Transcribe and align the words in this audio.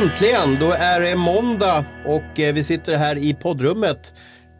Äntligen! 0.00 0.58
Då 0.60 0.70
är 0.70 1.00
det 1.00 1.16
måndag 1.16 1.84
och 2.06 2.40
eh, 2.40 2.54
vi 2.54 2.64
sitter 2.64 2.96
här 2.96 3.18
i 3.18 3.34
poddrummet 3.34 4.14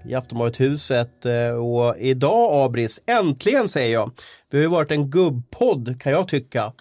i 0.05 0.14
Aftonbladet-huset. 0.14 1.27
Eh, 1.27 1.50
och 1.50 1.98
idag 1.98 2.64
Abris, 2.64 3.00
äntligen 3.06 3.68
säger 3.68 3.92
jag. 3.92 4.11
Vi 4.50 4.59
har 4.59 4.62
ju 4.62 4.68
varit 4.68 4.91
en 4.91 5.11
gubbpodd 5.11 6.00
kan 6.00 6.12
jag 6.12 6.29
tycka. 6.29 6.73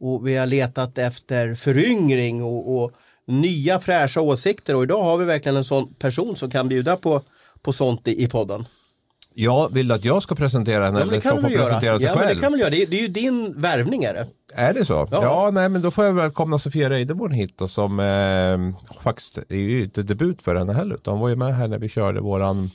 Och 0.00 0.26
vi 0.28 0.36
har 0.36 0.46
letat 0.46 0.98
efter 0.98 1.54
föryngring 1.54 2.42
och, 2.42 2.76
och 2.76 2.92
nya 3.26 3.80
fräscha 3.80 4.20
åsikter 4.20 4.76
och 4.76 4.82
idag 4.82 5.02
har 5.02 5.18
vi 5.18 5.24
verkligen 5.24 5.56
en 5.56 5.64
sån 5.64 5.94
person 5.94 6.36
som 6.36 6.50
kan 6.50 6.68
bjuda 6.68 6.96
på, 6.96 7.22
på 7.62 7.72
sånt 7.72 8.08
i, 8.08 8.22
i 8.24 8.28
podden. 8.28 8.64
Ja, 9.34 9.68
vill 9.72 9.88
du 9.88 9.94
att 9.94 10.04
jag 10.04 10.22
ska 10.22 10.34
presentera 10.34 10.84
henne 10.84 10.98
Ja, 10.98 11.04
men 11.04 11.14
eller 11.14 11.14
det 11.14 11.20
ska 11.20 11.40
få 11.40 11.48
presentera 11.48 11.98
sig 11.98 12.08
Ja, 12.08 12.14
men 12.14 12.24
själv? 12.24 12.36
det 12.36 12.42
kan 12.42 12.52
vi 12.52 12.58
göra. 12.58 12.70
Det 12.70 12.82
är, 12.82 12.86
det 12.86 12.96
är 12.96 13.00
ju 13.00 13.08
din 13.08 13.60
värvning 13.60 14.04
är 14.04 14.14
det. 14.14 14.26
Är 14.54 14.74
det 14.74 14.84
så? 14.84 15.08
Ja. 15.10 15.22
Ja. 15.22 15.50
nej 15.52 15.68
men 15.68 15.82
då 15.82 15.90
får 15.90 16.04
jag 16.04 16.12
välkomna 16.12 16.58
Sofia 16.58 16.90
Reideborn 16.90 17.32
hit 17.32 17.60
och 17.60 17.70
som 17.70 18.00
eh, 18.00 18.94
faktiskt 19.02 19.38
är 19.48 19.56
ju 19.56 19.82
inte 19.82 20.02
debut 20.02 20.42
för 20.42 20.56
henne 20.56 20.72
heller 20.72 20.94
utan 20.94 21.12
hon 21.12 21.20
var 21.20 21.28
ju 21.28 21.36
med 21.36 21.56
här 21.56 21.68
när 21.68 21.78
vi 21.78 21.88
körde 21.88 22.20
våran 22.20 22.70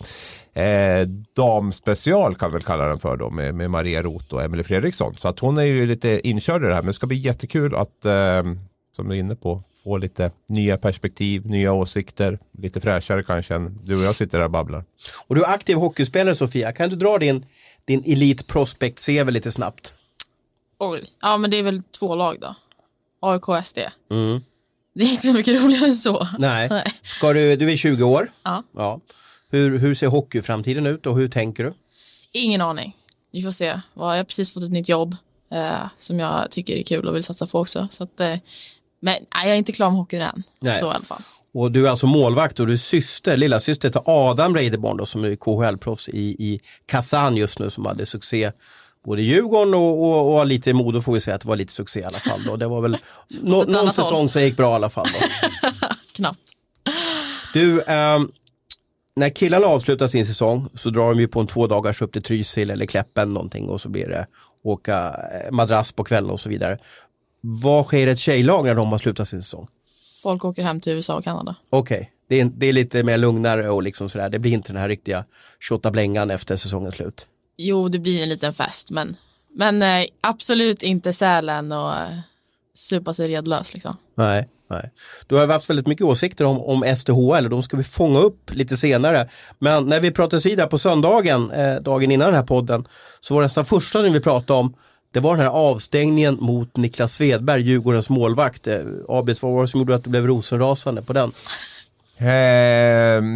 eh, 0.53 1.07
damspecial 1.35 2.35
kan 2.35 2.49
vi 2.49 2.53
väl 2.53 2.63
kalla 2.63 2.85
den 2.85 2.99
för 2.99 3.17
då 3.17 3.29
med, 3.29 3.55
med 3.55 3.71
Maria 3.71 4.03
Roth 4.03 4.34
och 4.34 4.43
Emily 4.43 4.63
Fredriksson. 4.63 5.15
Så 5.17 5.27
att 5.27 5.39
hon 5.39 5.57
är 5.57 5.63
ju 5.63 5.85
lite 5.85 6.27
inkörd 6.27 6.63
i 6.63 6.67
det 6.67 6.73
här 6.73 6.81
men 6.81 6.87
det 6.87 6.93
ska 6.93 7.07
bli 7.07 7.17
jättekul 7.17 7.76
att 7.76 8.05
eh, 8.05 8.43
som 8.95 9.09
du 9.09 9.15
är 9.15 9.20
inne 9.20 9.35
på 9.35 9.63
få 9.88 9.98
lite 9.98 10.32
nya 10.48 10.77
perspektiv, 10.77 11.46
nya 11.46 11.73
åsikter, 11.73 12.40
lite 12.58 12.82
fräschare 12.82 13.23
kanske 13.23 13.55
än 13.55 13.80
du 13.84 13.96
och 13.96 14.04
jag 14.04 14.16
sitter 14.16 14.38
där 14.38 14.46
och 14.46 14.52
babblar. 14.52 14.86
Och 15.27 15.36
du 15.36 15.44
är 15.44 15.50
aktiv 15.50 15.77
hockeyspelare 15.77 16.36
Sofia. 16.36 16.72
Kan 16.72 16.90
du 16.90 16.96
dra 16.96 17.18
din, 17.18 17.46
din 17.85 18.04
Elite 18.05 18.44
Prospect 18.44 19.05
CV 19.05 19.29
lite 19.29 19.52
snabbt? 19.52 19.94
Oj. 20.79 21.04
Ja, 21.21 21.38
men 21.38 21.52
det 21.52 21.57
är 21.57 21.63
väl 21.63 21.84
två 21.84 22.16
lag 22.16 22.38
då. 22.41 22.55
AIK 23.20 23.49
och 23.49 23.66
SD. 23.66 23.77
Mm. 24.12 24.41
Det 24.96 25.04
är 25.04 25.10
inte 25.10 25.27
så 25.27 25.34
mycket 25.34 25.63
roligare 25.63 25.85
än 25.85 25.96
så. 25.96 26.27
Nej. 26.40 26.68
Nej. 26.72 26.85
Ska 27.04 27.34
du, 27.34 27.55
du 27.55 27.72
är 27.72 27.77
20 27.77 28.04
år. 28.04 28.32
Ja. 28.44 28.63
Ja. 28.76 28.99
Hur, 29.49 29.77
hur 29.77 29.96
ser 29.96 30.07
hockeyframtiden 30.07 30.85
ut 30.85 31.05
och 31.05 31.18
hur 31.18 31.27
tänker 31.27 31.63
du? 31.63 31.74
Ingen 32.32 32.62
aning. 32.62 32.96
Vi 33.32 33.41
får 33.41 33.51
se. 33.51 33.82
Jag 33.94 34.04
har 34.04 34.24
precis 34.24 34.54
fått 34.54 34.63
ett 34.63 34.72
nytt 34.72 34.90
jobb 34.90 35.16
eh, 35.51 35.88
som 35.98 36.20
jag 36.20 36.51
tycker 36.51 36.76
är 36.76 36.84
kul 36.84 37.07
och 37.07 37.16
vill 37.16 37.24
satsa 37.24 37.48
på 37.48 37.60
också. 37.60 37.88
Så 37.91 38.04
att, 38.04 38.20
eh, 38.20 38.35
men 38.99 39.13
nej, 39.35 39.45
jag 39.48 39.53
är 39.53 39.55
inte 39.55 39.71
klar 39.71 39.90
med 39.90 39.98
hockeyn 39.98 40.21
än. 40.21 40.43
Nej. 40.59 40.79
Så 40.79 40.85
i 40.85 40.90
alla 40.90 41.05
fall. 41.05 41.21
Och 41.53 41.71
du 41.71 41.87
är 41.87 41.91
alltså 41.91 42.07
målvakt 42.07 42.59
och 42.59 42.67
du 42.67 42.73
är 42.73 42.77
syster, 42.77 43.37
lilla 43.37 43.59
syster 43.59 43.89
till 43.89 44.01
Adam 44.05 44.55
Reideborn 44.55 44.98
då, 44.98 45.05
som 45.05 45.23
är 45.23 45.35
KHL-proffs 45.35 46.09
i, 46.09 46.20
i 46.20 46.59
Kazan 46.85 47.37
just 47.37 47.59
nu 47.59 47.70
som 47.70 47.85
hade 47.85 48.05
succé 48.05 48.51
både 49.05 49.21
i 49.21 49.26
Djurgården 49.26 49.73
och, 49.73 50.04
och, 50.04 50.37
och 50.37 50.45
lite 50.45 50.70
i 50.70 50.73
Modo 50.73 51.01
får 51.01 51.13
vi 51.13 51.21
säga 51.21 51.35
att 51.35 51.41
det 51.41 51.48
var 51.48 51.55
lite 51.55 51.73
succé 51.73 51.99
i 51.99 52.04
alla 52.04 52.17
fall. 52.17 52.43
Då. 52.43 52.55
Det 52.55 52.67
var 52.67 52.81
väl 52.81 52.93
ett 52.93 53.01
någon 53.43 53.93
säsong 53.93 54.29
som 54.29 54.41
gick 54.41 54.57
bra 54.57 54.71
i 54.71 54.76
alla 54.76 54.89
fall. 54.89 55.07
Knappt. 56.15 56.39
Du, 57.54 57.82
ehm, 57.82 58.32
när 59.15 59.29
killarna 59.29 59.67
avslutar 59.67 60.07
sin 60.07 60.26
säsong 60.26 60.70
så 60.73 60.89
drar 60.89 61.09
de 61.09 61.20
ju 61.20 61.27
på 61.27 61.39
en 61.39 61.48
två 61.48 61.67
dagars 61.67 62.01
upp 62.01 62.13
till 62.13 62.23
Trysil 62.23 62.70
eller 62.70 62.85
Kläppen 62.85 63.34
någonting 63.34 63.70
och 63.70 63.82
så 63.82 63.89
blir 63.89 64.07
det 64.07 64.28
åka 64.63 65.16
eh, 65.34 65.51
madrass 65.51 65.91
på 65.91 66.03
kvällen 66.03 66.29
och 66.29 66.39
så 66.39 66.50
vidare. 66.50 66.78
Vad 67.50 67.85
sker 67.85 68.07
ett 68.07 68.19
tjejlag 68.19 68.66
när 68.66 68.75
de 68.75 68.91
har 68.91 68.97
slutat 68.97 69.28
sin 69.28 69.41
säsong? 69.41 69.67
Folk 70.23 70.45
åker 70.45 70.63
hem 70.63 70.79
till 70.81 70.94
USA 70.94 71.17
och 71.17 71.23
Kanada. 71.23 71.56
Okej, 71.69 72.12
det, 72.29 72.39
är, 72.39 72.45
det 72.45 72.66
är 72.66 72.73
lite 72.73 73.03
mer 73.03 73.17
lugnare 73.17 73.69
och 73.69 73.84
liksom 73.84 74.09
sådär. 74.09 74.29
Det 74.29 74.39
blir 74.39 74.51
inte 74.51 74.73
den 74.73 74.81
här 74.81 74.89
riktiga 74.89 75.25
tjottablängan 75.59 76.31
efter 76.31 76.56
säsongens 76.56 76.95
slut. 76.95 77.28
Jo, 77.57 77.89
det 77.89 78.00
blir 78.00 78.23
en 78.23 78.29
liten 78.29 78.53
fest, 78.53 78.91
men, 78.91 79.16
men 79.53 79.81
eh, 79.81 80.06
absolut 80.22 80.84
inte 80.84 81.13
Sälen 81.13 81.72
och 81.72 81.94
eh, 81.94 82.17
supa 82.75 83.13
sig 83.13 83.29
redlös 83.29 83.73
liksom. 83.73 83.97
Nej, 84.16 84.47
nej. 84.69 84.91
Du 85.27 85.35
har 85.35 85.47
haft 85.47 85.69
väldigt 85.69 85.88
mycket 85.88 86.05
åsikter 86.05 86.45
om, 86.45 86.61
om 86.61 86.95
STHL 86.95 87.43
och 87.43 87.49
de 87.49 87.63
ska 87.63 87.77
vi 87.77 87.83
fånga 87.83 88.19
upp 88.19 88.51
lite 88.53 88.77
senare. 88.77 89.29
Men 89.59 89.88
när 89.88 89.99
vi 89.99 90.11
pratades 90.11 90.45
vidare 90.45 90.67
på 90.67 90.77
söndagen, 90.77 91.51
eh, 91.51 91.75
dagen 91.75 92.11
innan 92.11 92.27
den 92.27 92.35
här 92.35 92.43
podden, 92.43 92.88
så 93.22 93.33
var 93.33 93.41
det 93.41 93.45
nästan 93.45 93.66
första 93.66 94.01
vi 94.01 94.19
pratade 94.19 94.59
om 94.59 94.75
det 95.12 95.19
var 95.19 95.35
den 95.35 95.45
här 95.45 95.51
avstängningen 95.51 96.38
mot 96.41 96.78
Niklas 96.78 97.13
Svedberg, 97.13 97.62
Djurgårdens 97.62 98.09
målvakt. 98.09 98.68
Eh, 98.68 98.79
vad 99.07 99.25
var 99.25 99.62
det 99.62 99.68
som 99.68 99.79
gjorde 99.79 99.95
att 99.95 100.03
du 100.03 100.09
blev 100.09 100.28
rosenrasande 100.28 101.01
på 101.01 101.13
den? 101.13 101.31
Eh, 102.19 102.28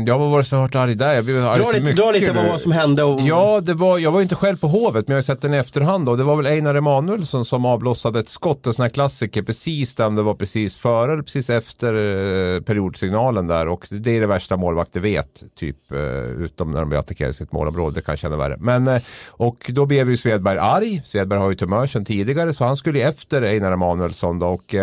jag 0.05 0.19
var 0.19 0.37
det 0.37 0.43
som 0.43 0.55
har 0.55 0.67
varit 0.67 0.75
arg 0.75 0.95
där? 0.95 1.13
Jag 1.13 1.25
blev 1.25 1.45
arg 1.45 1.59
Dra 1.59 1.65
så 1.65 1.71
lite, 1.71 1.83
mycket 1.83 1.97
dra 1.97 2.11
lite 2.11 2.31
vad, 2.31 2.47
vad 2.47 2.61
som 2.61 2.71
hände. 2.71 3.03
Och, 3.03 3.21
Ja, 3.21 3.61
det 3.63 3.73
var, 3.73 3.97
jag 3.99 4.11
var 4.11 4.19
ju 4.19 4.23
inte 4.23 4.35
själv 4.35 4.57
på 4.57 4.67
Hovet, 4.67 5.07
men 5.07 5.15
jag 5.15 5.17
har 5.17 5.23
sett 5.23 5.41
den 5.41 5.53
i 5.53 5.57
efterhand. 5.57 6.09
Och 6.09 6.17
det 6.17 6.23
var 6.23 6.35
väl 6.35 6.45
Einar 6.45 6.75
Emanuelsson 6.75 7.45
som 7.45 7.65
avlossade 7.65 8.19
ett 8.19 8.29
skott, 8.29 8.67
en 8.67 8.73
sån 8.73 8.83
här 8.83 8.89
klassiker, 8.89 9.41
precis 9.41 9.95
där, 9.95 10.09
det 10.09 10.21
var 10.21 10.33
precis 10.33 10.77
före 10.77 11.13
eller 11.13 11.23
precis 11.23 11.49
efter 11.49 11.93
eh, 11.93 12.61
periodsignalen 12.61 13.47
där. 13.47 13.67
Och 13.67 13.87
det 13.89 14.11
är 14.11 14.21
det 14.21 14.27
värsta 14.27 14.57
målvakter 14.57 14.99
vet, 14.99 15.43
typ, 15.59 15.91
eh, 15.91 15.99
utom 16.43 16.71
när 16.71 16.79
de 16.79 16.89
blir 16.89 16.99
attackerade 16.99 17.31
i 17.31 17.33
sitt 17.33 17.51
målområde, 17.51 17.95
det 17.95 18.01
kan 18.01 18.11
jag 18.11 18.19
känna 18.19 18.37
värre. 18.37 18.57
Men, 18.59 18.87
eh, 18.87 19.01
och 19.27 19.71
då 19.73 19.85
blev 19.85 20.09
ju 20.09 20.17
Svedberg 20.17 20.57
arg. 20.57 21.01
Svedberg 21.05 21.39
har 21.39 21.49
ju 21.49 21.55
tumör 21.55 21.87
sedan 21.87 22.05
tidigare, 22.05 22.53
så 22.53 22.65
han 22.65 22.77
skulle 22.77 22.99
ju 22.99 23.05
efter 23.05 23.41
Einar 23.41 23.71
Emanuelsson 23.71 24.39
då. 24.39 24.47
Och, 24.47 24.75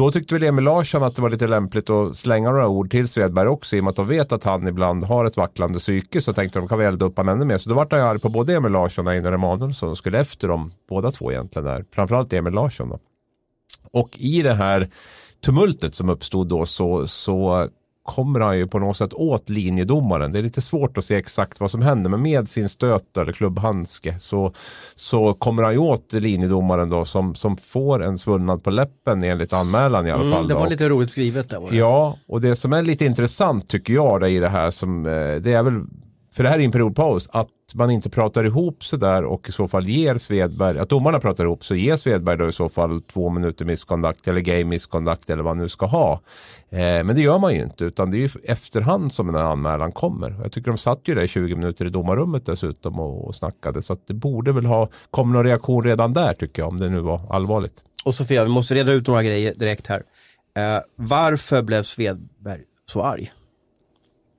då 0.00 0.12
tyckte 0.12 0.34
väl 0.34 0.42
Emil 0.42 0.64
Larsson 0.64 1.02
att 1.02 1.16
det 1.16 1.22
var 1.22 1.30
lite 1.30 1.46
lämpligt 1.46 1.90
att 1.90 2.16
slänga 2.16 2.50
några 2.50 2.68
ord 2.68 2.90
till 2.90 3.08
Svedberg 3.08 3.48
också 3.48 3.76
i 3.76 3.80
och 3.80 3.84
med 3.84 3.90
att 3.90 3.96
de 3.96 4.08
vet 4.08 4.32
att 4.32 4.44
han 4.44 4.68
ibland 4.68 5.04
har 5.04 5.24
ett 5.24 5.36
vacklande 5.36 5.78
psyke 5.78 6.20
så 6.20 6.32
tänkte 6.32 6.58
de 6.58 6.68
kan 6.68 6.78
vi 6.78 6.84
elda 6.84 7.06
upp 7.06 7.16
honom 7.16 7.34
ännu 7.34 7.44
mer. 7.44 7.58
Så 7.58 7.68
då 7.68 7.74
vart 7.74 7.92
han 7.92 8.00
ju 8.00 8.06
arg 8.06 8.18
på 8.18 8.28
både 8.28 8.54
Emil 8.54 8.72
Larsson 8.72 9.06
och 9.06 9.12
Einar 9.12 9.32
Emanuelsson 9.32 9.90
och 9.90 9.98
skulle 9.98 10.20
efter 10.20 10.48
dem 10.48 10.72
båda 10.88 11.12
två 11.12 11.32
egentligen 11.32 11.66
där. 11.66 11.84
Framförallt 11.94 12.32
Emil 12.32 12.52
Larsson 12.52 12.88
då. 12.88 12.98
Och 13.92 14.18
i 14.18 14.42
det 14.42 14.54
här 14.54 14.90
tumultet 15.44 15.94
som 15.94 16.08
uppstod 16.08 16.48
då 16.48 16.66
så, 16.66 17.06
så 17.06 17.68
kommer 18.10 18.40
han 18.40 18.58
ju 18.58 18.66
på 18.66 18.78
något 18.78 18.96
sätt 18.96 19.12
åt 19.14 19.48
linjedomaren. 19.48 20.32
Det 20.32 20.38
är 20.38 20.42
lite 20.42 20.60
svårt 20.60 20.98
att 20.98 21.04
se 21.04 21.14
exakt 21.16 21.60
vad 21.60 21.70
som 21.70 21.82
händer 21.82 22.10
men 22.10 22.22
med 22.22 22.48
sin 22.48 22.68
stöt 22.68 23.16
eller 23.16 23.32
klubbhandske 23.32 24.18
så, 24.20 24.52
så 24.94 25.34
kommer 25.34 25.62
han 25.62 25.72
ju 25.72 25.78
åt 25.78 26.12
linjedomaren 26.12 26.90
då 26.90 27.04
som, 27.04 27.34
som 27.34 27.56
får 27.56 28.02
en 28.02 28.18
svullnad 28.18 28.64
på 28.64 28.70
läppen 28.70 29.22
enligt 29.24 29.52
anmälan 29.52 30.06
i 30.06 30.10
alla 30.10 30.22
fall. 30.22 30.32
mm, 30.32 30.42
det 30.48 30.54
då. 30.54 30.58
var 30.58 30.66
Och- 30.66 30.70
lite 30.72 30.88
roligt 30.88 31.10
skrivet 31.10 31.48
där. 31.48 31.70
Det. 31.70 31.76
Ja, 31.76 32.16
och 32.28 32.40
det 32.40 32.56
som 32.56 32.72
är 32.72 32.82
lite 32.82 33.04
intressant 33.04 33.68
tycker 33.68 33.94
jag 33.94 34.20
då 34.20 34.26
i 34.26 34.38
det 34.38 34.48
här 34.48 34.70
som 34.70 35.06
eh, 35.06 35.12
det 35.36 35.52
är 35.52 35.62
väl 35.62 35.80
för 36.34 36.42
det 36.42 36.48
här 36.48 36.58
är 36.58 36.62
en 36.64 36.72
periodpaus 36.72 37.28
att 37.32 37.48
man 37.74 37.90
inte 37.90 38.10
pratar 38.10 38.44
ihop 38.44 38.84
sig 38.84 38.98
där 38.98 39.24
och 39.24 39.48
i 39.48 39.52
så 39.52 39.68
fall 39.68 39.88
ger 39.88 40.18
Svedberg, 40.18 40.78
att 40.78 40.88
domarna 40.88 41.20
pratar 41.20 41.44
ihop 41.44 41.64
så 41.64 41.74
ger 41.74 41.96
Svedberg 41.96 42.36
då 42.36 42.48
i 42.48 42.52
så 42.52 42.68
fall 42.68 43.02
två 43.02 43.30
minuter 43.30 43.64
misconduct 43.64 44.28
eller 44.28 44.40
game 44.40 44.64
misconduct 44.64 45.30
eller 45.30 45.42
vad 45.42 45.56
man 45.56 45.62
nu 45.62 45.68
ska 45.68 45.86
ha. 45.86 46.12
Eh, 46.70 46.78
men 46.78 47.06
det 47.06 47.20
gör 47.20 47.38
man 47.38 47.54
ju 47.54 47.62
inte 47.62 47.84
utan 47.84 48.10
det 48.10 48.16
är 48.16 48.20
ju 48.20 48.30
efterhand 48.44 49.12
som 49.12 49.26
den 49.26 49.36
här 49.36 49.44
anmälan 49.44 49.92
kommer. 49.92 50.40
Jag 50.42 50.52
tycker 50.52 50.70
de 50.70 50.78
satt 50.78 51.00
ju 51.04 51.14
där 51.14 51.22
i 51.22 51.28
20 51.28 51.54
minuter 51.54 51.86
i 51.86 51.90
domarrummet 51.90 52.46
dessutom 52.46 53.00
och, 53.00 53.28
och 53.28 53.34
snackade 53.34 53.82
så 53.82 53.92
att 53.92 54.06
det 54.06 54.14
borde 54.14 54.52
väl 54.52 54.66
ha 54.66 54.88
kommit 55.10 55.34
någon 55.34 55.46
reaktion 55.46 55.84
redan 55.84 56.12
där 56.12 56.34
tycker 56.34 56.62
jag 56.62 56.68
om 56.68 56.78
det 56.78 56.88
nu 56.88 57.00
var 57.00 57.34
allvarligt. 57.34 57.84
Och 58.04 58.14
Sofia, 58.14 58.44
vi 58.44 58.50
måste 58.50 58.74
reda 58.74 58.92
ut 58.92 59.06
några 59.06 59.22
grejer 59.22 59.54
direkt 59.54 59.86
här. 59.86 60.02
Eh, 60.56 60.82
varför 60.96 61.62
blev 61.62 61.82
Svedberg 61.82 62.62
så 62.86 63.02
arg? 63.02 63.32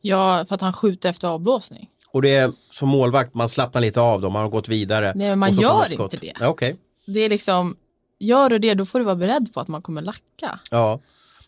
Ja, 0.01 0.45
för 0.47 0.55
att 0.55 0.61
han 0.61 0.73
skjuter 0.73 1.09
efter 1.09 1.27
avblåsning. 1.27 1.89
Och 2.13 2.21
det 2.21 2.35
är 2.35 2.51
som 2.71 2.89
målvakt, 2.89 3.33
man 3.33 3.49
slappnar 3.49 3.81
lite 3.81 4.01
av 4.01 4.21
dem, 4.21 4.33
man 4.33 4.41
har 4.41 4.49
gått 4.49 4.67
vidare. 4.67 5.13
Nej, 5.15 5.27
men 5.29 5.39
man 5.39 5.53
gör 5.53 6.01
inte 6.03 6.17
det. 6.17 6.33
Ja, 6.39 6.47
Okej, 6.47 6.75
Det 7.07 7.19
är 7.19 7.29
liksom, 7.29 7.75
gör 8.19 8.49
du 8.49 8.59
det 8.59 8.73
då 8.73 8.85
får 8.85 8.99
du 8.99 9.05
vara 9.05 9.15
beredd 9.15 9.53
på 9.53 9.59
att 9.59 9.67
man 9.67 9.81
kommer 9.81 10.01
lacka. 10.01 10.59
ja. 10.69 10.99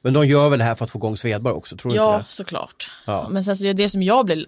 Men 0.05 0.13
de 0.13 0.27
gör 0.27 0.49
väl 0.49 0.59
det 0.59 0.65
här 0.65 0.75
för 0.75 0.85
att 0.85 0.91
få 0.91 0.97
igång 0.99 1.17
Svedberg 1.17 1.53
också, 1.53 1.77
tror 1.77 1.91
du 1.91 1.97
Ja, 1.97 2.15
inte 2.15 2.25
det? 2.27 2.31
såklart. 2.31 2.91
Ja. 3.05 3.27
Men 3.29 3.43
sen 3.43 3.57
så 3.57 3.65
är 3.65 3.73
det 3.73 3.89
som 3.89 4.03
jag 4.03 4.25
blir 4.25 4.45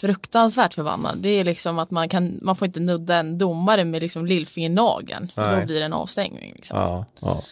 fruktansvärt 0.00 0.74
förbannad, 0.74 1.18
det 1.18 1.28
är 1.28 1.44
liksom 1.44 1.78
att 1.78 1.90
man 1.90 2.08
kan, 2.08 2.38
man 2.42 2.56
får 2.56 2.66
inte 2.66 2.80
nudda 2.80 3.16
en 3.16 3.38
domare 3.38 3.84
med 3.84 4.02
liksom 4.02 4.26
lillfingernageln. 4.26 5.30
Då 5.34 5.42
blir 5.66 5.78
det 5.78 5.84
en 5.84 5.92
avstängning. 5.92 6.52
Liksom. 6.56 6.78
Ja, 6.78 7.04
ja. 7.20 7.42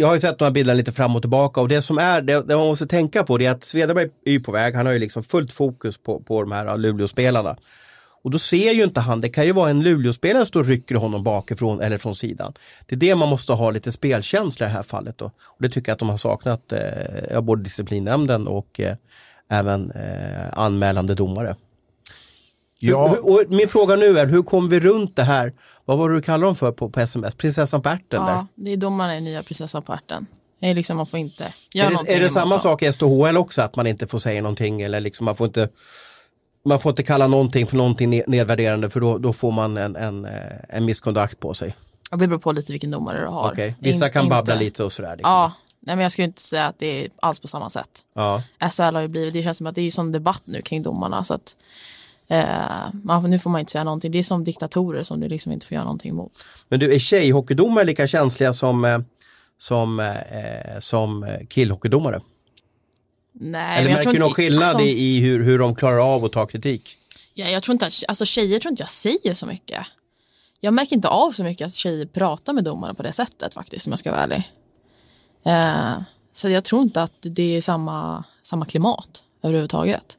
Jag 0.00 0.06
har 0.06 0.14
ju 0.14 0.20
sett 0.20 0.38
de 0.38 0.44
här 0.44 0.52
bilderna 0.52 0.76
lite 0.76 0.92
fram 0.92 1.16
och 1.16 1.22
tillbaka 1.22 1.60
och 1.60 1.68
det 1.68 1.82
som 1.82 1.98
är, 1.98 2.22
det, 2.22 2.42
det 2.42 2.56
man 2.56 2.66
måste 2.66 2.86
tänka 2.86 3.24
på 3.24 3.38
det 3.38 3.46
är 3.46 3.50
att 3.50 3.64
Svedberg 3.64 4.08
är 4.24 4.32
ju 4.32 4.40
på 4.40 4.52
väg, 4.52 4.74
han 4.74 4.86
har 4.86 4.92
ju 4.92 4.98
liksom 4.98 5.22
fullt 5.22 5.52
fokus 5.52 5.98
på, 5.98 6.20
på 6.20 6.42
de 6.42 6.52
här 6.52 6.76
Luleåspelarna. 6.76 7.56
Och 8.22 8.30
då 8.30 8.38
ser 8.38 8.72
ju 8.72 8.82
inte 8.82 9.00
han, 9.00 9.20
det 9.20 9.28
kan 9.28 9.46
ju 9.46 9.52
vara 9.52 9.70
en 9.70 9.82
Luleåspelare 9.82 10.40
som 10.40 10.46
står 10.46 10.60
och 10.60 10.66
rycker 10.66 10.94
honom 10.94 11.24
bakifrån 11.24 11.80
eller 11.80 11.98
från 11.98 12.14
sidan. 12.14 12.52
Det 12.86 12.94
är 12.94 12.98
det 12.98 13.14
man 13.14 13.28
måste 13.28 13.52
ha 13.52 13.70
lite 13.70 13.92
spelkänsla 13.92 14.66
i 14.66 14.68
det 14.68 14.74
här 14.74 14.82
fallet 14.82 15.18
då. 15.18 15.24
Och 15.44 15.62
det 15.62 15.68
tycker 15.68 15.90
jag 15.90 15.94
att 15.94 15.98
de 15.98 16.08
har 16.08 16.16
saknat, 16.16 16.72
eh, 16.72 17.40
både 17.40 17.62
disciplinnämnden 17.62 18.46
och 18.46 18.80
eh, 18.80 18.96
även 19.48 19.90
eh, 19.90 20.58
anmälande 20.58 21.14
domare. 21.14 21.56
Ja. 22.82 23.08
Hur, 23.08 23.28
och 23.30 23.42
min 23.48 23.68
fråga 23.68 23.96
nu 23.96 24.18
är, 24.18 24.26
hur 24.26 24.42
kom 24.42 24.68
vi 24.68 24.80
runt 24.80 25.16
det 25.16 25.22
här? 25.22 25.52
Vad 25.84 25.98
var 25.98 26.08
det 26.10 26.14
du 26.16 26.22
kallade 26.22 26.44
dem 26.46 26.56
för 26.56 26.72
på, 26.72 26.90
på 26.90 27.00
sms? 27.00 27.34
Prinsessan 27.34 27.82
på 27.82 27.88
ärten 27.88 28.24
där? 28.26 28.32
Ja, 28.32 28.46
det 28.54 28.70
är 28.72 28.76
domarna 28.76 29.16
i 29.16 29.20
nya 29.20 29.42
prinsessan 29.42 29.82
på 29.82 29.92
ärten. 29.92 30.26
Det 30.60 30.66
är 30.70 30.74
liksom, 30.74 30.96
man 30.96 31.06
får 31.06 31.18
inte 31.20 31.52
göra 31.74 31.86
Är 31.86 31.90
någonting 31.90 32.14
det, 32.14 32.20
är 32.20 32.24
det 32.24 32.30
samma 32.30 32.58
sak 32.58 32.82
i 32.82 32.92
STHL 32.92 33.36
också 33.36 33.62
att 33.62 33.76
man 33.76 33.86
inte 33.86 34.06
får 34.06 34.18
säga 34.18 34.42
någonting 34.42 34.82
eller 34.82 35.00
liksom 35.00 35.24
man 35.24 35.36
får 35.36 35.46
inte 35.46 35.68
man 36.64 36.80
får 36.80 36.90
inte 36.90 37.02
kalla 37.02 37.26
någonting 37.26 37.66
för 37.66 37.76
någonting 37.76 38.12
ne- 38.14 38.24
nedvärderande 38.26 38.90
för 38.90 39.00
då, 39.00 39.18
då 39.18 39.32
får 39.32 39.50
man 39.52 39.76
en, 39.76 39.96
en, 39.96 40.24
eh, 40.24 40.32
en 40.68 40.84
misconduct 40.84 41.40
på 41.40 41.54
sig. 41.54 41.74
Ja, 42.10 42.16
Det 42.16 42.26
beror 42.28 42.38
på 42.38 42.52
lite 42.52 42.72
vilken 42.72 42.90
domare 42.90 43.20
du 43.20 43.26
har. 43.26 43.50
Okej, 43.52 43.74
Vissa 43.78 44.06
In- 44.06 44.12
kan 44.12 44.28
babbla 44.28 44.54
inte- 44.54 44.64
lite 44.64 44.84
och 44.84 44.92
sådär. 44.92 45.16
Liksom. 45.16 45.30
Ja, 45.32 45.52
Nej, 45.82 45.96
men 45.96 46.02
jag 46.02 46.12
skulle 46.12 46.24
inte 46.24 46.40
säga 46.42 46.66
att 46.66 46.78
det 46.78 47.04
är 47.04 47.10
alls 47.22 47.40
på 47.40 47.48
samma 47.48 47.70
sätt. 47.70 47.88
Ja. 48.14 48.42
SHL 48.70 48.82
har 48.94 49.00
ju 49.00 49.08
blivit, 49.08 49.32
det 49.34 49.42
känns 49.42 49.58
som 49.58 49.66
att 49.66 49.74
det 49.74 49.80
är 49.80 49.84
ju 49.84 49.90
sån 49.90 50.12
debatt 50.12 50.42
nu 50.44 50.62
kring 50.62 50.82
domarna 50.82 51.24
så 51.24 51.34
att 51.34 51.56
eh, 52.30 52.94
man, 53.02 53.30
nu 53.30 53.38
får 53.38 53.50
man 53.50 53.60
inte 53.60 53.72
säga 53.72 53.84
någonting. 53.84 54.12
Det 54.12 54.18
är 54.18 54.22
som 54.22 54.44
diktatorer 54.44 55.02
som 55.02 55.20
du 55.20 55.28
liksom 55.28 55.52
inte 55.52 55.66
får 55.66 55.74
göra 55.74 55.84
någonting 55.84 56.10
emot. 56.10 56.32
Men 56.68 56.80
du, 56.80 56.94
är 56.94 56.98
tjejhockeydomare 56.98 57.84
lika 57.84 58.06
känsliga 58.06 58.52
som, 58.52 58.84
eh, 58.84 58.98
som, 59.58 60.00
eh, 60.00 60.80
som 60.80 61.38
killhockeydomare? 61.48 62.20
Nej, 63.32 63.78
Eller 63.78 63.90
märker 63.90 64.12
du 64.12 64.18
någon 64.18 64.34
skillnad 64.34 64.62
alltså, 64.62 64.82
i, 64.82 65.20
hur, 65.20 65.44
hur 65.44 65.58
de 65.58 65.74
klarar 65.74 66.14
av 66.14 66.24
att 66.24 66.32
ta 66.32 66.46
kritik? 66.46 66.96
Ja, 67.34 67.48
jag 67.48 67.62
tror 67.62 67.72
inte 67.72 67.86
att, 67.86 67.92
alltså 68.08 68.24
tjejer 68.24 68.60
tror 68.60 68.70
inte 68.70 68.82
jag 68.82 68.90
säger 68.90 69.34
så 69.34 69.46
mycket. 69.46 69.86
Jag 70.60 70.74
märker 70.74 70.96
inte 70.96 71.08
av 71.08 71.32
så 71.32 71.44
mycket 71.44 71.66
att 71.66 71.74
tjejer 71.74 72.06
pratar 72.06 72.52
med 72.52 72.64
domare 72.64 72.94
på 72.94 73.02
det 73.02 73.12
sättet 73.12 73.54
faktiskt, 73.54 73.86
om 73.86 73.92
jag 73.92 73.98
ska 73.98 74.10
vara 74.10 74.22
ärlig. 74.22 74.52
Eh, 75.44 76.02
så 76.32 76.48
jag 76.48 76.64
tror 76.64 76.82
inte 76.82 77.02
att 77.02 77.16
det 77.20 77.56
är 77.56 77.60
samma, 77.60 78.24
samma 78.42 78.64
klimat 78.64 79.22
överhuvudtaget. 79.42 80.16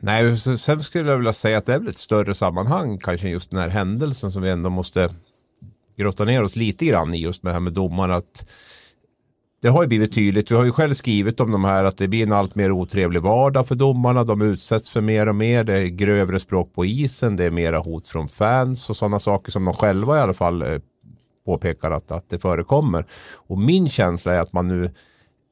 Nej, 0.00 0.36
sen- 0.36 0.82
skulle 0.82 1.10
jag 1.10 1.16
vilja 1.16 1.32
säga 1.32 1.58
att 1.58 1.66
det 1.66 1.74
är 1.74 1.78
väl 1.78 1.88
ett 1.88 1.98
större 1.98 2.34
sammanhang 2.34 2.98
kanske 2.98 3.28
just 3.28 3.50
den 3.50 3.60
här 3.60 3.68
händelsen 3.68 4.32
som 4.32 4.42
vi 4.42 4.50
ändå 4.50 4.70
måste 4.70 5.14
grotta 5.96 6.24
ner 6.24 6.42
oss 6.42 6.56
lite 6.56 6.86
grann 6.86 7.14
i 7.14 7.18
just 7.18 7.42
med 7.42 7.50
det 7.50 7.54
här 7.54 7.60
med 7.60 7.72
domarna. 7.72 8.14
Att 8.14 8.50
det 9.62 9.68
har 9.68 9.82
ju 9.82 9.88
blivit 9.88 10.14
tydligt, 10.14 10.48
du 10.48 10.54
har 10.54 10.64
ju 10.64 10.72
själv 10.72 10.94
skrivit 10.94 11.40
om 11.40 11.52
de 11.52 11.64
här 11.64 11.84
att 11.84 11.96
det 11.96 12.08
blir 12.08 12.22
en 12.22 12.32
allt 12.32 12.54
mer 12.54 12.72
otrevlig 12.72 13.22
vardag 13.22 13.68
för 13.68 13.74
domarna. 13.74 14.24
De 14.24 14.42
utsätts 14.42 14.90
för 14.90 15.00
mer 15.00 15.28
och 15.28 15.34
mer, 15.34 15.64
det 15.64 15.78
är 15.78 15.86
grövre 15.86 16.40
språk 16.40 16.74
på 16.74 16.84
isen, 16.84 17.36
det 17.36 17.44
är 17.44 17.50
mera 17.50 17.78
hot 17.78 18.08
från 18.08 18.28
fans 18.28 18.90
och 18.90 18.96
sådana 18.96 19.18
saker 19.18 19.52
som 19.52 19.64
de 19.64 19.74
själva 19.74 20.16
i 20.16 20.20
alla 20.20 20.34
fall 20.34 20.62
eh, 20.62 20.78
påpekar 21.44 21.90
att, 21.90 22.12
att 22.12 22.28
det 22.28 22.38
förekommer. 22.38 23.06
Och 23.34 23.58
min 23.58 23.88
känsla 23.88 24.34
är 24.34 24.40
att 24.40 24.52
man 24.52 24.68
nu 24.68 24.90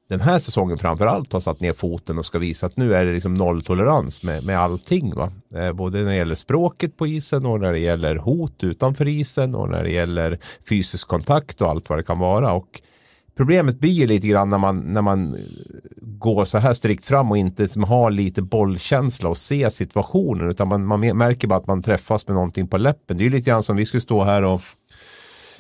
den 0.09 0.21
här 0.21 0.39
säsongen 0.39 0.79
framförallt 0.79 1.33
har 1.33 1.41
satt 1.41 1.61
ner 1.61 1.73
foten 1.73 2.19
och 2.19 2.27
ska 2.27 2.39
visa 2.39 2.67
att 2.67 2.77
nu 2.77 2.95
är 2.95 3.05
det 3.05 3.13
liksom 3.13 3.35
nolltolerans 3.35 4.23
med, 4.23 4.45
med 4.45 4.59
allting. 4.59 5.15
Va? 5.15 5.33
Eh, 5.55 5.73
både 5.73 5.99
när 5.99 6.11
det 6.11 6.17
gäller 6.17 6.35
språket 6.35 6.97
på 6.97 7.07
isen 7.07 7.47
och 7.47 7.61
när 7.61 7.73
det 7.73 7.79
gäller 7.79 8.17
hot 8.17 8.65
utanför 8.65 9.09
isen 9.09 9.55
och 9.55 9.69
när 9.69 9.85
det 9.85 9.91
gäller 9.91 10.39
fysisk 10.69 11.09
kontakt 11.09 11.61
och 11.61 11.71
allt 11.71 11.89
vad 11.89 11.99
det 11.99 12.03
kan 12.03 12.19
vara. 12.19 12.53
Och 12.53 12.81
problemet 13.37 13.81
blir 13.81 13.93
ju 13.93 14.07
lite 14.07 14.27
grann 14.27 14.49
när 14.49 14.59
man, 14.59 14.79
när 14.79 15.03
man 15.03 15.35
eh, 15.35 15.41
går 15.97 16.45
så 16.45 16.59
här 16.59 16.73
strikt 16.73 17.07
fram 17.07 17.31
och 17.31 17.39
inte 17.39 17.69
som 17.69 17.85
har 17.85 18.11
lite 18.11 18.43
bollkänsla 18.43 19.29
och 19.29 19.39
ser 19.39 19.69
situationen 19.69 20.51
utan 20.51 20.69
man, 20.69 20.87
man 20.87 21.01
märker 21.01 21.49
bara 21.49 21.59
att 21.59 21.67
man 21.67 21.83
träffas 21.83 22.27
med 22.27 22.35
någonting 22.35 22.69
på 22.69 22.79
läppen. 22.79 23.17
Det 23.17 23.23
är 23.23 23.25
ju 23.25 23.31
lite 23.31 23.51
grann 23.51 23.63
som 23.63 23.77
vi 23.77 23.85
skulle 23.85 24.01
stå 24.01 24.25
här 24.25 24.43
och 24.43 24.61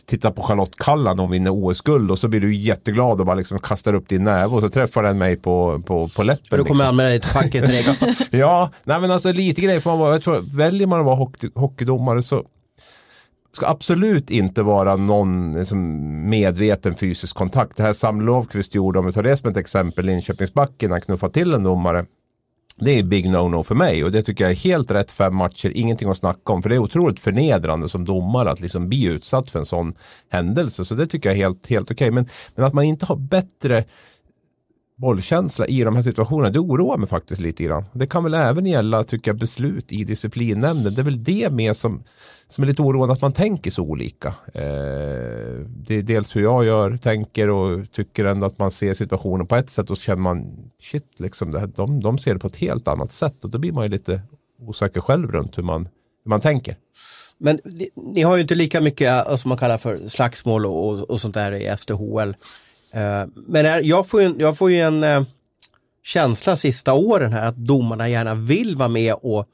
titta 0.08 0.31
på 0.31 0.43
Charlotte 0.43 0.76
Kalla 0.76 1.14
när 1.14 1.22
hon 1.22 1.31
vinner 1.31 1.50
OS-guld 1.50 2.10
och 2.10 2.19
så 2.19 2.28
blir 2.28 2.40
du 2.40 2.55
jätteglad 2.55 3.20
och 3.20 3.26
bara 3.26 3.37
liksom 3.37 3.58
kastar 3.58 3.94
upp 3.94 4.08
din 4.08 4.25
näve 4.25 4.55
och 4.55 4.60
så 4.60 4.69
träffar 4.69 5.02
den 5.02 5.19
mig 5.19 5.37
på, 5.37 5.82
på, 5.87 6.08
på 6.08 6.22
läppen. 6.22 6.46
För 6.49 6.58
då 6.58 6.64
kommer 6.64 6.75
liksom. 6.75 6.88
anmäla 6.88 7.08
dig 7.08 7.20
till 7.20 7.31
facket. 7.31 8.31
Ja, 8.31 8.70
nej 8.84 9.00
men 9.00 9.10
alltså 9.10 9.32
lite 9.32 9.60
grejer 9.60 9.81
får 9.81 9.90
man 9.90 9.99
vara. 9.99 10.12
Jag 10.12 10.22
tror, 10.22 10.56
väljer 10.56 10.87
man 10.87 11.00
att 11.00 11.06
vara 11.06 11.16
hockey, 11.16 11.50
hockeydomare 11.55 12.22
så 12.22 12.44
ska 13.52 13.66
absolut 13.66 14.31
inte 14.31 14.62
vara 14.62 14.96
någon 14.96 15.52
liksom, 15.52 16.28
medveten 16.28 16.94
fysisk 16.94 17.37
kontakt. 17.37 17.76
Det 17.76 17.82
här 17.82 17.93
Sam 17.93 18.20
Lovqvist 18.20 18.75
gjorde, 18.75 18.99
om 18.99 19.06
vi 19.06 19.12
tar 19.12 19.22
det 19.22 19.37
som 19.37 19.50
ett 19.50 19.56
exempel, 19.56 20.06
Linköpingsbacken, 20.06 20.90
han 20.90 21.00
knuffade 21.00 21.32
till 21.32 21.55
en 21.55 21.62
domare. 21.62 22.06
Det 22.81 22.91
är 22.91 23.03
big 23.03 23.27
no-no 23.27 23.63
för 23.63 23.75
mig 23.75 24.05
och 24.05 24.13
det 24.13 24.23
tycker 24.23 24.45
jag 24.45 24.51
är 24.51 24.57
helt 24.57 24.91
rätt 24.91 25.13
fem 25.13 25.37
matcher, 25.37 25.73
ingenting 25.75 26.09
att 26.11 26.17
snacka 26.17 26.53
om. 26.53 26.63
För 26.63 26.69
det 26.69 26.75
är 26.75 26.79
otroligt 26.79 27.21
förnedrande 27.21 27.89
som 27.89 28.05
domare 28.05 28.51
att 28.51 28.61
liksom 28.61 28.89
bli 28.89 29.05
utsatt 29.05 29.51
för 29.51 29.59
en 29.59 29.67
sån 29.67 29.95
händelse. 30.29 30.85
Så 30.85 30.95
det 30.95 31.07
tycker 31.07 31.29
jag 31.29 31.39
är 31.39 31.43
helt, 31.43 31.67
helt 31.67 31.91
okej. 31.91 32.11
Men, 32.11 32.29
men 32.55 32.65
att 32.65 32.73
man 32.73 32.85
inte 32.85 33.07
har 33.07 33.17
bättre 33.17 33.85
bollkänsla 34.99 35.67
i 35.67 35.85
de 35.85 35.97
här 35.97 36.03
situationerna, 36.03 36.50
det 36.50 36.59
oroar 36.59 36.97
mig 36.97 37.09
faktiskt 37.09 37.41
lite 37.41 37.65
grann. 37.65 37.85
Det 37.93 38.06
kan 38.06 38.25
väl 38.25 38.35
även 38.35 38.67
gälla, 38.67 39.05
tycker 39.05 39.31
jag, 39.31 39.39
beslut 39.39 39.93
i 39.93 40.05
disciplinnämnden. 40.05 40.95
Det 40.95 41.00
är 41.00 41.05
väl 41.05 41.25
det 41.25 41.50
med 41.50 41.77
som, 41.77 42.05
som 42.49 42.65
är 42.65 42.69
lite 42.69 42.83
oroande, 42.83 43.12
att 43.12 43.21
man 43.21 43.33
tänker 43.33 43.71
så 43.71 43.83
olika. 43.83 44.29
Eh, 44.55 45.65
det 45.67 45.95
är 45.95 46.03
dels 46.03 46.37
hur 46.37 46.43
jag 46.43 46.65
gör, 46.65 46.97
tänker 46.97 47.49
och 47.49 47.93
tycker 47.93 48.25
ändå 48.25 48.47
att 48.47 48.59
man 48.59 48.71
ser 48.71 48.95
situationen 48.95 49.47
på 49.47 49.56
ett 49.56 49.71
sätt 49.71 49.91
och 49.91 49.99
så 49.99 50.05
känner 50.05 50.23
man, 50.23 50.71
shit, 50.81 51.06
liksom, 51.17 51.51
det 51.51 51.61
här, 51.61 51.71
de, 51.77 52.01
de 52.01 52.19
ser 52.19 52.35
det 52.35 52.41
på 52.41 52.47
ett 52.47 52.56
helt 52.56 52.89
annat 52.89 53.12
sätt 53.12 53.44
och 53.44 53.51
då 53.51 53.59
blir 53.59 53.73
man 53.73 53.85
ju 53.85 53.91
lite 53.91 54.21
osäker 54.61 55.01
själv 55.01 55.33
runt 55.33 55.59
hur 55.59 55.62
man, 55.62 55.89
hur 56.25 56.29
man 56.31 56.41
tänker. 56.41 56.77
Men 57.39 57.61
ni, 57.65 57.91
ni 58.15 58.23
har 58.23 58.37
ju 58.37 58.43
inte 58.43 58.55
lika 58.55 58.81
mycket 58.81 59.29
eh, 59.29 59.37
som 59.37 59.49
man 59.49 59.59
kallar 59.59 59.79
för 59.79 60.09
slagsmål 60.09 60.67
och, 60.67 60.89
och, 60.89 61.11
och 61.11 61.21
sånt 61.21 61.35
där 61.35 61.53
i 61.53 61.77
SDHL. 61.79 62.35
Eh, 62.93 63.25
men 63.35 63.87
jag, 63.87 64.06
får 64.08 64.23
ju, 64.23 64.35
jag 64.38 64.58
får 64.58 64.70
ju 64.70 64.81
en 64.81 65.05
eh, 65.05 65.23
känsla 66.05 66.56
sista 66.56 66.93
åren 66.94 67.32
här 67.32 67.46
att 67.46 67.56
domarna 67.56 68.08
gärna 68.08 68.35
vill 68.35 68.76
vara 68.76 68.88
med 68.88 69.14
och 69.14 69.46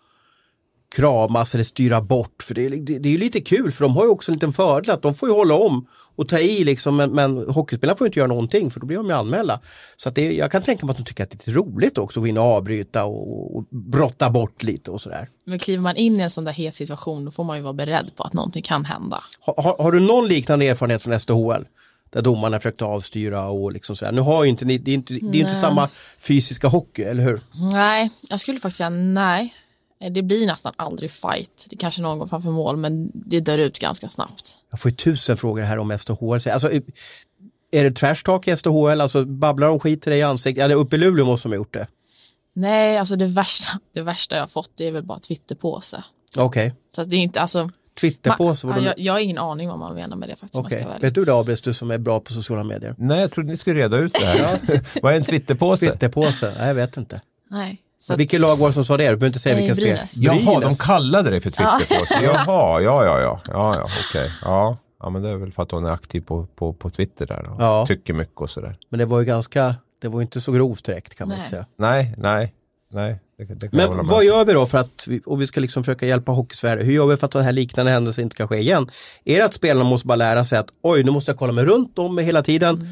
kramas 0.96 1.54
eller 1.54 1.64
styra 1.64 2.00
bort. 2.00 2.42
För 2.42 2.54
det, 2.54 2.66
är- 2.66 2.70
det, 2.70 2.98
det 2.98 3.08
är 3.08 3.12
ju 3.12 3.18
lite 3.18 3.40
kul 3.40 3.72
för 3.72 3.84
de 3.84 3.96
har 3.96 4.04
ju 4.04 4.10
också 4.10 4.32
en 4.32 4.36
liten 4.36 4.52
fördel 4.52 4.90
att 4.90 5.02
de 5.02 5.14
får 5.14 5.28
ju 5.28 5.34
hålla 5.34 5.54
om 5.54 5.86
och 6.16 6.28
ta 6.28 6.38
i 6.38 6.64
liksom 6.64 6.96
men, 6.96 7.10
men 7.10 7.36
hockeyspelarna 7.48 7.96
får 7.96 8.04
ju 8.04 8.08
inte 8.08 8.18
göra 8.18 8.28
någonting 8.28 8.70
för 8.70 8.80
då 8.80 8.86
blir 8.86 8.96
de 8.96 9.06
ju 9.06 9.12
anmälda. 9.12 9.60
Så 9.96 10.08
att 10.08 10.14
det, 10.14 10.32
jag 10.32 10.50
kan 10.50 10.62
tänka 10.62 10.86
mig 10.86 10.90
att 10.92 10.96
de 10.98 11.04
tycker 11.04 11.24
att 11.24 11.30
det 11.30 11.48
är 11.48 11.52
roligt 11.52 11.98
också 11.98 12.20
att 12.20 12.22
gå 12.22 12.26
in 12.26 12.38
och 12.38 12.44
avbryta 12.44 13.04
och, 13.04 13.56
och 13.56 13.64
brotta 13.70 14.30
bort 14.30 14.62
lite 14.62 14.90
och 14.90 15.00
sådär. 15.00 15.28
Men 15.46 15.58
kliver 15.58 15.82
man 15.82 15.96
in 15.96 16.20
i 16.20 16.22
en 16.22 16.30
sån 16.30 16.44
där 16.44 16.52
het 16.52 16.74
situation 16.74 17.24
då 17.24 17.30
får 17.30 17.44
man 17.44 17.56
ju 17.56 17.62
vara 17.62 17.72
beredd 17.72 18.10
på 18.16 18.22
att 18.22 18.32
någonting 18.32 18.62
kan 18.62 18.84
hända. 18.84 19.22
Har, 19.40 19.62
har, 19.62 19.76
har 19.78 19.92
du 19.92 20.00
någon 20.00 20.28
liknande 20.28 20.66
erfarenhet 20.68 21.02
från 21.02 21.20
SDHL? 21.20 21.64
Där 22.14 22.22
domarna 22.22 22.58
försökte 22.60 22.84
avstyra 22.84 23.48
och 23.48 23.72
liksom 23.72 23.96
sådär. 23.96 24.12
Nu 24.12 24.20
har 24.20 24.44
ju 24.44 24.50
inte 24.50 24.64
ni, 24.64 24.78
det 24.78 24.90
är 24.90 24.94
inte, 24.94 25.14
det 25.14 25.38
är 25.38 25.40
inte 25.40 25.54
samma 25.54 25.88
fysiska 26.18 26.68
hockey, 26.68 27.02
eller 27.02 27.22
hur? 27.22 27.40
Nej, 27.72 28.10
jag 28.28 28.40
skulle 28.40 28.58
faktiskt 28.58 28.78
säga 28.78 28.90
nej. 28.90 29.54
Det 30.10 30.22
blir 30.22 30.46
nästan 30.46 30.72
aldrig 30.76 31.10
fight. 31.10 31.66
Det 31.70 31.76
kanske 31.76 32.02
någon 32.02 32.18
gång 32.18 32.28
framför 32.28 32.50
mål 32.50 32.76
men 32.76 33.10
det 33.14 33.40
dör 33.40 33.58
ut 33.58 33.78
ganska 33.78 34.08
snabbt. 34.08 34.56
Jag 34.70 34.80
får 34.80 34.90
ju 34.90 34.96
tusen 34.96 35.36
frågor 35.36 35.62
här 35.62 35.78
om 35.78 35.98
SDHL. 35.98 36.40
Så, 36.40 36.50
Alltså, 36.50 36.70
är 37.72 37.84
det 37.84 37.92
trash 37.92 38.22
talk 38.24 38.48
i 38.48 38.56
SDHL? 38.56 39.00
Alltså 39.00 39.24
babblar 39.24 39.68
de 39.68 39.80
skit 39.80 40.02
till 40.02 40.10
dig 40.10 40.18
i 40.18 40.22
ansiktet? 40.22 40.64
Eller 40.64 40.74
uppe 40.74 40.96
i 40.96 40.98
Luleå 40.98 41.26
måste 41.26 41.48
de 41.48 41.52
ha 41.52 41.56
gjort 41.56 41.74
det. 41.74 41.86
Nej, 42.54 42.98
alltså 42.98 43.16
det 43.16 43.26
värsta, 43.26 43.70
det 43.94 44.02
värsta 44.02 44.34
jag 44.34 44.42
har 44.42 44.48
fått 44.48 44.70
det 44.74 44.88
är 44.88 44.92
väl 44.92 45.04
bara 45.04 45.18
Twitterpåse. 45.18 46.04
Okej. 46.36 46.74
Så 46.96 47.02
att 47.02 47.10
det 47.10 47.16
är 47.16 47.20
inte, 47.20 47.40
alltså, 47.40 47.70
Twitterpåse? 48.00 48.66
ja, 48.66 48.72
vadå? 48.72 48.86
jag, 48.86 48.94
jag 48.98 49.12
har 49.12 49.20
ingen 49.20 49.38
aning 49.38 49.68
vad 49.68 49.78
man 49.78 49.94
menar 49.94 50.16
med 50.16 50.28
det 50.28 50.36
faktiskt. 50.36 50.72
ärlig. 50.72 51.00
Vet 51.00 51.14
du 51.14 51.24
det 51.24 51.32
Abris, 51.34 51.62
du 51.62 51.74
som 51.74 51.90
är 51.90 51.98
bra 51.98 52.20
på 52.20 52.32
sociala 52.32 52.62
medier? 52.64 52.94
Nej, 52.98 53.20
jag 53.20 53.32
trodde 53.32 53.48
ni 53.50 53.56
skulle 53.56 53.80
reda 53.80 53.96
ut 53.96 54.14
det 54.20 54.26
här. 54.26 54.58
Vad 55.02 55.12
är 55.12 55.16
en 55.16 55.24
Twitterpåse? 55.24 55.86
Twitterpåse? 55.90 56.54
Nej, 56.58 56.66
jag 56.68 56.74
vet 56.74 56.96
inte. 56.96 57.20
Nej. 57.50 57.80
Så 57.98 58.16
Vilket 58.16 58.40
lag 58.40 58.56
var 58.56 58.66
det 58.68 58.72
som 58.74 58.84
sa 58.84 58.96
det? 58.96 59.02
Du 59.02 59.06
behöver 59.06 59.26
inte 59.26 59.38
säga 59.38 59.56
vilka 59.56 59.74
spel. 59.74 59.98
Jaha, 60.14 60.60
de 60.60 60.74
kallade 60.74 61.30
dig 61.30 61.40
för 61.40 61.50
Twitterpåse. 61.50 62.24
Jaha, 62.24 62.80
ja, 62.80 63.04
ja, 63.04 63.20
ja, 63.20 63.40
ja, 63.46 63.74
ja, 63.76 63.88
okej, 64.10 64.30
ja. 64.42 64.76
Ja, 65.00 65.10
men 65.10 65.22
det 65.22 65.28
är 65.28 65.36
väl 65.36 65.52
för 65.52 65.62
att 65.62 65.70
hon 65.70 65.84
är 65.84 65.90
aktiv 65.90 66.20
på, 66.20 66.46
på, 66.46 66.72
på 66.72 66.90
Twitter 66.90 67.26
där 67.26 67.50
och 67.50 67.62
Ja. 67.62 67.86
tycker 67.86 68.14
mycket 68.14 68.40
och 68.40 68.50
sådär. 68.50 68.76
Men 68.88 68.98
det 68.98 69.06
var 69.06 69.18
ju 69.18 69.24
ganska, 69.24 69.74
det 70.02 70.08
var 70.08 70.20
ju 70.20 70.22
inte 70.22 70.40
så 70.40 70.52
grovt 70.52 70.84
direkt 70.84 71.14
kan 71.14 71.28
man 71.28 71.36
Nej. 71.36 71.38
inte 71.38 71.50
säga. 71.50 71.66
Nej, 71.76 72.14
nej, 72.18 72.54
nej. 72.92 73.20
Det, 73.36 73.44
det 73.44 73.72
Men 73.72 74.06
vad 74.06 74.24
gör 74.24 74.44
vi 74.44 74.52
då 74.52 74.66
för 74.66 74.78
att, 74.78 75.04
vi, 75.06 75.20
och 75.26 75.40
vi 75.42 75.46
ska 75.46 75.60
liksom 75.60 75.84
försöka 75.84 76.06
hjälpa 76.06 76.32
Hockeysverige, 76.32 76.84
hur 76.84 76.92
gör 76.92 77.06
vi 77.06 77.16
för 77.16 77.26
att 77.26 77.32
den 77.32 77.44
här 77.44 77.52
liknande 77.52 77.92
händelser 77.92 78.22
inte 78.22 78.34
ska 78.34 78.46
ske 78.46 78.56
igen? 78.56 78.90
Är 79.24 79.38
det 79.38 79.44
att 79.44 79.54
spelarna 79.54 79.90
måste 79.90 80.06
bara 80.06 80.16
lära 80.16 80.44
sig 80.44 80.58
att 80.58 80.68
oj, 80.82 81.02
nu 81.02 81.10
måste 81.10 81.30
jag 81.30 81.38
kolla 81.38 81.52
mig 81.52 81.64
runt 81.64 81.98
om 81.98 82.18
hela 82.18 82.42
tiden. 82.42 82.88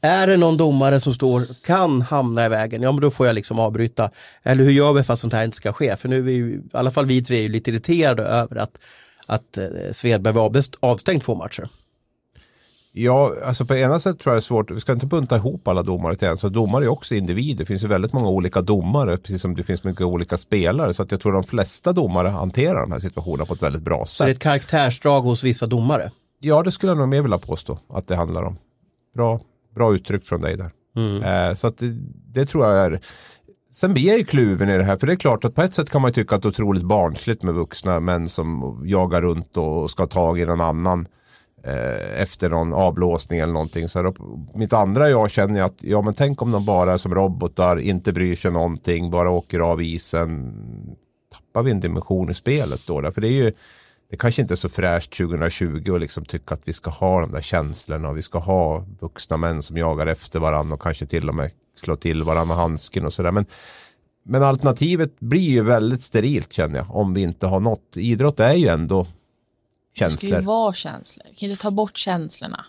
Är 0.00 0.26
det 0.26 0.36
någon 0.36 0.56
domare 0.56 1.00
som 1.00 1.14
står, 1.14 1.46
kan 1.64 2.02
hamna 2.02 2.46
i 2.46 2.48
vägen, 2.48 2.82
ja 2.82 2.92
men 2.92 3.00
då 3.00 3.10
får 3.10 3.26
jag 3.26 3.34
liksom 3.34 3.58
avbryta. 3.58 4.10
Eller 4.42 4.64
hur 4.64 4.70
gör 4.70 4.92
vi 4.92 5.02
för 5.02 5.12
att 5.12 5.20
sånt 5.20 5.32
här 5.32 5.44
inte 5.44 5.56
ska 5.56 5.72
ske? 5.72 5.96
För 5.96 6.08
nu 6.08 6.16
är 6.16 6.22
vi 6.22 6.32
ju, 6.32 6.54
i 6.54 6.60
alla 6.72 6.90
fall 6.90 7.06
vi 7.06 7.24
tre 7.24 7.38
är 7.38 7.42
ju 7.42 7.48
lite 7.48 7.70
irriterade 7.70 8.22
över 8.22 8.56
att, 8.56 8.80
att 9.26 9.58
eh, 9.58 9.66
Svedberg 9.92 10.34
var 10.34 10.50
avst- 10.50 10.76
avstängd 10.80 11.22
två 11.22 11.34
matcher. 11.34 11.68
Ja, 12.98 13.34
alltså 13.44 13.64
på 13.64 13.74
ena 13.74 13.98
sätt 14.00 14.18
tror 14.18 14.32
jag 14.32 14.36
det 14.36 14.38
är 14.38 14.42
svårt. 14.42 14.70
Vi 14.70 14.80
ska 14.80 14.92
inte 14.92 15.06
bunta 15.06 15.36
ihop 15.36 15.68
alla 15.68 15.82
domare 15.82 16.16
till 16.16 16.28
en. 16.28 16.38
Så 16.38 16.48
domare 16.48 16.84
är 16.84 16.88
också 16.88 17.14
individer. 17.14 17.58
Det 17.58 17.66
finns 17.66 17.84
ju 17.84 17.86
väldigt 17.88 18.12
många 18.12 18.28
olika 18.28 18.60
domare. 18.60 19.16
Precis 19.16 19.42
som 19.42 19.54
det 19.54 19.62
finns 19.62 19.84
mycket 19.84 20.02
olika 20.02 20.36
spelare. 20.36 20.94
Så 20.94 21.02
att 21.02 21.10
jag 21.10 21.20
tror 21.20 21.32
de 21.32 21.44
flesta 21.44 21.92
domare 21.92 22.28
hanterar 22.28 22.80
de 22.80 22.92
här 22.92 22.98
situationerna 22.98 23.44
på 23.44 23.54
ett 23.54 23.62
väldigt 23.62 23.82
bra 23.82 24.04
Så 24.06 24.24
det 24.24 24.30
är 24.30 24.32
sätt. 24.32 24.36
ett 24.36 24.42
karaktärsdrag 24.42 25.22
hos 25.22 25.44
vissa 25.44 25.66
domare. 25.66 26.10
Ja, 26.40 26.62
det 26.62 26.72
skulle 26.72 26.90
jag 26.90 26.98
nog 26.98 27.08
mer 27.08 27.22
vilja 27.22 27.38
påstå 27.38 27.78
att 27.88 28.08
det 28.08 28.16
handlar 28.16 28.42
om. 28.42 28.56
Bra, 29.14 29.40
bra 29.74 29.94
uttryck 29.94 30.24
från 30.26 30.40
dig 30.40 30.56
där. 30.56 30.70
Eh, 31.48 31.54
så 31.54 31.66
att 31.66 31.78
det, 31.78 31.96
det 32.32 32.46
tror 32.46 32.66
jag 32.66 32.86
är 32.86 33.00
Sen 33.72 33.94
blir 33.94 34.06
jag 34.08 34.18
ju 34.18 34.24
kluven 34.24 34.70
i 34.70 34.76
det 34.76 34.84
här, 34.84 34.96
för 34.96 35.06
det 35.06 35.12
är 35.12 35.16
klart 35.16 35.44
att 35.44 35.54
på 35.54 35.62
ett 35.62 35.74
sätt 35.74 35.90
kan 35.90 36.02
man 36.02 36.08
ju 36.08 36.12
tycka 36.12 36.34
att 36.34 36.42
det 36.42 36.46
är 36.46 36.50
otroligt 36.50 36.82
barnsligt 36.82 37.42
med 37.42 37.54
vuxna 37.54 38.00
män 38.00 38.28
som 38.28 38.80
jagar 38.84 39.22
runt 39.22 39.56
och 39.56 39.90
ska 39.90 40.02
ha 40.02 40.08
tag 40.08 40.40
i 40.40 40.44
någon 40.46 40.60
annan 40.60 41.06
Eh, 41.66 42.22
efter 42.22 42.50
någon 42.50 42.72
avblåsning 42.72 43.40
eller 43.40 43.52
någonting. 43.52 43.88
Så 43.88 44.02
här, 44.02 44.14
mitt 44.58 44.72
andra 44.72 45.10
jag 45.10 45.30
känner 45.30 45.62
att, 45.62 45.82
ja 45.82 46.02
men 46.02 46.14
tänk 46.14 46.42
om 46.42 46.52
de 46.52 46.64
bara 46.64 46.92
är 46.92 46.96
som 46.96 47.14
robotar, 47.14 47.80
inte 47.80 48.12
bryr 48.12 48.36
sig 48.36 48.50
någonting, 48.50 49.10
bara 49.10 49.30
åker 49.30 49.60
av 49.60 49.82
isen. 49.82 50.54
Tappar 51.32 51.62
vi 51.62 51.70
en 51.70 51.80
dimension 51.80 52.30
i 52.30 52.34
spelet 52.34 52.86
då? 52.86 53.00
Där? 53.00 53.10
För 53.10 53.20
det 53.20 53.28
är 53.28 53.44
ju 53.44 53.52
det 54.10 54.16
kanske 54.16 54.42
inte 54.42 54.54
är 54.54 54.56
så 54.56 54.68
fräscht 54.68 55.16
2020 55.16 55.90
och 55.90 56.00
liksom 56.00 56.24
tycka 56.24 56.54
att 56.54 56.62
vi 56.64 56.72
ska 56.72 56.90
ha 56.90 57.20
de 57.20 57.32
där 57.32 57.40
känslorna 57.40 58.08
och 58.08 58.16
vi 58.16 58.22
ska 58.22 58.38
ha 58.38 58.84
vuxna 59.00 59.36
män 59.36 59.62
som 59.62 59.76
jagar 59.76 60.06
efter 60.06 60.40
varandra 60.40 60.74
och 60.74 60.82
kanske 60.82 61.06
till 61.06 61.28
och 61.28 61.34
med 61.34 61.50
slå 61.76 61.96
till 61.96 62.22
varandra 62.22 62.44
med 62.44 62.56
handsken 62.56 63.06
och 63.06 63.12
sådär. 63.12 63.30
Men, 63.30 63.46
men 64.22 64.42
alternativet 64.42 65.20
blir 65.20 65.50
ju 65.50 65.62
väldigt 65.62 66.02
sterilt 66.02 66.52
känner 66.52 66.78
jag 66.78 66.96
om 66.96 67.14
vi 67.14 67.22
inte 67.22 67.46
har 67.46 67.60
något. 67.60 67.96
Idrott 67.96 68.40
är 68.40 68.54
ju 68.54 68.68
ändå 68.68 69.06
känslor. 69.98 70.30
Det 70.30 70.34
ska 70.34 70.40
ju 70.40 70.46
vara 70.46 70.72
känslor. 70.72 71.26
Vi 71.30 71.36
kan 71.36 71.46
ju 71.46 71.50
inte 71.52 71.62
ta 71.62 71.70
bort 71.70 71.96
känslorna. 71.96 72.64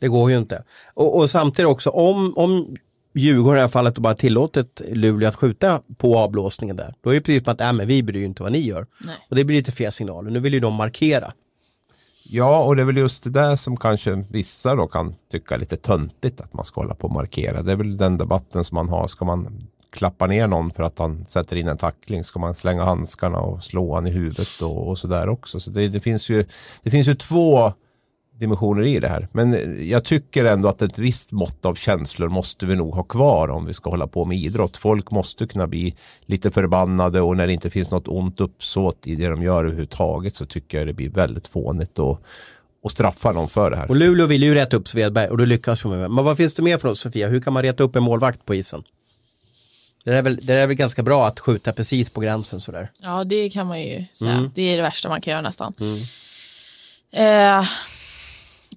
Det 0.00 0.08
går 0.08 0.30
ju 0.30 0.38
inte. 0.38 0.64
Och, 0.94 1.16
och 1.16 1.30
samtidigt 1.30 1.68
också 1.68 1.90
om, 1.90 2.32
om 2.36 2.76
Djurgården 3.14 3.56
i 3.56 3.56
det 3.56 3.62
här 3.62 3.68
fallet 3.68 3.98
bara 3.98 4.14
tillåtit 4.14 4.82
Luleå 4.88 5.28
att 5.28 5.34
skjuta 5.34 5.82
på 5.96 6.18
avblåsningen 6.18 6.76
där. 6.76 6.94
Då 7.00 7.10
är 7.10 7.14
det 7.14 7.20
precis 7.20 7.44
som 7.44 7.52
att 7.52 7.60
äh, 7.60 7.72
men 7.72 7.86
vi 7.86 8.02
bryr 8.02 8.20
ju 8.20 8.26
inte 8.26 8.42
vad 8.42 8.52
ni 8.52 8.58
gör. 8.58 8.86
Nej. 9.00 9.16
Och 9.28 9.36
det 9.36 9.44
blir 9.44 9.56
lite 9.56 9.72
fel 9.72 9.92
signaler. 9.92 10.30
Nu 10.30 10.40
vill 10.40 10.54
ju 10.54 10.60
de 10.60 10.74
markera. 10.74 11.32
Ja, 12.28 12.62
och 12.62 12.76
det 12.76 12.82
är 12.82 12.86
väl 12.86 12.96
just 12.96 13.24
det 13.24 13.30
där 13.30 13.56
som 13.56 13.76
kanske 13.76 14.24
vissa 14.30 14.74
då 14.74 14.86
kan 14.86 15.14
tycka 15.32 15.54
är 15.54 15.58
lite 15.58 15.76
töntigt 15.76 16.40
att 16.40 16.52
man 16.52 16.64
ska 16.64 16.80
hålla 16.80 16.94
på 16.94 17.06
och 17.06 17.14
markera. 17.14 17.62
Det 17.62 17.72
är 17.72 17.76
väl 17.76 17.96
den 17.96 18.18
debatten 18.18 18.64
som 18.64 18.74
man 18.74 18.88
har. 18.88 19.08
Ska 19.08 19.24
man 19.24 19.68
klappa 19.96 20.26
ner 20.26 20.46
någon 20.46 20.70
för 20.70 20.82
att 20.82 20.98
han 20.98 21.26
sätter 21.26 21.56
in 21.56 21.68
en 21.68 21.78
tackling? 21.78 22.24
Ska 22.24 22.38
man 22.38 22.54
slänga 22.54 22.84
handskarna 22.84 23.38
och 23.38 23.64
slå 23.64 23.94
han 23.94 24.06
i 24.06 24.10
huvudet 24.10 24.62
och, 24.62 24.88
och 24.88 24.98
sådär 24.98 25.28
också? 25.28 25.60
Så 25.60 25.70
det, 25.70 25.88
det, 25.88 26.00
finns 26.00 26.28
ju, 26.28 26.44
det 26.82 26.90
finns 26.90 27.08
ju 27.08 27.14
två 27.14 27.72
dimensioner 28.38 28.82
i 28.82 29.00
det 29.00 29.08
här. 29.08 29.28
Men 29.32 29.76
jag 29.88 30.04
tycker 30.04 30.44
ändå 30.44 30.68
att 30.68 30.82
ett 30.82 30.98
visst 30.98 31.32
mått 31.32 31.66
av 31.66 31.74
känslor 31.74 32.28
måste 32.28 32.66
vi 32.66 32.76
nog 32.76 32.94
ha 32.94 33.02
kvar 33.02 33.48
om 33.48 33.66
vi 33.66 33.74
ska 33.74 33.90
hålla 33.90 34.06
på 34.06 34.24
med 34.24 34.38
idrott. 34.38 34.76
Folk 34.76 35.10
måste 35.10 35.46
kunna 35.46 35.66
bli 35.66 35.94
lite 36.26 36.50
förbannade 36.50 37.20
och 37.20 37.36
när 37.36 37.46
det 37.46 37.52
inte 37.52 37.70
finns 37.70 37.90
något 37.90 38.08
ont 38.08 38.40
uppsåt 38.40 39.06
i 39.06 39.14
det 39.14 39.28
de 39.28 39.42
gör 39.42 39.64
överhuvudtaget 39.64 40.36
så 40.36 40.46
tycker 40.46 40.78
jag 40.78 40.86
det 40.86 40.92
blir 40.92 41.10
väldigt 41.10 41.48
fånigt 41.48 41.98
och, 41.98 42.20
och 42.82 42.92
straffa 42.92 43.32
någon 43.32 43.48
för 43.48 43.70
det 43.70 43.76
här. 43.76 43.90
Och 43.90 43.96
Luleå 43.96 44.26
vill 44.26 44.42
ju 44.42 44.54
rätta 44.54 44.76
upp 44.76 44.88
Svedberg 44.88 45.28
och 45.28 45.38
då 45.38 45.44
lyckas 45.44 45.82
de 45.82 45.90
med. 45.90 46.10
Men 46.10 46.24
vad 46.24 46.36
finns 46.36 46.54
det 46.54 46.62
mer 46.62 46.78
för 46.78 46.88
oss 46.88 47.00
Sofia? 47.00 47.28
Hur 47.28 47.40
kan 47.40 47.52
man 47.52 47.62
reta 47.62 47.84
upp 47.84 47.96
en 47.96 48.02
målvakt 48.02 48.46
på 48.46 48.54
isen? 48.54 48.82
Det 50.06 50.18
är, 50.18 50.22
väl, 50.22 50.38
det 50.42 50.52
är 50.52 50.66
väl 50.66 50.76
ganska 50.76 51.02
bra 51.02 51.26
att 51.26 51.40
skjuta 51.40 51.72
precis 51.72 52.10
på 52.10 52.20
gränsen 52.20 52.60
sådär. 52.60 52.90
Ja, 52.98 53.24
det 53.24 53.50
kan 53.50 53.66
man 53.66 53.82
ju 53.82 54.04
säga. 54.12 54.32
Mm. 54.32 54.50
Det 54.54 54.62
är 54.62 54.76
det 54.76 54.82
värsta 54.82 55.08
man 55.08 55.20
kan 55.20 55.30
göra 55.30 55.40
nästan. 55.40 55.74
Mm. 55.80 56.00
Eh, 57.12 57.68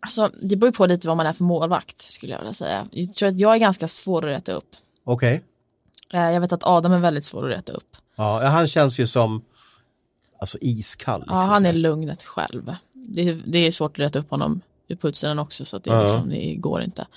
Alltså, 0.01 0.31
det 0.41 0.55
beror 0.55 0.71
på 0.71 0.85
lite 0.85 1.07
vad 1.07 1.17
man 1.17 1.27
är 1.27 1.33
för 1.33 1.43
målvakt 1.43 2.01
skulle 2.01 2.33
jag 2.33 2.39
vilja 2.39 2.53
säga. 2.53 2.87
Jag 2.91 3.13
tror 3.13 3.29
att 3.29 3.39
jag 3.39 3.55
är 3.55 3.57
ganska 3.57 3.87
svår 3.87 4.25
att 4.27 4.37
rätta 4.37 4.51
upp. 4.51 4.75
Okej. 5.03 5.43
Okay. 6.07 6.21
Eh, 6.21 6.33
jag 6.33 6.41
vet 6.41 6.51
att 6.51 6.63
Adam 6.63 6.91
är 6.91 6.99
väldigt 6.99 7.25
svår 7.25 7.49
att 7.49 7.57
rätta 7.57 7.71
upp. 7.71 7.97
Ja, 8.15 8.47
han 8.47 8.67
känns 8.67 8.99
ju 8.99 9.07
som 9.07 9.41
alltså 10.39 10.57
iskall. 10.61 11.21
Liksom 11.21 11.37
ja, 11.37 11.43
han 11.43 11.65
är 11.65 11.73
lugnet 11.73 12.23
själv. 12.23 12.75
Det, 12.93 13.33
det, 13.33 13.59
är 13.59 13.71
svårt 13.71 13.91
att 13.91 13.99
rätta 13.99 14.19
upp 14.19 14.29
honom 14.29 14.61
på 14.99 15.09
utsidan 15.09 15.39
också 15.39 15.65
så 15.65 15.77
att 15.77 15.83
det, 15.83 15.91
ja. 15.91 16.01
liksom, 16.01 16.29
det 16.29 16.55
går 16.55 16.81
inte. 16.81 17.07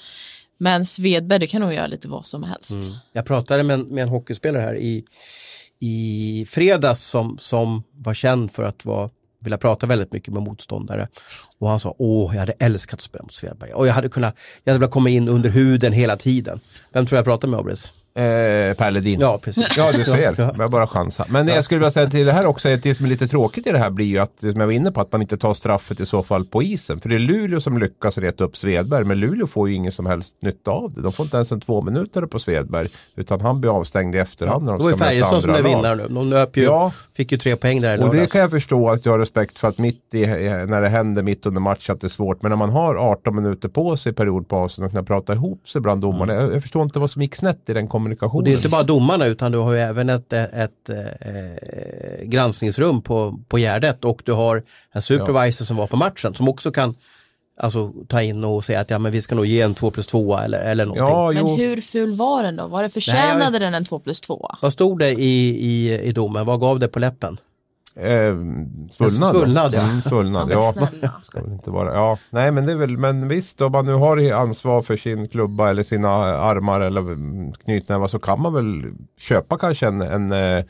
Men 0.63 0.85
Svedberg, 0.85 1.39
det 1.41 1.47
kan 1.47 1.61
nog 1.61 1.73
göra 1.73 1.87
lite 1.87 2.09
vad 2.09 2.27
som 2.27 2.43
helst. 2.43 2.71
Mm. 2.71 2.93
Jag 3.13 3.25
pratade 3.25 3.63
med 3.63 3.75
en, 3.75 3.87
med 3.95 4.03
en 4.03 4.09
hockeyspelare 4.09 4.63
här 4.63 4.77
i, 4.77 5.05
i 5.81 6.47
fredags 6.49 7.01
som, 7.01 7.39
som 7.39 7.83
var 7.93 8.15
känd 8.15 8.53
för 8.53 8.63
att 8.63 8.85
vara 8.85 9.11
vilja 9.45 9.59
prata 9.59 9.87
väldigt 9.87 10.13
mycket 10.13 10.35
med 10.35 10.43
motståndare. 10.43 11.09
Och 11.59 11.69
han 11.69 11.81
sa, 11.81 11.95
åh, 11.99 12.35
jag 12.35 12.41
hade 12.41 12.53
älskat 12.53 12.99
att 12.99 13.05
spela 13.05 13.23
mot 13.23 13.35
Svedberg. 13.35 13.73
Och 13.73 13.87
jag 13.87 13.95
hade 13.95 14.09
kunnat, 14.09 14.35
jag 14.65 14.73
hade 14.73 14.79
velat 14.79 14.93
komma 14.93 15.11
in 15.11 15.29
under 15.29 15.51
huden 15.51 15.93
hela 15.93 16.17
tiden. 16.17 16.61
Vem 16.93 17.07
tror 17.07 17.17
jag 17.17 17.25
pratade 17.25 17.51
med, 17.51 17.61
Abris? 17.61 17.93
Eh, 18.15 18.75
per 18.75 18.91
Ledin. 18.91 19.21
Ja, 19.21 19.39
precis. 19.43 19.77
Ja, 19.77 19.93
du 19.93 20.05
ser. 20.05 20.35
Ja. 20.39 20.55
Jag 20.59 20.71
bara 20.71 20.87
chansa. 20.87 21.27
Men 21.29 21.49
ja. 21.49 21.55
jag 21.55 21.65
skulle 21.65 21.79
vilja 21.79 21.91
säga 21.91 22.07
till 22.07 22.27
det 22.27 22.33
här 22.33 22.47
också, 22.47 22.69
att 22.69 22.83
det 22.83 22.95
som 22.95 23.07
är 23.07 23.11
lite 23.11 23.29
tråkigt 23.29 23.67
i 23.67 23.73
det 23.73 23.79
här 23.79 23.91
blir 23.91 24.07
ju 24.07 24.19
att, 24.19 24.41
som 24.41 24.61
jag 24.61 24.67
var 24.67 24.73
inne 24.73 24.93
på, 24.93 25.01
att 25.01 25.13
man 25.13 25.23
inte 25.23 25.37
tar 25.37 25.55
straffet 25.55 26.01
i 26.01 26.07
så 26.07 26.23
fall 26.23 26.45
på 26.45 26.63
isen. 26.63 27.01
För 27.01 27.09
det 27.09 27.15
är 27.15 27.19
Luleå 27.19 27.61
som 27.61 27.79
lyckas 27.79 28.19
reta 28.19 28.45
upp 28.45 28.57
Svedberg, 28.57 29.05
men 29.05 29.21
Luleå 29.21 29.47
får 29.47 29.69
ju 29.69 29.75
ingen 29.75 29.93
som 29.93 30.07
helst 30.07 30.37
nytta 30.41 30.71
av 30.71 30.93
det. 30.95 31.01
De 31.01 31.13
får 31.13 31.27
inte 31.27 31.37
ens 31.37 31.53
en 31.53 31.61
två 31.61 31.83
minuter 31.83 32.27
på 32.27 32.39
Svedberg, 32.39 32.89
utan 33.17 33.41
han 33.41 33.61
blir 33.61 33.71
avstängd 33.77 34.15
i 34.15 34.19
efterhand. 34.19 34.69
Ja, 34.69 34.77
då 34.77 34.89
är 34.89 34.97
Färjestad 34.97 35.43
som 35.43 35.51
är 35.51 35.63
vinnare 35.63 35.95
nu. 35.95 36.09
De 36.09 36.27
löp 36.27 36.57
ju, 36.57 36.63
ja. 36.63 36.93
fick 37.17 37.33
ju 37.33 37.39
tre 37.39 37.57
poäng 37.57 37.81
där 37.81 38.05
Och 38.05 38.15
det 38.15 38.33
kan 38.33 38.41
jag 38.41 38.51
förstå 38.51 38.91
att 38.91 39.07
jag 39.07 39.13
har 39.13 39.19
respekt 39.19 39.59
för 39.59 39.69
att 39.69 39.79
mitt 39.79 40.15
i, 40.15 40.27
när 40.27 40.81
det 40.81 40.89
händer 40.89 41.23
mitt 41.23 41.47
under 41.47 41.61
match 41.61 41.91
att 41.91 42.01
det 42.01 42.07
är 42.07 42.09
svårt. 42.09 42.43
Men 42.43 42.51
när 42.51 42.57
man 42.57 42.71
har 42.71 42.95
18 42.95 43.37
minuter 43.37 43.69
på 43.69 43.97
sig 43.97 44.13
i 44.13 44.15
periodpausen 44.15 44.85
och 44.85 44.93
kan 44.93 45.05
prata 45.05 45.33
ihop 45.33 45.69
sig 45.69 45.81
bland 45.81 46.01
domarna. 46.01 46.33
Mm. 46.33 46.45
Jag, 46.45 46.55
jag, 46.55 46.63
förstår 46.63 46.83
inte 46.83 46.99
vad 46.99 47.11
som 47.11 47.23
gick 47.23 47.37
snett 47.37 47.69
i 47.69 47.73
den 47.73 47.89
kommunikationen. 48.03 48.39
Och 48.39 48.45
det 48.45 48.51
är 48.51 48.57
inte 48.57 48.69
bara 48.69 48.83
domarna 48.83 49.27
utan 49.27 49.53
du 49.53 49.59
har 49.59 49.73
ju 49.73 49.79
även 49.79 50.09
ett, 50.09 50.33
ett, 50.33 50.53
ett 50.55 50.91
eh, 50.91 52.25
granskningsrum 52.25 53.03
på, 53.03 53.39
på 53.49 53.59
Gärdet 53.59 54.05
och 54.05 54.23
du 54.25 54.33
har 54.33 54.63
en 54.93 55.03
supervisor 55.03 55.65
ja. 55.65 55.67
som 55.67 55.77
var 55.77 55.87
på 55.87 55.97
matchen 55.97 56.35
som 56.35 56.49
också 56.49 56.71
kan 56.71 56.95
Alltså 57.57 57.93
ta 58.09 58.23
in 58.23 58.45
och 58.45 58.65
säga 58.65 58.81
att 58.81 58.91
ja 58.91 58.99
men 58.99 59.13
vi 59.13 59.23
ska 59.23 59.35
nog 59.35 59.47
ge 59.47 59.61
en 59.61 59.75
2 59.75 59.91
plus 59.91 60.07
2 60.07 60.39
eller, 60.39 60.59
eller 60.59 60.87
någonting. 60.87 61.43
Ja, 61.43 61.45
men 61.45 61.57
hur 61.57 61.81
ful 61.81 62.15
var 62.17 62.43
den 62.43 62.57
då? 62.57 62.67
Var 62.67 62.83
det 62.83 62.89
förtjänade 62.89 63.39
Nej, 63.39 63.49
jag... 63.53 63.61
den 63.61 63.75
en 63.75 63.85
2 63.85 63.99
plus 63.99 64.21
2? 64.21 64.51
Vad 64.63 64.73
stod 64.73 64.99
det 64.99 65.11
i, 65.11 65.49
i, 65.49 66.01
i 66.01 66.13
domen? 66.13 66.47
Vad 66.47 66.61
gav 66.61 66.79
det 66.79 66.89
på 66.89 66.99
läppen? 66.99 67.39
Eh, 67.95 68.37
svullnad. 68.91 69.31
Svullnad, 69.31 69.75
ja. 69.75 69.83
Mm, 69.83 70.03
svullnad, 70.03 70.51
ja. 70.51 70.75
Ska 71.23 71.43
väl 71.43 71.53
inte 71.53 71.71
vara, 71.71 71.95
ja. 71.95 72.19
Nej 72.31 72.51
men 72.51 72.67
det 72.67 72.73
är 72.73 72.77
väl, 72.77 72.99
men 72.99 73.29
visst 73.29 73.61
om 73.61 73.73
man 73.73 73.87
nu 73.87 73.93
har 73.93 74.33
ansvar 74.33 74.83
för 74.83 74.97
sin 74.97 75.29
klubba 75.29 75.71
eller 75.71 75.83
sina 75.83 76.09
armar 76.09 76.81
eller 76.81 77.03
knytnävar 77.65 78.07
så 78.07 78.19
kan 78.19 78.41
man 78.41 78.55
väl 78.55 78.93
köpa 79.19 79.59
kanske 79.59 79.87
en, 79.87 80.01
en, 80.01 80.33
eh, 80.33 80.65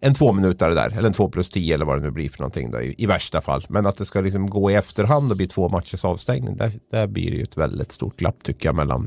en 0.00 0.14
två 0.14 0.32
minuter 0.32 0.70
där. 0.70 0.90
Eller 0.90 1.06
en 1.06 1.12
två 1.12 1.28
plus 1.28 1.50
tio 1.50 1.74
eller 1.74 1.84
vad 1.84 1.98
det 1.98 2.02
nu 2.02 2.10
blir 2.10 2.28
för 2.28 2.38
någonting 2.38 2.70
då, 2.70 2.80
i, 2.80 2.94
i, 2.98 3.06
värsta 3.06 3.40
fall. 3.40 3.66
Men 3.68 3.86
att 3.86 3.96
det 3.96 4.04
ska 4.04 4.20
liksom 4.20 4.50
gå 4.50 4.70
i 4.70 4.74
efterhand 4.74 5.30
och 5.30 5.36
bli 5.36 5.48
två 5.48 5.68
matchers 5.68 6.04
avstängning. 6.04 6.56
Där, 6.56 6.72
där 6.90 7.06
blir 7.06 7.30
det 7.30 7.36
ju 7.36 7.42
ett 7.42 7.56
väldigt 7.56 7.92
stort 7.92 8.16
glapp 8.16 8.42
tycker 8.42 8.68
jag 8.68 8.76
mellan, 8.76 9.04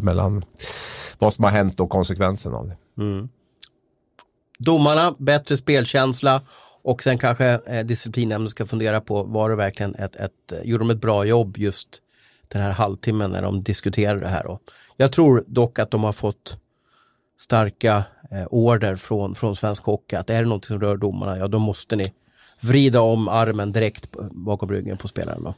mellan 0.00 0.44
vad 1.18 1.34
som 1.34 1.44
har 1.44 1.50
hänt 1.50 1.80
och 1.80 1.90
konsekvensen 1.90 2.54
av 2.54 2.68
det. 2.68 3.02
Mm. 3.02 3.28
Domarna, 4.58 5.14
bättre 5.18 5.56
spelkänsla 5.56 6.42
och 6.84 7.02
sen 7.02 7.18
kanske 7.18 7.60
eh, 7.66 7.84
disciplinnämnden 7.86 8.48
ska 8.48 8.66
fundera 8.66 9.00
på, 9.00 9.22
var 9.22 9.50
det 9.50 9.56
verkligen 9.56 9.94
ett, 9.94 10.16
ett, 10.16 10.52
gjorde 10.62 10.84
de 10.84 10.90
ett 10.90 11.00
bra 11.00 11.24
jobb 11.24 11.58
just 11.58 11.88
den 12.48 12.62
här 12.62 12.72
halvtimmen 12.72 13.30
när 13.30 13.42
de 13.42 13.62
diskuterade 13.62 14.20
det 14.20 14.28
här. 14.28 14.46
Och 14.46 14.60
jag 14.96 15.12
tror 15.12 15.44
dock 15.46 15.78
att 15.78 15.90
de 15.90 16.04
har 16.04 16.12
fått 16.12 16.58
starka 17.38 18.04
eh, 18.30 18.46
order 18.50 18.96
från, 18.96 19.34
från 19.34 19.56
Svensk 19.56 19.84
Hockey 19.84 20.16
att 20.16 20.30
är 20.30 20.42
det 20.42 20.48
något 20.48 20.64
som 20.64 20.80
rör 20.80 20.96
domarna, 20.96 21.38
ja 21.38 21.48
då 21.48 21.58
måste 21.58 21.96
ni 21.96 22.12
vrida 22.60 23.00
om 23.00 23.28
armen 23.28 23.72
direkt 23.72 24.16
bakom 24.30 24.70
ryggen 24.70 24.96
på 24.96 25.08
spelaren. 25.08 25.42
Då. 25.42 25.54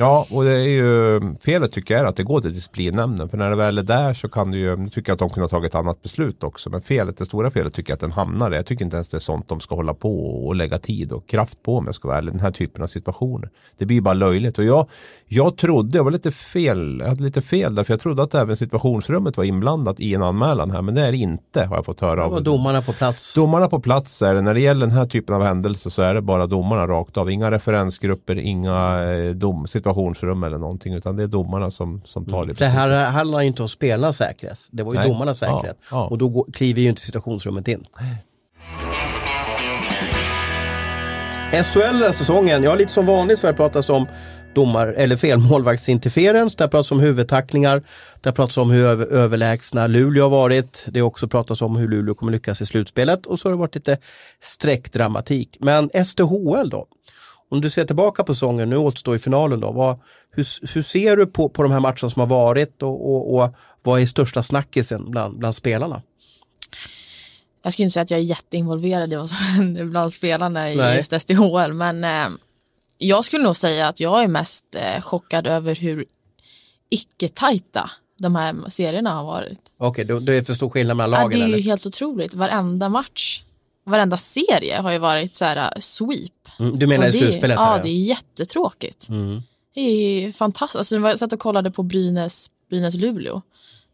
Ja, 0.00 0.26
och 0.30 0.44
det 0.44 0.50
är 0.50 0.68
ju 0.68 1.20
felet 1.40 1.72
tycker 1.72 1.94
jag 1.94 2.04
är 2.04 2.08
att 2.08 2.16
det 2.16 2.22
går 2.22 2.40
till 2.40 2.52
disciplinnämnden. 2.52 3.28
För 3.28 3.38
när 3.38 3.50
det 3.50 3.56
väl 3.56 3.78
är 3.78 3.82
där 3.82 4.14
så 4.14 4.28
kan 4.28 4.50
du 4.50 4.58
ju, 4.58 4.76
nu 4.76 4.88
tycker 4.88 5.10
jag 5.10 5.14
att 5.14 5.18
de 5.18 5.30
kunde 5.30 5.44
ha 5.44 5.48
tagit 5.48 5.70
ett 5.70 5.74
annat 5.74 6.02
beslut 6.02 6.42
också. 6.42 6.70
Men 6.70 6.80
felet, 6.80 7.16
det 7.16 7.26
stora 7.26 7.50
felet 7.50 7.74
tycker 7.74 7.90
jag 7.90 7.94
att 7.94 8.00
den 8.00 8.12
hamnar 8.12 8.50
där. 8.50 8.56
Jag 8.56 8.66
tycker 8.66 8.84
inte 8.84 8.96
ens 8.96 9.08
det 9.08 9.16
är 9.16 9.18
sånt 9.18 9.48
de 9.48 9.60
ska 9.60 9.74
hålla 9.74 9.94
på 9.94 10.46
och 10.46 10.54
lägga 10.54 10.78
tid 10.78 11.12
och 11.12 11.28
kraft 11.28 11.62
på 11.62 11.76
om 11.76 11.86
jag 11.86 11.94
ska 11.94 12.08
vara 12.08 12.18
ärlig. 12.18 12.32
Den 12.32 12.40
här 12.40 12.50
typen 12.50 12.82
av 12.82 12.86
situationer. 12.86 13.50
Det 13.78 13.86
blir 13.86 14.00
bara 14.00 14.14
löjligt. 14.14 14.58
Och 14.58 14.64
jag, 14.64 14.88
jag 15.26 15.56
trodde, 15.56 15.96
jag 15.96 16.04
var 16.04 16.10
lite 16.10 16.32
fel, 16.32 16.98
jag 17.00 17.08
hade 17.08 17.22
lite 17.22 17.42
fel 17.42 17.74
där. 17.74 17.84
För 17.84 17.92
jag 17.92 18.00
trodde 18.00 18.22
att 18.22 18.34
även 18.34 18.56
situationsrummet 18.56 19.36
var 19.36 19.44
inblandat 19.44 20.00
i 20.00 20.14
en 20.14 20.22
anmälan 20.22 20.70
här. 20.70 20.82
Men 20.82 20.94
det 20.94 21.06
är 21.06 21.12
det 21.12 21.18
inte 21.18 21.64
har 21.64 21.76
jag 21.76 21.84
fått 21.84 22.00
höra. 22.00 22.24
Det 22.24 22.30
var 22.30 22.40
domarna 22.40 22.82
på 22.82 22.92
plats. 22.92 23.34
Domarna 23.34 23.68
på 23.68 23.80
plats 23.80 24.22
är 24.22 24.34
det. 24.34 24.40
När 24.40 24.54
det 24.54 24.60
gäller 24.60 24.86
den 24.86 24.96
här 24.96 25.06
typen 25.06 25.34
av 25.34 25.42
händelser 25.42 25.90
så 25.90 26.02
är 26.02 26.14
det 26.14 26.22
bara 26.22 26.46
domarna 26.46 26.86
rakt 26.86 27.16
av. 27.16 27.30
Inga 27.30 27.50
referensgrupper, 27.50 28.38
inga 28.38 29.02
eh, 29.02 29.30
dom, 29.30 29.66
situationsrum 29.88 30.42
eller 30.42 30.58
någonting 30.58 30.94
utan 30.94 31.16
det 31.16 31.22
är 31.22 31.26
domarna 31.26 31.70
som, 31.70 32.02
som 32.04 32.24
tar 32.24 32.42
mm. 32.42 32.48
det 32.48 32.54
Det 32.54 32.66
här 32.66 33.10
handlar 33.10 33.40
inte 33.40 33.62
om 33.62 33.68
spelarnas 33.68 34.16
säkerhet. 34.16 34.58
Det 34.70 34.82
var 34.82 34.92
ju 34.92 34.98
Nej. 34.98 35.08
domarnas 35.08 35.38
säkerhet. 35.38 35.78
Ja, 35.80 35.86
ja. 35.90 36.06
Och 36.06 36.18
då 36.18 36.28
går, 36.28 36.46
kliver 36.52 36.82
ju 36.82 36.88
inte 36.88 37.00
situationsrummet 37.00 37.68
in. 37.68 37.86
SHL 41.64 41.98
den 42.00 42.12
säsongen, 42.12 42.62
ja 42.62 42.74
lite 42.74 42.92
som 42.92 43.06
vanligt 43.06 43.38
så 43.38 43.46
har 43.46 43.52
det 43.52 43.56
pratats 43.56 43.90
om 43.90 44.06
domar, 44.54 44.88
eller 44.88 45.16
fel, 45.16 45.38
målvaktsinterferens, 45.38 46.54
det 46.54 46.64
har 46.64 46.68
pratats 46.68 46.92
om 46.92 47.00
huvudtacklingar, 47.00 47.82
det 48.20 48.28
har 48.28 48.34
pratats 48.34 48.58
om 48.58 48.70
hur 48.70 48.86
över, 48.86 49.06
överlägsna 49.06 49.86
Luleå 49.86 50.22
har 50.22 50.30
varit, 50.30 50.84
det 50.88 51.00
har 51.00 51.06
också 51.06 51.28
pratats 51.28 51.62
om 51.62 51.76
hur 51.76 51.88
Luleå 51.88 52.14
kommer 52.14 52.32
lyckas 52.32 52.60
i 52.60 52.66
slutspelet 52.66 53.26
och 53.26 53.38
så 53.38 53.48
har 53.48 53.52
det 53.52 53.58
varit 53.58 53.74
lite 53.74 53.98
streckdramatik. 54.40 55.56
Men 55.60 55.90
SDHL 56.06 56.70
då? 56.70 56.86
Om 57.50 57.60
du 57.60 57.70
ser 57.70 57.84
tillbaka 57.84 58.24
på 58.24 58.34
säsongen, 58.34 58.70
nu 58.70 58.76
återstår 58.76 59.16
i 59.16 59.18
finalen 59.18 59.60
då, 59.60 59.72
vad, 59.72 60.00
hur, 60.30 60.74
hur 60.74 60.82
ser 60.82 61.16
du 61.16 61.26
på, 61.26 61.48
på 61.48 61.62
de 61.62 61.72
här 61.72 61.80
matcherna 61.80 62.10
som 62.10 62.20
har 62.20 62.26
varit 62.26 62.82
och, 62.82 63.14
och, 63.14 63.34
och 63.34 63.54
vad 63.82 64.00
är 64.00 64.06
största 64.06 64.42
snackisen 64.42 65.10
bland, 65.10 65.38
bland 65.38 65.54
spelarna? 65.54 66.02
Jag 67.62 67.72
skulle 67.72 67.84
inte 67.84 67.92
säga 67.92 68.02
att 68.02 68.10
jag 68.10 68.20
är 68.20 68.24
jätteinvolverad 68.24 69.12
i 69.12 69.16
vad 69.16 69.30
som 69.30 69.38
händer 69.56 69.84
bland 69.84 70.12
spelarna 70.12 70.72
i 70.72 70.76
Nej. 70.76 70.96
just 70.96 71.20
SDHL, 71.22 71.72
men 71.72 72.04
eh, 72.04 72.28
jag 72.98 73.24
skulle 73.24 73.44
nog 73.44 73.56
säga 73.56 73.88
att 73.88 74.00
jag 74.00 74.22
är 74.22 74.28
mest 74.28 74.74
eh, 74.74 75.02
chockad 75.02 75.46
över 75.46 75.74
hur 75.74 76.04
icke-tajta 76.90 77.90
de 78.18 78.36
här 78.36 78.70
serierna 78.70 79.10
har 79.10 79.24
varit. 79.24 79.60
Okej, 79.78 80.04
okay, 80.04 80.20
det 80.20 80.34
är 80.34 80.42
för 80.42 80.54
stor 80.54 80.70
skillnad 80.70 80.96
mellan 80.96 81.10
lagen? 81.10 81.30
Ja, 81.30 81.38
det 81.38 81.44
är 81.44 81.48
eller? 81.48 81.58
ju 81.58 81.64
helt 81.70 81.86
otroligt. 81.86 82.34
Varenda 82.34 82.88
match 82.88 83.42
varenda 83.88 84.16
serie 84.16 84.80
har 84.80 84.92
ju 84.92 84.98
varit 84.98 85.36
så 85.36 85.44
här 85.44 85.56
uh, 85.76 85.80
sweep. 85.80 86.32
Mm, 86.58 86.78
du 86.78 86.86
menar 86.86 87.06
i 87.06 87.08
Och 87.08 87.14
slutspelet? 87.14 87.56
Ja, 87.56 87.64
här, 87.64 87.82
det 87.82 87.88
är 87.88 88.04
jättetråkigt. 88.04 89.08
Mm. 89.08 89.42
Det 89.74 89.80
är 89.80 90.32
fantastiskt. 90.32 90.76
Alltså, 90.76 90.96
jag 90.96 91.18
satt 91.18 91.32
och 91.32 91.40
kollade 91.40 91.70
på 91.70 91.82
Brynäs, 91.82 92.50
Brynäs 92.70 92.94
Luleå. 92.94 93.42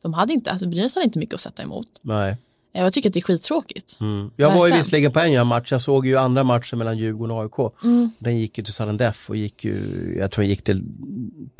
De 0.03 0.15
hade 0.15 0.33
inte, 0.33 0.51
alltså 0.51 0.67
Brynäs 0.69 0.95
hade 0.95 1.05
inte 1.05 1.19
mycket 1.19 1.35
att 1.35 1.41
sätta 1.41 1.63
emot. 1.63 1.87
Nej. 2.03 2.37
Jag 2.77 2.93
tycker 2.93 3.11
att 3.11 3.13
det 3.15 3.19
är 3.19 3.23
skittråkigt. 3.23 3.97
Mm. 4.01 4.31
Jag 4.37 4.55
var 4.55 4.67
ju 4.67 4.73
visserligen 4.73 5.13
på 5.13 5.21
en 5.21 5.47
match, 5.47 5.73
jag 5.73 5.81
såg 5.81 6.07
ju 6.07 6.17
andra 6.19 6.43
matchen 6.45 6.79
mellan 6.79 6.99
Djurgården 6.99 7.37
och 7.37 7.43
AIK. 7.43 7.75
Mm. 7.85 8.11
Den 8.19 8.39
gick 8.39 8.59
ju 8.59 8.65
till 8.65 8.73
sudden 8.75 8.97
death 8.97 9.19
och 9.29 9.37
gick 9.37 9.65
ju, 9.65 9.75
jag 10.19 10.31
tror 10.31 10.43
den 10.43 10.51
gick 10.51 10.65
till 10.65 10.83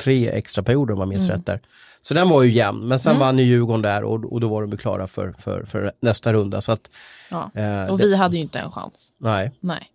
tre 0.03 0.29
extra 0.29 0.63
perioder 0.63 0.93
om 0.93 0.99
jag 0.99 1.07
minns 1.09 1.21
Mm. 1.29 1.37
rätt 1.37 1.45
där. 1.45 1.59
Så 2.01 2.13
den 2.13 2.29
var 2.29 2.43
ju 2.43 2.51
jämn, 2.51 2.87
men 2.87 2.99
sen 2.99 3.19
vann 3.19 3.37
ju 3.39 3.43
Djurgården 3.45 3.81
där 3.81 4.03
och, 4.03 4.33
och 4.33 4.41
då 4.41 4.47
var 4.47 4.61
de 4.61 4.71
ju 4.71 4.77
klara 4.77 5.07
för, 5.07 5.35
för, 5.39 5.63
för 5.65 5.91
nästa 5.99 6.33
runda. 6.33 6.61
Så 6.61 6.71
att, 6.71 6.89
Ja. 7.29 7.51
eh, 7.53 7.83
Och 7.91 7.97
det, 7.97 8.07
vi 8.07 8.15
hade 8.15 8.35
ju 8.35 8.41
inte 8.41 8.59
en 8.59 8.71
chans. 8.71 9.13
nej. 9.17 9.51
Nej. 9.59 9.87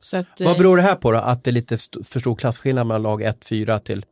Så 0.00 0.16
att, 0.16 0.40
Vad 0.40 0.52
eh, 0.52 0.58
beror 0.58 0.76
det 0.76 0.82
här 0.82 0.94
på 0.94 1.12
då? 1.12 1.18
Att 1.18 1.44
det 1.44 1.50
är 1.50 1.52
lite 1.52 1.78
för 2.04 2.20
stor 2.20 2.34
klasskillnad 2.36 2.86
mellan 2.86 3.02
lag 3.02 3.22
1-4 3.22 3.78
till, 3.78 4.04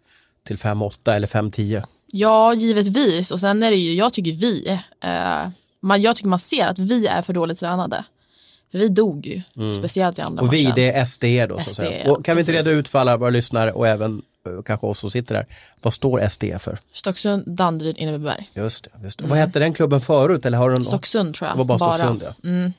till 0.46 0.56
5-8 0.58 1.12
eller 1.12 1.26
5-10? 1.26 1.82
Ja, 2.06 2.54
givetvis. 2.54 3.30
Och 3.30 3.40
sen 3.40 3.62
är 3.62 3.70
det 3.70 3.76
ju, 3.76 3.94
jag 3.94 4.12
tycker 4.12 4.32
vi, 4.32 4.78
eh, 5.00 5.48
man, 5.82 6.02
jag 6.02 6.16
tycker 6.16 6.28
man 6.28 6.38
ser 6.38 6.66
att 6.66 6.78
vi 6.78 7.06
är 7.06 7.22
för 7.22 7.32
dåligt 7.32 7.58
tränade. 7.60 8.04
För 8.70 8.78
vi 8.78 8.88
dog 8.88 9.26
ju, 9.26 9.42
speciellt 9.78 10.18
i 10.18 10.22
andra 10.22 10.40
Mm. 10.42 10.48
Och 10.48 10.54
vi, 10.54 10.62
matchen. 10.64 10.74
det 10.76 10.92
är 10.92 11.04
SD 11.04 11.24
då 11.48 11.54
så 11.54 11.60
att 11.60 11.68
SD, 11.68 11.76
säga. 11.76 12.04
ja, 12.06 12.10
Och 12.12 12.24
kan 12.24 12.36
vi 12.36 12.40
inte 12.42 12.52
precis. 12.52 12.66
reda 12.66 12.78
ut 12.78 12.88
för 12.88 12.98
alla 12.98 13.16
våra 13.16 13.30
lyssnare 13.30 13.72
och 13.72 13.88
även 13.88 14.22
eh, 14.46 14.62
kanske 14.64 14.86
oss 14.86 14.98
som 14.98 15.10
sitter 15.10 15.34
där. 15.34 15.46
Vad 15.82 15.94
står 15.94 16.28
SD 16.28 16.44
för? 16.60 16.78
Stocksund, 16.92 17.44
Danderyd, 17.50 17.96
Enebyberg. 17.98 18.48
Just 18.54 18.84
det. 18.84 18.90
Just 19.04 19.18
det. 19.18 19.26
Vad 19.26 19.38
hette 19.38 19.58
den 19.58 19.74
klubben 19.74 20.00
förut? 20.00 20.46
Eller 20.46 20.58
har 20.58 20.70
den, 20.70 20.84
Stocksund 20.84 21.34
tror 21.34 21.48
jag. 21.48 21.54
det 21.56 21.58
var 21.58 21.78
bara 21.78 21.78
Stocksund 21.98 22.22
ja. 22.42 22.70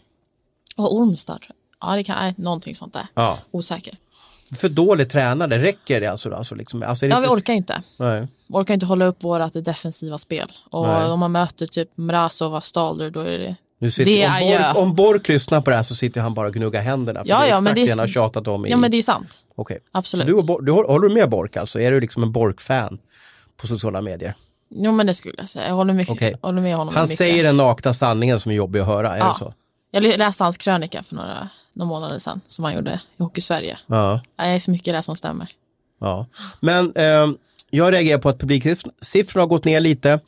Och 0.83 0.95
Ormstad. 0.95 1.39
Ja, 1.81 1.95
det 1.95 2.03
kan, 2.03 2.15
nej, 2.19 2.33
någonting 2.37 2.75
sånt 2.75 2.93
där. 2.93 3.07
ja. 3.13 3.37
Osäker. 3.51 3.97
För 4.57 4.69
dåligt 4.69 5.09
tränade, 5.11 5.57
räcker 5.59 6.01
det 6.01 6.07
alltså? 6.07 6.33
alltså, 6.35 6.55
liksom, 6.55 6.83
alltså 6.83 7.05
Ja, 7.05 7.19
vi 7.19 7.27
orkar 7.27 7.53
inte. 7.53 7.83
Nej. 7.99 8.27
Vi 8.47 8.55
orkar 8.55 8.73
inte 8.73 8.85
hålla 8.85 9.05
upp 9.05 9.23
vårt 9.23 9.53
defensiva 9.53 10.17
spel. 10.17 10.51
Och 10.69 10.87
Nej. 10.87 11.09
om 11.09 11.19
man 11.19 11.31
möter 11.31 11.65
typ 11.65 11.89
Mrazova, 11.95 12.61
Stalder, 12.61 13.09
då 13.09 13.19
är 13.19 13.39
det... 13.39 13.55
Nu 13.79 13.91
sitter, 13.91 14.11
Det 14.11 14.27
om, 14.27 14.73
ju- 14.75 14.81
om 14.81 14.95
Bork 14.95 15.27
lyssnar 15.27 15.61
på 15.61 15.69
det 15.69 15.75
här 15.75 15.83
så 15.83 15.95
sitter 15.95 16.21
han 16.21 16.33
bara 16.33 16.47
och 16.47 16.53
gnuggar 16.53 16.81
händerna. 16.81 17.23
För 17.23 17.29
Ja, 17.29 17.39
det 17.39 17.45
är 17.45 17.49
ja, 17.49 17.55
exakt 17.55 17.63
men 17.63 17.75
det 17.75 17.81
är- 17.81 17.85
det 17.85 17.89
han 17.91 17.99
har 17.99 18.07
tjatat 18.07 18.47
om. 18.47 18.65
I, 18.65 18.69
Ja, 18.69 18.77
men 18.77 18.91
det 18.91 18.97
är 18.97 19.01
sant. 19.01 19.27
Okej. 19.55 19.79
Absolut. 19.91 20.27
Du, 20.27 20.33
Bork- 20.43 20.65
du, 20.65 20.71
håller 20.71 21.07
du 21.07 21.13
med 21.13 21.29
Bork 21.29 21.57
alltså? 21.57 21.79
Är 21.81 21.91
du 21.91 21.99
liksom 21.99 22.23
en 22.23 22.31
Bork-fan 22.31 22.97
på 23.61 23.67
sociala 23.67 24.01
medier? 24.01 24.33
Jo, 24.69 24.91
men 24.91 25.07
det 25.07 25.13
skulle 25.13 25.35
jag 25.37 25.49
säga. 25.49 25.67
Jag 25.67 25.75
håller, 25.75 25.93
mycket, 25.93 26.11
Okej. 26.13 26.35
håller 26.41 26.61
med 26.61 26.75
honom 26.75 26.95
Han 26.95 27.03
mycket. 27.03 27.17
säger 27.17 27.43
den 27.43 27.57
nakna 27.57 27.93
sanningen 27.93 28.39
som 28.39 28.51
är 28.51 28.55
jobbig 28.55 28.79
att 28.79 28.87
höra, 28.87 29.13
är 29.15 29.17
Ja. 29.19 29.27
det 29.39 29.45
så? 29.45 29.53
Jag 29.91 30.03
läste 30.17 30.43
hans 30.43 30.57
krönika 30.57 31.03
för 31.03 31.15
några, 31.15 31.49
några 31.75 31.89
månader 31.89 32.17
sedan 32.19 32.41
som 32.45 32.65
han 32.65 32.73
gjorde 32.75 32.99
i 33.17 33.23
Hockey-Sverige. 33.23 33.77
Ja. 33.87 34.21
Det 34.35 34.43
är 34.43 34.59
så 34.59 34.71
mycket 34.71 34.93
där 34.93 35.01
som 35.01 35.15
stämmer. 35.15 35.47
ja. 35.99 36.25
Men 36.59 36.91
ehm, 36.95 37.37
jag 37.69 37.93
reagerar 37.93 38.19
på 38.19 38.29
att 38.29 38.39
publiksiffrorna 38.39 39.41
har 39.41 39.47
gått 39.47 39.65
ner 39.65 39.79
lite 39.79 40.19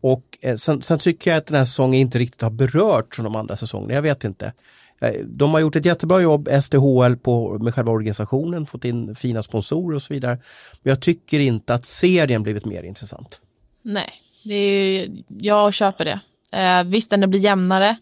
och 0.00 0.38
eh, 0.40 0.56
sen, 0.56 0.82
sen 0.82 0.98
tycker 0.98 1.30
jag 1.30 1.38
att 1.38 1.46
den 1.46 1.56
här 1.56 1.64
säsongen 1.64 2.00
inte 2.00 2.18
riktigt 2.18 2.42
har 2.42 2.50
berört 2.50 3.14
som 3.14 3.24
de 3.24 3.36
andra 3.36 3.56
säsongerna. 3.56 3.94
Jag 3.94 4.02
vet 4.02 4.24
inte. 4.24 4.52
Eh, 5.00 5.12
De 5.24 5.50
har 5.54 5.60
gjort 5.60 5.76
ett 5.76 5.84
jättebra 5.84 6.20
jobb, 6.20 6.48
SDHL, 6.62 7.16
på, 7.16 7.58
med 7.58 7.74
själva 7.74 7.92
organisationen, 7.92 8.66
fått 8.66 8.84
in 8.84 9.14
fina 9.14 9.42
sponsorer 9.42 9.96
och 9.96 10.02
så 10.02 10.14
vidare. 10.14 10.38
Men 10.82 10.90
jag 10.90 11.00
tycker 11.02 11.40
inte 11.40 11.74
att 11.74 11.86
serien 11.86 12.42
blivit 12.42 12.64
mer 12.64 12.82
intressant. 12.82 13.40
Nej, 13.82 14.10
det 14.44 14.54
är, 14.54 15.08
jag 15.40 15.74
köper 15.74 16.04
det. 16.04 16.20
Eh, 16.58 16.84
visst, 16.84 17.10
den 17.10 17.30
blir 17.30 17.40
jämnare. 17.40 17.96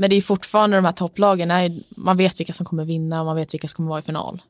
Men 0.00 0.10
det 0.10 0.16
är 0.16 0.20
fortfarande 0.20 0.76
de 0.76 0.84
här 0.84 0.92
topplagen. 0.92 1.50
Är, 1.50 1.62
ju- 1.68 1.80
man 1.96 2.16
vet 2.16 2.40
vilka 2.40 2.52
som 2.52 2.66
kommer 2.66 2.84
vinna 2.84 3.20
och 3.20 3.26
man 3.26 3.36
vet 3.36 3.54
vilka 3.54 3.68
som 3.68 3.76
kommer 3.76 3.88
vara 3.88 3.98
i 3.98 4.02
final. 4.02 4.42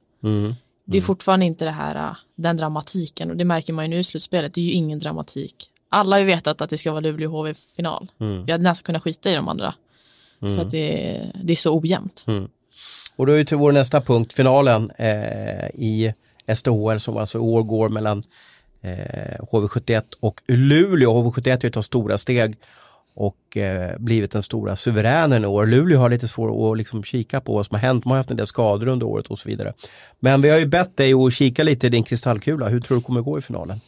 Det 0.84 0.98
är 0.98 1.02
fortfarande 1.02 1.46
inte 1.46 1.64
det 1.64 1.70
här, 1.70 1.94
eh, 1.94 2.16
den 2.36 2.56
dramatiken. 2.56 3.30
Och 3.30 3.36
det 3.36 3.44
märker 3.44 3.72
man 3.72 3.84
ju 3.84 3.88
nu 3.88 3.98
i 3.98 4.04
slutspelet. 4.04 4.54
Det 4.54 4.60
är 4.60 4.64
ju 4.64 4.70
ingen 4.72 4.98
dramatik. 4.98 5.54
Alla 5.88 6.16
har 6.16 6.20
ju 6.20 6.26
vetat 6.26 6.60
att 6.60 6.70
det 6.70 6.78
ska 6.78 6.90
vara 6.90 7.00
Luleå 7.00 7.30
HV 7.30 7.54
final. 7.54 8.10
Vi 8.46 8.52
hade 8.52 8.64
nästan 8.64 8.84
kunnat 8.84 9.02
skita 9.02 9.30
i 9.30 9.34
de 9.34 9.48
andra. 9.48 9.74
För 10.40 10.48
att 10.62 10.70
det, 10.70 11.20
det 11.44 11.52
är 11.52 11.56
så 11.56 11.78
ojämnt. 11.80 12.24
Och 13.16 13.26
då 13.26 13.32
är 13.32 13.36
vi 13.36 13.44
till 13.44 13.56
vår 13.56 13.72
nästa 13.72 14.00
punkt, 14.00 14.32
finalen 14.32 14.90
eh, 14.90 15.66
i 15.74 16.12
SDHL 16.56 16.98
som 17.00 17.16
alltså 17.16 17.38
i 17.38 17.40
år 17.40 17.62
går 17.62 17.88
mellan 17.88 18.22
eh, 18.82 19.38
HV71 19.52 20.02
och 20.20 20.40
Luleå. 20.48 21.22
HV71 21.22 21.50
har 21.50 21.58
ju 21.64 21.70
tagit 21.70 21.86
stora 21.86 22.18
steg 22.18 22.56
och 23.18 23.56
eh, 23.56 23.98
blivit 23.98 24.30
den 24.32 24.42
stora 24.42 24.76
suveränen 24.76 25.44
i 25.44 25.46
år. 25.46 25.66
Luleå 25.66 25.98
har 25.98 26.10
lite 26.10 26.28
svårt 26.28 26.72
att 26.72 26.78
liksom 26.78 27.04
kika 27.04 27.40
på 27.40 27.54
vad 27.54 27.66
som 27.66 27.74
har 27.74 27.80
hänt. 27.80 28.04
Man 28.04 28.10
har 28.10 28.16
haft 28.16 28.30
en 28.30 28.36
del 28.36 28.46
skador 28.46 28.88
under 28.88 29.06
året 29.06 29.26
och 29.26 29.38
så 29.38 29.48
vidare. 29.48 29.72
Men 30.20 30.42
vi 30.42 30.50
har 30.50 30.58
ju 30.58 30.66
bett 30.66 30.96
dig 30.96 31.12
att 31.14 31.32
kika 31.32 31.62
lite 31.62 31.86
i 31.86 31.90
din 31.90 32.02
kristallkula. 32.02 32.68
Hur 32.68 32.80
tror 32.80 32.96
du 32.98 33.02
kommer 33.02 33.20
gå 33.20 33.38
i 33.38 33.40
finalen? 33.40 33.80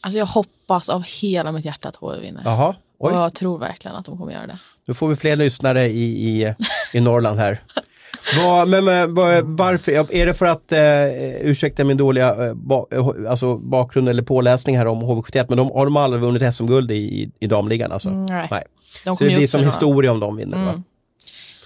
Alltså 0.00 0.18
jag 0.18 0.26
hoppas 0.26 0.88
av 0.88 1.02
hela 1.22 1.52
mitt 1.52 1.64
hjärta 1.64 1.88
att 1.88 1.96
HV 1.96 2.20
vinner. 2.20 2.42
Jaha, 2.44 2.74
Och 2.98 3.08
oj. 3.08 3.14
jag 3.14 3.34
tror 3.34 3.58
verkligen 3.58 3.96
att 3.96 4.04
de 4.04 4.18
kommer 4.18 4.32
göra 4.32 4.46
det. 4.46 4.58
Nu 4.86 4.94
får 4.94 5.08
vi 5.08 5.16
fler 5.16 5.36
lyssnare 5.36 5.86
i, 5.88 6.28
i, 6.42 6.54
i 6.92 7.00
Norrland 7.00 7.38
här. 7.38 7.60
Vad, 8.36 8.68
men, 8.68 8.84
men 8.84 9.14
vad, 9.14 9.44
varför, 9.44 9.92
är 10.14 10.26
det 10.26 10.34
för 10.34 10.46
att, 10.46 10.72
eh, 10.72 11.46
ursäkta 11.50 11.84
min 11.84 11.96
dåliga 11.96 12.46
eh, 12.46 12.54
ba, 12.54 12.86
eh, 12.90 13.08
alltså 13.28 13.56
bakgrund 13.56 14.08
eller 14.08 14.22
påläsning 14.22 14.78
här 14.78 14.86
om 14.86 15.02
HV71, 15.02 15.46
men 15.48 15.58
de, 15.58 15.70
har 15.70 15.84
de 15.84 15.96
aldrig 15.96 16.22
vunnit 16.22 16.54
SM-guld 16.54 16.90
i, 16.90 16.94
i, 16.94 17.30
i 17.40 17.46
damligan 17.46 17.92
alltså? 17.92 18.08
Mm, 18.08 18.26
nej. 18.26 18.48
Nej. 18.50 18.62
De 19.04 19.16
Så 19.16 19.24
det 19.24 19.36
blir 19.36 19.46
som 19.46 19.60
några- 19.60 19.70
historia 19.70 20.12
om 20.12 20.20
de 20.20 20.36
vinner? 20.36 20.62
Mm. 20.70 20.82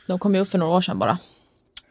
De 0.07 0.18
kom 0.18 0.35
ju 0.35 0.40
upp 0.40 0.48
för 0.48 0.59
några 0.59 0.76
år 0.76 0.81
sedan 0.81 0.98
bara. 0.98 1.18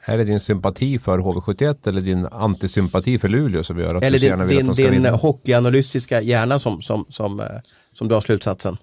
Är 0.06 0.18
det 0.18 0.24
din 0.24 0.40
sympati 0.40 1.00
för 1.00 1.20
HV71 1.20 1.88
eller 1.88 2.02
din 2.02 2.26
antisympati 2.26 3.20
för 3.20 3.28
Luleå 3.28 3.64
som 3.64 3.80
gör 3.80 3.96
att 3.96 4.04
Eller 4.04 4.18
du 4.18 4.20
så 4.20 4.26
gärna 4.26 4.46
din, 4.46 4.48
vill 4.50 4.58
att 4.58 4.62
din, 4.62 4.68
de 4.68 4.74
ska 4.76 4.84
din 4.84 4.92
vinna? 5.04 5.12
hockeyanalytiska 5.18 6.22
hjärna 6.22 6.60
som, 6.60 6.82
som, 6.82 7.06
som, 7.10 7.40
eh, 7.40 7.46
som 7.94 8.08
drar 8.08 8.22
slutsatsen? 8.22 8.78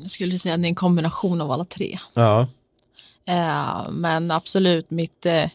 Jag 0.00 0.10
skulle 0.10 0.38
säga 0.38 0.54
att 0.54 0.62
det 0.62 0.66
är 0.66 0.68
en 0.68 0.74
kombination 0.74 1.40
av 1.40 1.50
alla 1.50 1.64
tre. 1.64 1.98
Ja. 2.14 2.46
Eh, 3.26 3.90
men 3.90 4.30
absolut, 4.30 4.90
mitt 4.90 5.26
eh, 5.26 5.50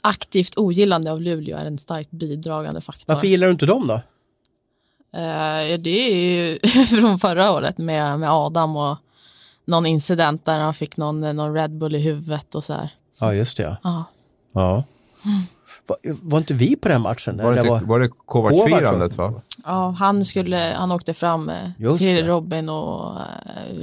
aktivt 0.00 0.58
ogillande 0.58 1.12
av 1.12 1.20
Luleå 1.20 1.56
är 1.56 1.64
en 1.64 1.78
starkt 1.78 2.10
bidragande 2.10 2.80
faktor. 2.80 3.14
Varför 3.14 3.26
gillar 3.26 3.46
du 3.46 3.52
inte 3.52 3.66
dem 3.66 3.86
då? 3.86 3.94
Eh, 5.18 5.78
det 5.78 5.90
är 5.90 6.16
ju 6.16 6.58
från 7.00 7.18
förra 7.18 7.52
året 7.52 7.78
med, 7.78 8.20
med 8.20 8.30
Adam 8.30 8.76
och 8.76 8.96
någon 9.64 9.86
incident 9.86 10.44
där 10.44 10.58
han 10.58 10.74
fick 10.74 10.96
någon, 10.96 11.20
någon 11.20 11.54
Red 11.54 11.70
Bull 11.78 11.94
i 11.94 11.98
huvudet 11.98 12.54
och 12.54 12.64
så 12.64 12.72
här. 12.72 12.88
Så, 13.12 13.24
Ja 13.24 13.34
just 13.34 13.56
det 13.56 13.62
ja. 13.62 13.76
ja. 13.82 14.04
ja. 14.52 14.84
Var, 15.86 15.98
var 16.02 16.38
inte 16.38 16.54
vi 16.54 16.76
på 16.76 16.88
den 16.88 17.00
matchen? 17.00 17.36
Var 17.36 17.52
det, 17.52 17.60
Eller 17.60 17.74
inte, 17.74 17.86
var 17.86 18.00
det 18.00 18.08
Kovacs 18.08 18.56
Kovacs-firandet 18.56 19.06
också? 19.06 19.22
va? 19.22 19.42
Ja, 19.64 19.90
han, 19.98 20.24
skulle, 20.24 20.74
han 20.76 20.92
åkte 20.92 21.14
fram 21.14 21.50
Just 21.78 21.98
till 21.98 22.16
det. 22.16 22.22
Robin 22.22 22.68
och 22.68 23.18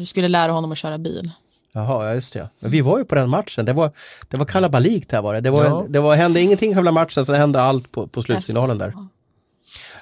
skulle 0.04 0.28
lära 0.28 0.52
honom 0.52 0.72
att 0.72 0.78
köra 0.78 0.98
bil. 0.98 1.32
Jaha, 1.74 2.06
ja, 2.06 2.14
just 2.14 2.34
det. 2.34 2.50
Men 2.60 2.72
vi 2.72 2.82
var 2.82 2.98
ju 2.98 3.06
på 3.06 3.16
den 3.16 3.30
matchen. 3.30 3.66
Det 3.66 3.74
var, 3.74 3.92
det 4.28 4.38
var 4.38 4.46
kalabalik 4.46 5.10
där 5.10 5.22
var 5.22 5.34
det. 5.34 5.42
Det, 5.42 5.50
var, 5.50 5.64
Ja. 5.66 5.86
det 5.90 6.00
var, 6.00 6.16
hände 6.16 6.42
ingenting 6.42 6.76
hela 6.76 6.92
matchen, 6.92 7.26
så 7.26 7.32
det 7.32 7.38
hände 7.38 7.62
allt 7.62 7.92
på, 7.92 8.08
på 8.08 8.22
slutsignalen 8.22 8.78
där. 8.78 8.94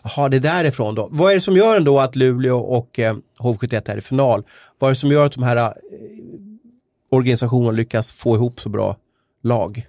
Jaha, 0.04 0.30
det 0.30 0.38
är 0.38 0.42
därifrån 0.42 0.96
då. 0.96 1.08
Vad 1.12 1.32
är 1.32 1.36
det 1.36 1.42
som 1.42 1.58
gör 1.58 1.78
ändå 1.78 2.00
att 2.00 2.16
Luleå 2.16 2.60
och 2.60 3.00
eh, 3.00 3.16
HV71 3.40 3.92
är 3.92 3.98
i 3.98 4.02
final? 4.02 4.44
Vad 4.80 4.88
är 4.88 4.92
det 4.92 5.00
som 5.00 5.12
gör 5.12 5.26
att 5.26 5.34
de 5.34 5.44
här 5.44 5.58
eh, 5.58 5.72
organisationerna 7.12 7.72
lyckas 7.72 8.12
få 8.12 8.36
ihop 8.36 8.62
så 8.62 8.70
bra 8.70 8.98
lag? 9.44 9.88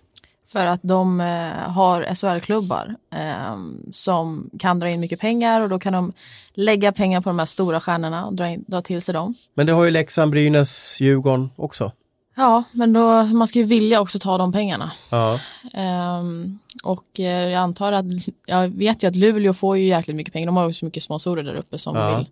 För 0.53 0.67
att 0.67 0.81
de 0.83 1.21
eh, 1.21 1.27
har 1.71 2.15
SHL-klubbar 2.15 2.95
eh, 3.15 3.57
som 3.93 4.51
kan 4.59 4.79
dra 4.81 4.89
in 4.91 5.01
mycket 5.01 5.21
pengar 5.21 5.61
och 5.61 5.69
då 5.69 5.79
kan 5.79 5.93
de 5.93 6.13
lägga 6.55 6.93
pengar 6.93 7.21
på 7.21 7.29
de 7.29 7.39
här 7.39 7.47
stora 7.47 7.81
stjärnorna 7.81 8.25
och 8.27 8.35
dra, 8.35 8.49
in, 8.49 8.65
dra 8.69 8.83
till 8.83 9.03
sig 9.03 9.13
dem. 9.15 9.35
Men 9.55 9.67
det 9.67 9.73
har 9.73 9.85
ju 9.85 9.91
Leksand, 9.91 10.31
Brynäs, 10.31 11.01
Djurgården 11.01 11.51
också. 11.57 11.93
Ja, 12.37 12.65
men 12.73 12.93
då, 12.93 13.23
man 13.23 13.49
ska 13.49 13.59
ju 13.59 13.65
vilja 13.65 14.01
också 14.01 14.19
ta 14.19 14.39
de 14.39 14.53
pengarna. 14.53 14.93
Ja. 15.11 15.41
Ehm, 15.75 16.59
och 16.85 17.21
eh, 17.21 17.25
jag 17.27 17.55
antar 17.55 17.93
att, 17.93 18.05
jag 18.47 18.69
vet 18.69 19.03
ju 19.03 19.09
att 19.09 19.17
Luleå 19.17 19.55
får 19.55 19.79
ju 19.79 19.85
jäkligt 19.85 20.17
mycket 20.17 20.33
pengar. 20.33 20.47
De 20.47 20.57
har 20.57 20.67
ju 20.69 20.75
så 20.75 20.85
mycket 20.85 21.03
sponsorer 21.03 21.43
där 21.43 21.55
uppe 21.55 21.79
som, 21.79 21.97
Ja. 21.97 22.17
vill, 22.17 22.27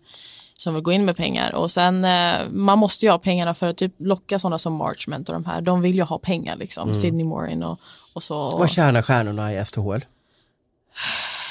som 0.61 0.75
vill 0.75 0.83
gå 0.83 0.93
in 0.93 1.05
med 1.05 1.17
pengar. 1.17 1.55
Och 1.55 1.71
sen, 1.71 2.05
eh, 2.05 2.35
man 2.51 2.79
måste 2.79 3.07
ju 3.07 3.11
ha 3.11 3.19
pengarna 3.19 3.55
för 3.55 3.67
att 3.67 3.77
typ 3.77 3.95
locka 3.99 4.39
sådana 4.39 4.59
som 4.59 4.73
Marchment 4.73 5.29
och 5.29 5.33
de 5.33 5.45
här. 5.45 5.61
De 5.61 5.83
vill 5.83 5.95
ju 5.95 6.03
ha 6.03 6.19
pengar 6.19 6.57
liksom. 6.57 6.95
Sidney 6.95 7.25
Morin 7.25 7.63
och, 7.63 7.81
och 8.15 8.23
så. 8.23 8.59
Vad 8.59 8.71
tjänar 8.71 9.03
stjärnorna 9.03 9.55
i 9.55 9.65
STHL? 9.65 10.05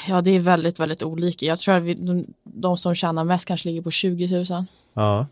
Ja, 0.08 0.22
det 0.22 0.32
är 0.32 0.40
väldigt, 0.40 0.80
väldigt 0.80 1.04
olika. 1.04 1.46
Jag 1.46 1.60
tror 1.60 1.76
att 1.76 1.84
vi, 1.84 1.94
de, 1.94 2.26
de 2.44 2.78
som 2.78 2.96
tjänar 2.96 3.24
mest 3.24 3.46
kanske 3.46 3.70
ligger 3.70 3.82
på 3.82 3.92
20 3.92 4.46
000. 4.50 4.66
Ja. 4.94 5.28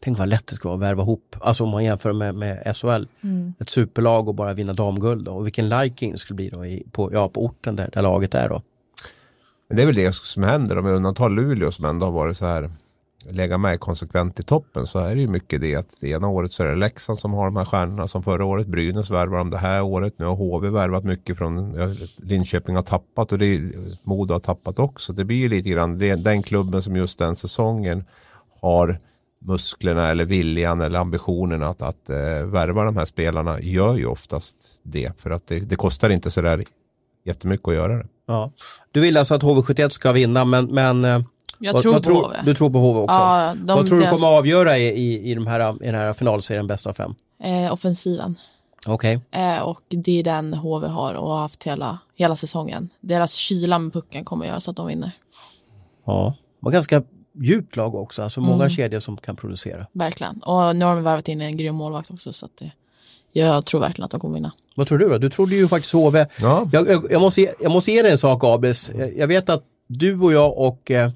Tänk 0.00 0.18
vad 0.18 0.28
lätt 0.28 0.46
det 0.46 0.54
ska 0.54 0.68
vara 0.68 0.76
att 0.76 0.82
värva 0.82 1.02
ihop, 1.02 1.36
alltså 1.40 1.64
om 1.64 1.70
man 1.70 1.84
jämför 1.84 2.12
med, 2.12 2.34
med 2.34 2.76
SHL. 2.76 3.04
Ett 3.58 3.68
superlag 3.68 4.28
och 4.28 4.34
bara 4.34 4.54
vinna 4.54 4.72
damguld 4.72 5.24
då. 5.24 5.32
och 5.32 5.46
vilken 5.46 5.68
liking 5.68 6.12
det 6.12 6.18
skulle 6.18 6.36
bli 6.36 6.48
då 6.48 6.66
i, 6.66 6.86
på, 6.92 7.12
ja, 7.12 7.28
på 7.28 7.44
orten 7.44 7.76
där, 7.76 7.90
där 7.92 8.02
laget 8.02 8.34
är 8.34 8.48
då. 8.48 8.62
Men 9.68 9.76
det 9.76 9.82
är 9.82 9.86
väl 9.86 9.94
det 9.94 10.14
som 10.14 10.42
händer 10.42 10.78
om 10.78 10.86
jag 10.86 10.96
undantar 10.96 11.28
Luleå 11.28 11.72
som 11.72 11.84
ändå 11.84 12.06
har 12.06 12.12
varit 12.12 12.36
så 12.36 12.46
här 12.46 12.70
lägga 13.28 13.58
med 13.58 13.80
konsekvent 13.80 14.40
i 14.40 14.42
toppen 14.42 14.86
så 14.86 14.98
är 14.98 15.14
det 15.14 15.20
ju 15.20 15.28
mycket 15.28 15.60
det 15.60 15.74
att 15.74 16.00
det 16.00 16.08
ena 16.08 16.28
året 16.28 16.52
så 16.52 16.62
är 16.62 16.66
det 16.66 16.74
Leksand 16.74 17.18
som 17.18 17.32
har 17.32 17.44
de 17.44 17.56
här 17.56 17.64
stjärnorna 17.64 18.06
som 18.06 18.22
förra 18.22 18.44
året. 18.44 18.66
Brynäs 18.66 19.10
värvar 19.10 19.38
de 19.38 19.50
det 19.50 19.58
här 19.58 19.82
året. 19.82 20.14
Nu 20.16 20.24
har 20.24 20.34
HV 20.34 20.68
värvat 20.68 21.04
mycket 21.04 21.38
från 21.38 21.74
Linköping 22.16 22.74
har 22.74 22.82
tappat 22.82 23.32
och 23.32 23.38
det 23.38 23.46
är, 23.46 23.70
Modo 24.08 24.34
har 24.34 24.40
tappat 24.40 24.78
också. 24.78 25.12
Det 25.12 25.24
blir 25.24 25.36
ju 25.36 25.48
lite 25.48 25.68
grann 25.68 25.98
det, 25.98 26.14
den 26.14 26.42
klubben 26.42 26.82
som 26.82 26.96
just 26.96 27.18
den 27.18 27.36
säsongen 27.36 28.04
har 28.60 29.00
musklerna 29.40 30.08
eller 30.08 30.24
viljan 30.24 30.80
eller 30.80 30.98
ambitionen 30.98 31.62
att, 31.62 31.82
att 31.82 32.10
äh, 32.10 32.16
värva 32.44 32.84
de 32.84 32.96
här 32.96 33.04
spelarna 33.04 33.60
gör 33.60 33.96
ju 33.96 34.06
oftast 34.06 34.80
det. 34.82 35.20
För 35.20 35.30
att 35.30 35.46
det, 35.46 35.60
det 35.60 35.76
kostar 35.76 36.10
inte 36.10 36.30
sådär 36.30 36.64
jättemycket 37.24 37.68
att 37.68 37.74
göra 37.74 37.98
det. 37.98 38.06
Ja. 38.26 38.52
Du 38.90 39.00
vill 39.00 39.16
alltså 39.16 39.34
att 39.34 39.42
HV71 39.42 39.88
ska 39.88 40.12
vinna 40.12 40.44
men, 40.44 40.66
men 40.66 41.04
eh, 41.04 41.20
jag 41.62 41.72
vad, 41.72 41.82
tror 41.82 41.92
vad 41.92 42.02
på 42.04 42.10
tror, 42.10 42.22
HV. 42.24 42.36
Du 42.44 42.54
tror 42.54 42.70
på 42.70 42.78
HV 42.78 43.00
också? 43.00 43.14
Ja, 43.14 43.54
de, 43.56 43.76
vad 43.76 43.86
tror 43.86 43.98
du 44.00 44.06
kommer 44.10 44.26
avgöra 44.26 44.78
i, 44.78 44.86
i, 44.88 45.30
i, 45.30 45.34
de 45.34 45.46
här, 45.46 45.82
i 45.82 45.86
den 45.86 45.94
här 45.94 46.12
finalserien 46.12 46.66
bäst 46.66 46.86
av 46.86 46.92
fem? 46.92 47.14
eh, 47.42 47.72
offensiven. 47.72 48.36
Okej. 48.86 49.20
Eh, 49.30 49.58
och 49.62 49.80
det 49.88 50.18
är 50.18 50.22
den 50.24 50.54
HV 50.54 50.86
har 50.88 51.14
och 51.14 51.28
har 51.28 51.38
haft 51.38 51.62
hela, 51.62 51.98
hela 52.16 52.36
säsongen. 52.36 52.88
Deras 53.00 53.32
kyla 53.32 53.78
med 53.78 53.92
pucken 53.92 54.24
kommer 54.24 54.46
göra 54.46 54.60
så 54.60 54.70
att 54.70 54.76
de 54.76 54.86
vinner. 54.86 55.10
Ja. 56.06 56.34
Var 56.60 56.72
ganska 56.72 57.02
djupt 57.42 57.76
lag 57.76 57.94
också, 57.94 58.22
alltså 58.22 58.40
många 58.40 58.54
Mm. 58.64 58.70
kedjor 58.70 59.00
som 59.00 59.16
kan 59.16 59.36
producera. 59.36 59.86
Verkligen. 59.92 60.36
Och 60.38 60.76
nu 60.76 60.84
har 60.84 60.94
de 60.94 61.04
värvat 61.04 61.28
in 61.28 61.40
en 61.40 61.56
grym 61.56 61.74
målvakt 61.74 62.10
också 62.10 62.32
så 62.32 62.46
att 62.46 62.56
det, 62.56 62.72
jag 63.32 63.66
tror 63.66 63.80
verkligen 63.80 64.04
att 64.04 64.10
de 64.10 64.20
kommer 64.20 64.34
vinna. 64.34 64.52
Vad 64.76 64.86
tror 64.86 64.98
du 64.98 65.08
då? 65.08 65.18
Du 65.18 65.30
trodde 65.30 65.54
ju 65.56 65.68
faktiskt 65.68 65.92
HV. 65.94 66.26
Ja, 66.40 66.68
Jag, 66.72 66.88
jag, 66.88 67.06
jag, 67.12 67.20
måste, 67.20 67.40
ge- 67.40 67.52
jag 67.60 67.72
måste 67.72 67.92
ge 67.92 68.02
dig 68.02 68.12
en 68.12 68.18
sak 68.18 68.44
Abis. 68.44 68.90
Jag, 68.98 69.16
jag 69.16 69.26
vet 69.26 69.48
att 69.48 69.62
du 69.86 70.20
och 70.20 70.32
jag 70.32 70.58
och 70.58 70.90
eh, 70.90 71.10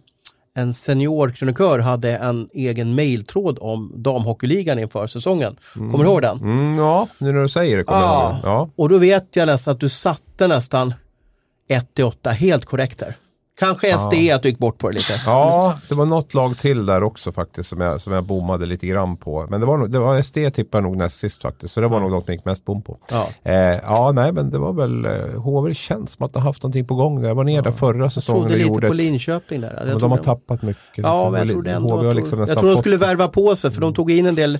en 0.56 0.74
seniorkrönikör 0.74 1.78
hade 1.78 2.16
en 2.16 2.48
egen 2.52 2.94
mailtråd 2.94 3.58
om 3.60 3.92
damhockeyligan 3.96 4.78
inför 4.78 5.06
säsongen. 5.06 5.56
Kommer 5.74 5.98
du 5.98 6.04
ihåg 6.10 6.22
den? 6.22 6.38
mm, 6.38 6.78
ja 6.78 7.08
nu 7.18 7.32
när 7.32 7.42
du 7.42 7.48
säger 7.48 7.76
det 7.76 7.84
kommer 7.84 8.00
Ja. 8.00 8.22
jag 8.42 8.50
ihåg. 8.50 8.58
Ja. 8.60 8.68
Och 8.76 8.88
då 8.88 8.98
vet 8.98 9.36
jag 9.36 9.46
nästan 9.46 9.74
att 9.74 9.80
du 9.80 9.88
satte 9.88 10.46
nästan 10.48 10.94
1-8 11.68 12.30
helt 12.30 12.64
korrekt 12.64 12.98
där. 12.98 13.14
Kanske 13.58 13.98
SD 13.98 14.14
att 14.34 14.42
du 14.42 14.48
gick 14.48 14.58
bort 14.58 14.78
på 14.78 14.90
det 14.90 14.96
lite. 14.96 15.12
Ja, 15.26 15.78
det 15.88 15.94
var 15.94 16.06
något 16.06 16.34
lag 16.34 16.58
till 16.58 16.86
där 16.86 17.02
också 17.02 17.32
faktiskt 17.32 17.68
som 17.68 17.80
jag, 17.80 18.00
som 18.00 18.12
jag 18.12 18.24
bommade 18.24 18.66
lite 18.66 18.86
grann 18.86 19.16
på. 19.16 19.46
Men 19.50 19.60
det 19.60 19.66
var, 19.66 19.76
nog- 19.76 19.90
det 19.90 19.98
var 19.98 20.22
SD 20.22 20.34
tippade 20.54 20.82
jag 20.84 20.90
nog 20.90 20.96
näst 20.96 21.18
sist 21.18 21.42
faktiskt. 21.42 21.74
Så 21.74 21.80
det 21.80 21.88
var 21.88 22.00
nog 22.00 22.10
något 22.10 22.24
jag 22.28 22.34
gick 22.36 22.44
mest 22.44 22.64
bom 22.64 22.82
på. 22.82 22.98
Ja. 23.10 23.28
Eh, 23.42 23.54
ja, 23.82 24.12
nej 24.14 24.32
men 24.32 24.50
det 24.50 24.58
var 24.58 24.72
väl 24.72 25.04
eh, 25.04 25.40
HV 25.42 25.68
det 25.68 25.74
känns 25.74 26.12
som 26.12 26.26
att 26.26 26.32
de 26.32 26.42
haft 26.42 26.62
någonting 26.62 26.86
på 26.86 26.94
gång. 26.94 27.20
där. 27.20 27.28
Jag 27.28 27.34
var 27.34 27.44
ner 27.44 27.62
där 27.62 27.72
förra 27.72 27.98
Jag 27.98 28.12
säsongen 28.12 28.40
trodde 28.42 28.54
och 28.54 28.58
lite 28.58 28.68
gjorde 28.68 28.86
på 28.86 28.92
ett, 28.92 28.96
Linköping 28.96 29.60
där. 29.60 29.68
Jag 29.68 29.76
men 29.78 29.86
de 29.86 30.00
trodde 30.00 30.12
har 30.12 30.16
de- 30.16 30.24
tappat 30.24 30.62
mycket. 30.62 30.82
Ja, 31.04 31.30
men 31.30 31.40
jag 31.40 31.48
trodde 31.50 31.70
ändå 31.72 31.96
HV 31.96 32.06
har 32.06 32.14
liksom 32.14 32.38
jag 32.38 32.48
tror 32.48 32.62
de 32.62 32.72
fått- 32.74 32.80
skulle 32.80 32.96
värva 32.96 33.28
på 33.28 33.56
sig 33.56 33.70
för 33.70 33.80
de 33.80 33.94
tog 33.94 34.10
in 34.10 34.26
en 34.26 34.34
del 34.34 34.58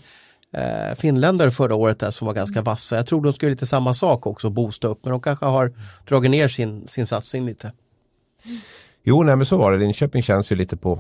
eh, 0.57 0.95
finländare 0.97 1.51
förra 1.51 1.75
året 1.75 1.99
där 1.99 2.11
som 2.11 2.27
var 2.27 2.35
ganska 2.35 2.63
vassa. 2.63 2.97
Jag 2.97 3.07
tror 3.07 3.23
de 3.23 3.33
skulle 3.33 3.51
lite 3.51 3.67
samma 3.67 3.95
sak 3.95 4.27
också, 4.27 4.51
boosta 4.51 4.89
upp, 4.89 4.99
men 5.03 5.11
de 5.11 5.21
kanske 5.21 5.47
har 5.47 5.73
dragit 6.09 6.31
ner 6.31 6.49
sin, 6.49 6.87
sin 6.89 7.07
satsning 7.07 7.47
lite. 7.47 7.73
Jo, 9.07 9.23
nej 9.23 9.37
men 9.37 9.47
så 9.47 9.57
var 9.57 9.73
det. 9.73 9.79
Linköping 9.79 10.23
känns 10.23 10.53
ju 10.53 10.57
lite 10.57 10.77
på 10.77 10.99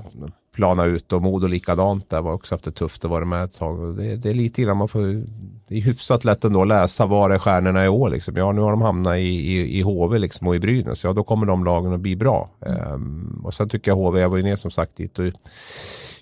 plana 0.54 0.84
ut 0.84 1.12
och 1.12 1.22
Modo 1.22 1.46
likadant 1.46 2.10
där. 2.10 2.22
Var 2.22 2.32
också 2.32 2.54
haft 2.54 2.64
det 2.64 2.72
tufft 2.72 3.04
att 3.04 3.10
vara 3.10 3.24
med 3.24 3.44
ett 3.44 3.58
tag. 3.58 3.96
Det, 3.96 4.16
det 4.16 4.30
är 4.30 4.34
lite 4.34 4.62
grann 4.62 4.76
man 4.76 4.88
får 4.88 5.24
det 5.68 5.76
är 5.76 5.80
hyfsat 5.80 6.24
lätt 6.24 6.44
ändå 6.44 6.62
att 6.62 6.68
läsa 6.68 7.06
var 7.06 7.30
är 7.30 7.38
stjärnorna 7.38 7.84
i 7.84 7.88
år. 7.88 8.10
Liksom. 8.10 8.36
Ja, 8.36 8.52
nu 8.52 8.60
har 8.60 8.70
de 8.70 8.82
hamnat 8.82 9.16
i, 9.16 9.20
i, 9.20 9.78
i 9.78 9.82
HV 9.82 10.18
liksom, 10.18 10.46
och 10.46 10.56
i 10.56 10.58
Brynäs. 10.58 11.04
Ja, 11.04 11.12
då 11.12 11.24
kommer 11.24 11.46
de 11.46 11.64
lagen 11.64 11.92
att 11.92 12.00
bli 12.00 12.16
bra. 12.16 12.50
Ehm, 12.66 13.40
och 13.44 13.54
sen 13.54 13.68
tycker 13.68 13.90
jag 13.90 13.96
HV, 13.96 14.20
jag 14.20 14.28
var 14.28 14.36
ju 14.36 14.42
ner 14.42 14.56
som 14.56 14.70
sagt 14.70 14.96
dit 14.96 15.18
och 15.18 15.24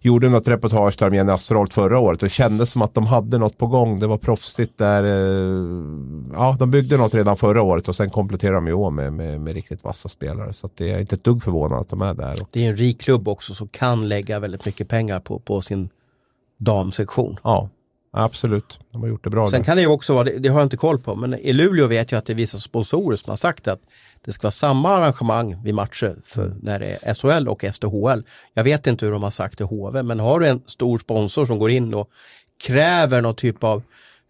gjorde 0.03 0.29
något 0.29 0.49
reportage 0.49 0.97
där 0.99 1.11
med 1.11 1.17
Jenny 1.17 1.33
Asrolt 1.33 1.75
förra 1.75 1.99
året 1.99 2.23
och 2.23 2.31
kändes 2.31 2.71
som 2.71 2.83
att 2.83 2.95
de 2.95 3.07
hade 3.07 3.38
något 3.38 3.59
på 3.59 3.67
gång. 3.67 3.99
Det 4.01 4.07
var 4.07 4.19
proffsigt 4.19 4.79
där. 4.79 5.05
eh, 5.05 5.83
Ja, 6.35 6.57
de 6.59 6.71
byggde 6.71 6.97
något 6.97 7.15
redan 7.15 7.37
förra 7.37 7.62
året 7.62 7.88
och 7.88 7.97
sen 7.97 8.11
kompletterar 8.11 8.55
de 8.55 8.69
i 8.69 8.73
år 8.73 8.91
med, 8.91 9.12
med, 9.12 9.41
med 9.41 9.55
riktigt 9.55 9.85
vassa 9.85 10.09
spelare. 10.09 10.53
Så 10.53 10.71
det 10.75 10.91
är 10.91 11.01
inte 11.01 11.15
ett 11.15 11.25
dugg 11.25 11.43
förvånad 11.43 11.81
att 11.81 11.88
de 11.88 12.03
är 12.03 12.15
där. 12.15 12.37
Det 12.51 12.65
är 12.65 12.69
en 12.69 12.77
rik 12.77 13.01
klubb 13.01 13.29
också 13.29 13.55
som 13.55 13.69
kan 13.69 14.09
lägga 14.09 14.38
väldigt 14.38 14.65
mycket 14.67 14.88
pengar 14.88 15.21
på, 15.21 15.38
på 15.38 15.61
sin 15.61 15.88
damsektion. 16.59 17.38
ja, 17.45 17.69
absolut. 18.12 18.79
De 18.93 19.01
har 19.03 19.09
gjort 19.09 19.25
det 19.25 19.31
bra. 19.31 19.49
Sen 19.51 19.61
där. 19.61 19.65
kan 19.65 19.77
det 19.77 19.83
ju 19.83 19.88
också 19.88 20.15
vara, 20.15 20.25
det, 20.25 20.38
det 20.38 20.49
har 20.49 20.61
jag 20.61 20.67
inte 20.67 20.77
koll 20.77 20.99
på, 20.99 21.15
men 21.15 21.35
i 21.35 21.53
Luleå 21.53 21.87
vet 21.87 22.12
jag 22.12 22.19
att 22.19 22.27
det 22.27 22.33
är 22.33 22.35
vissa 22.35 22.59
sponsorer 22.59 23.17
som 23.17 23.31
har 23.31 23.37
sagt 23.37 23.69
att 23.69 23.81
det 24.24 24.32
ska 24.32 24.42
vara 24.42 24.50
samma 24.50 24.96
arrangemang 24.96 25.62
vid 25.64 25.74
matcher 25.74 26.16
för 26.24 26.56
när 26.62 26.78
det 26.78 26.98
är 27.02 27.14
SHL 27.14 27.48
och 27.48 27.64
SDHL. 27.72 28.22
Jag 28.54 28.64
vet 28.64 28.87
inte 28.87 29.06
hur 29.06 29.12
de 29.12 29.22
har 29.22 29.30
sagt 29.30 29.61
i 29.61 29.64
HV, 29.64 30.02
men 30.02 30.20
har 30.20 30.40
du 30.40 30.46
en 30.46 30.62
stor 30.66 30.98
sponsor 30.98 31.46
som 31.46 31.58
går 31.58 31.70
in 31.70 31.94
och 31.94 32.11
kräver 32.66 33.20
någon 33.20 33.35
typ 33.35 33.64
av 33.64 33.82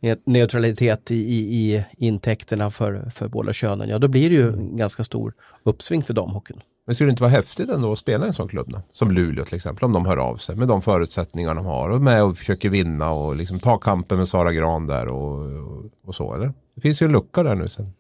ne- 0.02 0.22
neutralitet 0.24 1.10
i, 1.10 1.14
i, 1.14 1.74
i 1.74 1.84
intäkterna 1.96 2.70
för, 2.70 3.10
för 3.10 3.28
båda 3.28 3.52
könen, 3.52 3.88
ja 3.88 3.98
då 3.98 4.08
blir 4.08 4.30
det 4.30 4.36
ju 4.36 4.52
en 4.52 4.76
ganska 4.76 5.04
stor 5.04 5.34
uppsving 5.64 6.02
för 6.02 6.14
damhockeyn. 6.14 6.60
Men 6.86 6.94
skulle 6.94 7.08
det 7.08 7.10
inte 7.10 7.22
vara 7.22 7.32
häftigt 7.32 7.68
ändå 7.68 7.92
att 7.92 7.98
spela 7.98 8.24
i 8.24 8.28
en 8.28 8.34
sån 8.34 8.48
klubb 8.48 8.66
då? 8.70 8.82
Som 8.92 9.10
Luleå 9.10 9.44
till 9.44 9.56
exempel, 9.56 9.84
om 9.84 9.92
de 9.92 10.06
hör 10.06 10.16
av 10.16 10.36
sig 10.36 10.56
med 10.56 10.68
de 10.68 10.82
förutsättningar 10.82 11.54
de 11.54 11.64
har 11.64 11.90
och 11.90 12.00
med 12.00 12.24
och 12.24 12.38
försöker 12.38 12.70
vinna 12.70 13.10
och 13.10 13.36
liksom 13.36 13.60
ta 13.60 13.78
kampen 13.78 14.18
med 14.18 14.28
Sara 14.28 14.52
Gran 14.52 14.86
där 14.86 15.08
och, 15.08 15.38
och, 15.38 15.84
och 16.04 16.14
så 16.14 16.34
eller? 16.34 16.52
Det 16.74 16.80
finns 16.80 17.02
ju 17.02 17.06
en 17.06 17.12
lucka 17.12 17.42
där 17.42 17.54
nu 17.54 17.68
sen. 17.68 17.92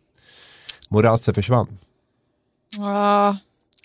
Morasse 0.92 1.34
försvann. 1.34 1.78
Ja, 2.78 3.36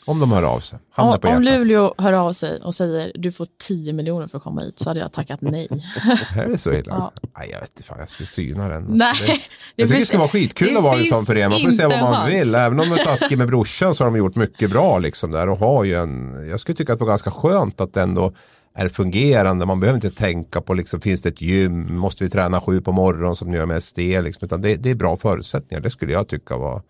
Om 0.05 0.19
de 0.19 0.31
hör 0.31 0.43
av 0.43 0.59
sig. 0.59 0.79
Om, 0.95 1.17
om. 1.23 1.41
Luleå 1.41 1.93
hör 1.97 2.13
av 2.13 2.33
sig 2.33 2.59
och 2.59 2.75
säger 2.75 3.11
du 3.15 3.31
får 3.31 3.47
10 3.67 3.93
miljoner 3.93 4.27
för 4.27 4.37
att 4.37 4.43
komma 4.43 4.61
hit 4.61 4.79
så 4.79 4.89
hade 4.89 4.99
jag 4.99 5.11
tackat 5.11 5.41
nej. 5.41 5.67
Är 6.35 6.47
det 6.47 6.57
så 6.57 6.73
illa? 6.73 6.93
Ja. 6.93 7.11
Nej, 7.37 7.49
jag 7.51 7.59
vet 7.59 7.69
inte 7.69 7.83
fan, 7.83 7.99
jag 7.99 8.09
skulle 8.09 8.27
syna 8.27 8.69
den. 8.69 8.83
Nej, 8.89 9.13
Det, 9.27 9.33
jag 9.75 9.87
tycker 9.89 9.99
det 9.99 10.05
ska 10.05 10.17
vara 10.17 10.27
skitkul 10.27 10.67
det 10.71 10.77
att 10.77 10.83
vara 10.83 10.97
i 10.97 11.09
en 11.09 11.15
sån 11.15 11.25
förening. 11.25 11.63
Man 11.63 11.71
får 11.71 11.75
säga 11.75 11.89
vad 11.89 12.01
man 12.01 12.13
chans. 12.13 12.29
vill. 12.33 12.55
Även 12.55 12.79
om 12.79 12.85
de 12.89 12.93
är 12.95 13.03
taskiga 13.03 13.37
med 13.37 13.47
brorsan 13.47 13.95
så 13.95 14.03
har 14.03 14.11
de 14.11 14.17
gjort 14.17 14.35
mycket 14.35 14.69
bra 14.69 14.99
liksom 14.99 15.31
där 15.31 15.49
och 15.49 15.57
har 15.57 15.83
ju 15.83 15.95
en, 15.95 16.47
jag 16.49 16.59
skulle 16.59 16.75
tycka 16.75 16.93
att 16.93 16.99
det 16.99 17.05
var 17.05 17.11
ganska 17.11 17.31
skönt 17.31 17.81
att 17.81 17.97
ändå 17.97 18.33
är 18.75 18.87
fungerande. 18.89 19.65
Man 19.65 19.79
behöver 19.79 19.97
inte 19.97 20.17
tänka 20.17 20.61
på 20.61 20.73
liksom, 20.73 21.01
finns 21.01 21.21
det 21.21 21.29
ett 21.29 21.41
gym, 21.41 21.97
måste 21.99 22.23
vi 22.23 22.29
träna 22.29 22.61
sju 22.61 22.81
på 22.81 22.91
morgonen 22.91 23.35
som 23.35 23.51
ni 23.51 23.57
gör 23.57 23.65
med 23.65 23.83
SD 23.83 23.97
liksom, 23.97 24.45
utan 24.45 24.61
det, 24.61 24.75
det 24.75 24.89
är 24.89 24.95
bra 24.95 25.17
förutsättningar. 25.17 25.81
Det 25.81 25.89
skulle 25.89 26.13
jag 26.13 26.27
tycka 26.27 26.57
var 26.57 26.81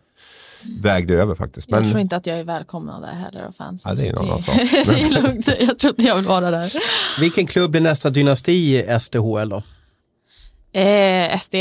vägde 0.81 1.13
över 1.13 1.35
faktiskt. 1.35 1.69
Jag 1.69 1.83
tror 1.83 1.93
Men 1.93 2.01
inte 2.01 2.15
att 2.15 2.25
jag 2.25 2.39
är 2.39 2.43
välkommen 2.43 3.01
där 3.01 3.13
heller 3.13 3.45
av 3.45 3.51
fansen. 3.51 3.97
Ja, 3.97 4.03
det 4.03 4.07
är 4.09 4.19
annan 4.19 4.41
sak. 4.41 4.55
det 4.71 5.01
är 5.01 5.21
lugnt. 5.21 5.47
Jag 5.59 5.79
tror 5.79 5.91
inte 5.91 6.03
jag 6.03 6.15
vill 6.15 6.25
vara 6.25 6.51
där. 6.51 6.73
Vilken 7.19 7.47
klubb 7.47 7.71
blir 7.71 7.81
nästa 7.81 8.09
dynasti 8.09 8.51
i 8.51 8.99
SDHL 8.99 9.49
då? 9.49 9.63
Eh, 10.79 11.39
SD. 11.39 11.55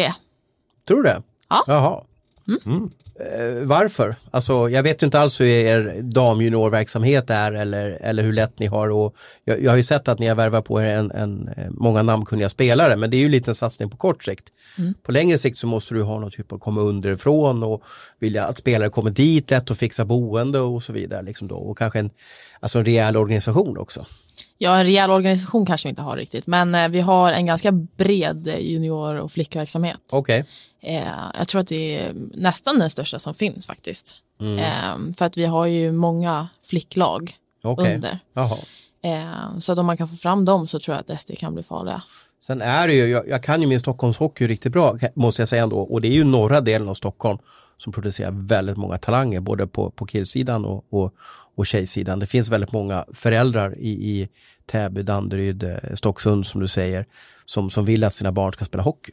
Tror 0.88 0.96
du 0.96 1.02
det? 1.02 1.22
Ja. 1.48 1.64
Jaha. 1.66 2.02
Mm. 2.48 2.90
Eh, 3.20 3.66
varför? 3.66 4.16
Alltså, 4.30 4.70
jag 4.70 4.82
vet 4.82 5.02
ju 5.02 5.04
inte 5.04 5.20
alls 5.20 5.40
hur 5.40 5.46
er 5.46 6.00
damjuniorverksamhet 6.02 7.30
är 7.30 7.52
eller, 7.52 7.90
eller 7.90 8.22
hur 8.22 8.32
lätt 8.32 8.58
ni 8.58 8.66
har. 8.66 8.90
Och 8.90 9.16
jag, 9.44 9.62
jag 9.62 9.70
har 9.70 9.76
ju 9.76 9.82
sett 9.82 10.08
att 10.08 10.18
ni 10.18 10.26
har 10.26 10.34
värvat 10.34 10.64
på 10.64 10.82
er 10.82 10.86
en, 10.86 11.10
en, 11.10 11.48
eh, 11.48 11.70
många 11.70 12.02
namnkunniga 12.02 12.48
spelare 12.48 12.96
men 12.96 13.10
det 13.10 13.16
är 13.16 13.18
ju 13.18 13.24
en 13.24 13.30
liten 13.30 13.54
satsning 13.54 13.90
på 13.90 13.96
kort 13.96 14.24
sikt. 14.24 14.44
På 15.02 15.12
längre 15.12 15.38
sikt 15.38 15.58
så 15.58 15.66
måste 15.66 15.94
du 15.94 16.02
ha 16.02 16.18
någon 16.18 16.30
typ 16.30 16.52
av 16.52 16.58
komma 16.58 16.80
underifrån 16.80 17.62
och 17.62 17.82
vilja 18.18 18.44
att 18.44 18.58
spelare 18.58 18.90
kommer 18.90 19.10
dit, 19.10 19.50
lätt 19.50 19.70
att 19.70 19.78
fixa 19.78 20.04
boende 20.04 20.58
och 20.58 20.82
så 20.82 20.92
vidare. 20.92 21.22
Liksom 21.22 21.48
då. 21.48 21.56
Och 21.56 21.78
kanske 21.78 21.98
en, 21.98 22.10
alltså 22.60 22.78
en 22.78 22.84
rejäl 22.84 23.16
organisation 23.16 23.78
också. 23.78 24.06
Ja, 24.58 24.78
en 24.78 24.84
rejäl 24.84 25.10
organisation 25.10 25.66
kanske 25.66 25.88
vi 25.88 25.90
inte 25.90 26.02
har 26.02 26.16
riktigt, 26.16 26.46
men 26.46 26.74
eh, 26.74 26.88
vi 26.88 27.00
har 27.00 27.32
en 27.32 27.46
ganska 27.46 27.72
bred 27.72 28.48
eh, 28.48 28.58
junior 28.58 29.14
och 29.14 29.32
flickverksamhet. 29.32 30.00
Okej. 30.10 30.44
Eh, 30.80 31.02
jag 31.38 31.48
tror 31.48 31.60
att 31.60 31.68
det 31.68 31.98
är 31.98 32.12
nästan 32.34 32.78
den 32.78 32.90
största 32.90 33.18
som 33.18 33.34
finns 33.34 33.66
faktiskt. 33.66 34.14
Mm. 34.40 34.58
Eh, 34.58 35.14
för 35.16 35.24
att 35.24 35.36
vi 35.36 35.44
har 35.44 35.66
ju 35.66 35.92
många 35.92 36.48
flicklag 36.62 37.36
Okej. 37.62 37.94
under. 37.94 38.18
Jaha. 38.34 38.58
Eh, 39.02 39.58
så 39.58 39.72
att 39.72 39.78
om 39.78 39.86
man 39.86 39.96
kan 39.96 40.08
få 40.08 40.16
fram 40.16 40.44
dem 40.44 40.68
så 40.68 40.80
tror 40.80 40.96
jag 40.96 41.12
att 41.14 41.20
SD 41.20 41.30
kan 41.38 41.54
bli 41.54 41.62
farliga. 41.62 42.02
Sen 42.40 42.62
är 42.62 42.88
det 42.88 42.94
ju, 42.94 43.06
jag, 43.06 43.28
jag 43.28 43.42
kan 43.42 43.62
ju 43.62 43.66
min 43.68 43.80
Stockholmshockey 43.80 44.46
riktigt 44.46 44.72
bra 44.72 44.98
måste 45.14 45.42
jag 45.42 45.48
säga 45.48 45.62
ändå 45.62 45.80
och 45.80 46.00
det 46.00 46.08
är 46.08 46.12
ju 46.12 46.24
norra 46.24 46.60
delen 46.60 46.88
av 46.88 46.94
Stockholm 46.94 47.38
som 47.78 47.92
producerar 47.92 48.30
väldigt 48.30 48.76
många 48.76 48.98
talanger 48.98 49.40
både 49.40 49.66
på, 49.66 49.90
på 49.90 50.06
killsidan 50.06 50.64
och, 50.64 50.84
och, 50.90 51.14
och 51.56 51.66
tjejsidan. 51.66 52.18
Det 52.18 52.26
finns 52.26 52.48
väldigt 52.48 52.72
många 52.72 53.04
föräldrar 53.12 53.78
i, 53.78 53.90
i 53.90 54.28
Täby, 54.66 55.02
Danderyd, 55.02 55.62
eh, 55.62 55.94
Stocksund 55.94 56.46
som 56.46 56.60
du 56.60 56.68
säger 56.68 57.06
som, 57.44 57.70
som 57.70 57.84
vill 57.84 58.04
att 58.04 58.14
sina 58.14 58.32
barn 58.32 58.52
ska 58.52 58.64
spela 58.64 58.82
hockey. 58.82 59.12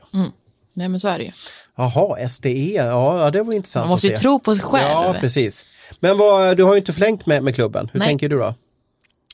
Nej 0.73 0.87
men 0.87 0.99
så 0.99 1.07
är 1.07 1.17
det 1.17 1.23
ju. 1.23 1.31
Jaha, 1.75 2.29
SDE, 2.29 2.73
ja 2.73 3.31
det 3.31 3.43
var 3.43 3.53
intressant 3.53 3.83
Man 3.83 3.89
måste 3.89 4.07
ju 4.07 4.15
tro 4.15 4.39
på 4.39 4.55
sig 4.55 4.63
själv. 4.63 4.89
Ja, 4.89 5.15
precis. 5.19 5.65
Men 5.99 6.17
vad, 6.17 6.57
du 6.57 6.63
har 6.63 6.73
ju 6.73 6.79
inte 6.79 6.93
förlängt 6.93 7.25
med, 7.25 7.43
med 7.43 7.55
klubben, 7.55 7.89
hur 7.93 7.99
Nej. 7.99 8.07
tänker 8.07 8.29
du 8.29 8.37
då? 8.37 8.55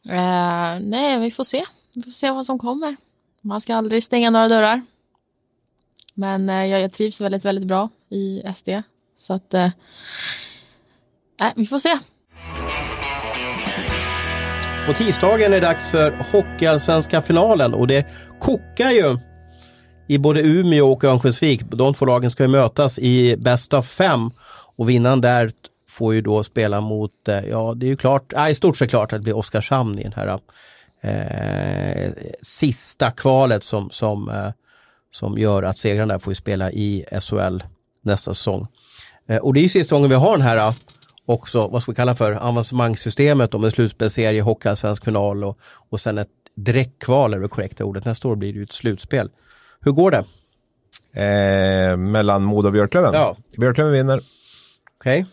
Eh, 0.10 0.80
nej, 0.80 1.20
vi 1.20 1.32
får 1.32 1.44
se. 1.44 1.64
Vi 1.96 2.02
får 2.02 2.12
se 2.12 2.32
vad 2.32 2.46
som 2.46 2.60
kommer. 2.60 2.96
Man 3.42 3.62
ska 3.62 3.76
aldrig 3.76 4.04
stänga 4.04 4.30
några 4.30 4.48
dörrar. 4.48 4.82
Men 6.14 6.50
eh, 6.50 6.66
jag, 6.66 6.82
jag 6.82 6.92
trivs 6.92 7.22
väldigt, 7.22 7.46
väldigt 7.46 7.66
bra 7.66 7.90
i 8.10 8.44
SD. 8.56 8.70
Så 9.16 9.34
att, 9.34 9.54
eh, 9.54 9.70
nej, 11.40 11.54
vi 11.56 11.66
får 11.66 11.80
se. 11.80 12.00
På 14.86 14.94
tisdagen 14.94 15.54
är 15.54 15.62
det 15.62 15.68
dags 15.68 15.88
för 15.88 16.12
Hockeyallsvenska 16.32 17.22
finalen 17.22 17.74
och 17.74 17.88
det 17.88 18.08
kokar 18.40 18.92
ju 18.92 19.18
i 20.08 20.18
både 20.18 20.42
Umeå 20.42 20.92
och 20.92 21.04
Örnsköldsvik. 21.04 21.62
De 21.72 21.94
två 21.94 22.06
lagen 22.06 22.32
ska 22.32 22.44
ju 22.44 22.50
mötas 22.50 23.00
i 23.00 23.38
bäst 23.38 23.74
av 23.74 23.82
fem 23.82 24.32
och 24.76 24.90
vinnaren 24.90 25.22
där 25.22 25.52
får 25.90 26.14
ju 26.14 26.22
då 26.22 26.44
spela 26.44 26.82
mot, 26.82 27.28
eh, 27.28 27.40
ja 27.40 27.74
det 27.78 27.86
är 27.86 27.88
ju 27.88 27.98
klart, 27.98 28.34
ja, 28.36 28.50
i 28.50 28.56
stort 28.56 28.78
sett 28.78 28.90
klart 28.90 29.14
att 29.14 29.20
det 29.20 29.24
blir 29.24 29.38
Oskarshamn 29.38 30.00
i 30.00 30.04
den 30.04 30.14
här 30.14 30.40
eh, 31.02 32.12
sista 32.42 33.12
kvalet 33.12 33.64
som, 33.64 33.90
som, 33.90 34.30
eh, 34.30 34.52
som 35.12 35.38
gör 35.38 35.64
att 35.64 35.78
segrarna 35.78 36.14
där 36.14 36.20
får 36.20 36.32
ju 36.32 36.36
spela 36.36 36.72
i 36.72 37.06
SHL 37.22 37.64
nästa 38.02 38.34
säsong. 38.34 38.68
Eh, 39.28 39.38
och 39.38 39.54
det 39.54 39.60
är 39.60 39.64
ju 39.64 39.70
sista 39.70 39.96
gången 39.96 40.10
vi 40.10 40.16
har 40.16 40.32
den 40.32 40.42
här 40.42 40.58
eh, 40.58 40.74
också, 41.34 41.68
vad 41.68 41.82
ska 41.82 41.92
vi 41.92 41.96
kalla 41.96 42.16
för, 42.16 42.32
avancemangssystemet 42.32 43.60
med 43.60 43.74
slutspelserie, 43.74 44.42
hockeyallsvensk 44.42 45.06
final 45.06 45.44
och, 45.44 45.60
och 45.90 46.00
sen 46.00 46.18
ett 46.18 46.30
direktkval 46.56 47.34
är 47.34 47.40
det 47.40 47.48
korrekta 47.48 47.86
ordet. 47.86 48.06
Nästa 48.06 48.28
år 48.28 48.36
blir 48.36 48.54
det 48.54 48.58
ju 48.60 48.64
ett 48.64 48.72
slutspel. 48.72 49.30
Hur 49.82 49.92
går 49.92 50.12
det? 50.12 50.24
Eh, 51.24 51.98
mellan 51.98 52.44
Modo 52.44 52.68
och 52.68 52.74
Björklöven? 52.74 53.14
Ja. 53.14 53.36
Björklöven 53.58 53.94
vinner. 53.94 54.20
Okej. 55.00 55.26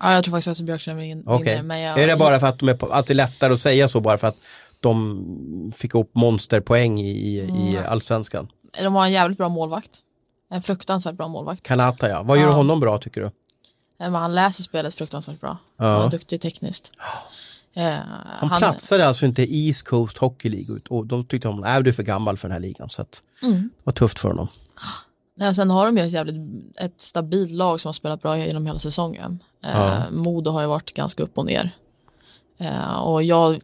Ja, 0.00 0.12
jag 0.14 0.24
tror 0.24 0.32
faktiskt 0.32 0.60
att 0.60 0.66
Björklöven 0.66 1.00
vin- 1.02 1.18
vinner. 1.18 1.32
Okej. 1.34 1.62
Men 1.62 1.80
jag, 1.80 1.98
Är 1.98 2.06
det 2.06 2.16
bara 2.16 2.40
för 2.40 2.46
att, 2.46 2.58
de 2.58 2.68
är 2.68 2.74
på, 2.74 2.86
att 2.86 3.06
det 3.06 3.12
är 3.12 3.14
lättare 3.14 3.52
att 3.52 3.60
säga 3.60 3.88
så 3.88 4.00
bara 4.00 4.18
för 4.18 4.26
att 4.28 4.36
de 4.80 5.72
fick 5.76 5.94
upp 5.94 6.10
monsterpoäng 6.14 7.00
i, 7.00 7.10
i, 7.10 7.36
i 7.38 7.70
Mm. 7.76 7.84
allsvenskan? 7.88 8.48
De 8.82 8.94
har 8.94 9.04
en 9.04 9.12
jävligt 9.12 9.38
bra 9.38 9.48
målvakt. 9.48 9.90
En 10.50 10.62
fruktansvärt 10.62 11.14
bra 11.14 11.28
målvakt. 11.28 11.62
Kanata 11.62 12.08
ja. 12.08 12.22
Vad 12.22 12.38
gör 12.38 12.44
Ja. 12.44 12.52
honom 12.52 12.80
bra 12.80 12.98
tycker 12.98 13.20
du? 13.20 13.30
Eh, 14.00 14.10
Men 14.10 14.14
han 14.14 14.34
läser 14.34 14.62
spelet 14.62 14.94
fruktansvärt 14.94 15.40
bra. 15.40 15.58
Ja. 15.76 15.84
Han 15.96 16.06
är 16.06 16.10
duktig 16.10 16.40
tekniskt. 16.40 16.92
Eh, 17.74 17.94
Han, 18.40 18.58
platsade 18.58 19.06
alltså 19.08 19.26
inte 19.26 19.42
i 19.42 19.66
East 19.68 19.82
Coast 19.82 20.18
Hockey 20.18 20.48
League 20.48 20.80
och 20.88 21.06
de 21.06 21.24
tyckte 21.24 21.48
om 21.48 21.62
att 21.64 21.84
du 21.84 21.90
är 21.90 21.94
för 21.94 22.02
gammal 22.02 22.36
för 22.36 22.48
den 22.48 22.52
här 22.52 22.60
ligan. 22.60 22.88
Så 22.88 23.02
att 23.02 23.22
Mm. 23.42 23.54
det 23.62 23.68
var 23.84 23.92
tufft 23.92 24.18
för 24.18 24.28
honom. 24.28 24.48
Och 25.48 25.56
sen 25.56 25.70
har 25.70 25.86
de 25.86 25.96
ju 25.98 26.02
ett 26.04 26.12
jävligt 26.12 26.36
ett 26.76 27.00
stabilt 27.00 27.52
lag 27.52 27.80
som 27.80 27.88
har 27.88 27.92
spelat 27.92 28.22
bra 28.22 28.38
genom 28.38 28.66
hela 28.66 28.78
säsongen. 28.78 29.42
Eh, 29.64 29.70
Ja. 29.70 30.10
Modo 30.10 30.50
har 30.50 30.60
ju 30.60 30.66
varit 30.66 30.94
ganska 30.94 31.22
upp 31.22 31.38
och 31.38 31.46
ner. 31.46 31.70
Eh, 32.58 32.94
och 33.00 33.22
jag 33.22 33.60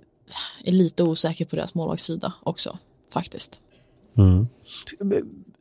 är 0.64 0.72
lite 0.72 1.02
osäker 1.02 1.44
på 1.44 1.56
deras 1.56 1.74
målvaktssida 1.74 2.32
också, 2.42 2.78
faktiskt. 3.12 3.60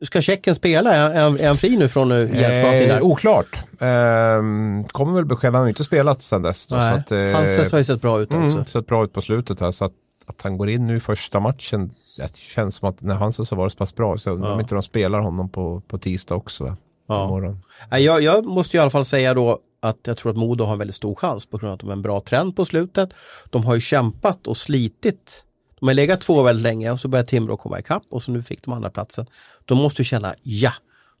Ska 0.02 0.20
Tjecken 0.20 0.54
spela? 0.54 0.92
Är, 0.94 1.44
han- 1.46 1.56
fri 1.56 1.76
nu 1.76 1.88
från 1.88 2.08
hjärtskakning 2.10 2.82
Eh, 2.82 2.88
där? 2.88 3.02
oklart. 3.02 3.54
Eh, 3.80 4.86
kommer 4.88 5.12
väl 5.14 5.24
besked, 5.24 5.52
han 5.52 5.62
har 5.62 5.68
inte 5.68 5.84
spelat 5.84 6.22
sedan 6.22 6.42
dess. 6.42 6.66
Då, 6.66 6.76
att, 6.76 7.12
eh, 7.12 7.18
Hanses 7.18 7.72
har 7.72 7.78
ju 7.78 7.84
sett 7.84 8.00
bra 8.02 8.20
ut 8.20 8.28
också. 8.28 8.36
mm, 8.38 8.64
sett 8.66 8.86
bra 8.86 9.04
ut 9.04 9.12
på 9.12 9.20
slutet 9.20 9.60
här. 9.60 9.70
Så 9.70 9.84
att, 9.84 9.92
att 10.26 10.42
han 10.42 10.58
går 10.58 10.70
in 10.70 10.86
nu 10.86 10.96
i 10.96 11.00
första 11.00 11.40
matchen, 11.40 11.90
det 12.18 12.36
känns 12.36 12.74
som 12.76 12.88
att 12.88 13.02
när 13.02 13.14
Hanses 13.14 13.50
har 13.50 13.56
varit 13.58 13.72
så 13.72 13.78
pass 13.78 13.94
bra, 13.94 14.18
så 14.18 14.32
om 14.32 14.60
inte 14.60 14.74
de 14.74 14.82
spelar 14.82 15.18
honom 15.20 15.48
på, 15.48 15.82
på 15.88 15.98
tisdag 15.98 16.34
också. 16.34 16.76
Ja. 17.08 17.54
Jag, 17.98 18.22
jag 18.22 18.44
måste 18.46 18.76
i 18.76 18.80
alla 18.80 18.90
fall 18.90 19.04
säga 19.04 19.34
då 19.34 19.58
att 19.82 19.98
jag 20.06 20.16
tror 20.16 20.30
att 20.32 20.38
Modo 20.38 20.64
har 20.64 20.72
en 20.72 20.78
väldigt 20.78 20.94
stor 20.96 21.14
chans 21.14 21.46
på 21.46 21.58
grund 21.58 21.68
av 21.70 21.74
att 21.74 21.80
de 21.80 21.86
har 21.86 21.92
en 21.96 22.02
bra 22.02 22.20
trend 22.20 22.56
på 22.56 22.64
slutet. 22.64 23.10
De 23.50 23.64
har 23.64 23.74
ju 23.74 23.80
kämpat 23.80 24.46
och 24.46 24.56
slitit. 24.56 25.42
De 25.80 25.88
har 25.88 25.94
legat 25.94 26.20
två 26.20 26.42
väldigt 26.42 26.62
länge 26.62 26.90
och 26.90 27.00
så 27.00 27.08
börjar 27.08 27.24
Timrå 27.24 27.56
komma 27.56 27.78
ikapp 27.78 28.02
och 28.10 28.22
så 28.22 28.32
nu 28.32 28.42
fick 28.42 28.64
de 28.64 28.74
andra 28.74 28.90
platsen. 28.90 29.26
De 29.64 29.78
måste 29.78 30.02
ju 30.02 30.06
känna, 30.06 30.34
ja, 30.42 30.72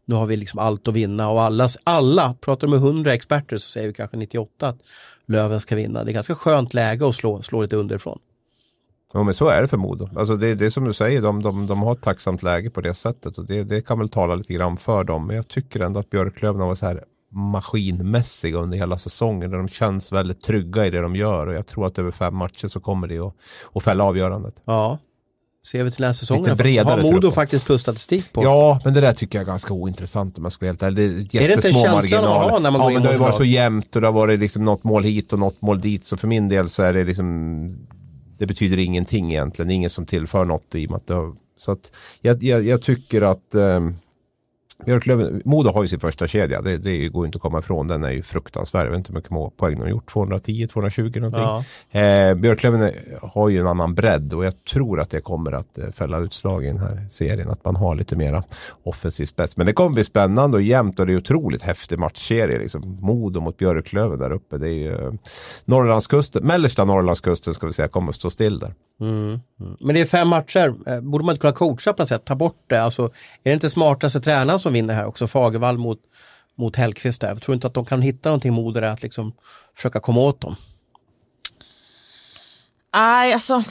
nu 0.04 0.14
har 0.14 0.26
vi 0.26 0.36
liksom 0.36 0.58
allt 0.58 0.88
att 0.88 0.94
vinna 0.94 1.30
och 1.30 1.42
alla, 1.42 1.68
alla 1.84 2.34
pratar 2.40 2.68
med 2.68 2.76
100 2.76 3.14
experter 3.14 3.56
så 3.56 3.70
säger 3.70 3.88
vi 3.88 3.94
kanske 3.94 4.16
98 4.16 4.68
att 4.68 4.78
Löven 5.26 5.60
ska 5.60 5.76
vinna. 5.76 6.04
Det 6.04 6.10
är 6.10 6.12
ganska 6.12 6.34
skönt 6.34 6.74
läge 6.74 7.08
att 7.08 7.14
slå, 7.14 7.42
slå 7.42 7.62
lite 7.62 7.76
underifrån. 7.76 8.18
Ja 9.12 9.22
men 9.22 9.34
så 9.34 9.48
är 9.48 9.62
det 9.62 9.68
för 9.68 9.76
Modo. 9.76 10.08
Alltså 10.16 10.36
det, 10.36 10.54
det 10.54 10.66
är 10.66 10.70
som 10.70 10.84
du 10.84 10.92
säger, 10.92 11.22
de, 11.22 11.42
de, 11.42 11.66
de 11.66 11.82
har 11.82 11.92
ett 11.92 12.02
tacksamt 12.02 12.42
läge 12.42 12.70
på 12.70 12.80
det 12.80 12.94
sättet. 12.94 13.38
Och 13.38 13.46
det, 13.46 13.64
det 13.64 13.80
kan 13.80 13.98
väl 13.98 14.08
tala 14.08 14.34
lite 14.34 14.52
grann 14.52 14.76
för 14.76 15.04
dem. 15.04 15.26
Men 15.26 15.36
jag 15.36 15.48
tycker 15.48 15.80
ändå 15.80 16.00
att 16.00 16.10
Björklöven 16.10 16.60
har 16.60 16.66
varit 16.68 16.78
så 16.78 16.86
här 16.86 17.04
maskinmässiga 17.36 18.58
under 18.58 18.78
hela 18.78 18.98
säsongen. 18.98 19.50
Där 19.50 19.58
de 19.58 19.68
känns 19.68 20.12
väldigt 20.12 20.42
trygga 20.42 20.86
i 20.86 20.90
det 20.90 21.00
de 21.00 21.16
gör. 21.16 21.46
Och 21.46 21.54
jag 21.54 21.66
tror 21.66 21.86
att 21.86 21.98
över 21.98 22.10
fem 22.10 22.36
matcher 22.36 22.68
så 22.68 22.80
kommer 22.80 23.08
det 23.08 23.18
att, 23.18 23.34
att 23.74 23.82
fälla 23.82 24.04
avgörandet. 24.04 24.54
Ja, 24.64 24.98
ser 25.66 25.84
vi 25.84 25.90
till 25.90 26.02
den 26.02 26.08
här 26.08 26.12
säsongen. 26.12 26.44
Lite 26.44 26.56
bredare 26.56 27.02
har 27.02 27.12
Modo 27.12 27.30
faktiskt 27.30 27.64
plusstatistik 27.64 28.32
på. 28.32 28.44
Ja, 28.44 28.80
men 28.84 28.94
det 28.94 29.00
där 29.00 29.12
tycker 29.12 29.38
jag 29.38 29.42
är 29.42 29.46
ganska 29.46 29.72
ointressant 29.72 30.38
om 30.38 30.44
jag 30.44 30.52
ska 30.52 30.64
vara 30.64 30.68
helt 30.68 30.82
ärlig. 30.82 31.30
Det 31.30 31.38
är 31.38 31.42
Är 31.42 31.48
det 31.48 31.54
inte 31.54 31.68
en 31.68 31.74
jättesmå 31.74 32.00
känsla 32.00 32.22
de 32.22 32.26
har 32.26 32.38
marginaler. 32.38 32.60
när 32.60 32.70
man 32.70 32.80
ja, 32.80 32.84
går 32.84 32.90
in 32.90 32.94
men 32.94 33.02
det 33.02 33.08
har 33.08 33.12
ju 33.14 33.18
varit 33.18 33.36
så 33.36 33.44
jämnt 33.44 33.96
och 33.96 34.00
det 34.00 34.08
har 34.08 34.12
varit 34.12 34.40
liksom 34.40 34.64
något 34.64 34.84
mål 34.84 35.04
hit 35.04 35.32
och 35.32 35.38
något 35.38 35.62
mål 35.62 35.80
dit. 35.80 36.04
Så 36.04 36.16
för 36.16 36.28
min 36.28 36.48
del 36.48 36.68
så 36.68 36.82
är 36.82 36.92
det 36.92 37.04
liksom 37.04 37.68
det 38.38 38.46
betyder 38.46 38.78
ingenting 38.78 39.32
egentligen. 39.32 39.70
Ingen 39.70 39.90
som 39.90 40.06
tillför 40.06 40.44
något 40.44 40.74
i 40.74 40.86
och 40.86 40.90
med 40.90 40.96
att 40.96 41.06
det 41.06 41.14
har, 41.14 41.34
Så 41.56 41.72
att 41.72 41.92
jag, 42.20 42.42
jag, 42.42 42.62
jag 42.62 42.82
tycker 42.82 43.22
att 43.22 43.54
eh, 43.54 43.80
Björklöven, 44.84 45.42
Modo 45.44 45.70
har 45.70 45.82
ju 45.82 45.88
sin 45.88 46.00
första 46.00 46.26
kedja. 46.26 46.62
Det, 46.62 46.76
det 46.76 47.08
går 47.08 47.26
inte 47.26 47.36
att 47.36 47.42
komma 47.42 47.58
ifrån. 47.58 47.88
Den 47.88 48.04
är 48.04 48.10
ju 48.10 48.22
fruktansvärd. 48.22 48.86
Jag 48.86 48.90
vet 48.90 48.98
inte 48.98 49.12
hur 49.12 49.14
mycket 49.14 49.56
poäng 49.56 49.74
de 49.74 49.80
har 49.80 49.88
gjort. 49.88 50.12
210, 50.12 50.66
220 50.72 51.20
någonting. 51.20 51.42
Ja. 51.90 52.00
Eh, 52.00 52.34
Björklöven 52.34 52.92
har 53.22 53.48
ju 53.48 53.60
en 53.60 53.66
annan 53.66 53.94
bredd 53.94 54.32
och 54.32 54.44
jag 54.44 54.64
tror 54.64 55.00
att 55.00 55.10
det 55.10 55.20
kommer 55.20 55.52
att 55.52 55.78
eh, 55.78 55.90
fälla 55.90 56.18
utslag 56.18 56.64
i 56.64 56.66
den 56.66 56.78
här 56.78 57.06
serien. 57.10 57.50
Att 57.50 57.64
man 57.64 57.76
har 57.76 57.94
lite 57.94 58.16
mera 58.16 58.44
offensiv 58.82 59.26
spets. 59.26 59.56
Men 59.56 59.66
det 59.66 59.72
kommer 59.72 59.90
bli 59.90 60.04
spännande 60.04 60.56
och 60.56 60.62
jämnt 60.62 61.00
och 61.00 61.06
det 61.06 61.12
är 61.12 61.16
otroligt 61.16 61.62
häftig 61.62 61.98
matchserie. 61.98 62.58
Liksom. 62.58 62.98
Modo 63.00 63.40
mot 63.40 63.56
Björklöven 63.56 64.18
där 64.18 64.32
uppe. 64.32 64.58
Det 64.58 64.68
är 64.68 64.72
ju 64.72 64.92
eh, 64.92 65.12
Norrlandskusten, 65.64 66.46
mellersta 66.46 66.84
Norrlandskusten 66.84 67.54
ska 67.54 67.66
vi 67.66 67.72
säga, 67.72 67.88
kommer 67.88 68.08
att 68.08 68.16
stå 68.16 68.30
still 68.30 68.58
där. 68.58 68.74
Mm. 69.00 69.40
Mm. 69.60 69.76
Men 69.80 69.94
det 69.94 70.00
är 70.00 70.04
fem 70.04 70.28
matcher. 70.28 70.74
Eh, 70.86 71.00
Borde 71.00 71.24
man 71.24 71.32
inte 71.32 71.40
kunna 71.40 71.52
coacha 71.52 71.92
på 71.92 72.02
något 72.02 72.08
sätt? 72.08 72.24
Ta 72.24 72.34
bort 72.34 72.64
det. 72.66 72.82
Alltså, 72.82 73.02
är 73.04 73.10
det 73.42 73.52
inte 73.52 73.70
smartaste 73.70 74.20
tränaren 74.20 74.58
som 74.66 74.72
vinner 74.72 74.94
här 74.94 75.06
också? 75.06 75.26
Fagervall 75.26 75.78
mot, 75.78 75.98
mot 76.54 76.76
Hellkvist 76.76 77.20
där. 77.20 77.28
Jag 77.28 77.42
tror 77.42 77.54
inte 77.54 77.66
att 77.66 77.74
de 77.74 77.84
kan 77.84 78.02
hitta 78.02 78.28
någonting 78.28 78.52
mot 78.52 78.74
det 78.74 78.80
där 78.80 78.88
att 78.88 79.02
liksom 79.02 79.32
försöka 79.74 80.00
komma 80.00 80.20
åt 80.20 80.40
dem. 80.40 80.56
Nej, 82.94 83.32
alltså. 83.32 83.64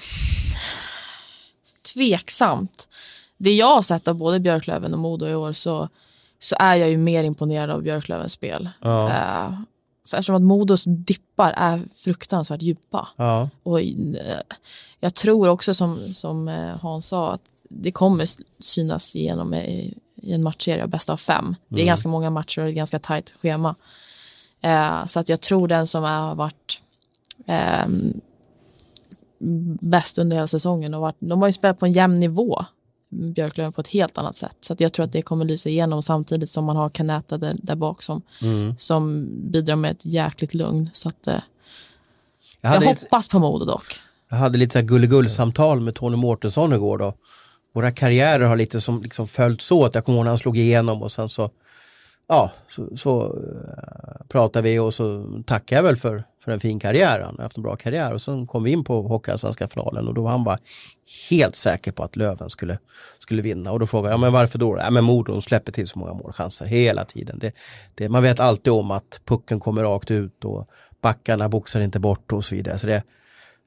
Tveksamt. 1.94 2.88
Det 3.38 3.54
jag 3.54 3.76
har 3.76 3.82
sett 3.82 4.08
av 4.08 4.16
både 4.16 4.40
Björklöven 4.40 4.94
och 4.94 5.00
Modo 5.00 5.28
i 5.28 5.36
år 5.36 5.54
så, 5.54 5.90
så 6.40 6.56
är 6.60 6.76
jag 6.76 6.90
ju 6.90 6.98
mer 6.98 7.24
imponerad 7.24 7.70
av 7.70 7.82
Björklövens 7.82 8.34
spel. 8.34 8.70
Ja. 8.82 9.10
Eh, 9.10 9.54
för 10.08 10.18
eftersom 10.18 10.36
att 10.36 10.42
Modos 10.42 10.84
dippar 10.84 11.54
är 11.58 11.82
fruktansvärt 11.96 12.62
djupa. 12.62 13.08
Ja. 13.16 13.50
Och 13.64 13.80
eh, 13.82 14.42
jag 15.00 15.16
tror 15.16 15.50
också 15.50 15.74
som, 15.74 16.14
som 16.14 16.48
eh, 16.48 16.78
Hans 16.82 17.08
sa 17.08 17.32
att 17.32 17.50
det 17.70 17.92
kommer 17.92 18.28
synas 18.60 19.16
igenom 19.16 19.54
i, 19.54 19.98
i 20.26 20.34
en 20.34 20.44
matchserie 20.44 20.84
av 20.84 20.90
bästa 20.90 21.14
av 21.14 21.18
fem. 21.18 21.56
Det 21.68 21.82
är 21.82 21.86
ganska 21.86 22.10
många 22.10 22.30
matcher 22.30 22.62
och 22.62 22.70
ett 22.70 22.76
ganska 22.76 23.00
tajt 23.00 23.34
schema. 23.42 23.76
Eh, 24.62 25.06
så 25.06 25.20
att 25.20 25.30
jag 25.30 25.42
tror 25.42 25.68
den 25.68 25.88
som 25.88 26.04
är, 26.04 26.20
har 26.20 26.36
varit 26.36 26.80
eh, 27.48 27.88
bäst 29.80 30.18
under 30.18 30.36
hela 30.38 30.48
säsongen 30.48 30.94
och 30.94 31.02
varit, 31.02 31.16
de 31.20 31.40
har 31.42 31.48
ju 31.48 31.54
spelat 31.54 31.80
på 31.80 31.86
en 31.86 31.92
jämn 31.92 32.20
nivå 32.20 32.66
Björklöven 33.10 33.74
på 33.74 33.82
ett 33.82 33.88
helt 33.88 34.18
annat 34.18 34.38
sätt. 34.38 34.58
Så 34.60 34.74
att 34.74 34.80
jag 34.80 34.94
tror 34.94 35.04
att 35.04 35.12
det 35.12 35.22
kommer 35.22 35.46
lysa 35.46 35.70
igenom 35.70 36.04
samtidigt 36.04 36.50
som 36.50 36.66
man 36.66 36.76
har 36.76 36.90
Kanäta 36.90 37.38
där, 37.38 37.56
där 37.58 37.76
bak 37.76 38.02
som, 38.04 38.22
Mm. 38.42 38.76
som 38.78 39.28
bidrar 39.52 39.76
med 39.76 39.92
ett 39.92 40.06
jäkligt 40.06 40.54
lugn. 40.54 40.90
Så 40.94 41.10
att, 41.10 41.28
eh, 41.28 41.34
Jag, 42.62 42.76
jag 42.76 42.82
hoppas 42.82 43.28
på 43.28 43.40
Modo 43.40 43.66
dock. 43.66 43.96
jag 44.30 44.38
hade 44.38 44.58
lite 44.58 44.82
gulligull-samtal 44.82 45.80
med 45.82 45.96
Tony 45.96 46.16
Mårtensson 46.18 46.74
igår 46.74 46.98
då. 46.98 47.14
Våra 47.76 47.92
karriärer 47.92 48.46
har 48.46 48.56
lite 48.56 48.82
som 48.82 49.02
liksom 49.02 49.28
följts 49.28 49.72
åt. 49.72 49.96
Jag 49.96 50.06
kommer 50.06 50.18
ihåg 50.18 50.26
när 50.26 50.32
han 50.32 50.38
slog 50.38 50.58
igenom 50.58 51.04
och 51.04 51.12
sen 51.12 51.30
så 51.30 51.50
Ja, 52.28 52.52
så, 52.68 52.98
så 52.98 53.24
eh, 53.24 53.30
uh, 53.30 54.28
pratade 54.28 54.70
vi 54.70 54.80
och 54.80 54.94
så 54.94 55.34
tackade 55.46 55.80
jag 55.80 55.84
väl 55.84 55.98
för, 55.98 56.24
för 56.44 56.52
en 56.52 56.60
fin 56.60 56.80
karriär. 56.80 57.20
Han 57.20 57.36
har 57.36 57.44
haft 57.44 57.58
en 57.58 57.64
bra 57.64 57.76
karriär 57.76 58.14
och 58.14 58.22
sen 58.22 58.48
kom 58.48 58.64
vi 58.64 58.72
in 58.72 58.84
på 58.84 59.02
Hockeyallsvenska 59.02 59.68
finalen 59.68 60.08
och 60.08 60.14
då 60.14 60.22
var 60.22 60.32
han 60.32 60.44
bara 60.44 60.60
helt 61.30 61.56
säker 61.56 61.92
på 61.92 62.04
att 62.04 62.16
Löven 62.16 62.50
skulle, 62.50 62.78
skulle 63.20 63.42
vinna. 63.42 63.72
Och 63.72 63.80
då 63.80 63.88
frågade 63.88 64.10
jag, 64.10 64.18
ja, 64.18 64.22
men 64.22 64.34
varför 64.34 64.60
då? 64.60 64.78
Ja, 64.80 64.90
men 64.90 65.04
Modo 65.04 65.42
släpper 65.42 65.72
till 65.72 65.88
så 65.88 66.00
många 66.00 66.14
målchanser 66.14 66.66
hela 66.66 67.06
tiden. 67.06 67.40
Det, 67.40 67.56
det, 67.96 68.10
man 68.10 68.24
vet 68.24 68.40
alltid 68.40 68.74
om 68.74 68.92
att 68.92 69.22
pucken 69.26 69.60
kommer 69.60 69.84
rakt 69.84 70.12
ut 70.12 70.46
och 70.46 70.68
backarna 71.02 71.50
boxar 71.50 71.82
inte 71.82 72.00
bort 72.00 72.32
och 72.32 72.46
så 72.46 72.56
vidare. 72.56 72.80
Så 72.80 72.88
det, 72.88 73.04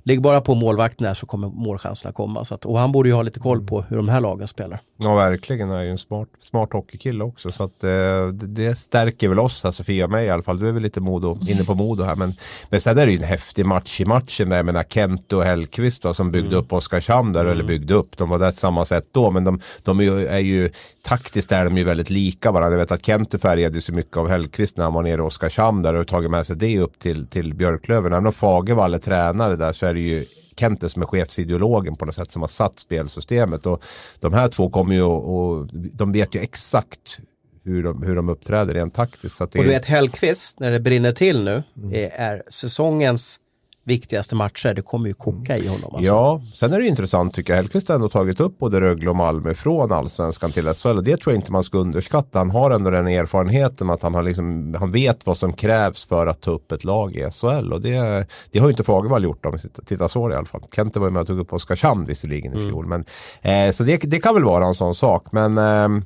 Ligg 0.09 0.21
bara 0.21 0.41
på 0.41 0.55
målvakten 0.55 1.07
där 1.07 1.15
så 1.15 1.27
kommer 1.27 1.49
målchanserna 1.49 2.13
komma. 2.13 2.45
Så 2.45 2.55
att, 2.55 2.65
och 2.65 2.79
han 2.79 2.93
borde 2.93 3.09
ju 3.09 3.15
ha 3.15 3.23
lite 3.23 3.41
koll 3.41 3.67
på 3.67 3.83
hur 3.83 3.97
de 3.97 4.09
här 4.09 4.21
lagen 4.21 4.49
spelar. 4.49 4.81
Ja 4.97 5.15
verkligen, 5.15 5.69
han 5.69 5.79
är 5.79 5.83
ju 5.83 5.91
en 5.91 5.99
smart, 5.99 6.29
smart 6.41 6.73
hockeykille 6.73 7.25
också. 7.25 7.53
Så 7.53 7.63
att, 7.65 7.85
eh, 7.85 7.91
det, 7.91 8.47
det 8.47 8.75
stärker 8.75 9.29
väl 9.29 9.39
oss, 9.39 9.65
Sofia 9.71 10.05
och 10.05 10.11
mig 10.11 10.27
i 10.27 10.31
alla 10.31 10.43
fall. 10.43 10.59
Du 10.59 10.69
är 10.69 10.73
väl 10.73 10.83
lite 10.83 11.01
Modo, 11.01 11.39
inne 11.49 11.65
på 11.65 11.75
Modo 11.75 12.05
här. 12.05 12.15
Men, 12.15 12.35
men 12.71 12.81
sen 12.81 12.99
är 12.99 13.07
det 13.07 13.13
ju 13.13 13.19
en 13.19 13.25
häftig 13.25 13.67
match 13.67 14.01
i 14.01 14.05
matchen 14.05 14.49
där. 14.49 14.57
Jag 14.57 14.67
menar 14.67 14.83
Kent 14.83 15.33
och 15.33 15.45
Hellqvist 15.45 16.05
va, 16.05 16.15
som 16.15 16.31
byggde 16.31 16.49
mm. 16.49 16.61
upp 16.61 16.73
Oskarshamn 16.73 17.33
där, 17.33 17.41
mm. 17.41 17.53
eller 17.53 17.65
byggde 17.65 17.95
upp. 17.95 18.17
De 18.17 18.29
var 18.29 18.39
där 18.39 18.51
på 18.51 18.57
samma 18.57 18.85
sätt 18.85 19.09
då. 19.13 19.31
Men 19.31 19.45
de, 19.45 19.61
de 19.83 20.01
är, 20.01 20.05
ju, 20.05 20.27
är 20.27 20.39
ju 20.39 20.71
taktiskt 21.03 21.53
är 21.53 21.65
de 21.65 21.79
ju 21.79 21.85
väldigt 21.85 22.11
lika 22.11 22.53
varandra. 22.53 22.73
Jag 22.73 22.79
vet 22.79 22.93
att 22.93 23.07
Kent 23.07 23.41
färgade 23.43 23.81
sig 23.81 23.95
mycket 23.95 24.17
av 24.17 24.29
Hellqvist 24.29 24.77
när 24.77 24.85
han 24.85 24.93
var 24.93 25.03
nere 25.03 25.23
i 25.23 25.25
Oskarshamn 25.25 25.83
där 25.83 25.95
och 25.95 26.09
tagit 26.09 26.31
med 26.31 26.47
sig 26.47 26.57
det 26.57 26.79
upp 26.79 26.99
till, 26.99 27.27
till 27.27 27.55
Björklöven. 27.55 28.13
Även 28.13 28.27
om 28.27 28.33
Fagervall 28.33 28.95
är 28.95 28.99
tränare 28.99 29.57
där 29.57 29.73
så 29.73 29.87
är 29.87 29.95
det 29.95 29.98
ju 29.99 30.25
Kente 30.57 30.89
som 30.89 31.03
är 31.03 31.07
chefsideologen 31.07 31.97
på 31.97 32.05
något 32.05 32.15
sätt 32.15 32.31
som 32.31 32.43
har 32.43 32.49
satt 32.49 32.79
spelsystemet. 32.79 33.67
Och 33.67 33.83
de 34.21 34.33
här 34.33 34.49
två 34.49 34.71
kommer 34.71 34.95
ju 34.95 35.03
och, 35.03 35.67
de 35.73 36.13
vet 36.13 36.35
ju 36.35 36.41
exakt 36.41 37.19
hur 37.65 37.83
de, 37.83 38.03
hur 38.03 38.17
de 38.17 38.29
uppträder 38.29 38.75
rent 38.75 38.95
taktiskt. 38.95 39.37
Så 39.37 39.47
det... 39.47 39.59
Och 39.59 39.65
du 39.65 39.71
vet 39.71 39.85
Hellqvist, 39.85 40.61
när 40.61 40.71
det 40.71 40.81
brinner 40.81 41.13
till 41.13 41.45
nu, 41.45 41.63
mm. 41.77 42.11
är 42.13 42.43
säsongens 42.51 43.41
viktigaste 43.89 44.35
matcher. 44.35 44.75
Det 44.75 44.83
kommer 44.83 45.09
ju 45.09 45.15
koka 45.15 45.57
i 45.57 45.69
honom. 45.69 45.95
Alltså. 45.95 46.13
Ja, 46.13 46.43
sen 46.55 46.73
är 46.73 46.79
det 46.81 46.87
intressant 46.87 47.35
tycker 47.35 47.53
jag. 47.53 47.57
Hellkvist 47.57 47.89
har 47.89 47.95
ändå 47.95 48.09
tagit 48.09 48.41
upp 48.41 48.59
både 48.59 48.81
Rögle 48.81 49.11
och 49.11 49.17
Malmö 49.17 49.55
från 49.55 49.93
allsvenskan 49.93 50.51
till 50.51 50.75
SHL. 50.75 50.89
Och 50.89 51.05
det 51.05 51.17
tror 51.17 51.35
jag 51.35 51.41
inte 51.41 51.53
man 51.53 51.65
ska 51.65 51.79
underskatta. 51.79 52.39
Han 52.39 52.51
har 52.51 52.71
ändå 52.71 52.91
den 52.91 53.09
erfarenheten 53.09 53.91
att 53.91 54.03
han, 54.03 54.15
har 54.15 54.23
liksom, 54.23 54.75
han 54.79 54.93
vet 54.93 55.27
vad 55.27 55.39
som 55.39 55.53
krävs 55.53 56.05
för 56.05 56.27
att 56.27 56.41
ta 56.41 56.51
upp 56.51 56.73
ett 56.73 56.85
lag 56.85 57.17
i 57.17 57.31
SHL. 57.31 57.73
Och 57.73 57.81
det, 57.81 58.27
det 58.51 58.59
har 58.59 58.67
ju 58.67 58.71
inte 58.71 58.85
Fagervall 58.85 59.25
gjort 59.25 59.47
om 59.47 59.53
vi 59.53 59.83
tittar 59.85 60.09
så 60.09 60.31
i 60.31 60.35
alla 60.35 60.47
fall. 60.47 60.63
Kente 60.77 61.01
var 61.01 61.07
ju 61.07 61.13
med 61.13 61.21
och 61.21 61.27
tog 61.27 61.39
upp 61.39 61.53
Oskarshamn 61.53 62.07
visserligen 62.07 62.53
i 62.53 62.69
fjol. 62.69 62.85
Mm. 62.85 63.05
Men, 63.43 63.67
eh, 63.69 63.73
så 63.73 63.85
det, 63.85 63.97
det 63.97 64.21
kan 64.21 64.35
väl 64.35 64.45
vara 64.45 64.67
en 64.67 64.75
sån 64.75 64.95
sak. 64.95 65.33
Men 65.33 65.59
eh, 65.59 66.05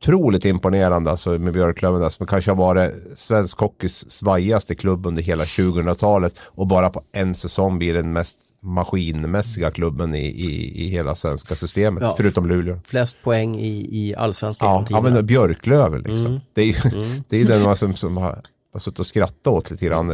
otroligt 0.00 0.44
imponerande 0.44 1.10
alltså 1.10 1.30
med 1.30 1.52
Björklöven 1.52 2.00
där, 2.00 2.08
som 2.08 2.26
kanske 2.26 2.50
har 2.50 2.56
varit 2.56 2.94
svensk 3.14 3.58
hockeys 3.58 4.10
svajigaste 4.10 4.74
klubb 4.74 5.06
under 5.06 5.22
hela 5.22 5.44
2000-talet 5.44 6.34
och 6.44 6.66
bara 6.66 6.90
på 6.90 7.02
en 7.12 7.34
säsong 7.34 7.78
blir 7.78 7.94
den 7.94 8.12
mest 8.12 8.38
maskinmässiga 8.60 9.70
klubben 9.70 10.14
i, 10.14 10.26
i, 10.26 10.82
i 10.84 10.88
hela 10.88 11.14
svenska 11.14 11.54
systemet, 11.54 12.02
ja, 12.02 12.14
förutom 12.16 12.48
Luleå. 12.48 12.80
Flest 12.84 13.16
poäng 13.22 13.56
i, 13.56 13.88
i 13.90 14.14
allsvenskan. 14.16 14.68
Ja, 14.68 14.86
ja 14.90 15.00
men 15.10 15.26
Björklöven 15.26 16.02
liksom. 16.02 16.26
Mm. 16.26 16.40
Det 16.52 16.62
är 16.62 16.66
ju 16.66 17.02
mm. 17.04 17.22
det 17.28 17.40
är 17.40 17.44
den 17.44 17.76
som, 17.76 17.96
som 17.96 18.16
har 18.16 18.42
har 18.72 18.80
suttit 18.80 18.98
och 18.98 19.06
skrattat 19.06 19.46
åt 19.46 19.70
lite 19.70 19.86
grann. 19.86 20.08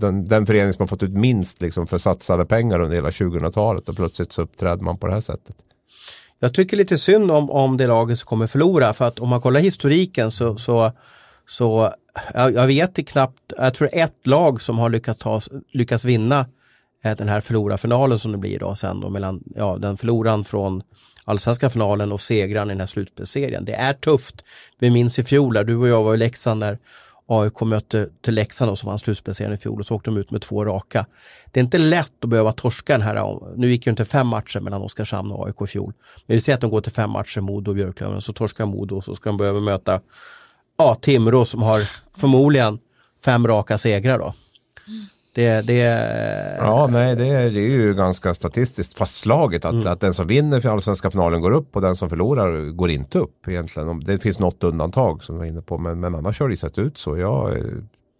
Den, 0.00 0.24
den 0.24 0.46
förening 0.46 0.72
som 0.72 0.82
har 0.82 0.86
fått 0.86 1.02
ut 1.02 1.12
minst 1.12 1.60
liksom, 1.60 1.86
för 1.86 1.98
satsade 1.98 2.44
pengar 2.44 2.80
under 2.80 2.94
hela 2.94 3.10
2000-talet 3.10 3.88
och 3.88 3.96
plötsligt 3.96 4.32
så 4.32 4.42
uppträder 4.42 4.82
man 4.84 4.98
på 4.98 5.06
det 5.06 5.12
här 5.12 5.20
sättet. 5.20 5.56
Jag 6.42 6.54
tycker 6.54 6.76
lite 6.76 6.98
synd 6.98 7.30
om, 7.30 7.50
om 7.50 7.76
det 7.76 7.86
laget 7.86 8.18
som 8.18 8.26
kommer 8.26 8.46
förlora 8.46 8.94
för 8.94 9.08
att 9.08 9.18
om 9.18 9.28
man 9.28 9.40
kollar 9.40 9.60
historiken 9.60 10.30
så, 10.30 10.56
så, 10.56 10.92
så 11.46 11.94
jag, 12.34 12.54
jag 12.54 12.66
vet 12.66 12.94
det 12.94 13.02
knappt, 13.02 13.52
jag 13.56 13.74
tror 13.74 13.88
ett 13.92 14.26
lag 14.26 14.60
som 14.60 14.78
har 14.78 14.90
lyckats, 14.90 15.18
ta, 15.20 15.40
lyckats 15.72 16.04
vinna 16.04 16.46
eh, 17.04 17.16
den 17.16 17.28
här 17.28 17.40
förlorarfinalen 17.40 18.18
som 18.18 18.32
det 18.32 18.38
blir 18.38 18.58
då 18.58 18.74
sen 18.74 19.00
då 19.00 19.10
mellan 19.10 19.42
ja, 19.56 19.78
den 19.78 19.96
förloraren 19.96 20.44
från 20.44 20.82
allsvenska 21.24 21.70
finalen 21.70 22.12
och 22.12 22.20
segraren 22.20 22.68
i 22.68 22.72
den 22.72 22.80
här 22.80 22.86
slutspelsserien. 22.86 23.64
Det 23.64 23.74
är 23.74 23.92
tufft. 23.92 24.44
Vi 24.78 24.90
minns 24.90 25.18
i 25.18 25.24
fjol 25.24 25.54
där 25.54 25.64
du 25.64 25.76
och 25.76 25.88
jag 25.88 26.02
var 26.02 26.14
i 26.14 26.18
Leksand 26.18 26.60
där 26.60 26.78
AIK 27.26 27.60
mötte 27.60 28.08
till 28.20 28.34
Leksand 28.34 28.70
då, 28.70 28.76
som 28.76 28.88
vann 28.88 28.98
slutspelserien 28.98 29.54
i 29.54 29.58
fjol 29.58 29.80
och 29.80 29.86
så 29.86 29.94
åkte 29.94 30.10
de 30.10 30.16
ut 30.16 30.30
med 30.30 30.42
två 30.42 30.64
raka. 30.64 31.06
Det 31.50 31.60
är 31.60 31.64
inte 31.64 31.78
lätt 31.78 32.12
att 32.24 32.30
behöva 32.30 32.52
torska 32.52 32.92
den 32.92 33.02
här, 33.02 33.38
nu 33.56 33.70
gick 33.70 33.86
ju 33.86 33.90
inte 33.90 34.04
fem 34.04 34.26
matcher 34.26 34.60
mellan 34.60 34.82
Oskarshamn 34.82 35.32
och 35.32 35.46
AIK 35.46 35.62
i 35.62 35.66
fjol. 35.66 35.92
Men 36.26 36.34
vi 36.34 36.40
ser 36.40 36.54
att 36.54 36.60
de 36.60 36.70
går 36.70 36.80
till 36.80 36.92
fem 36.92 37.10
matcher, 37.10 37.40
Modo 37.40 37.70
och 37.70 37.74
Björklöven, 37.74 38.20
så 38.20 38.32
torskar 38.32 38.66
Modo 38.66 38.96
och 38.96 39.04
så 39.04 39.14
ska 39.14 39.30
de 39.30 39.36
behöva 39.36 39.60
möta 39.60 40.00
ja, 40.78 40.94
Timrå 40.94 41.44
som 41.44 41.62
har 41.62 41.88
förmodligen 42.16 42.78
fem 43.24 43.46
raka 43.46 43.78
segrar 43.78 44.18
då. 44.18 44.34
Mm. 44.86 45.06
Det, 45.34 45.66
det... 45.66 45.78
Ja, 46.58 46.86
nej, 46.86 47.16
det 47.16 47.28
är, 47.28 47.50
det 47.50 47.60
är 47.60 47.70
ju 47.70 47.94
ganska 47.94 48.34
statistiskt 48.34 48.98
fastslaget 48.98 49.64
att, 49.64 49.72
mm. 49.72 49.86
att 49.86 50.00
den 50.00 50.14
som 50.14 50.26
vinner 50.26 50.60
för 50.60 50.68
allsvenska 50.68 51.10
finalen 51.10 51.40
går 51.40 51.50
upp 51.50 51.76
och 51.76 51.82
den 51.82 51.96
som 51.96 52.08
förlorar 52.08 52.70
går 52.70 52.90
inte 52.90 53.18
upp 53.18 53.48
egentligen. 53.48 54.00
Det 54.00 54.18
finns 54.18 54.38
något 54.38 54.64
undantag 54.64 55.24
som 55.24 55.34
vi 55.34 55.38
var 55.38 55.46
inne 55.46 55.62
på, 55.62 55.78
men, 55.78 56.00
men 56.00 56.14
annars 56.14 56.40
har 56.40 56.48
det 56.48 56.56
sett 56.56 56.78
ut 56.78 56.98
så. 56.98 57.18
Jag 57.18 57.58
eh, 57.58 57.64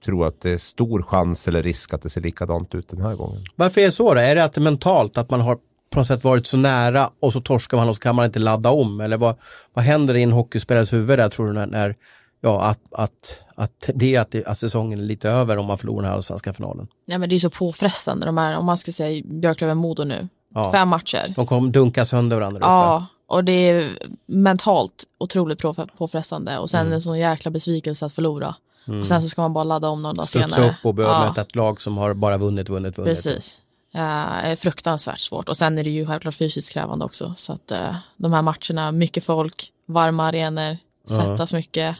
tror 0.04 0.26
att 0.26 0.40
det 0.40 0.50
är 0.50 0.58
stor 0.58 1.02
chans 1.02 1.48
eller 1.48 1.62
risk 1.62 1.94
att 1.94 2.02
det 2.02 2.08
ser 2.08 2.20
likadant 2.20 2.74
ut 2.74 2.88
den 2.88 3.02
här 3.02 3.14
gången. 3.14 3.42
Varför 3.56 3.80
är 3.80 3.84
det 3.84 3.92
så 3.92 4.14
då? 4.14 4.20
Är 4.20 4.34
det 4.34 4.44
att 4.44 4.52
det 4.52 4.58
är 4.58 4.62
mentalt 4.62 5.18
att 5.18 5.30
man 5.30 5.40
har 5.40 5.58
på 5.92 5.98
något 5.98 6.06
sätt 6.06 6.24
varit 6.24 6.46
så 6.46 6.56
nära 6.56 7.10
och 7.20 7.32
så 7.32 7.40
torskar 7.40 7.76
man 7.76 7.88
och 7.88 7.96
så 7.96 8.02
kan 8.02 8.14
man 8.14 8.24
inte 8.24 8.38
ladda 8.38 8.70
om? 8.70 9.00
Eller 9.00 9.16
vad, 9.16 9.36
vad 9.74 9.84
händer 9.84 10.16
i 10.16 10.22
en 10.22 10.32
hockeyspelares 10.32 10.92
huvud 10.92 11.18
där 11.18 11.28
tror 11.28 11.46
du 11.46 11.52
när, 11.52 11.66
när 11.66 11.94
ja, 12.42 12.62
att, 12.62 12.80
att, 12.90 13.44
att 13.54 13.90
det 13.94 14.14
är 14.14 14.20
att, 14.20 14.46
att 14.46 14.58
säsongen 14.58 14.98
är 14.98 15.02
lite 15.02 15.28
över 15.28 15.56
om 15.56 15.66
man 15.66 15.78
förlorar 15.78 16.02
den 16.02 16.08
här 16.08 16.16
allsvenska 16.16 16.52
finalen. 16.52 16.88
Ja 17.04 17.18
men 17.18 17.28
det 17.28 17.34
är 17.34 17.40
så 17.40 17.50
påfrestande 17.50 18.26
de 18.26 18.38
här, 18.38 18.56
om 18.56 18.64
man 18.64 18.78
ska 18.78 18.92
säga 18.92 19.22
Björklöven-Modo 19.24 20.04
nu, 20.04 20.28
ja. 20.54 20.72
fem 20.72 20.88
matcher. 20.88 21.32
De 21.36 21.46
kommer 21.46 21.70
dunka 21.70 22.04
sönder 22.04 22.36
varandra. 22.36 22.60
Ja, 22.62 22.96
uppe. 22.96 23.34
och 23.34 23.44
det 23.44 23.52
är 23.70 23.98
mentalt 24.26 25.04
otroligt 25.18 25.62
påfrestande 25.98 26.58
och 26.58 26.70
sen 26.70 26.80
mm. 26.80 26.92
en 26.92 27.00
sån 27.00 27.18
jäkla 27.18 27.50
besvikelse 27.50 28.06
att 28.06 28.12
förlora. 28.12 28.54
Mm. 28.88 29.00
Och 29.00 29.06
sen 29.06 29.22
så 29.22 29.28
ska 29.28 29.42
man 29.42 29.52
bara 29.52 29.64
ladda 29.64 29.88
om 29.88 30.02
några 30.02 30.14
dagar 30.14 30.26
senare. 30.26 30.50
Studsa 30.50 30.68
upp 30.68 30.86
och 30.86 30.94
börja 30.94 31.08
ja. 31.08 31.24
möta 31.24 31.40
ett 31.40 31.56
lag 31.56 31.80
som 31.80 31.96
har 31.96 32.14
bara 32.14 32.38
vunnit, 32.38 32.68
vunnit, 32.68 32.98
vunnit. 32.98 33.10
Precis. 33.10 33.58
Uh, 33.94 34.54
fruktansvärt 34.54 35.18
svårt 35.18 35.48
och 35.48 35.56
sen 35.56 35.78
är 35.78 35.84
det 35.84 35.90
ju 35.90 36.06
självklart 36.06 36.34
fysiskt 36.34 36.72
krävande 36.72 37.04
också. 37.04 37.34
Så 37.36 37.52
att 37.52 37.72
uh, 37.72 37.96
de 38.16 38.32
här 38.32 38.42
matcherna, 38.42 38.92
mycket 38.92 39.24
folk, 39.24 39.72
varma 39.86 40.24
arenor, 40.26 40.78
svettas 41.04 41.52
uh 41.52 41.56
mycket. 41.56 41.96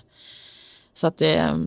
Så 0.95 1.07
att 1.07 1.19
det, 1.19 1.59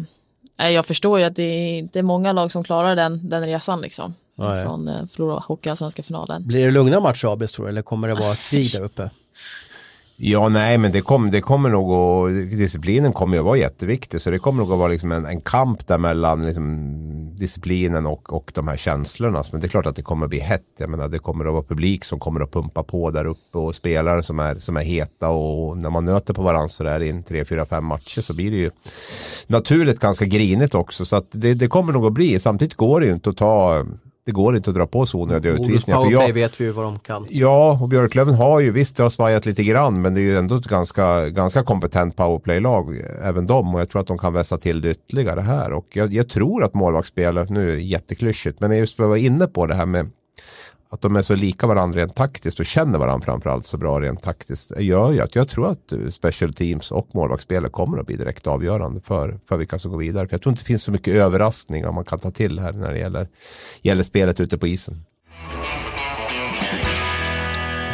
äh, 0.59 0.69
jag 0.69 0.85
förstår 0.85 1.19
ju 1.19 1.25
att 1.25 1.35
det 1.35 1.43
är, 1.43 1.89
det 1.93 1.99
är 1.99 2.03
många 2.03 2.33
lag 2.33 2.51
som 2.51 2.63
klarar 2.63 2.95
den, 2.95 3.29
den 3.29 3.45
resan 3.45 3.81
liksom. 3.81 4.13
Ja, 4.35 4.57
ja. 4.57 4.63
Från 4.63 4.87
eh, 4.87 5.05
förlora 5.05 5.39
hockeyallsvenska 5.39 6.03
finalen. 6.03 6.47
Blir 6.47 6.65
det 6.65 6.71
lugna 6.71 6.99
matcher 6.99 7.27
Abis 7.33 7.51
tror 7.51 7.65
du 7.65 7.69
eller 7.69 7.81
kommer 7.81 8.07
det 8.07 8.15
vara 8.15 8.35
krig 8.35 8.71
där 8.73 8.81
uppe? 8.83 9.09
Ja, 10.17 10.49
nej, 10.49 10.77
men 10.77 10.91
det, 10.91 11.01
kom, 11.01 11.31
det 11.31 11.41
kommer 11.41 11.69
nog 11.69 11.91
att, 11.91 12.49
disciplinen 12.49 13.13
kommer 13.13 13.35
ju 13.35 13.39
att 13.39 13.45
vara 13.45 13.57
jätteviktig. 13.57 14.21
Så 14.21 14.31
det 14.31 14.39
kommer 14.39 14.63
nog 14.63 14.71
att 14.71 14.79
vara 14.79 14.87
liksom 14.87 15.11
en, 15.11 15.25
en 15.25 15.41
kamp 15.41 15.87
där 15.87 15.97
mellan 15.97 16.41
liksom, 16.41 16.91
disciplinen 17.37 18.05
och, 18.05 18.33
och 18.33 18.51
de 18.55 18.67
här 18.67 18.77
känslorna. 18.77 19.43
Men 19.51 19.61
det 19.61 19.67
är 19.67 19.69
klart 19.69 19.85
att 19.85 19.95
det 19.95 20.01
kommer 20.01 20.25
att 20.25 20.29
bli 20.29 20.39
hett. 20.39 20.65
Jag 20.77 20.89
menar, 20.89 21.07
det 21.07 21.19
kommer 21.19 21.45
att 21.45 21.53
vara 21.53 21.63
publik 21.63 22.05
som 22.05 22.19
kommer 22.19 22.41
att 22.41 22.51
pumpa 22.51 22.83
på 22.83 23.11
där 23.11 23.25
uppe 23.25 23.57
och 23.57 23.75
spelare 23.75 24.23
som 24.23 24.39
är, 24.39 24.59
som 24.59 24.77
är 24.77 24.83
heta. 24.83 25.29
Och 25.29 25.77
när 25.77 25.89
man 25.89 26.05
nöter 26.05 26.33
på 26.33 26.41
varandra 26.41 26.67
så 26.67 26.83
där 26.83 27.03
i 27.03 27.09
en 27.09 27.23
tre, 27.23 27.45
fyra, 27.45 27.65
fem 27.65 27.85
matcher 27.85 28.21
så 28.21 28.33
blir 28.33 28.51
det 28.51 28.57
ju 28.57 28.71
naturligt 29.47 29.99
ganska 29.99 30.25
grinigt 30.25 30.75
också. 30.75 31.05
Så 31.05 31.15
att 31.15 31.27
det, 31.31 31.53
det 31.53 31.67
kommer 31.67 31.93
nog 31.93 32.05
att 32.05 32.13
bli. 32.13 32.39
Samtidigt 32.39 32.75
går 32.75 32.99
det 32.99 33.05
ju 33.05 33.13
inte 33.13 33.29
att 33.29 33.37
ta 33.37 33.85
det 34.25 34.31
går 34.31 34.55
inte 34.55 34.69
att 34.69 34.75
dra 34.75 34.87
på 34.87 35.05
så 35.05 35.19
onödiga 35.19 35.53
utvisningar. 35.53 36.01
För 36.01 36.11
jag, 36.11 36.33
vet 36.33 36.61
vi 36.61 36.65
ju 36.65 36.71
vad 36.71 36.85
de 36.85 36.99
kan. 36.99 37.25
Ja, 37.29 37.79
och 37.81 37.89
Björklöven 37.89 38.33
har 38.33 38.59
ju, 38.59 38.71
visst 38.71 38.97
det 38.97 39.03
har 39.03 39.09
svajat 39.09 39.45
lite 39.45 39.63
grann, 39.63 40.01
men 40.01 40.13
det 40.13 40.19
är 40.19 40.23
ju 40.23 40.37
ändå 40.37 40.55
ett 40.55 40.65
ganska, 40.65 41.29
ganska 41.29 41.63
kompetent 41.63 42.15
powerplay-lag, 42.15 43.01
även 43.23 43.47
de. 43.47 43.75
Och 43.75 43.81
jag 43.81 43.89
tror 43.89 44.01
att 44.01 44.07
de 44.07 44.17
kan 44.17 44.33
vässa 44.33 44.57
till 44.57 44.81
det 44.81 44.89
ytterligare 44.89 45.41
här. 45.41 45.73
Och 45.73 45.87
jag, 45.93 46.13
jag 46.13 46.29
tror 46.29 46.63
att 46.63 46.73
målvaktsspelet, 46.73 47.49
nu 47.49 47.71
är 47.71 47.75
det 47.75 47.81
jätteklyschigt, 47.81 48.59
men 48.59 48.77
just 48.77 48.99
vad 48.99 49.05
jag 49.05 49.09
var 49.09 49.17
inne 49.17 49.47
på 49.47 49.65
det 49.65 49.75
här 49.75 49.85
med 49.85 50.09
att 50.95 51.01
de 51.01 51.15
är 51.15 51.21
så 51.21 51.35
lika 51.35 51.67
varandra 51.67 51.99
rent 51.99 52.15
taktiskt 52.15 52.59
och 52.59 52.65
känner 52.65 52.99
varandra 52.99 53.25
framförallt 53.25 53.65
så 53.65 53.77
bra 53.77 54.01
rent 54.01 54.21
taktiskt 54.21 54.71
gör 54.79 55.11
ju 55.11 55.21
att 55.21 55.35
jag 55.35 55.49
tror 55.49 55.67
att 55.67 55.91
eh, 55.91 56.09
special 56.09 56.53
teams 56.53 56.91
och 56.91 57.09
målvaktsspelet 57.13 57.71
kommer 57.71 57.97
att 57.97 58.05
bli 58.05 58.15
direkt 58.15 58.47
avgörande 58.47 59.01
för, 59.01 59.39
för 59.47 59.57
vilka 59.57 59.79
som 59.79 59.91
går 59.91 59.97
vidare. 59.97 60.27
För 60.27 60.33
jag 60.33 60.41
tror 60.41 60.51
inte 60.51 60.61
det 60.61 60.67
finns 60.67 60.83
så 60.83 60.91
mycket 60.91 61.13
överraskningar 61.13 61.91
man 61.91 62.05
kan 62.05 62.19
ta 62.19 62.31
till 62.31 62.59
här 62.59 62.73
när 62.73 62.93
det 62.93 62.99
gäller, 62.99 63.27
gäller 63.81 64.03
spelet 64.03 64.39
ute 64.39 64.57
på 64.57 64.67
isen. 64.67 65.05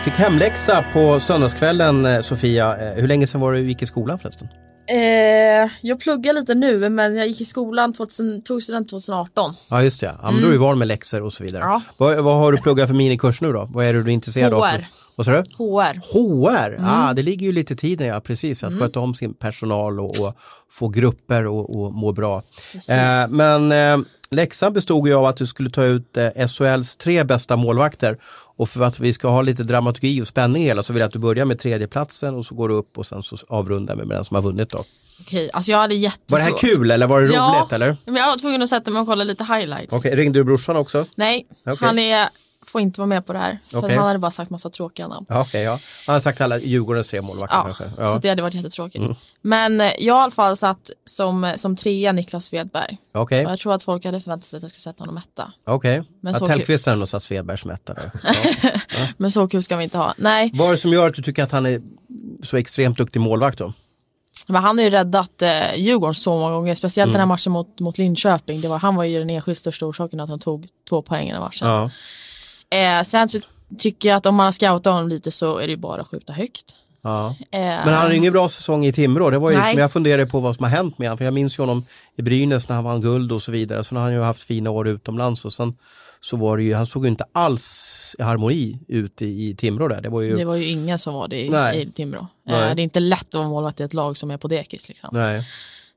Fick 0.03 0.13
hemläxa 0.13 0.85
på 0.93 1.19
söndagskvällen 1.19 2.05
eh, 2.05 2.21
Sofia. 2.21 2.77
Eh, 2.77 3.01
hur 3.01 3.07
länge 3.07 3.27
sedan 3.27 3.41
var 3.41 3.53
du 3.53 3.59
gick 3.59 3.81
i 3.81 3.85
skolan 3.85 4.19
förresten? 4.19 4.47
Eh, 4.87 5.69
jag 5.81 5.99
pluggar 5.99 6.33
lite 6.33 6.55
nu 6.55 6.89
men 6.89 7.15
jag 7.15 7.27
gick 7.27 7.41
i 7.41 7.45
skolan, 7.45 7.93
2000, 7.93 8.41
tog 8.41 8.63
student 8.63 8.89
2018. 8.89 9.55
Ja 9.69 9.83
just 9.83 10.01
det, 10.01 10.05
ja, 10.05 10.17
men 10.23 10.29
mm. 10.29 10.41
då 10.41 10.47
är 10.47 10.51
du 10.51 10.57
van 10.57 10.79
med 10.79 10.87
läxor 10.87 11.21
och 11.21 11.33
så 11.33 11.43
vidare. 11.43 11.63
Ja. 11.63 11.81
Vad, 11.97 12.23
vad 12.23 12.35
har 12.35 12.51
du 12.51 12.57
pluggat 12.57 12.87
för 12.87 12.95
minikurs 12.95 13.41
nu 13.41 13.53
då? 13.53 13.69
Vad 13.71 13.85
är 13.85 13.93
det 13.93 14.03
du 14.03 14.09
är 14.09 14.13
intresserad 14.13 14.53
HR. 14.53 14.57
av? 14.57 14.69
För? 14.69 14.85
Vad 15.15 15.25
sa 15.25 15.31
du? 15.31 15.37
HR. 15.37 16.13
HR, 16.13 16.73
mm. 16.73 16.85
ah, 16.89 17.13
det 17.13 17.21
ligger 17.21 17.45
ju 17.45 17.51
lite 17.51 17.73
i 17.73 17.77
tiden 17.77 18.07
ja, 18.07 18.19
precis. 18.19 18.63
Att 18.63 18.69
mm. 18.71 18.81
sköta 18.81 18.99
om 18.99 19.15
sin 19.15 19.33
personal 19.33 19.99
och, 19.99 20.19
och 20.19 20.35
få 20.69 20.87
grupper 20.87 21.47
och, 21.47 21.75
och 21.75 21.93
må 21.93 22.11
bra. 22.11 22.43
Eh, 22.89 23.27
men 23.29 23.71
eh, 23.71 23.97
läxan 24.31 24.73
bestod 24.73 25.07
ju 25.07 25.13
av 25.13 25.25
att 25.25 25.37
du 25.37 25.47
skulle 25.47 25.69
ta 25.69 25.83
ut 25.83 26.17
eh, 26.17 26.47
SHLs 26.47 26.97
tre 26.97 27.23
bästa 27.23 27.55
målvakter 27.55 28.17
och 28.61 28.69
för 28.69 28.83
att 28.83 28.99
vi 28.99 29.13
ska 29.13 29.27
ha 29.27 29.41
lite 29.41 29.63
dramaturgi 29.63 30.21
och 30.21 30.27
spänning 30.27 30.63
i 30.63 30.65
hela 30.65 30.83
så 30.83 30.93
vill 30.93 30.99
jag 30.99 31.07
att 31.07 31.13
du 31.13 31.19
börjar 31.19 31.45
med 31.45 31.59
tredjeplatsen 31.59 32.35
och 32.35 32.45
så 32.45 32.55
går 32.55 32.69
du 32.69 32.75
upp 32.75 32.97
och 32.97 33.05
sen 33.05 33.23
så 33.23 33.37
avrundar 33.47 33.95
vi 33.95 34.05
med 34.05 34.17
den 34.17 34.25
som 34.25 34.35
har 34.35 34.41
vunnit 34.41 34.69
då. 34.69 34.83
Okej, 35.21 35.49
alltså 35.53 35.71
jag 35.71 35.77
hade 35.77 35.95
jättesvårt. 35.95 36.31
Var 36.31 36.37
det 36.37 36.43
här 36.43 36.57
kul 36.57 36.91
eller 36.91 37.07
var 37.07 37.21
det 37.21 37.33
ja, 37.33 37.55
roligt 37.61 37.73
eller? 37.73 37.97
Men 38.05 38.15
jag 38.15 38.27
var 38.27 38.37
tvungen 38.37 38.61
att 38.61 38.69
sätta 38.69 38.91
mig 38.91 39.01
och 39.01 39.07
kolla 39.07 39.23
lite 39.23 39.43
highlights. 39.43 39.93
Okej, 39.93 40.15
ringde 40.15 40.39
du 40.39 40.43
brorsan 40.43 40.77
också? 40.77 41.05
Nej, 41.15 41.47
okay. 41.61 41.75
han 41.79 41.99
är 41.99 42.29
får 42.65 42.81
inte 42.81 42.99
vara 42.99 43.07
med 43.07 43.25
på 43.25 43.33
det 43.33 43.39
här. 43.39 43.59
För 43.67 43.77
Okej. 43.77 43.95
han 43.97 44.07
hade 44.07 44.19
bara 44.19 44.31
sagt 44.31 44.51
massa 44.51 44.69
tråkiga 44.69 45.07
namn. 45.07 45.25
Ja, 45.29 45.41
okej, 45.41 45.63
ja. 45.63 45.79
Han 46.07 46.13
har 46.13 46.19
sagt 46.19 46.41
alla 46.41 46.59
Djurgårdens 46.59 47.07
tre 47.07 47.21
målvakter 47.21 47.57
Ja, 47.57 47.63
kanske. 47.63 47.83
så 47.95 48.01
Ja. 48.01 48.19
det 48.21 48.29
hade 48.29 48.41
varit 48.41 48.53
jättetråkigt. 48.53 49.03
Men 49.41 49.81
eh, 49.81 49.91
jag 49.99 50.13
har 50.13 50.21
i 50.21 50.23
alla 50.23 50.31
fall 50.31 50.57
satt 50.57 50.89
som, 51.05 51.53
som 51.55 51.75
trea 51.75 52.11
Niklas 52.11 52.45
Svedberg. 52.45 52.97
Och 53.13 53.31
jag 53.31 53.59
tror 53.59 53.73
att 53.73 53.83
folk 53.83 54.05
hade 54.05 54.19
förväntat 54.21 54.47
sig 54.49 54.57
att 54.57 54.63
jag 54.63 54.71
skulle 54.71 54.81
sätta 54.81 55.01
honom 55.01 55.17
etta. 55.17 55.51
okej. 55.65 56.03
Men 56.21 56.35
så 56.35 56.47
Tellqvist 56.47 56.87
är 56.87 56.95
nog 56.95 57.07
satt 57.07 57.23
Svedberg 57.23 57.57
som 57.57 57.71
etta. 57.71 57.95
Ja. 58.97 59.07
Men 59.17 59.31
så 59.31 59.47
kul 59.47 59.63
ska 59.63 59.77
vi 59.77 59.83
inte 59.83 59.97
ha. 59.97 60.13
Nej, 60.17 60.51
Vad 60.53 60.67
är 60.67 60.71
det 60.71 60.77
som 60.77 60.93
gör 60.93 61.07
att 61.09 61.15
du 61.15 61.21
tycker 61.21 61.43
att 61.43 61.51
han 61.51 61.65
är 61.65 61.81
så 62.43 62.57
extremt 62.57 62.97
duktig 62.97 63.19
målvakt 63.19 63.57
då? 63.57 63.73
men 64.47 64.63
han 64.63 64.77
har 64.77 64.85
ju 64.85 64.89
räddat 64.89 65.41
eh, 65.41 65.75
Djurgården 65.75 66.13
så 66.15 66.39
många 66.39 66.53
gånger. 66.55 66.75
Speciellt 66.75 67.05
Mm. 67.07 67.13
den 67.13 67.19
här 67.19 67.25
matchen 67.25 67.51
mot, 67.51 67.79
mot 67.79 67.97
Linköping. 67.97 68.61
Det 68.61 68.67
var, 68.67 68.77
han 68.79 68.95
var 68.95 69.03
ju 69.03 69.19
den 69.19 69.29
enskilt 69.29 69.57
största 69.59 69.85
orsaken 69.85 70.19
att 70.19 70.29
han 70.29 70.39
tog 70.39 70.67
två 70.89 71.01
poäng 71.01 71.29
i 71.29 71.31
den 71.31 71.41
matchen. 71.41 71.67
Ja. 71.67 71.89
Eh, 72.71 73.03
sen 73.03 73.29
så 73.29 73.39
tycker 73.77 74.09
jag 74.09 74.15
att 74.15 74.25
om 74.25 74.35
man 74.35 74.45
har 74.45 74.51
scoutat 74.51 74.93
honom 74.93 75.09
lite 75.09 75.31
så 75.31 75.57
är 75.57 75.67
det 75.67 75.71
ju 75.71 75.77
bara 75.77 76.01
att 76.01 76.07
skjuta 76.07 76.33
högt. 76.33 76.75
Ja. 77.01 77.27
Eh, 77.51 77.59
Men 77.59 77.87
han 77.87 77.93
hade 77.93 78.15
ingen 78.15 78.33
bra 78.33 78.49
säsong 78.49 78.85
i 78.85 78.93
Timrå. 78.93 79.29
Det 79.29 79.37
var 79.39 79.51
ju 79.51 79.57
som 79.57 79.79
jag 79.79 79.91
funderade 79.91 80.25
på 80.25 80.39
vad 80.39 80.55
som 80.55 80.63
har 80.63 80.69
hänt 80.69 80.97
med 80.97 81.07
honom. 81.09 81.17
För 81.17 81.25
jag 81.25 81.33
minns 81.33 81.59
ju 81.59 81.61
honom 81.61 81.85
i 82.17 82.21
Brynäs 82.21 82.69
när 82.69 82.75
han 82.75 82.83
vann 82.85 83.01
guld 83.01 83.31
och 83.31 83.43
så 83.43 83.51
vidare. 83.51 83.83
Så 83.83 83.95
har 83.95 84.01
han 84.01 84.13
ju 84.13 84.21
haft 84.21 84.43
fina 84.43 84.69
år 84.69 84.87
utomlands 84.87 85.45
och 85.45 85.53
sen 85.53 85.73
så 86.21 86.37
var 86.37 86.57
det 86.57 86.63
ju, 86.63 86.73
han 86.73 86.85
såg 86.85 87.05
ju 87.05 87.09
inte 87.09 87.25
alls 87.31 88.15
i 88.19 88.23
harmoni 88.23 88.79
ut 88.87 89.21
i, 89.21 89.49
i 89.49 89.55
Timrå 89.55 89.87
där. 89.87 90.01
Det 90.01 90.09
var 90.09 90.21
ju, 90.21 90.35
Det 90.35 90.45
var 90.45 90.55
ju 90.55 90.65
ingen 90.67 90.99
som 90.99 91.13
var 91.13 91.27
det 91.27 91.41
i, 91.45 91.49
Nej. 91.49 91.81
i 91.81 91.91
Timrå. 91.91 92.19
Eh, 92.19 92.27
Nej. 92.43 92.75
det 92.75 92.81
är 92.81 92.83
inte 92.83 92.99
lätt 92.99 93.27
att 93.27 93.33
vara 93.33 93.47
målvakt 93.47 93.79
i 93.79 93.83
ett 93.83 93.93
lag 93.93 94.17
som 94.17 94.31
är 94.31 94.37
på 94.37 94.47
dekis. 94.47 94.89
Liksom. 94.89 95.09
nej. 95.13 95.43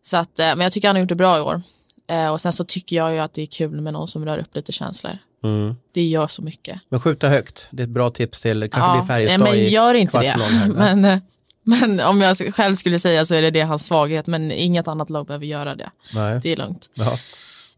Så 0.03 0.17
att, 0.17 0.39
eh, 0.39 0.47
men 0.47 0.61
jag 0.61 0.73
tycker 0.73 0.89
han 0.89 0.97
har 0.97 1.01
gjort 1.01 1.09
det 1.09 1.15
bra 1.15 1.39
i 1.39 1.41
år. 1.41 1.63
Eh, 2.07 2.33
och 2.33 2.41
sen 2.41 2.53
så 2.53 2.65
tycker 2.65 2.97
jag 2.97 3.13
ju 3.13 3.19
att 3.19 3.33
det 3.33 3.43
är 3.43 3.47
kul 3.47 3.81
med 3.81 3.93
någon 3.93 4.09
som 4.09 4.25
rör 4.25 4.39
upp 4.39 4.55
lite 4.55 4.73
känslor. 4.73 5.19
Mm. 5.45 5.77
Det 5.93 6.03
gör 6.03 6.27
så 6.27 6.43
mycket. 6.43 6.81
Men 6.89 7.01
skjuta 7.01 7.29
högt, 7.29 7.69
det 7.71 7.83
är 7.83 7.85
ett 7.85 7.91
bra 7.91 8.11
tips 8.11 8.43
till, 8.43 8.71
kanske 8.71 8.91
blir 8.93 8.99
nej, 8.99 9.07
Färjestad 9.07 9.41
men 9.41 9.69
gör 9.69 9.95
inte 9.95 10.21
det. 10.21 10.29
här. 10.29 10.69
men, 10.75 11.05
eh, 11.05 11.19
men 11.63 12.01
om 12.01 12.21
jag 12.21 12.55
själv 12.55 12.75
skulle 12.75 12.99
säga 12.99 13.27
så 13.27 13.35
är 13.35 13.43
det 13.43 13.51
det 13.51 13.61
hans 13.61 13.85
svaghet. 13.87 14.27
Men 14.27 14.53
inget 14.53 14.89
annat 14.89 15.11
lag 15.11 15.27
behöver 15.27 15.47
göra 15.47 15.75
det. 15.75 15.91
Nej. 16.15 16.41
Det 16.43 16.53
är 16.53 16.57
lugnt. 16.57 16.91
Ja. 16.95 17.19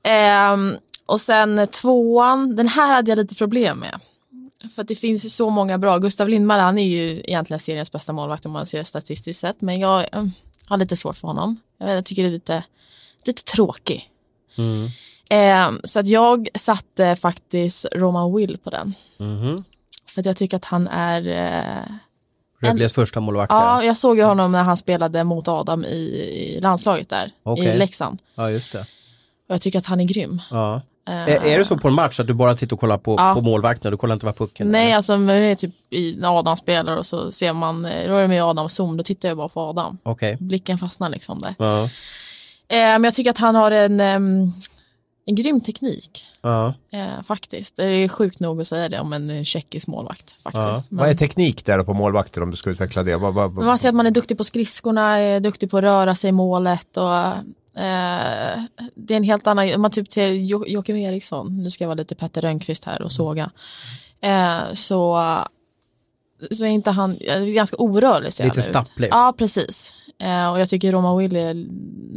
Ehm, 0.02 0.76
och 1.06 1.20
sen 1.20 1.66
tvåan, 1.66 2.56
den 2.56 2.68
här 2.68 2.94
hade 2.94 3.10
jag 3.10 3.18
lite 3.18 3.34
problem 3.34 3.78
med. 3.78 4.00
För 4.74 4.82
att 4.82 4.88
det 4.88 4.94
finns 4.94 5.34
så 5.34 5.50
många 5.50 5.78
bra. 5.78 5.98
Gustav 5.98 6.28
Lindmar 6.28 6.58
han 6.58 6.78
är 6.78 6.86
ju 6.86 7.20
egentligen 7.24 7.60
seriens 7.60 7.92
bästa 7.92 8.12
målvakt 8.12 8.46
om 8.46 8.52
man 8.52 8.66
ser 8.66 8.84
statistiskt 8.84 9.40
sett. 9.40 9.60
Men 9.60 9.80
jag 9.80 10.06
eh, 10.12 10.26
har 10.66 10.78
lite 10.78 10.96
svårt 10.96 11.16
för 11.16 11.28
honom. 11.28 11.60
Jag, 11.78 11.86
vet, 11.86 11.94
jag 11.94 12.04
tycker 12.04 12.22
det 12.22 12.28
är 12.28 12.32
lite, 12.32 12.64
lite 13.24 13.44
tråkig. 13.44 14.10
Mm. 14.58 14.88
Ehm, 15.30 15.80
så 15.84 16.00
att 16.00 16.06
jag 16.06 16.48
satte 16.54 17.16
faktiskt 17.16 17.86
Roman 17.94 18.36
Will 18.36 18.58
på 18.64 18.70
den. 18.70 18.94
Mhm. 19.16 19.64
För 20.14 20.20
att 20.20 20.26
jag 20.26 20.36
tycker 20.36 20.56
att 20.56 20.64
han 20.64 20.88
är... 20.88 21.28
Eh, 21.28 21.92
Rögles 22.60 22.92
första 22.92 23.20
målvakt 23.20 23.52
ja, 23.52 23.82
jag 23.84 23.96
såg 23.96 24.16
ju 24.16 24.22
honom 24.24 24.52
när 24.52 24.62
han 24.62 24.76
spelade 24.76 25.24
mot 25.24 25.48
Adam 25.48 25.84
i, 25.84 25.96
i 26.56 26.60
landslaget 26.60 27.08
där. 27.08 27.30
Okej. 27.42 27.66
I 27.66 27.78
Leksand. 27.78 28.18
Ja, 28.34 28.50
just 28.50 28.72
det. 28.72 28.80
Och 29.48 29.54
jag 29.54 29.60
tycker 29.60 29.78
att 29.78 29.86
han 29.86 30.00
är 30.00 30.04
grym. 30.04 30.42
Ja. 30.50 30.80
Eh, 31.08 31.14
Är, 31.14 31.46
är 31.46 31.58
det 31.58 31.64
så 31.64 31.76
på 31.76 31.88
en 31.88 31.94
match 31.94 32.20
att 32.20 32.26
du 32.26 32.34
bara 32.34 32.54
tittar 32.56 32.76
och 32.76 32.80
kollar 32.80 32.98
på, 32.98 33.14
Ja. 33.18 33.34
på 33.34 33.40
målvakten? 33.40 33.90
Du 33.90 33.96
kollar 33.96 34.12
inte 34.14 34.26
vad 34.26 34.36
pucken 34.36 34.68
Nej, 34.70 34.90
är? 34.92 34.96
alltså 34.96 35.16
när 35.16 35.40
det 35.40 35.46
är 35.46 35.54
typ 35.54 35.74
i, 35.90 36.16
när 36.18 36.38
Adam 36.38 36.56
spelar 36.56 36.96
och 36.96 37.06
så 37.06 37.30
ser 37.32 37.52
man, 37.52 37.84
eh, 37.84 38.08
då 38.08 38.16
är 38.16 38.22
det 38.22 38.28
med 38.28 38.44
Adam 38.44 38.68
zoom, 38.68 38.96
då 38.96 39.02
tittar 39.02 39.28
jag 39.28 39.36
bara 39.36 39.48
på 39.48 39.60
Adam. 39.60 39.98
Okej. 40.02 40.36
Blicken 40.40 40.78
fastnar 40.78 41.08
liksom 41.10 41.40
där. 41.40 41.54
Ja. 41.58 41.88
Eh, 42.68 42.76
men 42.78 43.04
jag 43.04 43.14
tycker 43.14 43.30
att 43.30 43.38
han 43.38 43.54
har 43.54 43.70
en, 43.70 44.00
en 44.00 45.34
grym 45.34 45.60
teknik. 45.60 46.24
Ja. 46.42 46.74
Eh, 46.92 47.22
faktiskt. 47.22 47.76
Det 47.76 47.84
är 47.84 48.08
sjukt 48.08 48.40
nog 48.40 48.60
att 48.60 48.66
säga 48.66 48.88
det 48.88 49.00
om 49.00 49.12
en 49.12 49.44
tjeckisk 49.44 49.86
målvakt. 49.86 50.30
Faktiskt. 50.30 50.54
Ja. 50.56 50.82
Men, 50.90 50.98
Vad 50.98 51.08
är 51.08 51.14
teknik 51.14 51.64
där 51.66 51.82
på 51.82 51.94
målvakter 51.94 52.42
om 52.42 52.50
du 52.50 52.56
ska 52.56 52.70
utveckla 52.70 53.02
det? 53.02 53.16
Vad, 53.16 53.34
vad, 53.34 53.54
men 53.54 53.64
man 53.64 53.78
ser 53.78 53.88
att 53.88 53.94
man 53.94 54.06
är 54.06 54.10
duktig 54.10 54.38
på 54.38 54.44
skridskorna, 54.44 55.18
är 55.18 55.40
duktig 55.40 55.70
på 55.70 55.78
att 55.78 55.84
röra 55.84 56.14
sig 56.14 56.28
i 56.28 56.32
målet 56.32 56.96
och 56.96 57.16
eh, 57.82 58.60
det 58.94 59.14
är 59.14 59.16
en 59.16 59.22
helt 59.24 59.46
annan, 59.46 59.74
om 59.74 59.82
man 59.82 59.90
typ 59.90 60.12
ser 60.12 60.28
jo- 60.28 60.66
Joakim 60.66 60.96
Eriksson, 60.96 61.62
nu 61.62 61.70
ska 61.70 61.84
jag 61.84 61.88
vara 61.88 61.98
lite 61.98 62.14
Petter 62.14 62.40
Rönnqvist 62.40 62.84
här 62.84 63.02
och 63.02 63.12
såga, 63.12 63.50
eh, 64.20 64.58
så, 64.74 65.22
så 66.50 66.64
är 66.64 66.68
inte 66.68 66.90
han, 66.90 67.18
ganska 67.54 67.76
orörlig 67.76 68.32
ser 68.32 68.44
Lite 68.44 68.62
stapplig. 68.62 69.08
Ja, 69.10 69.34
precis. 69.38 69.92
Eh, 70.18 70.50
och 70.50 70.60
jag 70.60 70.68
tycker 70.68 70.92
Roma 70.92 71.16
Will 71.16 71.36
är 71.36 71.66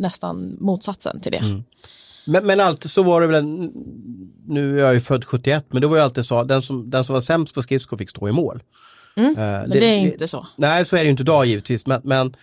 nästan 0.02 0.58
motsatsen 0.60 1.22
till 1.22 1.32
det. 1.32 1.38
Mm. 1.38 1.64
Men, 2.26 2.46
men 2.46 2.60
alltid 2.60 2.92
så 2.92 3.04
var 3.04 3.22
det 3.22 3.28
väl, 3.28 3.36
en, 3.36 3.72
nu 4.48 4.80
är 4.80 4.84
jag 4.84 4.94
ju 4.94 5.00
född 5.00 5.26
71, 5.26 5.66
men 5.70 5.82
det 5.82 5.88
var 5.88 5.96
ju 5.96 6.04
alltid 6.04 6.26
så, 6.26 6.44
den 6.44 6.62
som, 6.62 6.90
den 6.90 7.04
som 7.04 7.14
var 7.14 7.22
sämst 7.22 7.54
på 7.54 7.62
skridskor 7.62 7.98
fick 7.98 8.10
stå 8.10 8.30
i 8.30 8.32
mål. 8.32 8.64
Mm, 9.18 9.32
Eh, 9.32 9.36
Men 9.38 9.70
det, 9.70 9.86
är 9.86 9.98
inte 9.98 10.28
så. 10.28 10.48
Nej, 10.56 10.86
så 10.86 10.96
är 10.96 11.00
det 11.00 11.06
ju 11.06 11.12
inte 11.12 11.24
idag 11.24 11.46
givetvis, 11.46 11.86
men, 11.86 12.02
men 12.04 12.34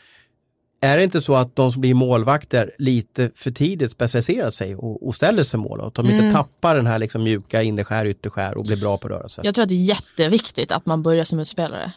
är 0.81 0.97
det 0.97 1.05
inte 1.05 1.21
så 1.21 1.35
att 1.35 1.57
de 1.57 1.73
som 1.73 1.81
blir 1.81 1.95
målvakter 1.95 2.71
lite 2.79 3.31
för 3.35 3.51
tidigt 3.51 3.91
specialiserar 3.91 4.51
sig 4.51 4.77
och, 4.77 5.07
och 5.07 5.15
ställer 5.15 5.43
sig 5.43 5.61
mål? 5.61 5.81
Och 5.81 5.87
att 5.87 5.95
de 5.95 6.11
inte 6.11 6.33
tappar 6.33 6.77
den 6.77 6.87
här 6.87 6.99
liksom 6.99 7.23
mjuka 7.23 7.63
innerskär, 7.63 8.07
ytterskär 8.07 8.57
och 8.57 8.65
blir 8.65 8.77
bra 8.77 8.99
på 8.99 9.09
rörelse? 9.09 9.41
Jag 9.45 9.55
tror 9.55 9.63
att 9.63 9.69
det 9.69 9.75
är 9.75 9.85
jätteviktigt 9.85 10.73
att 10.73 10.87
man 10.87 11.03
börjar 11.03 11.25
som 11.25 11.41
utspelare 11.41 11.93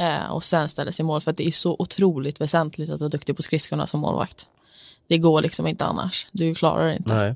eh, 0.00 0.32
och 0.32 0.44
sen 0.44 0.68
ställer 0.68 0.92
sig 0.92 1.02
i 1.02 1.06
mål 1.06 1.20
för 1.20 1.30
att 1.30 1.36
det 1.36 1.48
är 1.48 1.52
så 1.52 1.76
otroligt 1.78 2.40
väsentligt 2.40 2.90
att 2.90 3.00
vara 3.00 3.08
duktig 3.08 3.36
på 3.36 3.42
skridskorna 3.42 3.86
som 3.86 4.00
målvakt. 4.00 4.48
Det 5.08 5.18
går 5.18 5.42
liksom 5.42 5.66
inte 5.66 5.84
annars. 5.84 6.26
Du 6.32 6.54
klarar 6.54 6.86
det 6.86 6.96
inte. 6.96 7.14
Nej. 7.14 7.34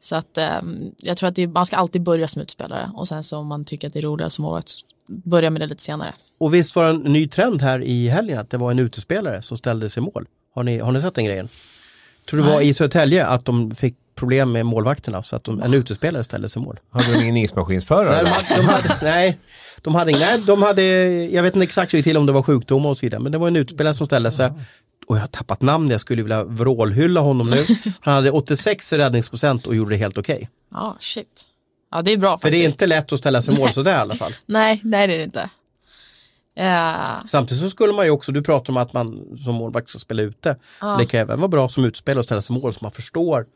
Så 0.00 0.16
att 0.16 0.38
eh, 0.38 0.60
jag 0.96 1.16
tror 1.16 1.28
att 1.28 1.34
det, 1.34 1.46
man 1.46 1.66
ska 1.66 1.76
alltid 1.76 2.02
börja 2.02 2.28
som 2.28 2.42
utspelare 2.42 2.90
och 2.94 3.08
sen 3.08 3.24
så 3.24 3.38
om 3.38 3.46
man 3.46 3.64
tycker 3.64 3.86
att 3.86 3.92
det 3.92 4.00
är 4.00 4.02
roligare 4.02 4.30
som 4.30 4.42
målvakt, 4.42 4.72
börja 5.08 5.50
med 5.50 5.60
det 5.62 5.66
lite 5.66 5.82
senare. 5.82 6.14
Och 6.38 6.54
visst 6.54 6.76
var 6.76 6.84
det 6.84 6.90
en 6.90 7.12
ny 7.12 7.28
trend 7.28 7.62
här 7.62 7.82
i 7.82 8.08
helgen 8.08 8.38
att 8.38 8.50
det 8.50 8.56
var 8.56 8.70
en 8.70 8.78
utespelare 8.78 9.42
som 9.42 9.58
ställde 9.58 9.90
sig 9.90 10.02
i 10.02 10.04
mål? 10.04 10.26
Har 10.54 10.62
ni, 10.62 10.78
har 10.78 10.92
ni 10.92 11.00
sett 11.00 11.14
den 11.14 11.24
grejen? 11.24 11.48
Tror 12.30 12.42
det 12.42 12.50
var 12.50 12.60
i 12.60 12.74
Södertälje 12.74 13.26
att 13.26 13.44
de 13.44 13.74
fick 13.74 13.96
problem 14.14 14.52
med 14.52 14.66
målvakterna 14.66 15.22
så 15.22 15.36
att 15.36 15.44
de, 15.44 15.62
en 15.62 15.74
utespelare 15.74 16.24
ställde 16.24 16.48
sig 16.48 16.62
i 16.62 16.64
mål. 16.64 16.80
Hade 16.90 17.12
de 17.12 17.22
ingen 17.22 17.36
ismaskinsförare? 17.36 18.22
Nej, 18.22 18.24
de 18.24 18.30
hade, 18.30 18.62
de 18.62 18.88
hade, 18.88 18.98
nej, 19.02 19.38
de 19.82 19.94
hade, 19.94 20.12
nej, 20.12 20.42
de 20.46 20.62
hade, 20.62 20.82
jag 21.24 21.42
vet 21.42 21.54
inte 21.54 21.64
exakt 21.64 21.94
hur 21.94 21.98
det 21.98 22.02
till 22.02 22.16
om 22.16 22.26
det 22.26 22.32
var 22.32 22.42
sjukdomar 22.42 22.90
och 22.90 22.98
så 22.98 23.06
vidare, 23.06 23.20
men 23.20 23.32
det 23.32 23.38
var 23.38 23.48
en 23.48 23.56
utspelare 23.56 23.94
som 23.94 24.06
ställde 24.06 24.32
sig 24.32 24.52
och 25.06 25.16
jag 25.16 25.20
har 25.20 25.28
tappat 25.28 25.62
namn, 25.62 25.90
jag 25.90 26.00
skulle 26.00 26.22
vilja 26.22 26.44
vrålhylla 26.44 27.20
honom 27.20 27.50
nu. 27.50 27.64
Han 28.00 28.14
hade 28.14 28.30
86 28.30 28.92
räddningsprocent 28.92 29.66
och 29.66 29.74
gjorde 29.74 29.90
det 29.90 29.96
helt 29.96 30.18
okej. 30.18 30.48
Ja, 30.70 30.96
shit. 31.00 31.44
Ja, 31.90 32.02
det 32.02 32.12
är 32.12 32.16
bra 32.16 32.30
För 32.30 32.32
faktiskt. 32.32 32.52
det 32.52 32.64
är 32.64 32.64
inte 32.64 32.86
lätt 32.86 33.12
att 33.12 33.18
ställa 33.18 33.42
sig 33.42 33.58
mål 33.58 33.72
sådär 33.72 33.92
i 33.92 33.94
alla 33.94 34.14
fall. 34.14 34.32
Nej, 34.46 34.80
nej 34.84 35.06
det 35.06 35.14
är 35.14 35.18
det 35.18 35.24
inte. 35.24 35.50
Eh, 36.56 37.26
Samtidigt 37.26 37.62
så 37.62 37.70
skulle 37.70 37.92
man 37.92 38.04
ju 38.04 38.10
också, 38.10 38.32
du 38.32 38.42
pratar 38.42 38.72
om 38.72 38.76
att 38.76 38.92
man 38.92 39.38
som 39.44 39.54
målvakt 39.54 39.88
ska 39.88 39.98
spela 39.98 40.22
ute. 40.22 40.56
Det 40.98 41.04
kan 41.06 41.20
även 41.20 41.40
vara 41.40 41.48
bra 41.48 41.68
som 41.68 41.84
utspelare 41.84 42.20
att 42.20 42.26
ställa 42.26 42.42
sig 42.42 42.56
mål 42.56 42.74
så 42.74 42.78
man 42.82 42.92
förstår 42.92 43.46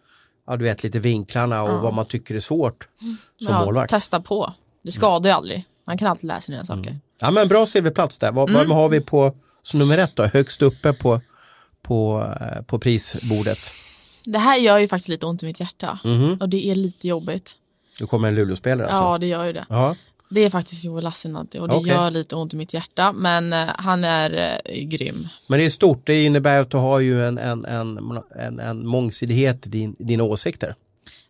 ja, 0.46 0.56
du 0.56 0.64
vet, 0.64 0.82
lite 0.82 0.98
vinklarna 0.98 1.62
och 1.62 1.82
vad 1.82 1.94
man 1.94 2.06
tycker 2.06 2.34
är 2.34 2.40
svårt 2.40 2.88
som 3.44 3.52
ja, 3.52 3.64
målvakt. 3.64 3.90
Testa 3.90 4.20
på. 4.20 4.52
Det 4.84 4.90
skadar 4.90 5.30
ju 5.30 5.36
aldrig. 5.36 5.64
Man 5.86 5.98
kan 5.98 6.08
alltid 6.08 6.24
lära 6.24 6.40
sig 6.40 6.54
nya 6.54 6.64
saker. 6.64 6.98
Ja 7.20 7.30
men 7.30 7.48
bra 7.48 7.66
silverplats 7.66 8.18
där. 8.18 8.32
Vad, 8.32 8.50
Mm. 8.50 8.68
vad 8.68 8.76
har 8.76 8.88
vi 8.88 9.00
på 9.00 9.34
som 9.62 9.78
nummer 9.80 9.98
ett 9.98 10.16
då? 10.16 10.22
Högst 10.24 10.62
uppe 10.62 10.92
på, 10.92 11.20
på, 11.82 12.28
eh, 12.40 12.62
på 12.62 12.78
prisbordet. 12.78 13.58
Det 14.24 14.38
här 14.38 14.56
gör 14.58 14.78
ju 14.78 14.88
faktiskt 14.88 15.08
lite 15.08 15.26
ont 15.26 15.42
i 15.42 15.46
mitt 15.46 15.60
hjärta. 15.60 15.98
Mhm. 16.04 16.36
Och 16.40 16.48
det 16.48 16.66
är 16.66 16.74
lite 16.74 17.08
jobbigt. 17.08 17.52
Nu 18.00 18.06
kommer 18.06 18.28
en 18.28 18.34
Luleå-spelare 18.34 18.86
alltså. 18.88 19.04
Ja, 19.04 19.18
det 19.18 19.26
gör 19.26 19.44
ju 19.44 19.52
det. 19.52 19.66
Ja. 19.68 19.96
Det 20.30 20.40
är 20.44 20.50
faktiskt 20.50 20.84
Joel 20.84 21.04
Lassinantti 21.04 21.58
och 21.58 21.68
det 21.68 21.74
Okej. 21.74 21.92
gör 21.92 22.10
lite 22.10 22.36
ont 22.36 22.54
i 22.54 22.56
mitt 22.56 22.74
hjärta. 22.74 23.12
Men 23.12 23.52
eh, 23.52 23.68
han 23.74 24.04
är 24.04 24.60
eh, 24.64 24.82
grym. 24.84 25.28
Men 25.46 25.58
det 25.58 25.64
är 25.64 25.70
stort, 25.70 26.06
det 26.06 26.24
innebär 26.24 26.60
att 26.60 26.70
du 26.70 26.76
har 26.76 27.00
ju 27.00 27.26
en, 27.26 27.38
en, 27.38 27.64
en, 27.64 27.98
en, 28.38 28.58
en 28.60 28.86
mångsidighet 28.86 29.66
i 29.66 29.70
din, 29.70 29.96
dina 29.98 30.22
åsikter. 30.24 30.74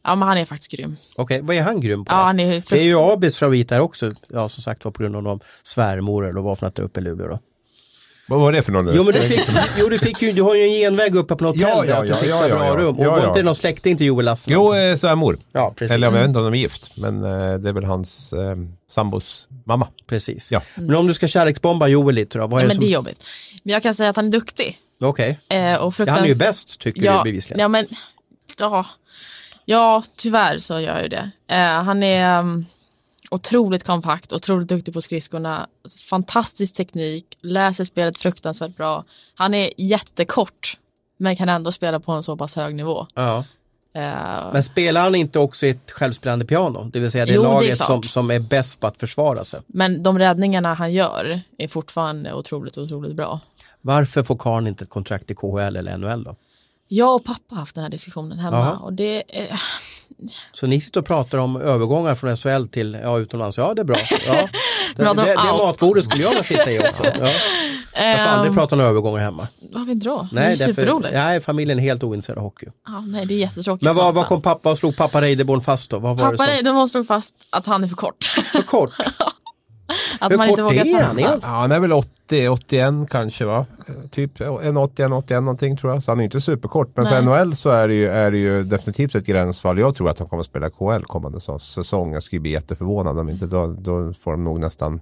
Ja, 0.04 0.14
men 0.14 0.28
han 0.28 0.38
är 0.38 0.44
faktiskt 0.44 0.70
grym. 0.72 0.96
Okej, 1.16 1.40
vad 1.42 1.56
är 1.56 1.62
han 1.62 1.80
grym 1.80 2.04
på? 2.04 2.12
Ja, 2.12 2.16
han 2.16 2.40
är 2.40 2.62
det 2.70 2.78
är 2.78 2.82
ju 2.82 2.98
Abis 2.98 3.36
favorit 3.36 3.68
där 3.68 3.80
också, 3.80 4.12
ja 4.28 4.48
som 4.48 4.62
sagt 4.62 4.84
var 4.84 4.92
på 4.92 5.02
grund 5.02 5.16
av 5.16 5.22
de 5.22 5.40
svärmor 5.62 6.28
eller 6.28 6.40
vad 6.40 6.58
för 6.58 6.66
något 6.66 6.78
uppe 6.78 7.00
i 7.00 7.02
Luleå 7.02 7.28
då. 7.28 7.38
Vad 8.28 8.40
var 8.40 8.52
det 8.52 8.62
för 8.62 8.72
någon 8.72 8.84
nu? 8.84 8.92
Jo 8.96 9.04
men 9.04 9.12
du 9.14 9.20
fick, 9.20 9.40
jo, 9.78 9.88
du 9.88 9.98
fick 9.98 10.22
ju, 10.22 10.32
du 10.32 10.42
har 10.42 10.54
ju 10.54 10.62
en 10.62 10.70
genväg 10.72 11.14
uppe 11.16 11.36
på 11.36 11.44
något 11.44 11.56
Ja, 11.56 11.68
hotell 11.74 11.86
där, 11.86 11.94
ja, 11.94 12.14
att 12.14 12.20
du 12.22 12.28
ja, 12.28 12.36
ja, 12.40 12.48
ja, 12.48 12.54
bra 12.56 12.66
ja. 12.66 12.76
rum. 12.76 12.98
Och 12.98 13.04
Ja, 13.04 13.10
var 13.10 13.18
ja. 13.20 13.28
inte 13.28 13.38
det 13.40 13.42
någon 13.44 13.54
släkting 13.54 13.96
till 13.96 14.06
Joel 14.06 14.24
Lassen? 14.24 14.52
Jo, 14.52 14.74
eh, 14.74 14.96
svärmor. 14.96 15.38
Ja, 15.52 15.74
precis. 15.76 15.94
Eller 15.94 16.06
jag 16.06 16.12
vet 16.12 16.28
inte 16.28 16.38
om 16.38 16.44
de 16.44 16.52
är 16.54 16.58
gift, 16.58 16.96
men 16.96 17.24
eh, 17.24 17.58
det 17.58 17.68
är 17.68 17.72
väl 17.72 17.84
hans 17.84 18.32
eh, 18.32 18.56
sambos 18.90 19.48
mamma. 19.66 19.88
precis. 20.06 20.52
Ja. 20.52 20.62
Men 20.74 20.96
om 20.96 21.06
du 21.06 21.14
ska 21.14 21.28
kärleksbomba 21.28 21.88
Joel 21.88 22.14
lite 22.14 22.38
då, 22.38 22.46
vad 22.46 22.60
är 22.60 22.64
Ja, 22.64 22.68
det 22.68 22.68
men 22.68 22.74
som... 22.74 22.84
det 22.84 22.90
är 22.90 22.94
jobbigt. 22.94 23.24
Men 23.62 23.72
jag 23.72 23.82
kan 23.82 23.94
säga 23.94 24.08
att 24.10 24.16
han 24.16 24.26
är 24.26 24.30
duktig. 24.30 24.76
Okej. 25.00 25.38
Eh, 25.48 25.58
och 25.58 25.86
Ja, 25.86 25.90
fruktansvärt... 25.90 26.08
han 26.16 26.24
är 26.24 26.28
ju 26.28 26.34
bäst 26.34 26.80
tycker 26.80 27.02
ja, 27.04 27.16
du 27.24 27.30
bevisligen. 27.30 27.60
Ja, 27.60 27.68
men 27.68 27.86
ja, 28.58 28.86
ja, 29.64 30.02
tyvärr 30.16 30.58
så 30.58 30.80
gör 30.80 30.94
jag 30.94 31.02
ju 31.02 31.08
det. 31.08 31.30
Eh, 31.46 31.82
han 31.82 32.02
är 32.02 32.40
um, 32.40 32.66
otroligt 33.30 33.84
kompakt, 33.84 34.32
otroligt 34.32 34.68
duktig 34.68 34.94
på 34.94 35.00
skridskorna, 35.02 35.66
fantastisk 36.08 36.76
teknik, 36.76 37.38
läser 37.40 37.84
spelet 37.84 38.18
fruktansvärt 38.18 38.76
bra. 38.76 39.04
Han 39.34 39.54
är 39.54 39.70
jättekort, 39.76 40.78
men 41.16 41.36
kan 41.36 41.48
ändå 41.48 41.72
spela 41.72 42.00
på 42.00 42.12
en 42.12 42.22
så 42.22 42.36
pass 42.36 42.56
hög 42.56 42.74
nivå. 42.74 43.06
Ja. 43.14 43.44
Eh, 43.94 44.52
Men 44.52 44.62
spelar 44.62 45.00
han 45.00 45.14
inte 45.14 45.38
också 45.38 45.66
ett 45.66 45.90
självspelande 45.90 46.44
piano? 46.44 46.90
Det 46.92 47.00
vill 47.00 47.10
säga 47.10 47.26
det 47.26 47.32
Jo, 47.32 47.42
det 47.42 47.48
är 47.48 47.52
laget 47.52 47.78
som, 47.78 48.02
som 48.02 48.30
är 48.30 48.40
bäst 48.40 48.80
på 48.80 48.86
att 48.86 48.96
försvara 48.96 49.44
sig. 49.44 49.60
Men 49.66 50.02
de 50.02 50.18
räddningarna 50.18 50.74
han 50.74 50.90
gör 50.90 51.40
är 51.58 51.68
fortfarande 51.68 52.34
otroligt, 52.34 52.78
otroligt 52.78 53.16
bra. 53.16 53.40
Varför 53.80 54.22
får 54.22 54.36
Karn 54.36 54.66
inte 54.66 54.84
ett 54.84 54.90
kontrakt 54.90 55.30
i 55.30 55.34
KHL 55.34 55.76
eller 55.76 55.98
NHL 55.98 56.24
då? 56.24 56.36
Jag 56.94 57.14
och 57.14 57.24
pappa 57.24 57.54
har 57.54 57.56
haft 57.56 57.74
den 57.74 57.84
här 57.84 57.90
diskussionen 57.90 58.38
hemma 58.38 58.78
och 58.78 58.92
det 58.92 59.38
är, 59.40 59.60
Så 60.52 60.66
ni 60.66 60.80
sitter 60.80 61.00
och 61.00 61.06
pratar 61.06 61.38
om 61.38 61.56
övergångar 61.56 62.14
från 62.14 62.36
SHL 62.36 62.68
till 62.68 62.98
ja, 63.02 63.18
utomlands. 63.18 63.58
Ja, 63.58 63.74
det 63.74 63.82
är 63.82 63.84
bra. 63.84 63.96
Ja. 64.26 64.48
Det, 64.96 65.02
det, 65.04 65.22
det 65.24 65.34
matbordet 65.36 66.04
skulle 66.04 66.22
jag 66.22 66.28
vilja 66.30 66.44
sitta 66.44 66.70
i 66.70 66.78
också. 66.78 67.04
Ja. 67.04 67.10
Jag 67.94 68.18
får 68.18 68.26
aldrig 68.26 68.50
Ehm, 68.50 68.56
prata 68.56 68.74
om 68.74 68.80
övergångar 68.80 69.18
hemma. 69.20 69.48
Varför 69.72 69.92
inte 69.92 70.08
då? 70.08 70.28
det 70.30 70.40
Nej, 70.40 70.52
är 70.52 70.56
superroligt. 70.56 71.14
nej, 71.14 71.40
familjen 71.40 71.78
är 71.78 71.82
helt 71.82 72.04
ointresserad 72.04 72.38
av 72.38 72.44
hockey. 72.44 72.66
Ja, 72.86 73.00
nej, 73.00 73.26
det 73.26 73.34
är 73.34 73.38
jättetråkigt. 73.38 73.84
Men 73.84 73.94
vad, 73.94 74.14
vad 74.14 74.26
kom 74.26 74.42
pappa 74.42 74.70
och 74.70 74.78
slog 74.78 74.96
pappa 74.96 75.20
Reideborn 75.20 75.60
fast 75.60 75.90
då? 75.90 75.98
Vad 75.98 76.16
var 76.16 76.30
Pappa, 76.30 76.62
det 76.62 76.72
måste 76.72 76.92
slå 76.92 77.04
fast 77.04 77.34
att 77.50 77.66
han 77.66 77.84
är 77.84 77.88
för 77.88 77.96
kort. 77.96 78.24
För 78.24 78.62
kort? 78.62 78.92
att 80.20 80.32
Hur 80.32 80.36
man 80.36 80.48
inte 80.48 80.62
vågar 80.62 80.86
är 80.86 81.02
han? 81.02 81.16
satsa. 81.16 81.38
Ja, 81.42 81.48
han 81.48 81.72
är 81.72 81.80
väl 81.80 81.92
80, 81.92 82.48
81 82.48 82.94
kanske 83.10 83.44
va? 83.44 83.66
Eh, 83.86 83.94
Typ 84.10 84.40
en 84.40 84.76
81, 84.76 85.12
81 85.12 85.42
någonting 85.42 85.76
tror 85.76 85.92
jag. 85.92 86.02
Så 86.02 86.10
han 86.10 86.20
är 86.20 86.24
inte 86.24 86.40
superkort. 86.40 86.92
Men 86.96 87.04
Nej. 87.04 87.14
för 87.14 87.22
NHL 87.22 87.56
så 87.56 87.70
är 87.70 87.88
det, 87.88 87.94
ju, 87.94 88.08
är 88.08 88.30
det 88.30 88.38
ju 88.38 88.62
definitivt 88.62 89.14
ett 89.14 89.26
gränsfall. 89.26 89.78
Jag 89.78 89.96
tror 89.96 90.10
att 90.10 90.18
han 90.18 90.28
kommer 90.28 90.40
att 90.40 90.46
spela 90.46 90.70
KL 90.70 91.02
kommande 91.06 91.40
säsong. 91.60 92.12
Jag 92.12 92.22
skulle 92.22 92.40
bli 92.40 92.50
jätteförvånad 92.50 93.18
om 93.18 93.28
inte. 93.28 93.46
Då, 93.46 93.66
då 93.66 94.14
får 94.24 94.30
de 94.30 94.44
nog 94.44 94.60
nästan 94.60 95.00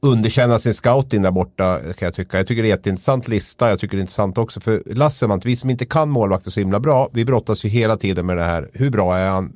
underkänna 0.00 0.58
sin 0.58 0.74
scouting 0.74 1.22
där 1.22 1.30
borta 1.30 1.78
kan 1.80 2.06
jag 2.06 2.14
tycka. 2.14 2.36
Jag 2.36 2.46
tycker 2.46 2.62
det 2.62 2.68
är 2.68 2.70
en 2.72 2.76
jätteintressant 2.78 3.28
lista. 3.28 3.68
Jag 3.68 3.80
tycker 3.80 3.96
det 3.96 4.00
är 4.00 4.02
intressant 4.02 4.38
också 4.38 4.60
för 4.60 4.82
Lassemant, 4.86 5.44
vi 5.44 5.56
som 5.56 5.70
inte 5.70 5.84
kan 5.86 6.08
målvakter 6.10 6.50
så 6.50 6.60
himla 6.60 6.80
bra, 6.80 7.10
vi 7.12 7.24
brottas 7.24 7.64
ju 7.64 7.68
hela 7.68 7.96
tiden 7.96 8.26
med 8.26 8.36
det 8.36 8.44
här. 8.44 8.70
Hur 8.72 8.90
bra 8.90 9.16
är 9.16 9.30
han? 9.30 9.52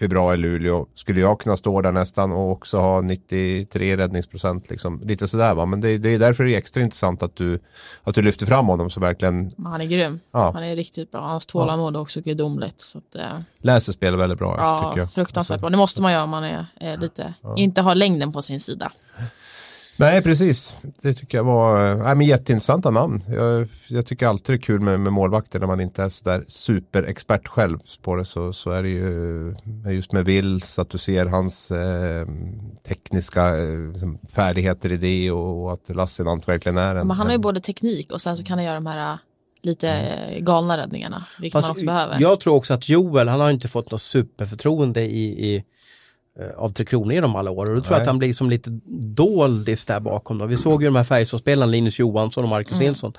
Hur 0.00 0.08
bra 0.08 0.32
är 0.32 0.36
Luleå? 0.36 0.86
Skulle 0.94 1.20
jag 1.20 1.40
kunna 1.40 1.56
stå 1.56 1.80
där 1.80 1.92
nästan 1.92 2.32
och 2.32 2.52
också 2.52 2.78
ha 2.78 3.00
93 3.00 3.96
räddningsprocent 3.96 4.70
liksom? 4.70 5.00
Lite 5.04 5.28
sådär 5.28 5.54
va. 5.54 5.66
Men 5.66 5.80
det, 5.80 5.98
det 5.98 6.08
är 6.08 6.18
därför 6.18 6.44
det 6.44 6.54
är 6.54 6.58
extra 6.58 6.82
intressant 6.82 7.22
att 7.22 7.36
du, 7.36 7.60
att 8.04 8.14
du 8.14 8.22
lyfter 8.22 8.46
fram 8.46 8.66
honom 8.66 8.90
så 8.90 9.00
verkligen 9.00 9.52
han 9.64 9.80
är 9.80 9.84
grym. 9.84 10.20
Ja. 10.32 10.50
Han 10.54 10.64
är 10.64 10.76
riktigt 10.76 11.10
bra. 11.10 11.20
Hans 11.20 11.46
tålamod 11.46 11.96
är 11.96 12.00
också 12.00 12.20
gudomligt. 12.20 12.80
Så 12.80 12.98
att, 12.98 13.14
eh, 13.14 13.38
läser 13.58 13.92
spel 13.92 14.16
väldigt 14.16 14.38
bra. 14.38 14.56
ja, 14.58 14.88
tycker 14.88 15.00
jag. 15.00 15.12
fruktansvärt 15.12 15.54
Alltså, 15.54 15.60
bra. 15.60 15.70
Det 15.70 15.76
måste 15.76 16.02
man 16.02 16.12
göra 16.12 16.24
om 16.24 16.30
man 16.30 16.44
är, 16.44 16.66
är 16.80 16.96
lite, 16.96 17.34
inte 17.56 17.80
har 17.80 17.94
längden 17.94 18.32
på 18.32 18.42
sin 18.42 18.60
sida. 18.60 18.92
Nej, 20.00 20.22
precis. 20.22 20.74
Det 21.02 21.14
tycker 21.14 21.38
jag 21.38 21.44
var 21.44 21.90
äh, 21.90 22.14
men 22.14 22.26
jätteintressanta 22.26 22.90
namn. 22.90 23.24
Jag, 23.28 23.68
jag 23.88 24.06
tycker 24.06 24.26
alltid 24.26 24.54
det 24.54 24.58
är 24.58 24.62
kul 24.62 24.80
med, 24.80 25.00
med 25.00 25.12
målvakter 25.12 25.60
när 25.60 25.66
man 25.66 25.80
inte 25.80 26.02
är 26.02 26.08
sådär 26.08 26.44
superexpert 26.46 27.48
själv 27.48 27.78
på 28.02 28.16
det. 28.16 28.24
Så, 28.24 28.52
så 28.52 28.70
är 28.70 28.82
det 28.82 28.88
ju 28.88 29.54
just 29.92 30.12
med 30.12 30.24
Wills 30.24 30.78
att 30.78 30.90
du 30.90 30.98
ser 30.98 31.26
hans 31.26 31.70
eh, 31.70 32.26
tekniska 32.88 33.48
eh, 33.48 33.74
färdigheter 34.32 34.92
i 34.92 34.96
det 34.96 35.30
och, 35.30 35.64
och 35.64 35.72
att 35.72 35.96
Lassinant 35.96 36.48
verkligen 36.48 36.78
är 36.78 36.96
en. 36.96 37.06
Men 37.06 37.16
han 37.16 37.26
har 37.26 37.32
ju 37.32 37.34
en, 37.34 37.40
både 37.40 37.60
teknik 37.60 38.12
och 38.12 38.20
sen 38.20 38.36
så 38.36 38.44
kan 38.44 38.58
han 38.58 38.64
göra 38.64 38.74
de 38.74 38.86
här 38.86 39.12
eh, 39.12 39.18
lite 39.62 39.90
eh, 39.90 40.40
galna 40.40 40.78
räddningarna. 40.78 41.24
Vilket 41.40 41.54
man 41.54 41.62
Fast 41.62 41.70
också 41.70 41.86
behöver. 41.86 42.20
Jag 42.20 42.40
tror 42.40 42.54
också 42.54 42.74
att 42.74 42.88
Joel, 42.88 43.28
han 43.28 43.40
har 43.40 43.50
inte 43.50 43.68
fått 43.68 43.90
något 43.90 44.02
superförtroende 44.02 45.02
i, 45.02 45.54
i 45.54 45.64
av 46.56 46.72
Tre 46.72 46.86
Kronor 46.86 47.12
genom 47.12 47.36
alla 47.36 47.50
år 47.50 47.66
och 47.70 47.76
då 47.76 47.82
tror 47.82 47.94
jag 47.94 48.00
att 48.00 48.06
han 48.06 48.18
blir 48.18 48.32
som 48.32 48.50
lite 48.50 48.70
doldis 49.04 49.86
där 49.86 50.00
bakom. 50.00 50.38
Då. 50.38 50.46
Vi 50.46 50.56
såg 50.56 50.82
ju 50.82 50.88
de 50.88 50.96
här 50.96 51.04
Färjestadsspelarna, 51.04 51.70
Linus 51.72 51.98
Johansson 51.98 52.44
och 52.44 52.50
Marcus 52.50 52.72
Mm. 52.74 52.86
Nilsson. 52.86 53.12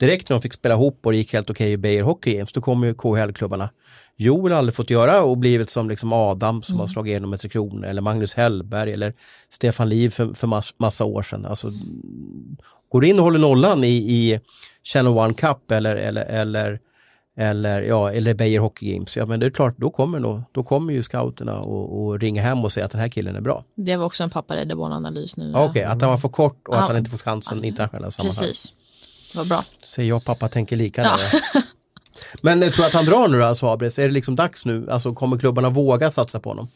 Direkt 0.00 0.28
när 0.28 0.36
de 0.36 0.42
fick 0.42 0.52
spela 0.52 0.74
ihop 0.74 1.00
och 1.06 1.12
det 1.12 1.18
gick 1.18 1.32
helt 1.32 1.50
okej 1.50 1.72
i 1.72 1.76
Beijer 1.76 2.02
Hockey 2.02 2.34
Games, 2.36 2.52
då 2.52 2.60
kom 2.60 2.84
ju 2.84 2.94
KHL-klubbarna. 2.94 3.70
Joel 4.16 4.52
har 4.52 4.58
aldrig 4.58 4.74
fått 4.74 4.90
göra 4.90 5.22
och 5.22 5.38
blivit 5.38 5.70
som 5.70 5.88
liksom 5.88 6.12
Adam 6.12 6.62
som 6.62 6.74
har 6.76 6.84
Mm. 6.84 6.92
slagit 6.92 7.10
igenom 7.10 7.30
med 7.30 7.40
Tre 7.40 7.50
Kronor 7.50 7.84
eller 7.86 8.02
Magnus 8.02 8.34
Hellberg 8.34 8.92
eller 8.92 9.14
Stefan 9.50 9.88
Liv 9.88 10.10
för, 10.10 10.34
för 10.34 10.46
mass, 10.46 10.74
massa 10.78 11.04
år 11.04 11.22
sedan. 11.22 11.46
Alltså, 11.46 11.70
går 12.88 13.00
du 13.00 13.08
in 13.08 13.18
och 13.18 13.24
håller 13.24 13.38
nollan 13.38 13.84
i, 13.84 13.88
i 13.96 14.40
Channel 14.82 15.12
One 15.12 15.34
Cup 15.34 15.70
eller, 15.70 15.96
eller, 15.96 16.24
eller 16.24 16.78
eller, 17.40 17.82
ja, 17.82 18.12
eller 18.12 18.34
Beijer 18.34 18.60
Hockey 18.60 18.92
Games, 18.92 19.16
ja 19.16 19.26
men 19.26 19.40
det 19.40 19.46
är 19.46 19.50
klart, 19.50 19.74
då 19.76 19.90
kommer, 19.90 20.18
nog, 20.20 20.42
då 20.52 20.62
kommer 20.62 20.92
ju 20.92 21.02
scouterna 21.02 21.60
och, 21.60 22.04
och 22.06 22.20
ringa 22.20 22.42
hem 22.42 22.64
och 22.64 22.72
säga 22.72 22.86
att 22.86 22.92
den 22.92 23.00
här 23.00 23.08
killen 23.08 23.36
är 23.36 23.40
bra. 23.40 23.64
Det 23.74 23.96
var 23.96 24.06
också 24.06 24.22
en 24.22 24.30
pappa 24.30 24.54
analys 24.54 25.36
nu. 25.36 25.50
Ja, 25.54 25.64
Okej, 25.64 25.84
att 25.84 26.00
han 26.00 26.10
var 26.10 26.18
för 26.18 26.28
kort 26.28 26.68
och 26.68 26.74
Ja. 26.74 26.78
att 26.78 26.88
han 26.88 26.96
inte 26.96 27.10
får 27.10 27.18
chansen 27.18 27.64
i 27.64 27.68
internationella 27.68 28.10
sammanhang. 28.10 28.36
Precis. 28.40 28.72
Det 29.32 29.38
var 29.38 29.44
bra. 29.44 29.62
Säger 29.84 30.08
jag 30.08 30.24
pappa 30.24 30.48
tänker 30.48 30.76
lika 30.76 31.02
där. 31.02 31.20
Men 32.42 32.62
jag 32.62 32.72
tror 32.72 32.86
att 32.86 32.92
han 32.92 33.04
drar 33.04 33.28
nu 33.28 33.38
då, 33.38 33.44
alltså 33.44 33.66
Abres? 33.66 33.98
Är 33.98 34.02
det 34.06 34.10
liksom 34.14 34.36
dags 34.36 34.66
nu? 34.66 34.90
Alltså 34.90 35.14
kommer 35.14 35.38
klubbarna 35.38 35.70
våga 35.70 36.10
satsa 36.10 36.40
på 36.40 36.48
honom? 36.50 36.68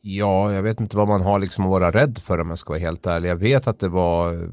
Ja, 0.00 0.52
jag 0.52 0.62
vet 0.62 0.80
inte 0.80 0.96
vad 0.96 1.08
man 1.08 1.22
har 1.22 1.38
liksom 1.38 1.64
att 1.64 1.70
vara 1.70 1.90
rädd 1.90 2.18
för 2.18 2.40
om 2.40 2.48
jag 2.48 2.58
ska 2.58 2.70
vara 2.70 2.80
helt 2.80 3.06
ärlig. 3.06 3.28
Jag 3.30 3.36
vet 3.36 3.66
att 3.68 3.78
det 3.80 3.88
var 3.88 4.32
eh, 4.34 4.48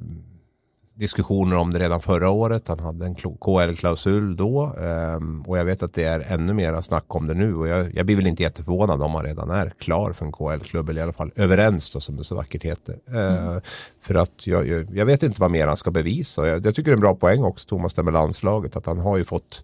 diskussioner 0.96 1.58
om 1.58 1.74
det 1.74 1.80
redan 1.80 2.02
förra 2.02 2.30
året. 2.30 2.68
Han 2.68 2.80
hade 2.80 3.06
en 3.06 3.16
KL-klausul 3.16 4.36
då 4.36 4.76
ehm, 4.82 5.42
och 5.42 5.58
jag 5.58 5.66
vet 5.66 5.84
att 5.84 5.94
det 5.94 6.04
är 6.04 6.26
ännu 6.34 6.54
mera 6.54 6.82
snack 6.82 7.16
om 7.16 7.28
det 7.28 7.34
nu 7.34 7.56
och 7.56 7.68
jag, 7.68 7.96
jag 7.96 8.06
blir 8.06 8.16
väl 8.16 8.28
inte 8.28 8.44
jätteförvånad 8.44 9.02
om 9.02 9.12
han 9.12 9.24
redan 9.24 9.50
är 9.50 9.74
klar 9.80 10.14
för 10.14 10.26
en 10.26 10.32
KL-klubb 10.32 10.90
eller 10.90 11.02
i 11.02 11.04
alla 11.04 11.14
fall 11.14 11.32
överens 11.36 11.92
då 11.92 12.00
som 12.00 12.18
det 12.18 12.24
så 12.24 12.36
vackert 12.36 12.64
heter. 12.64 12.96
Eh, 13.08 13.62
För 14.02 14.16
att 14.16 14.48
jag, 14.48 14.68
jag, 14.68 14.96
jag 14.96 15.06
vet 15.06 15.24
inte 15.24 15.42
vad 15.42 15.52
mer 15.52 15.68
han 15.68 15.78
ska 15.78 15.92
bevisa. 15.92 16.48
Jag, 16.48 16.66
jag 16.66 16.76
tycker 16.76 16.92
det 16.92 16.94
är 16.94 16.98
en 16.98 17.00
bra 17.02 17.16
poäng 17.16 17.44
också 17.44 17.68
Thomas 17.68 17.94
där 17.94 18.04
med 18.04 18.14
landslaget 18.14 18.76
att 18.76 18.86
han 18.86 19.00
har 19.00 19.18
ju 19.18 19.24
fått 19.24 19.64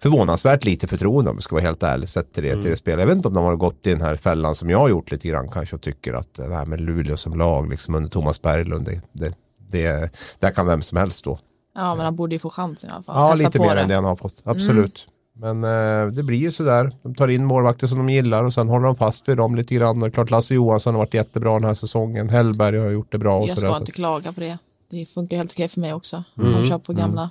förvånansvärt 0.00 0.64
lite 0.64 0.86
förtroende 0.86 1.30
om 1.30 1.36
jag 1.36 1.42
ska 1.42 1.54
vara 1.54 1.64
helt 1.64 1.82
ärlig 1.82 2.08
sett 2.08 2.32
till 2.32 2.42
det, 2.42 2.52
till 2.52 2.70
det 2.70 2.76
spelet. 2.76 3.00
Jag 3.00 3.06
vet 3.06 3.16
inte 3.16 3.28
om 3.28 3.34
de 3.34 3.44
har 3.44 3.56
gått 3.56 3.86
i 3.86 3.90
den 3.90 4.00
här 4.00 4.16
fällan 4.16 4.54
som 4.54 4.70
jag 4.70 4.78
har 4.78 4.88
gjort 4.88 5.10
lite 5.10 5.28
grann 5.28 5.48
kanske 5.48 5.76
och 5.76 5.82
tycker 5.82 6.14
att 6.14 6.34
det 6.34 6.54
här 6.54 6.66
med 6.66 6.80
Luleå 6.80 7.16
som 7.16 7.38
lag 7.38 7.70
liksom 7.70 7.94
under 7.94 8.10
Thomas 8.10 8.42
Berglund 8.42 8.86
det, 8.86 9.00
det, 9.12 9.34
det, 9.70 10.10
där 10.38 10.50
kan 10.50 10.66
vem 10.66 10.82
som 10.82 10.98
helst 10.98 11.18
stå. 11.18 11.38
Ja, 11.74 11.94
men 11.94 12.04
han 12.04 12.16
borde 12.16 12.34
ju 12.34 12.38
få 12.38 12.50
chansen 12.50 12.90
i 12.90 12.92
alla 12.92 13.02
fall. 13.02 13.16
Ja, 13.16 13.30
Testa 13.30 13.44
lite 13.46 13.58
på 13.58 13.64
mer 13.64 13.74
det. 13.74 13.80
än 13.82 13.88
det 13.88 13.94
han 13.94 14.04
har 14.04 14.16
fått. 14.16 14.34
Absolut. 14.44 15.06
Men 15.32 15.64
eh, 15.64 16.06
det 16.12 16.22
blir 16.22 16.38
ju 16.38 16.52
sådär. 16.52 16.92
De 17.02 17.14
tar 17.14 17.28
in 17.28 17.44
målvakter 17.44 17.86
som 17.86 17.98
de 17.98 18.08
gillar 18.08 18.44
och 18.44 18.54
sen 18.54 18.68
håller 18.68 18.86
de 18.86 18.96
fast 18.96 19.28
vid 19.28 19.36
dem 19.36 19.56
lite 19.56 19.74
grann. 19.74 20.02
Och 20.02 20.14
klart 20.14 20.30
Lasse 20.30 20.54
Johansson 20.54 20.94
har 20.94 20.98
varit 20.98 21.14
jättebra 21.14 21.52
den 21.54 21.64
här 21.64 21.74
säsongen. 21.74 22.28
Hellberg 22.28 22.78
har 22.78 22.90
gjort 22.90 23.12
det 23.12 23.18
bra. 23.18 23.38
Och 23.40 23.48
Jag 23.48 23.58
sådär. 23.58 23.68
ska 23.68 23.74
Så- 23.74 23.80
inte 23.82 23.92
klaga 23.92 24.32
på 24.32 24.40
det. 24.40 24.58
Det 24.90 25.06
funkar 25.06 25.36
helt 25.36 25.52
okej 25.52 25.68
för 25.68 25.80
mig 25.80 25.92
också. 25.94 26.24
Mm. 26.38 26.50
De 26.52 26.64
kör 26.64 26.78
på 26.78 26.92
gamla. 26.92 27.30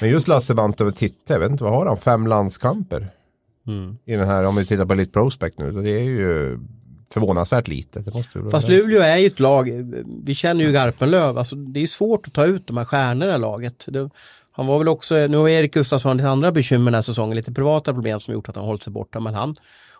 Men 0.00 0.10
just 0.10 0.28
Lasse 0.28 0.54
Bante 0.54 0.82
över 0.84 0.92
titta, 0.92 1.34
jag 1.34 1.40
vet 1.40 1.50
inte 1.50 1.64
vad 1.64 1.72
har 1.72 1.86
han? 1.86 1.96
Fem 1.96 2.26
landskamper? 2.26 3.10
Mm. 3.66 3.98
I 4.04 4.12
den 4.12 4.26
här, 4.28 4.44
om 4.44 4.56
vi 4.56 4.66
tittar 4.66 4.84
på 4.84 4.92
Elite 4.92 5.12
Prospect 5.12 5.58
nu. 5.58 5.70
Det 5.82 5.90
är 5.90 6.02
ju 6.04 6.58
förvånansvärt 7.12 7.68
lite. 7.68 8.00
Det 8.00 8.14
måste 8.14 8.38
vi 8.38 8.50
Fast. 8.50 8.68
Luleå 8.68 9.02
är 9.02 9.16
ju 9.16 9.26
ett 9.26 9.40
lag, 9.40 9.70
vi 10.24 10.34
känner 10.34 10.64
ju 10.64 10.72
Garpenlöv, 10.72 11.38
alltså 11.38 11.56
det 11.56 11.82
är 11.82 11.86
svårt 11.86 12.26
att 12.26 12.32
ta 12.32 12.46
ut 12.46 12.66
de 12.66 12.76
här 12.76 12.84
stjärnorna 12.84 13.34
i 13.34 13.38
laget. 13.38 13.84
Det, 13.86 14.10
han 14.52 14.66
var 14.66 14.78
väl 14.78 14.88
också, 14.88 15.14
nu 15.14 15.36
har 15.36 15.48
Erik 15.48 15.74
Gustafsson 15.74 16.16
lite 16.16 16.28
andra 16.28 16.52
bekymmer 16.52 16.84
den 16.84 16.94
här 16.94 17.02
säsongen, 17.02 17.36
lite 17.36 17.52
privata 17.52 17.92
problem 17.92 18.20
som 18.20 18.34
gjort 18.34 18.48
att 18.48 18.56
han 18.56 18.64
hållit 18.64 18.82
sig 18.82 18.92
borta, 18.92 19.20
men 19.20 19.34
han 19.34 19.54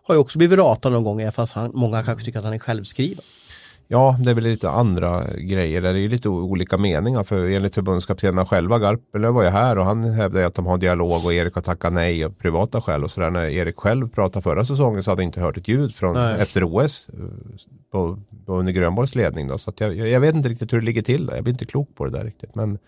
har 0.05 0.15
ju 0.15 0.19
också 0.19 0.39
blivit 0.39 0.59
ratad 0.59 0.93
någon 0.93 1.05
gång, 1.05 1.33
fast 1.33 1.53
han, 1.53 1.71
många 1.75 2.03
kanske 2.03 2.25
tycker 2.25 2.39
att 2.39 2.45
han 2.45 2.55
är 2.55 2.59
självskriven. 2.59 3.25
Ja, 3.93 4.17
det 4.21 4.31
är 4.31 4.35
väl 4.35 4.45
lite 4.45 4.71
andra 4.71 5.27
grejer. 5.37 5.81
Det 5.81 5.89
är 5.89 6.09
lite 6.09 6.29
olika 6.29 6.79
meningar. 6.79 7.25
För 7.25 7.51
enligt 7.51 7.75
förbundskaptenerna 7.75 8.47
själva, 8.47 8.79
Garpenlöv 8.79 9.35
var 9.35 9.43
ju 9.43 9.49
här 9.49 9.79
och 9.79 9.85
han 9.85 10.05
hävdar 10.05 10.41
ju 10.41 10.47
att 10.47 10.55
de 10.55 10.67
har 10.67 10.79
dialog 10.79 11.25
och 11.25 11.33
Erik 11.33 11.55
har 11.55 11.63
tackat 11.63 11.93
nej 11.93 12.25
av 12.25 12.31
privata 12.31 12.81
skäl 12.81 13.05
och 13.05 13.11
sådär. 13.11 13.31
När 13.31 13.49
Erik 13.49 13.77
själv 13.77 14.09
pratade 14.09 14.43
förra 14.43 14.65
säsongen 14.65 15.03
så 15.03 15.11
hade 15.11 15.23
jag 15.23 15.29
inte 15.29 15.41
hört 15.41 15.57
ett 15.57 15.69
ljud 15.69 15.95
från 15.95 16.15
Nej. 16.15 16.37
efter 16.41 16.65
OS 16.65 17.09
eh, 17.09 17.15
på, 17.93 18.19
på 18.47 18.59
under 18.59 18.73
Grönborgs 18.73 19.15
ledning. 19.15 19.49
Då. 19.49 19.59
Så 19.59 19.73
jag, 19.77 19.97
jag 19.97 20.09
jag 20.09 20.21
vet 20.21 20.35
inte 20.35 20.49
riktigt 20.49 20.73
hur 20.73 20.81
det 20.81 20.87
ligger 20.87 21.03
till. 21.03 21.27
Där. 21.27 21.35
Jag 21.35 21.45
blir 21.45 21.53
inte 21.53 21.65
klok 21.65 21.89
på 21.95 22.05
det 22.05 22.11
där 22.11 22.25
riktigt. 22.25 22.55
Men 22.55 22.79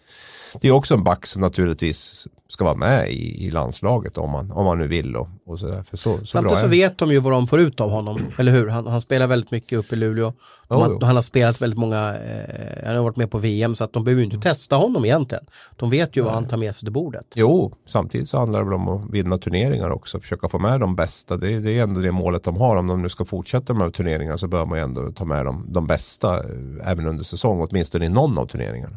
det 0.60 0.68
är 0.68 0.72
också 0.72 0.94
en 0.94 1.04
back 1.04 1.26
som 1.26 1.40
naturligtvis 1.40 2.28
ska 2.48 2.64
vara 2.64 2.74
med 2.74 3.10
i, 3.10 3.44
i 3.46 3.50
landslaget 3.50 4.18
om 4.18 4.30
man, 4.30 4.50
om 4.52 4.64
man 4.64 4.78
nu 4.78 4.86
vill. 4.86 5.16
Och, 5.16 5.28
och 5.46 5.58
så 5.60 5.66
där. 5.66 5.84
Så, 5.92 5.96
så 5.96 6.26
Samtidigt 6.26 6.56
så 6.58 6.60
han. 6.64 6.70
vet 6.70 6.98
de 6.98 7.10
ju 7.12 7.18
vad 7.18 7.32
de 7.32 7.46
får 7.46 7.60
ut 7.60 7.80
av 7.80 7.90
honom, 7.90 8.18
eller 8.38 8.52
hur? 8.52 8.68
Han, 8.68 8.86
han 8.86 9.00
spelar 9.00 9.26
väldigt 9.26 9.50
mycket 9.50 9.78
uppe 9.78 9.94
i 9.94 9.98
Luleå. 9.98 10.32
Har, 10.68 10.88
jo. 10.90 10.98
han 11.02 11.14
har 11.14 11.22
spelat 11.22 11.62
väldigt 11.62 11.78
många, 11.78 12.14
eh, 12.14 12.86
han 12.86 12.96
har 12.96 13.02
varit 13.02 13.16
med 13.16 13.30
på 13.30 13.38
VM 13.38 13.74
så 13.74 13.84
att 13.84 13.92
de 13.92 14.04
behöver 14.04 14.20
ju 14.20 14.24
inte 14.24 14.38
testa 14.48 14.76
honom 14.76 15.04
egentligen. 15.04 15.44
De 15.76 15.90
vet 15.90 16.16
ju 16.16 16.22
vad 16.22 16.32
han 16.32 16.46
tar 16.46 16.56
med 16.56 16.74
sig 16.76 16.80
till 16.86 16.92
bordet. 16.92 17.26
Jo, 17.34 17.74
samtidigt 17.86 18.28
så 18.28 18.38
handlar 18.38 18.58
det 18.58 18.64
väl 18.64 18.74
om 18.74 18.88
att 18.88 19.10
vinna 19.10 19.38
turneringar 19.38 19.90
också. 19.90 20.20
Försöka 20.20 20.48
få 20.48 20.58
med 20.58 20.80
de 20.80 20.96
bästa. 20.96 21.36
Det, 21.36 21.52
är- 21.52 21.60
det 21.60 21.78
är 21.78 21.82
ändå 21.82 22.00
det 22.00 22.12
målet 22.12 22.44
de 22.44 22.56
har. 22.56 22.76
Om 22.76 22.86
de 22.86 23.02
nu 23.02 23.08
ska 23.08 23.24
fortsätta 23.24 23.74
med 23.74 23.94
turneringarna 23.94 24.38
så 24.38 24.48
bör 24.48 24.64
man 24.66 24.78
ju 24.78 24.84
ändå 24.84 25.12
ta 25.12 25.24
med 25.24 25.44
de, 25.46 25.66
de 25.68 25.86
bästa 25.86 26.36
eh, 26.36 26.44
även 26.90 27.06
under 27.06 27.24
säsong. 27.24 27.66
Åtminstone 27.70 28.04
i 28.04 28.08
någon 28.08 28.38
av 28.38 28.46
turneringarna. 28.46 28.96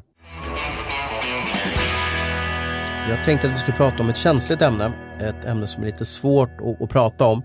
Jag 3.09 3.23
tänkte 3.23 3.47
att 3.47 3.53
vi 3.53 3.57
skulle 3.57 3.77
prata 3.77 4.03
om 4.03 4.09
ett 4.09 4.17
känsligt 4.17 4.61
ämne, 4.61 4.91
ett 5.19 5.45
ämne 5.45 5.67
som 5.67 5.83
är 5.83 5.87
lite 5.87 6.05
svårt 6.05 6.49
att, 6.61 6.81
att 6.81 6.89
prata 6.89 7.25
om. 7.25 7.43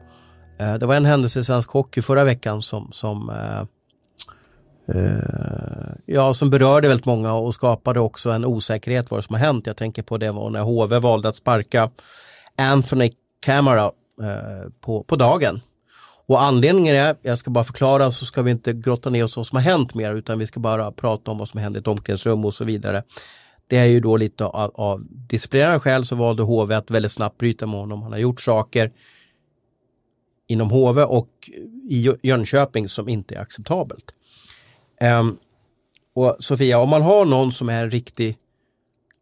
Eh, 0.59 0.75
Det 0.75 0.87
var 0.87 0.95
en 0.95 1.05
händelse 1.05 1.41
i 1.41 1.45
svensk 1.45 1.71
hockey 1.71 2.03
förra 2.03 2.25
veckan 2.25 2.63
som, 2.63 2.93
som, 2.93 3.31
eh, 3.31 3.61
eh, 4.97 5.93
ja, 6.07 6.35
som 6.35 6.51
berörde 6.51 6.89
väldigt 6.89 7.07
många 7.07 7.33
och 7.33 7.55
skapade 7.55 8.01
också 8.01 8.31
en 8.31 8.45
osäkerhet 8.45 9.11
vad 9.11 9.21
det 9.21 9.25
som 9.27 9.35
har 9.35 9.41
hänt. 9.41 9.67
Jag 9.67 9.77
tänker 9.77 10.03
på 10.03 10.19
det 10.19 10.33
var 10.33 10.51
när 10.51 10.61
HV 10.61 10.99
valde 10.99 11.29
att 11.29 11.37
sparka 11.37 11.91
Anthony 12.57 13.13
Camara 13.41 13.85
eh, 14.23 14.71
på, 14.81 15.03
på 15.03 15.17
dagen. 15.17 15.61
Och 16.27 16.43
anledningen 16.43 16.97
är, 16.97 17.17
jag 17.23 17.39
ska 17.39 17.51
bara 17.51 17.65
förklara 17.65 18.11
så 18.13 18.25
ska 18.25 18.43
vi 18.43 18.51
inte 18.51 18.73
grotta 18.73 19.11
ner 19.11 19.25
oss 19.25 19.37
vad 19.37 19.47
som 19.47 19.57
har 19.57 19.63
hänt 19.63 19.95
mer 19.95 20.15
utan 20.15 20.39
vi 20.39 20.47
ska 20.47 20.61
bara 20.61 20.93
prata 20.93 21.31
om 21.31 21.39
vad 21.39 21.49
som 21.49 21.61
hände 21.61 21.79
i 21.79 21.81
ett 21.81 21.89
omklädningsrum 21.89 22.45
och 22.45 22.55
så 22.55 22.65
vidare. 22.65 23.03
Det 23.67 23.79
är 23.79 23.85
ju 23.85 24.01
då 24.01 24.17
lite 24.17 24.45
av, 24.45 24.71
av 24.75 25.07
disciplinära 25.09 25.81
skäl 25.81 26.07
så 26.07 26.15
valde 26.15 26.43
HV 26.43 26.75
att 26.75 26.91
väldigt 26.91 27.13
snabbt 27.13 27.39
bryta 27.39 27.67
med 27.67 27.81
honom. 27.81 28.03
Han 28.03 28.13
har 28.13 28.19
gjort 28.19 28.41
saker 28.41 28.93
inom 30.47 30.71
HV 30.71 31.03
och 31.03 31.51
i 31.89 32.11
Jönköping 32.23 32.89
som 32.89 33.09
inte 33.09 33.35
är 33.35 33.41
acceptabelt. 33.41 34.15
Um, 35.01 35.39
och 36.15 36.37
Sofia, 36.41 36.79
om 36.79 36.89
man 36.89 37.03
har 37.03 37.25
någon 37.25 37.53
som 37.53 37.69
är 37.69 37.83
en 37.83 37.91
riktig 37.91 38.37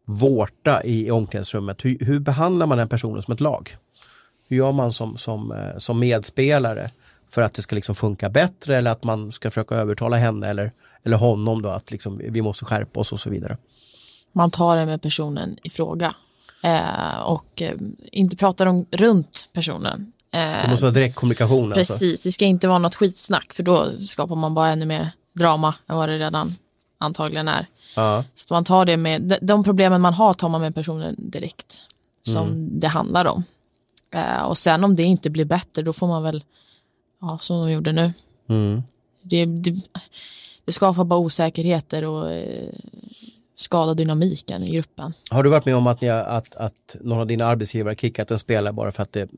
vårta 0.05 0.83
i 0.83 1.11
omklädningsrummet, 1.11 1.85
hur, 1.85 1.97
hur, 1.99 2.19
behandlar 2.19 2.67
man 2.67 2.77
den 2.77 2.89
personen 2.89 3.21
som 3.21 3.33
ett 3.33 3.39
lag? 3.39 3.75
Hur 4.47 4.57
gör 4.57 4.71
man 4.71 4.93
som, 4.93 5.17
som, 5.17 5.51
eh, 5.51 5.77
som 5.77 5.99
medspelare 5.99 6.91
för 7.29 7.41
att 7.41 7.53
det 7.53 7.61
ska 7.61 7.75
liksom 7.75 7.95
funka 7.95 8.29
bättre 8.29 8.77
eller 8.77 8.91
att 8.91 9.03
man 9.03 9.31
ska 9.31 9.49
försöka 9.49 9.75
övertala 9.75 10.17
henne 10.17 10.47
eller, 10.47 10.71
eller 11.03 11.17
honom 11.17 11.61
då 11.61 11.69
att 11.69 11.91
liksom, 11.91 12.21
vi 12.29 12.41
måste 12.41 12.65
skärpa 12.65 12.99
oss 12.99 13.11
och 13.11 13.19
så 13.19 13.29
vidare? 13.29 13.57
Man 14.31 14.51
tar 14.51 14.77
det 14.77 14.85
med 14.85 15.01
personen 15.01 15.57
i 15.63 15.69
fråga 15.69 16.15
eh, 16.63 17.19
och 17.19 17.61
eh, 17.61 17.75
inte 18.11 18.37
pratar 18.37 18.65
om 18.65 18.85
runt 18.91 19.49
personen. 19.53 20.11
Eh, 20.31 20.39
det 20.39 20.67
måste 20.69 20.85
vara 20.85 20.93
direktkommunikation. 20.93 21.73
Alltså. 21.73 21.93
Precis, 21.93 22.11
alltså. 22.11 22.27
det 22.27 22.31
ska 22.31 22.45
inte 22.45 22.67
vara 22.67 22.79
något 22.79 22.95
skitsnack 22.95 23.53
för 23.53 23.63
då 23.63 23.91
skapar 24.07 24.35
man 24.35 24.53
bara 24.53 24.69
ännu 24.69 24.85
mer 24.85 25.11
drama 25.33 25.75
än 25.87 25.97
vad 25.97 26.09
det 26.09 26.17
redan 26.17 26.55
antagligen 26.97 27.47
är. 27.47 27.67
Ja. 27.95 28.23
Så 28.33 28.53
man 28.53 28.65
tar 28.65 28.85
det 28.85 28.97
med, 28.97 29.37
de 29.41 29.63
problemen 29.63 30.01
man 30.01 30.13
har 30.13 30.33
tar 30.33 30.49
man 30.49 30.61
med 30.61 30.75
personen 30.75 31.15
direkt 31.17 31.79
som 32.21 32.47
mm. 32.47 32.79
det 32.79 32.87
handlar 32.87 33.25
om. 33.25 33.43
Eh, 34.11 34.41
och 34.41 34.57
sen 34.57 34.83
om 34.83 34.95
det 34.95 35.03
inte 35.03 35.29
blir 35.29 35.45
bättre 35.45 35.81
då 35.81 35.93
får 35.93 36.07
man 36.07 36.23
väl, 36.23 36.43
ja 37.21 37.37
som 37.41 37.57
de 37.57 37.71
gjorde 37.71 37.91
nu. 37.91 38.13
Mm. 38.49 38.83
Det, 39.21 39.45
det, 39.45 39.75
det, 40.65 40.73
skapar 40.73 41.03
bara 41.03 41.19
osäkerheter 41.19 42.05
och 42.05 42.31
skadar 43.55 43.95
dynamiken 43.95 44.63
i 44.63 44.75
gruppen. 44.75 45.13
Har 45.29 45.43
du 45.43 45.49
varit 45.49 45.65
med 45.65 45.75
om 45.75 45.87
att, 45.87 46.01
ni, 46.01 46.09
att, 46.09 46.55
att 46.55 46.95
någon 47.01 47.19
av 47.19 47.27
dina 47.27 47.45
arbetsgivare 47.45 47.95
kickat 47.95 48.31
en 48.31 48.39
spelare 48.39 48.73
bara 48.73 48.91
för 48.91 49.03
att 49.03 49.13
det, 49.13 49.29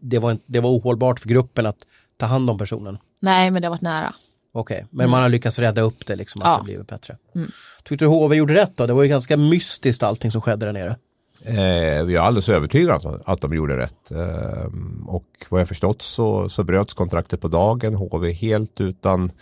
det, 0.00 0.18
var, 0.18 0.38
det 0.46 0.60
var 0.60 0.70
ohållbart 0.70 1.20
för 1.20 1.28
gruppen 1.28 1.66
att 1.66 1.78
ta 2.16 2.26
hand 2.26 2.50
om 2.50 2.58
personen? 2.58 2.98
Nej, 3.20 3.50
men 3.50 3.62
det 3.62 3.68
har 3.68 3.70
varit 3.70 3.80
nära. 3.80 4.14
Okej, 4.52 4.74
okay. 4.74 4.86
men 4.90 5.04
mm. 5.04 5.10
man 5.10 5.22
har 5.22 5.28
lyckats 5.28 5.58
rädda 5.58 5.80
upp 5.82 6.06
det 6.06 6.16
liksom, 6.16 6.42
att 6.42 6.48
ja. 6.48 6.58
det 6.58 6.64
blivit 6.64 6.86
bättre. 6.86 7.16
Mm. 7.34 7.50
Tyckte 7.84 8.04
du 8.04 8.08
HV 8.08 8.36
gjorde 8.36 8.54
rätt 8.54 8.76
då? 8.76 8.86
Det 8.86 8.92
var 8.92 9.02
ju 9.02 9.08
ganska 9.08 9.36
mystiskt 9.36 10.02
allting 10.02 10.30
som 10.30 10.40
skedde 10.40 10.66
där 10.66 10.72
nere. 10.72 10.96
Eh, 11.42 12.04
vi 12.04 12.16
är 12.16 12.18
alldeles 12.18 12.48
övertygade 12.48 13.08
om 13.08 13.20
att 13.24 13.40
de 13.40 13.54
gjorde 13.54 13.76
rätt. 13.76 14.10
Eh, 14.10 14.70
och 15.06 15.26
vad 15.48 15.60
jag 15.60 15.68
förstått 15.68 16.02
så, 16.02 16.48
så 16.48 16.64
bröts 16.64 16.94
kontraktet 16.94 17.40
på 17.40 17.48
dagen. 17.48 17.94
HV 17.94 18.32
helt 18.32 18.80
utan 18.80 19.32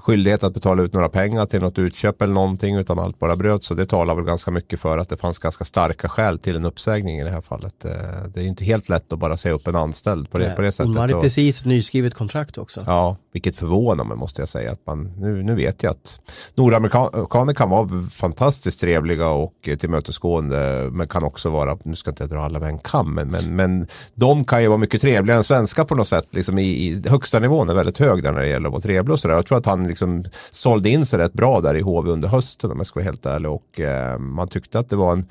skyldighet 0.00 0.44
att 0.44 0.54
betala 0.54 0.82
ut 0.82 0.92
några 0.92 1.08
pengar 1.08 1.46
till 1.46 1.60
något 1.60 1.78
utköp 1.78 2.22
eller 2.22 2.34
någonting 2.34 2.76
utan 2.76 2.98
allt 2.98 3.18
bara 3.18 3.36
bröt. 3.36 3.64
Så 3.64 3.74
det 3.74 3.86
talar 3.86 4.14
väl 4.14 4.24
ganska 4.24 4.50
mycket 4.50 4.80
för 4.80 4.98
att 4.98 5.08
det 5.08 5.16
fanns 5.16 5.38
ganska 5.38 5.64
starka 5.64 6.08
skäl 6.08 6.38
till 6.38 6.56
en 6.56 6.64
uppsägning 6.64 7.20
i 7.20 7.24
det 7.24 7.30
här 7.30 7.40
fallet. 7.40 7.84
Eh, 7.84 7.92
det 8.34 8.40
är 8.40 8.44
inte 8.44 8.64
helt 8.64 8.88
lätt 8.88 9.12
att 9.12 9.18
bara 9.18 9.36
säga 9.36 9.54
upp 9.54 9.66
en 9.66 9.76
anställd 9.76 10.30
på 10.30 10.38
det, 10.38 10.50
på 10.56 10.62
det 10.62 10.72
sättet. 10.72 10.94
Man 10.94 11.10
hade 11.10 11.20
precis 11.20 11.60
ett 11.60 11.66
nyskrivet 11.66 12.14
kontrakt 12.14 12.58
också. 12.58 12.84
Ja, 12.86 13.16
vilket 13.34 13.56
förvånar 13.56 14.04
mig 14.04 14.16
måste 14.16 14.42
jag 14.42 14.48
säga. 14.48 14.72
Att 14.72 14.86
man, 14.86 15.12
nu, 15.18 15.42
nu 15.42 15.54
vet 15.54 15.82
jag 15.82 15.90
att 15.90 16.20
nordamerikaner 16.54 17.54
kan 17.54 17.70
vara 17.70 17.88
fantastiskt 18.10 18.80
trevliga 18.80 19.28
och 19.28 19.68
tillmötesgående 19.80 20.88
men 20.92 21.08
kan 21.08 21.24
också 21.24 21.50
vara, 21.50 21.78
nu 21.84 21.96
ska 21.96 22.10
inte 22.10 22.22
jag 22.22 22.30
dra 22.30 22.44
alla 22.44 22.58
med 22.58 22.68
en 22.68 22.78
kam, 22.78 23.14
men, 23.14 23.28
men, 23.28 23.56
men 23.56 23.86
de 24.14 24.44
kan 24.44 24.62
ju 24.62 24.68
vara 24.68 24.78
mycket 24.78 25.00
trevligare 25.00 25.38
än 25.38 25.44
svenska 25.44 25.84
på 25.84 25.96
något 25.96 26.08
sätt. 26.08 26.26
Liksom 26.30 26.58
i, 26.58 26.62
i 26.62 27.02
högsta 27.08 27.38
nivån 27.38 27.68
är 27.68 27.74
väldigt 27.74 27.98
hög 27.98 28.22
där 28.22 28.32
när 28.32 28.40
det 28.40 28.48
gäller 28.48 28.66
att 28.66 28.72
vara 28.72 28.82
trevlig 28.82 29.12
och 29.12 29.20
sådär. 29.20 29.34
Jag 29.34 29.46
tror 29.46 29.58
att 29.58 29.66
han 29.66 29.88
liksom 29.88 30.24
sålde 30.50 30.88
in 30.88 31.06
sig 31.06 31.18
rätt 31.18 31.32
bra 31.32 31.60
där 31.60 31.76
i 31.76 31.80
HV 31.80 32.10
under 32.10 32.28
hösten 32.28 32.70
om 32.70 32.76
jag 32.76 32.86
ska 32.86 33.00
vara 33.00 33.04
helt 33.04 33.26
ärlig. 33.26 33.50
Och 33.50 33.80
eh, 33.80 34.18
man 34.18 34.48
tyckte 34.48 34.78
att 34.78 34.88
det 34.88 34.96
var 34.96 35.12
en 35.12 35.26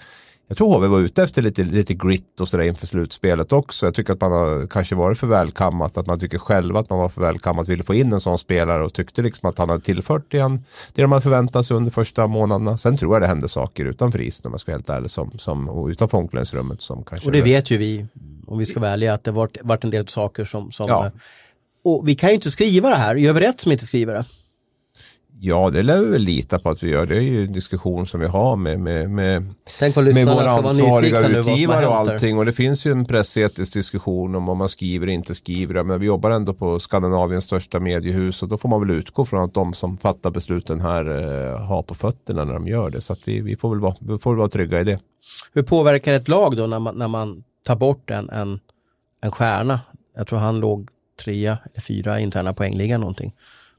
jag 0.53 0.57
tror 0.57 0.73
HV 0.73 0.87
var 0.87 0.99
ute 0.99 1.23
efter 1.23 1.41
lite, 1.41 1.63
lite 1.63 1.93
grit 1.93 2.39
och 2.39 2.47
sådär 2.47 2.63
inför 2.63 2.87
slutspelet 2.87 3.51
också. 3.51 3.85
Jag 3.85 3.95
tycker 3.95 4.13
att 4.13 4.21
man 4.21 4.31
har 4.31 4.67
kanske 4.67 4.95
varit 4.95 5.19
för 5.19 5.27
välkammat, 5.27 5.97
att 5.97 6.07
man 6.07 6.19
tycker 6.19 6.37
själva 6.37 6.79
att 6.79 6.89
man 6.89 6.99
var 6.99 7.09
för 7.09 7.21
välkammat, 7.21 7.67
ville 7.67 7.83
få 7.83 7.93
in 7.93 8.13
en 8.13 8.19
sån 8.19 8.39
spelare 8.39 8.85
och 8.85 8.93
tyckte 8.93 9.21
liksom 9.21 9.49
att 9.49 9.57
han 9.57 9.69
hade 9.69 9.83
tillfört 9.83 10.33
igen 10.33 10.63
det 10.93 11.01
de 11.01 11.11
hade 11.11 11.21
förväntat 11.21 11.65
sig 11.65 11.77
under 11.77 11.91
första 11.91 12.27
månaderna. 12.27 12.77
Sen 12.77 12.97
tror 12.97 13.15
jag 13.15 13.21
det 13.21 13.27
hände 13.27 13.49
saker 13.49 13.85
utanför 13.85 14.21
isen 14.21 14.47
om 14.47 14.53
jag 14.53 14.59
ska 14.59 14.71
vara 14.71 14.77
helt 14.77 14.89
ärlig, 14.89 15.11
som, 15.11 15.31
som, 15.37 15.69
och 15.69 15.87
utanför 15.87 16.17
omklädningsrummet 16.17 16.81
som 16.81 17.03
kanske... 17.03 17.25
Och 17.27 17.31
det 17.31 17.41
vet 17.41 17.71
ju 17.71 17.77
vi, 17.77 18.05
om 18.47 18.57
vi 18.57 18.65
ska 18.65 18.79
vara 18.79 18.91
ärliga, 18.91 19.13
att 19.13 19.23
det 19.23 19.31
varit, 19.31 19.57
varit 19.61 19.83
en 19.83 19.89
del 19.89 20.07
saker 20.07 20.45
som... 20.45 20.71
som 20.71 20.87
ja. 20.89 21.11
Och 21.83 22.07
vi 22.07 22.15
kan 22.15 22.29
ju 22.29 22.35
inte 22.35 22.51
skriva 22.51 22.89
det 22.89 22.95
här, 22.95 23.15
gör 23.15 23.33
vi 23.33 23.39
rätt 23.39 23.61
som 23.61 23.71
inte 23.71 23.85
skriver 23.85 24.13
det? 24.13 24.25
Ja, 25.45 25.69
det 25.69 25.83
lär 25.83 26.01
vi 26.01 26.09
väl 26.09 26.21
lita 26.21 26.59
på 26.59 26.69
att 26.69 26.83
vi 26.83 26.89
gör. 26.89 27.05
Det 27.05 27.15
är 27.15 27.21
ju 27.21 27.45
en 27.45 27.51
diskussion 27.51 28.07
som 28.07 28.19
vi 28.19 28.27
har 28.27 28.55
med, 28.55 28.79
med, 28.79 29.09
med, 29.09 29.43
med 29.95 30.25
våra 30.25 30.49
ansvariga 30.49 31.27
utgivare 31.27 31.87
och 31.87 31.95
allting. 31.95 32.37
Och 32.37 32.45
det 32.45 32.53
finns 32.53 32.85
ju 32.85 32.91
en 32.91 33.05
pressetisk 33.05 33.73
diskussion 33.73 34.35
om 34.35 34.45
vad 34.45 34.57
man 34.57 34.69
skriver 34.69 35.07
och 35.07 35.13
inte 35.13 35.35
skriver. 35.35 35.83
Men 35.83 35.99
vi 35.99 36.05
jobbar 36.05 36.31
ändå 36.31 36.53
på 36.53 36.79
Skandinaviens 36.79 37.45
största 37.45 37.79
mediehus 37.79 38.43
och 38.43 38.49
då 38.49 38.57
får 38.57 38.69
man 38.69 38.79
väl 38.79 38.89
utgå 38.91 39.25
från 39.25 39.43
att 39.43 39.53
de 39.53 39.73
som 39.73 39.97
fattar 39.97 40.31
besluten 40.31 40.79
här 40.79 41.05
eh, 41.05 41.65
har 41.65 41.83
på 41.83 41.95
fötterna 41.95 42.43
när 42.43 42.53
de 42.53 42.67
gör 42.67 42.89
det. 42.89 43.01
Så 43.01 43.15
vi, 43.25 43.41
vi, 43.41 43.55
får 43.55 43.69
väl 43.69 43.79
vara, 43.79 43.95
vi 43.99 44.17
får 44.17 44.31
väl 44.31 44.37
vara 44.37 44.49
trygga 44.49 44.81
i 44.81 44.83
det. 44.83 44.99
Hur 45.53 45.63
påverkar 45.63 46.13
ett 46.13 46.27
lag 46.27 46.57
då 46.57 46.67
när 46.67 46.79
man, 46.79 46.97
när 46.97 47.07
man 47.07 47.43
tar 47.67 47.75
bort 47.75 48.09
en, 48.09 48.29
en, 48.29 48.59
en 49.21 49.31
stjärna? 49.31 49.79
Jag 50.15 50.27
tror 50.27 50.39
han 50.39 50.59
låg 50.59 50.89
trea 51.23 51.57
eller 51.71 51.81
fyra 51.81 52.19
interna 52.19 52.53
poängligan 52.53 52.99
någonting. 52.99 53.33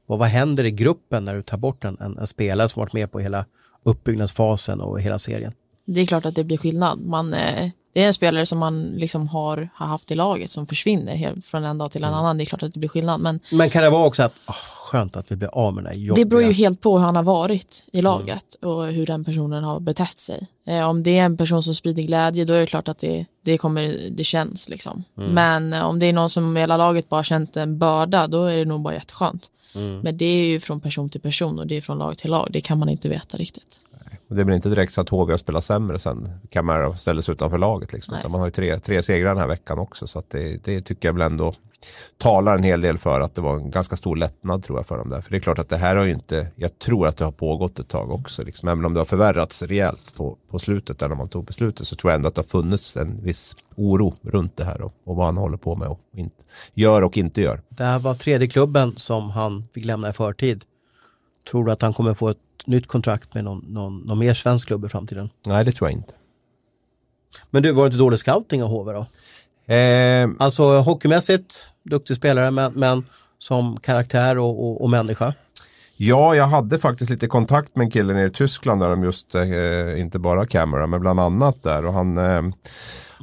Och 0.05 0.19
vad 0.19 0.27
händer 0.27 0.63
i 0.63 0.71
gruppen 0.71 1.25
när 1.25 1.35
du 1.35 1.43
tar 1.43 1.57
bort 1.57 1.83
en, 1.83 1.97
en, 1.99 2.17
en 2.17 2.27
spelare 2.27 2.69
som 2.69 2.79
varit 2.79 2.93
med 2.93 3.11
på 3.11 3.19
hela 3.19 3.45
uppbyggnadsfasen 3.83 4.81
och 4.81 5.01
hela 5.01 5.19
serien? 5.19 5.53
Det 5.85 6.01
är 6.01 6.05
klart 6.05 6.25
att 6.25 6.35
det 6.35 6.43
blir 6.43 6.57
skillnad. 6.57 6.99
Man, 6.99 7.33
eh, 7.33 7.69
det 7.93 8.03
är 8.03 8.07
en 8.07 8.13
spelare 8.13 8.45
som 8.45 8.59
man 8.59 8.83
liksom 8.83 9.27
har, 9.27 9.69
har 9.73 9.87
haft 9.87 10.11
i 10.11 10.15
laget 10.15 10.49
som 10.49 10.65
försvinner 10.65 11.15
helt 11.15 11.45
från 11.45 11.65
en 11.65 11.77
dag 11.77 11.91
till 11.91 12.03
en 12.03 12.09
mm. 12.09 12.19
annan. 12.19 12.37
Det 12.37 12.43
är 12.43 12.45
klart 12.45 12.63
att 12.63 12.73
det 12.73 12.79
blir 12.79 12.89
skillnad. 12.89 13.21
Men, 13.21 13.39
men 13.51 13.69
kan 13.69 13.83
det 13.83 13.89
vara 13.89 14.05
också 14.05 14.23
att 14.23 14.33
oh, 14.47 14.55
skönt 14.85 15.15
att 15.15 15.31
vi 15.31 15.35
blir 15.35 15.49
av 15.49 15.73
med 15.73 15.83
den 15.83 15.93
här 15.93 15.99
jobbiga... 15.99 16.25
Det 16.25 16.29
beror 16.29 16.43
ju 16.43 16.51
helt 16.51 16.81
på 16.81 16.97
hur 16.97 17.05
han 17.05 17.15
har 17.15 17.23
varit 17.23 17.83
i 17.91 18.01
laget 18.01 18.55
mm. 18.61 18.75
och 18.75 18.87
hur 18.87 19.05
den 19.05 19.25
personen 19.25 19.63
har 19.63 19.79
betett 19.79 20.17
sig. 20.17 20.47
Eh, 20.67 20.89
om 20.89 21.03
det 21.03 21.17
är 21.17 21.25
en 21.25 21.37
person 21.37 21.63
som 21.63 21.75
sprider 21.75 22.03
glädje 22.03 22.45
då 22.45 22.53
är 22.53 22.59
det 22.59 22.67
klart 22.67 22.87
att 22.87 22.99
det, 22.99 23.25
det, 23.41 23.57
kommer, 23.57 24.09
det 24.09 24.23
känns. 24.23 24.69
Liksom. 24.69 25.03
Mm. 25.17 25.31
Men 25.31 25.73
eh, 25.73 25.85
om 25.85 25.99
det 25.99 26.05
är 26.05 26.13
någon 26.13 26.29
som 26.29 26.55
hela 26.55 26.77
laget 26.77 27.09
bara 27.09 27.23
känt 27.23 27.57
en 27.57 27.77
börda 27.77 28.27
då 28.27 28.43
är 28.43 28.57
det 28.57 28.65
nog 28.65 28.81
bara 28.81 28.93
jätteskönt. 28.93 29.49
Mm. 29.75 29.99
Men 29.99 30.17
det 30.17 30.25
är 30.25 30.45
ju 30.45 30.59
från 30.59 30.79
person 30.79 31.09
till 31.09 31.21
person 31.21 31.59
och 31.59 31.67
det 31.67 31.77
är 31.77 31.81
från 31.81 31.97
lag 31.97 32.17
till 32.17 32.31
lag. 32.31 32.47
Det 32.51 32.61
kan 32.61 32.79
man 32.79 32.89
inte 32.89 33.09
veta 33.09 33.37
riktigt. 33.37 33.79
Det 34.27 34.41
är 34.41 34.45
väl 34.45 34.55
inte 34.55 34.69
direkt 34.69 34.93
så 34.93 35.01
att 35.01 35.09
HV 35.09 35.33
har 35.33 35.37
spelat 35.37 35.63
sämre 35.63 35.99
sen 35.99 36.29
Camara 36.49 36.97
ställdes 36.97 37.29
utanför 37.29 37.57
laget. 37.57 37.93
Liksom. 37.93 38.17
man 38.27 38.39
har 38.39 38.47
ju 38.47 38.51
tre, 38.51 38.79
tre 38.79 39.03
segrar 39.03 39.29
den 39.29 39.37
här 39.37 39.47
veckan 39.47 39.79
också. 39.79 40.07
Så 40.07 40.23
det, 40.27 40.63
det, 40.63 40.81
tycker 40.81 41.07
jag 41.07 41.13
väl 41.13 41.21
ändå 41.21 41.53
talar 42.17 42.55
en 42.55 42.63
hel 42.63 42.81
del 42.81 42.97
för 42.97 43.21
att 43.21 43.35
det 43.35 43.41
var 43.41 43.55
en 43.55 43.71
ganska 43.71 43.95
stor 43.95 44.15
lättnad 44.15 44.63
tror 44.63 44.79
jag 44.79 44.87
för 44.87 44.97
dem 44.97 45.09
där. 45.09 45.21
För 45.21 45.31
det 45.31 45.37
är 45.37 45.39
klart 45.39 45.59
att 45.59 45.69
det 45.69 45.77
här 45.77 45.95
har 45.95 46.03
ju 46.05 46.11
inte, 46.11 46.47
jag 46.55 46.79
tror 46.79 47.07
att 47.07 47.17
det 47.17 47.25
har 47.25 47.31
pågått 47.31 47.79
ett 47.79 47.87
tag 47.87 48.11
också. 48.11 48.43
Liksom. 48.43 48.69
Även 48.69 48.85
om 48.85 48.93
det 48.93 48.99
har 48.99 49.05
förvärrats 49.05 49.61
rejält 49.61 50.15
på, 50.15 50.37
på 50.49 50.59
slutet 50.59 50.99
där 50.99 51.09
när 51.09 51.15
man 51.15 51.29
tog 51.29 51.45
beslutet 51.45 51.87
så 51.87 51.95
tror 51.95 52.11
jag 52.11 52.15
ändå 52.15 52.27
att 52.27 52.35
det 52.35 52.41
har 52.41 52.47
funnits 52.47 52.97
en 52.97 53.23
viss 53.23 53.55
oro 53.75 54.15
runt 54.21 54.57
det 54.57 54.65
här 54.65 54.81
och, 54.81 54.93
och 55.03 55.15
vad 55.15 55.25
han 55.25 55.37
håller 55.37 55.57
på 55.57 55.75
med 55.75 55.87
och 55.87 55.99
inte, 56.15 56.43
gör 56.73 57.01
och 57.01 57.17
inte 57.17 57.41
gör. 57.41 57.61
Det 57.69 57.83
här 57.83 57.99
var 57.99 58.15
tredje 58.15 58.47
klubben 58.47 58.93
som 58.97 59.29
han 59.29 59.67
fick 59.73 59.85
lämna 59.85 60.09
i 60.09 60.13
förtid. 60.13 60.63
Tror 61.51 61.65
du 61.65 61.71
att 61.71 61.81
han 61.81 61.93
kommer 61.93 62.13
få 62.13 62.29
ett 62.29 62.37
nytt 62.65 62.87
kontrakt 62.87 63.33
med 63.33 63.43
någon, 63.43 63.65
någon, 63.67 63.97
någon 63.97 64.19
mer 64.19 64.33
svensk 64.33 64.67
klubb 64.67 64.85
i 64.85 64.89
framtiden? 64.89 65.29
Nej, 65.45 65.65
det 65.65 65.71
tror 65.71 65.89
jag 65.89 65.97
inte. 65.97 66.13
Men 67.49 67.63
du, 67.63 67.71
var 67.71 67.83
det 67.83 67.87
inte 67.87 67.97
dålig 67.97 68.19
scouting 68.19 68.63
av 68.63 68.69
HV 68.69 68.93
då? 68.93 69.05
Eh, 69.67 70.29
alltså 70.39 70.63
hockeymässigt, 70.63 71.55
duktig 71.83 72.17
spelare 72.17 72.51
men, 72.51 72.73
men 72.73 73.05
som 73.39 73.77
karaktär 73.77 74.37
och, 74.37 74.65
och, 74.65 74.81
och, 74.81 74.89
människa? 74.89 75.33
Ja, 75.97 76.35
jag 76.35 76.47
hade 76.47 76.79
faktiskt 76.79 77.09
lite 77.09 77.27
kontakt 77.27 77.75
med 77.75 77.85
en 77.85 77.91
kille 77.91 78.13
nere 78.13 78.27
i 78.27 78.31
Tyskland 78.31 78.81
där 78.81 78.89
de 78.89 79.03
just, 79.03 79.35
eh, 79.35 79.99
inte 79.99 80.19
bara 80.19 80.47
Camera, 80.47 80.87
men 80.87 81.01
bland 81.01 81.19
annat 81.19 81.63
där. 81.63 81.85
Och 81.85 81.93
han, 81.93 82.17
eh, 82.17 82.41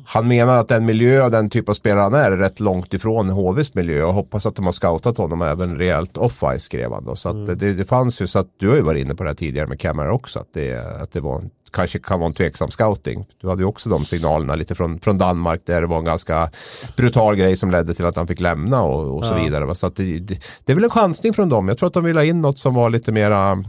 han 0.07 0.29
menar 0.29 0.59
att 0.59 0.69
den 0.69 0.85
miljö 0.85 1.25
och 1.25 1.31
den 1.31 1.51
typ 1.51 1.69
av 1.69 1.75
spelare 1.75 2.03
han 2.03 2.15
är 2.15 2.33
är 2.33 2.37
rätt 2.37 2.61
långt 2.61 2.95
ifrån 2.95 3.31
HVs 3.31 3.75
miljö 3.75 4.05
och 4.05 4.15
hoppas 4.15 4.47
att 4.47 4.57
de 4.57 4.65
har 4.65 4.73
scoutat 4.73 5.19
honom 5.19 5.43
även 5.43 5.79
rejält 5.79 6.17
off-ice 6.17 6.59
skrev 6.59 6.93
han 6.93 7.05
då. 7.05 7.17
Så 7.17 7.31
mm. 7.31 7.59
det, 7.59 7.73
det 7.73 7.85
fanns 7.85 8.23
ju, 8.23 8.27
så 8.27 8.39
att 8.39 8.49
du 8.57 8.69
har 8.69 8.77
ju 8.77 8.83
varit 8.83 9.05
inne 9.05 9.15
på 9.15 9.23
det 9.23 9.31
här 9.31 9.35
tidigare 9.35 9.67
med 9.67 9.81
Camera 9.81 10.13
också, 10.13 10.39
att 10.39 10.53
det, 10.53 11.03
att 11.03 11.13
det 11.13 11.21
var 11.21 11.43
kanske 11.73 11.99
kan 11.99 12.21
vara 12.21 12.29
en 12.29 12.35
tveksam 12.35 12.71
scouting. 12.71 13.27
Du 13.41 13.49
hade 13.49 13.63
ju 13.63 13.67
också 13.67 13.89
de 13.89 14.05
signalerna 14.05 14.55
lite 14.55 14.75
från, 14.75 15.01
från 15.01 15.19
Danmark 15.19 15.61
där 15.65 15.81
det 15.81 15.87
var 15.87 15.99
en 15.99 16.05
ganska 16.05 16.51
brutal 16.97 17.37
grej 17.37 17.57
som 17.57 17.71
ledde 17.71 17.95
till 17.95 18.07
att 18.07 18.17
han 18.17 18.27
fick 18.27 18.41
lämna 18.41 18.83
och, 18.83 19.17
och 19.17 19.25
så 19.25 19.35
ja. 19.35 19.45
vidare. 19.45 19.75
Så 19.75 19.89
det, 19.89 20.19
det, 20.19 20.41
det, 20.65 20.73
är 20.73 20.75
väl 20.75 20.85
en 20.85 20.91
chansning 20.91 21.35
från 21.35 21.49
dem. 21.49 21.69
Jag 21.69 21.79
tror 21.79 21.87
att 21.87 21.95
de 21.95 22.05
vill 22.05 22.17
ha 22.17 22.25
in 22.25 22.41
något 22.41 22.59
som 22.59 22.75
var 22.75 22.91
lite 22.91 23.13
mera 23.13 23.65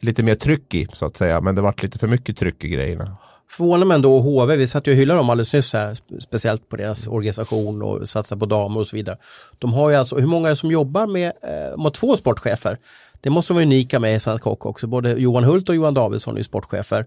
lite 0.00 0.22
mer 0.22 0.34
tryck 0.34 0.74
i 0.74 0.88
så 0.92 1.06
att 1.06 1.16
säga. 1.16 1.40
Men 1.40 1.54
det 1.54 1.60
vart 1.60 1.82
lite 1.82 1.98
för 1.98 2.08
mycket 2.08 2.36
tryck 2.36 2.64
i 2.64 2.68
grejerna. 2.68 3.16
förvånar 3.50 3.86
mig 3.86 3.94
ändå 3.94 4.20
HV, 4.20 4.56
vi 4.56 4.68
satt 4.68 4.86
ju 4.86 4.92
och 4.92 4.98
hyllade 4.98 5.20
dem 5.20 5.30
alldeles 5.30 5.54
nyss 5.54 5.72
här, 5.72 5.96
speciellt 6.20 6.68
på 6.68 6.76
deras 6.76 7.06
organisation 7.06 7.82
och 7.82 8.08
satsar 8.08 8.36
på 8.36 8.46
damer 8.46 8.80
och 8.80 8.86
så 8.86 8.96
vidare. 8.96 9.16
De 9.58 9.72
har 9.72 9.90
ju 9.90 9.96
alltså, 9.96 10.16
hur 10.16 10.26
många 10.26 10.48
är 10.48 10.50
det 10.50 10.56
som 10.56 10.70
jobbar 10.70 11.06
med, 11.06 11.26
eh, 11.26 11.70
de 11.70 11.84
har 11.84 11.90
två 11.90 12.16
sportchefer. 12.16 12.78
Det 13.20 13.30
måste 13.30 13.52
vara 13.52 13.62
unika 13.62 14.00
med 14.00 14.16
i 14.16 14.20
Svensk 14.20 14.44
Hockey 14.44 14.68
också, 14.68 14.86
både 14.86 15.12
Johan 15.12 15.44
Hult 15.44 15.68
och 15.68 15.74
Johan 15.74 15.94
Davidsson 15.94 16.34
är 16.34 16.38
ju 16.38 16.44
sportchefer. 16.44 17.04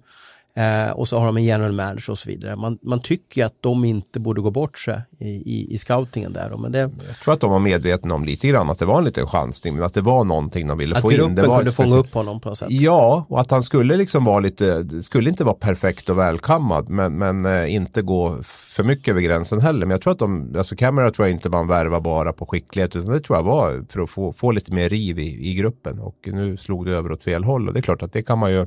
Eh, 0.54 0.92
och 0.92 1.08
så 1.08 1.20
har 1.20 1.26
de 1.26 1.38
en 1.38 1.44
general 1.44 1.72
manager 1.72 2.12
och 2.12 2.18
så 2.18 2.30
vidare. 2.30 2.56
Man, 2.56 2.78
man 2.82 3.00
tycker 3.00 3.46
att 3.46 3.56
de 3.60 3.86
inte 3.86 4.20
borde 4.20 4.42
gå 4.42 4.52
bort 4.52 4.80
sig 4.80 5.02
i, 5.20 5.28
i, 5.28 5.74
i 5.74 5.78
scoutingen 5.78 6.34
där. 6.34 6.58
Men 6.58 6.72
det, 6.72 6.80
Jag 6.80 7.18
tror 7.24 7.34
att 7.34 7.40
de 7.40 7.52
var 7.52 7.60
medvetna 7.60 8.16
om 8.16 8.26
lite 8.26 8.48
grann 8.48 8.70
att 8.70 8.80
det 8.80 8.86
var 8.86 8.98
en 8.98 9.04
liten 9.04 9.28
chansning 9.28 9.76
men 9.76 9.84
att 9.84 9.94
det 9.94 10.02
var 10.02 10.24
någonting 10.24 10.68
de 10.68 10.78
ville 10.78 10.96
att 10.96 11.02
få 11.02 11.12
in. 11.12 11.18
gruppen 11.18 11.36
Det 11.36 11.48
var 11.48 11.58
kunde 11.58 11.72
fånga 11.72 11.98
upp 11.98 12.14
honom 12.14 12.40
på 12.40 12.50
något 12.50 12.58
sätt. 12.58 12.68
Ja, 12.72 13.26
och 13.30 13.42
att 13.42 13.52
han 13.52 13.64
skulle 13.64 13.98
liksom 13.98 14.26
vara 14.26 14.40
lite, 14.40 14.86
skulle 15.04 15.30
inte 15.30 15.44
vara 15.44 15.56
perfekt 15.56 16.10
och 16.10 16.18
välkammad 16.18 16.90
men, 16.90 17.18
men 17.18 17.46
eh, 17.46 17.74
inte 17.74 18.02
gå 18.02 18.38
för 18.44 18.84
mycket 18.84 19.08
över 19.08 19.22
gränsen 19.22 19.62
heller. 19.62 19.86
Men 19.86 19.92
jag 19.92 20.02
tror 20.02 20.14
att 20.14 20.20
de, 20.20 20.56
alltså 20.58 20.76
Camera 20.76 21.12
tror 21.12 21.28
jag 21.28 21.36
inte 21.36 21.50
man 21.50 21.68
värvar 21.68 22.00
bara 22.00 22.34
på 22.34 22.46
skicklighet 22.46 22.96
utan 22.96 23.12
det 23.12 23.20
tror 23.20 23.38
jag 23.38 23.44
var 23.44 23.86
för 23.90 24.00
att 24.02 24.10
få, 24.10 24.34
få 24.34 24.52
lite 24.52 24.74
mer 24.74 24.90
riv 24.90 25.20
i, 25.20 25.50
i 25.50 25.54
gruppen. 25.54 26.00
Och 26.00 26.16
nu 26.24 26.58
slog 26.58 26.86
det 26.86 26.92
över 26.92 27.12
åt 27.12 27.24
fel 27.24 27.44
håll 27.44 27.68
och 27.68 27.74
det 27.74 27.80
är 27.80 27.82
klart 27.82 28.02
att 28.04 28.14
det 28.14 28.24
kan 28.24 28.40
man 28.40 28.52
ju, 28.52 28.66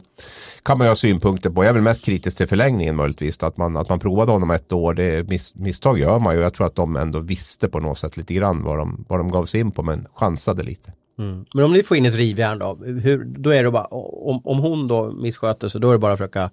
kan 0.63 0.79
man 0.79 0.87
ju 0.87 0.91
ha 0.91 0.97
synpunkter 0.97 1.51
på. 1.51 1.65
Jag 1.65 1.74
väl 1.75 1.83
mest 1.83 2.05
kritisk 2.05 2.37
till 2.37 2.47
förlängningen 2.47 2.97
möjligtvis. 2.97 3.43
Att 3.43 3.57
man, 3.57 3.77
att 3.77 3.89
man 3.89 3.99
provade 3.99 4.33
honom 4.33 4.51
ett 4.51 4.73
år, 4.73 4.95
det 4.95 5.29
miss, 5.29 5.55
misstag 5.55 5.99
gör 5.99 6.19
man 6.19 6.35
ju. 6.35 6.41
Jag 6.41 6.55
tror 6.55 6.67
att 6.67 6.75
de 6.75 6.97
ändå 6.97 7.21
visste 7.21 7.69
på 7.69 7.81
något 7.81 7.99
sätt 7.99 8.17
lite 8.17 8.35
grann 8.35 8.63
vad 8.63 8.79
de, 8.79 9.05
vad 9.09 9.21
de 9.21 9.31
gav 9.31 9.47
sig 9.47 9.61
in 9.61 9.71
på 9.71 9.83
men 9.83 10.07
chansade 10.15 10.63
lite. 10.63 10.93
Mm. 11.19 11.45
Men 11.55 11.65
om 11.65 11.73
ni 11.73 11.83
får 11.83 11.97
in 11.97 12.07
ett 12.07 12.15
rivjärn 12.15 12.59
då, 12.59 12.75
hur, 12.75 13.25
då 13.25 13.51
är 13.51 13.65
det 13.65 13.71
bara, 13.71 13.85
om, 13.85 14.41
om 14.45 14.59
hon 14.59 14.89
då 14.89 15.13
missköter 15.13 15.69
sig, 15.69 15.81
då 15.81 15.89
är 15.89 15.93
det 15.93 15.99
bara 15.99 16.13
att 16.13 16.19
försöka, 16.19 16.51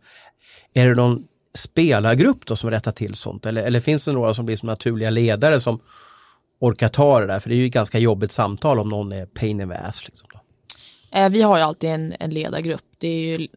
är 0.73 0.87
det 0.87 0.95
någon 0.95 1.23
spelargrupp 1.53 2.45
då 2.45 2.55
som 2.55 2.69
rättar 2.69 2.91
till 2.91 3.15
sånt? 3.15 3.45
Eller, 3.45 3.63
eller 3.63 3.79
finns 3.79 4.05
det 4.05 4.11
några 4.11 4.33
som 4.33 4.45
blir 4.45 4.55
som 4.55 4.67
naturliga 4.67 5.09
ledare 5.09 5.59
som 5.59 5.79
orkar 6.59 6.87
ta 6.87 7.19
det 7.19 7.27
där? 7.27 7.39
För 7.39 7.49
det 7.49 7.55
är 7.55 7.57
ju 7.57 7.65
ett 7.65 7.73
ganska 7.73 7.99
jobbigt 7.99 8.31
samtal 8.31 8.79
om 8.79 8.89
någon 8.89 9.11
är 9.11 9.25
pain 9.25 9.61
in 9.61 9.69
the 9.69 9.75
ass. 9.75 10.05
Liksom 10.05 10.27
då. 10.33 10.39
Eh, 11.17 11.29
vi 11.29 11.41
har 11.41 11.57
ju 11.57 11.63
alltid 11.63 11.89
en, 11.89 12.13
en 12.19 12.29
ledargrupp. 12.29 12.81
Det 12.97 13.07
är 13.07 13.39
ju 13.39 13.47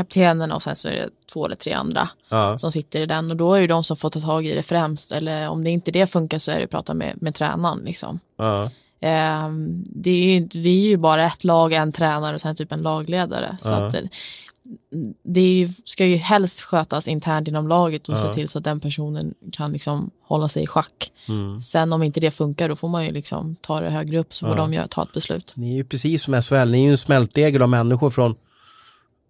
kaptenen 0.00 0.52
och 0.52 0.62
sen 0.62 0.76
så 0.76 0.88
är 0.88 0.92
det 0.92 1.08
två 1.32 1.46
eller 1.46 1.56
tre 1.56 1.72
andra 1.72 2.08
Ja. 2.28 2.58
som 2.58 2.72
sitter 2.72 3.00
i 3.00 3.06
den 3.06 3.30
och 3.30 3.36
då 3.36 3.54
är 3.54 3.60
det 3.60 3.66
de 3.66 3.84
som 3.84 3.96
får 3.96 4.10
ta 4.10 4.20
tag 4.20 4.46
i 4.46 4.54
det 4.54 4.62
främst 4.62 5.12
eller 5.12 5.48
om 5.48 5.64
det 5.64 5.70
inte 5.70 5.90
det 5.90 6.06
funkar 6.06 6.38
så 6.38 6.50
är 6.50 6.58
det 6.58 6.64
att 6.64 6.70
prata 6.70 6.94
med, 6.94 7.22
med 7.22 7.34
tränaren 7.34 7.78
liksom. 7.84 8.20
Ja. 8.38 8.70
Ehm, 9.00 9.84
det 9.86 10.10
är 10.10 10.34
ju, 10.40 10.48
vi 10.54 10.84
är 10.84 10.88
ju 10.88 10.96
bara 10.96 11.26
ett 11.26 11.44
lag, 11.44 11.72
en 11.72 11.92
tränare 11.92 12.34
och 12.34 12.40
sen 12.40 12.56
typ 12.56 12.72
en 12.72 12.82
lagledare. 12.82 13.56
Så 13.60 13.72
att 13.72 13.92
det, 13.92 14.08
det 15.22 15.40
ju, 15.40 15.68
ska 15.84 16.06
ju 16.06 16.16
helst 16.16 16.60
skötas 16.60 17.08
internt 17.08 17.48
inom 17.48 17.68
laget 17.68 18.08
och 18.08 18.14
Ja. 18.14 18.22
se 18.22 18.32
till 18.32 18.48
så 18.48 18.58
att 18.58 18.64
den 18.64 18.80
personen 18.80 19.34
kan 19.52 19.72
liksom 19.72 20.10
hålla 20.22 20.48
sig 20.48 20.62
i 20.62 20.66
schack. 20.66 21.12
Mm. 21.28 21.60
Sen 21.60 21.92
om 21.92 22.02
inte 22.02 22.20
det 22.20 22.30
funkar 22.30 22.68
då 22.68 22.76
får 22.76 22.88
man 22.88 23.04
ju 23.06 23.12
liksom 23.12 23.56
ta 23.60 23.80
det 23.80 23.90
högre 23.90 24.18
upp 24.18 24.34
så 24.34 24.46
får 24.46 24.56
Ja. 24.58 24.66
de 24.66 24.88
ta 24.88 25.02
ett 25.02 25.12
beslut. 25.12 25.52
Ni 25.56 25.70
är 25.72 25.76
ju 25.76 25.84
precis 25.84 26.22
som 26.22 26.42
SHL, 26.42 26.70
ni 26.70 26.78
är 26.78 26.84
ju 26.84 26.90
en 26.90 26.98
smältdegel 26.98 27.62
av 27.62 27.68
människor 27.68 28.10
från 28.10 28.34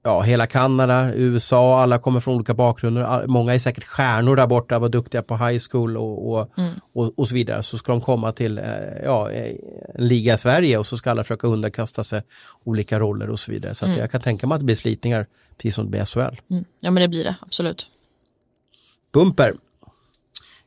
ja, 0.03 0.21
hela 0.21 0.47
Kanada, 0.47 1.15
USA, 1.15 1.83
alla 1.83 1.99
kommer 1.99 2.21
från 2.21 2.35
olika 2.35 2.55
bakgrunder. 2.55 3.27
Många 3.27 3.55
är 3.55 3.59
säkert 3.59 3.85
stjärnor 3.85 4.37
där 4.37 4.47
borta, 4.47 4.79
var 4.79 4.89
duktiga 4.89 5.23
på 5.23 5.37
high 5.37 5.63
school 5.71 5.97
och, 5.97 6.33
och, 6.33 6.51
och, 6.93 7.19
och 7.19 7.29
så 7.29 7.35
vidare. 7.35 7.63
Så 7.63 7.79
ska 7.79 7.93
de 7.93 8.01
komma 8.01 8.33
till 8.33 8.59
eh, 8.59 8.65
ja, 9.05 9.31
eh, 9.31 9.55
en 9.95 10.07
liga 10.07 10.35
i 10.35 10.39
Sverige 10.39 10.79
och 10.79 10.87
så 10.87 10.97
ska 10.97 11.11
alla 11.11 11.25
försöka 11.25 11.47
underkasta 11.47 12.05
sig 12.05 12.23
olika 12.65 12.99
roller 12.99 13.31
och 13.31 13.41
så 13.41 13.53
vidare. 13.53 13.75
Så 13.75 13.85
att 13.85 13.97
jag 13.97 14.11
kan 14.11 14.21
tänka 14.21 14.47
mig 14.47 14.55
att 14.55 14.61
det 14.61 14.65
blir 14.67 14.77
slitningar, 14.77 15.27
precis 15.57 15.75
som 15.75 15.85
det 15.85 15.91
blir 15.91 16.05
SHL. 16.05 16.41
Mm. 16.51 16.65
Ja 16.81 16.91
men 16.91 17.01
det 17.01 17.09
blir 17.09 17.25
det, 17.25 17.37
absolut. 17.41 17.87
Bumper. 19.13 19.55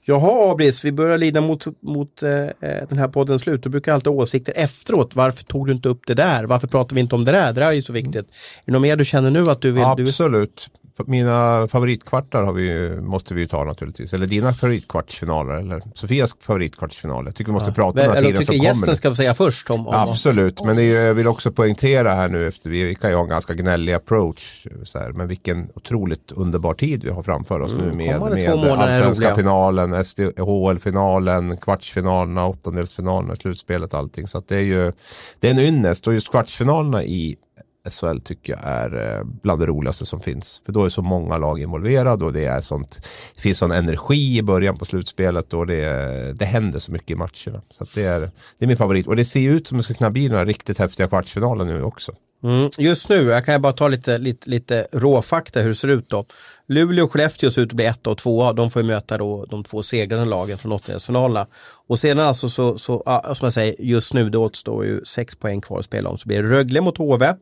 Jaha 0.05 0.51
Abris, 0.51 0.85
vi 0.85 0.91
börjar 0.91 1.17
lida 1.17 1.41
mot, 1.41 1.81
mot 1.81 2.23
eh, 2.23 2.31
eh, 2.31 2.87
den 2.89 2.97
här 2.97 3.07
poddens 3.07 3.41
slut. 3.41 3.63
Du 3.63 3.69
brukar 3.69 3.93
alltid 3.93 4.13
ha 4.13 4.21
åsikter 4.21 4.53
efteråt. 4.55 5.15
Varför 5.15 5.43
tog 5.43 5.67
du 5.67 5.73
inte 5.73 5.89
upp 5.89 6.01
det 6.07 6.13
där? 6.13 6.43
Varför 6.43 6.67
pratar 6.67 6.95
vi 6.95 7.01
inte 7.01 7.15
om 7.15 7.25
det 7.25 7.31
där? 7.31 7.53
Det 7.53 7.61
där 7.61 7.67
är 7.67 7.71
ju 7.71 7.81
så 7.81 7.93
viktigt. 7.93 8.15
Är 8.15 8.23
det 8.65 8.71
något 8.71 8.81
mer 8.81 8.95
du 8.95 9.05
känner 9.05 9.29
nu 9.29 9.49
att 9.49 9.61
du 9.61 9.71
vill? 9.71 9.83
Du, 9.97 10.03
Absolut. 10.03 10.69
Mina 10.97 11.67
favoritkvartar 11.67 12.43
har 12.43 12.53
vi, 12.53 12.97
måste 13.01 13.33
vi 13.33 13.41
ju 13.41 13.47
ta 13.47 13.63
naturligtvis. 13.63 14.13
Eller 14.13 14.27
dina 14.27 14.53
favoritkvartsfinaler. 14.53 15.53
Eller 15.53 15.81
Sofias 15.93 16.35
favoritkvartsfinal. 16.39 17.25
Jag 17.25 17.35
tycker 17.35 17.51
vi 17.51 17.53
måste 17.53 17.71
prata 17.71 17.99
om 18.01 18.07
den 18.07 18.09
här 18.09 18.17
eller 18.17 18.29
tiden 18.29 18.45
som 18.45 18.55
gästen 18.55 18.81
kommer. 18.81 18.95
ska 18.95 19.09
få 19.09 19.15
säga 19.15 19.33
först 19.33 19.69
om, 19.69 19.87
om 19.87 19.93
Absolut, 19.95 20.63
men 20.63 20.75
det 20.75 20.83
är, 20.83 21.03
jag 21.03 21.13
vill 21.13 21.27
också 21.27 21.51
poängtera 21.51 22.13
här 22.13 22.29
nu 22.29 22.47
efter 22.47 22.69
vi, 22.69 22.95
kan 22.95 23.09
ju 23.09 23.15
ha 23.15 23.23
en 23.23 23.29
ganska 23.29 23.53
gnällig 23.53 23.93
approach. 23.93 24.67
Så 24.83 24.99
här, 24.99 25.11
men 25.11 25.27
vilken 25.27 25.69
otroligt 25.75 26.31
underbar 26.31 26.73
tid 26.73 27.03
vi 27.03 27.09
har 27.09 27.23
framför 27.23 27.59
oss 27.59 27.73
nu 27.73 27.93
med, 27.93 28.21
med 28.21 28.49
allsvenska 28.49 29.35
finalen, 29.35 29.93
HL-finalen, 30.37 31.57
kvartsfinalerna, 31.57 32.47
åttondelsfinalerna, 32.47 33.35
slutspelet 33.35 33.93
allting. 33.93 34.27
Så 34.27 34.37
att 34.37 34.47
det 34.47 34.55
är 34.55 34.61
ju 34.61 34.91
det 35.39 35.47
är 35.47 35.51
en 35.51 35.59
ynnest 35.59 36.07
och 36.07 36.13
just 36.13 36.31
kvartsfinalerna 36.31 37.03
i 37.03 37.37
SHL 37.89 38.19
tycker 38.19 38.53
jag 38.53 38.61
är 38.63 39.17
eh, 39.17 39.23
bland 39.23 39.61
det 39.61 39.65
roligaste 39.65 40.05
som 40.05 40.19
finns. 40.19 40.61
För 40.65 40.71
då 40.71 40.85
är 40.85 40.89
så 40.89 41.01
många 41.01 41.37
lag 41.37 41.61
involverade 41.61 42.25
och 42.25 42.33
det 42.33 42.45
är 42.45 42.61
sånt, 42.61 43.07
det 43.35 43.41
finns 43.41 43.57
sån 43.57 43.71
energi 43.71 44.37
i 44.37 44.41
början 44.41 44.77
på 44.77 44.85
slutspelet 44.85 45.53
och 45.53 45.67
det, 45.67 46.33
det 46.33 46.45
händer 46.45 46.79
så 46.79 46.91
mycket 46.91 47.09
i 47.09 47.15
matcherna. 47.15 47.61
Så 47.69 47.83
att 47.83 47.95
det, 47.95 48.03
är, 48.03 48.19
det 48.57 48.65
är 48.65 48.67
min 48.67 48.77
favorit. 48.77 49.07
Och 49.07 49.15
det 49.15 49.25
ser 49.25 49.49
ut 49.49 49.67
som 49.67 49.77
det 49.77 49.83
ska 49.83 49.93
kunna 49.93 50.11
bli 50.11 50.29
några 50.29 50.45
riktigt 50.45 50.79
häftiga 50.79 51.07
kvartsfinaler 51.07 51.65
nu 51.65 51.83
också. 51.83 52.11
Mm, 52.43 52.69
just 52.77 53.09
nu, 53.09 53.23
jag 53.23 53.45
kan 53.45 53.53
ju 53.53 53.59
bara 53.59 53.73
ta 53.73 53.87
lite, 53.87 54.17
lite, 54.17 54.49
lite 54.49 54.87
råfakta 54.91 55.59
hur 55.59 55.67
det 55.67 55.75
ser 55.75 55.87
ut 55.87 56.09
då. 56.09 56.25
Luleå 56.67 57.05
och 57.05 57.11
Skellefteå 57.11 57.51
ser 57.51 57.61
ut 57.61 57.69
att 57.69 57.75
bli 57.75 57.85
ett 57.85 58.07
och 58.07 58.17
tvåa. 58.17 58.53
De 58.53 58.71
får 58.71 58.81
ju 58.81 58.87
möta 58.87 59.17
då 59.17 59.45
de 59.45 59.63
två 59.63 59.83
segrande 59.83 60.25
lagen 60.25 60.57
från 60.57 60.71
åttondelsfinalerna. 60.71 61.47
Och 61.87 61.99
sedan 61.99 62.19
alltså 62.19 62.49
så, 62.49 62.77
så 62.77 63.03
ja, 63.05 63.35
som 63.35 63.45
jag 63.45 63.53
säger, 63.53 63.75
just 63.79 64.13
nu 64.13 64.29
det 64.29 64.37
återstår 64.37 64.85
ju 64.85 65.05
sex 65.05 65.35
poäng 65.35 65.61
kvar 65.61 65.79
att 65.79 65.85
spela 65.85 66.09
om. 66.09 66.17
Så 66.17 66.27
blir 66.27 66.43
det 66.43 66.49
Rögle 66.49 66.81
mot 66.81 66.97
HV. 66.97 67.33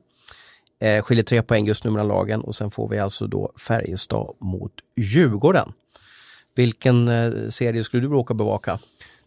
Eh, 0.82 1.02
skiljer 1.02 1.24
tre 1.24 1.42
poäng 1.42 1.66
just 1.66 1.84
nu 1.84 1.92
mellan 1.92 2.08
lagen 2.08 2.42
och 2.42 2.56
sen 2.56 2.72
får 2.72 2.90
vi 2.90 3.00
alltså 3.00 3.28
då 3.28 3.54
Färjestad 3.60 4.28
mot 4.40 4.72
Djurgården. 4.98 5.72
Vilken 6.56 7.08
eh, 7.08 7.50
serie 7.50 7.84
skulle 7.84 8.04
du 8.04 8.10
råka 8.10 8.34
bevaka? 8.34 8.80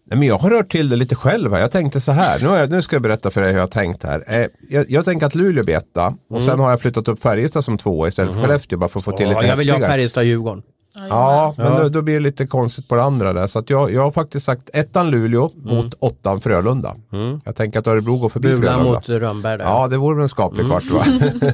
Nej, 0.06 0.18
men 0.18 0.28
jag 0.28 0.38
har 0.38 0.50
rört 0.50 0.72
till 0.72 0.88
det 0.88 0.96
lite 0.96 1.14
själv. 1.14 1.52
här. 1.52 1.60
Jag 1.60 1.70
tänkte 1.70 2.00
så 2.00 2.12
här, 2.12 2.40
nu, 2.40 2.46
jag, 2.46 2.70
nu 2.70 2.82
ska 2.82 2.96
jag 2.96 3.02
berätta 3.02 3.30
för 3.30 3.40
dig 3.40 3.50
hur 3.50 3.58
jag 3.58 3.62
har 3.62 3.70
tänkt 3.70 4.02
här. 4.02 4.24
Eh, 4.26 4.46
jag, 4.68 4.90
jag 4.90 5.04
tänker 5.04 5.26
att 5.26 5.34
Luleå 5.34 5.64
blir 5.64 5.76
etta 5.76 6.14
och 6.30 6.42
sen 6.42 6.60
har 6.60 6.70
jag 6.70 6.80
flyttat 6.80 7.08
upp 7.08 7.20
Färjestad 7.22 7.64
som 7.64 7.78
tvåa 7.78 8.08
istället 8.08 8.34
för 8.34 8.40
Skellefteå 8.40 8.78
bara 8.78 8.88
för 8.88 8.98
att 8.98 9.04
få 9.04 9.12
till 9.12 9.26
Ja, 9.30 9.40
lite 9.40 9.46
jag 9.46 9.56
vill 9.56 9.66
ju 9.66 9.72
ha 9.72 9.78
häftigare. 9.78 9.92
Färjestad-Djurgården. 9.92 10.62
Ja, 11.08 11.54
men. 11.58 11.76
Då, 11.76 11.88
då 11.88 12.02
blir 12.02 12.14
det 12.14 12.20
lite 12.20 12.46
konstigt 12.46 12.88
på 12.88 12.94
det 12.94 13.02
andra 13.02 13.32
där. 13.32 13.46
Så 13.46 13.58
att 13.58 13.70
jag, 13.70 13.92
jag 13.92 14.02
har 14.02 14.10
faktiskt 14.10 14.46
sagt 14.46 14.70
ettan 14.72 15.10
Luleå 15.10 15.50
mot 15.64 15.94
åttan 15.98 16.40
Frölunda. 16.40 16.96
Jag 17.44 17.56
tänker 17.56 17.78
att 17.78 17.86
Örebro 17.86 18.16
går 18.18 18.28
förbi 18.28 18.48
Bula 18.48 18.60
Frölunda. 18.72 18.92
mot 18.92 19.08
Rönnberg 19.08 19.58
där. 19.58 19.64
Ja, 19.64 19.88
det 19.88 19.96
vore 19.98 20.14
väl 20.16 20.22
en 20.22 20.28
skaplig 20.28 20.66
kvart 20.66 20.90
va? 20.90 21.04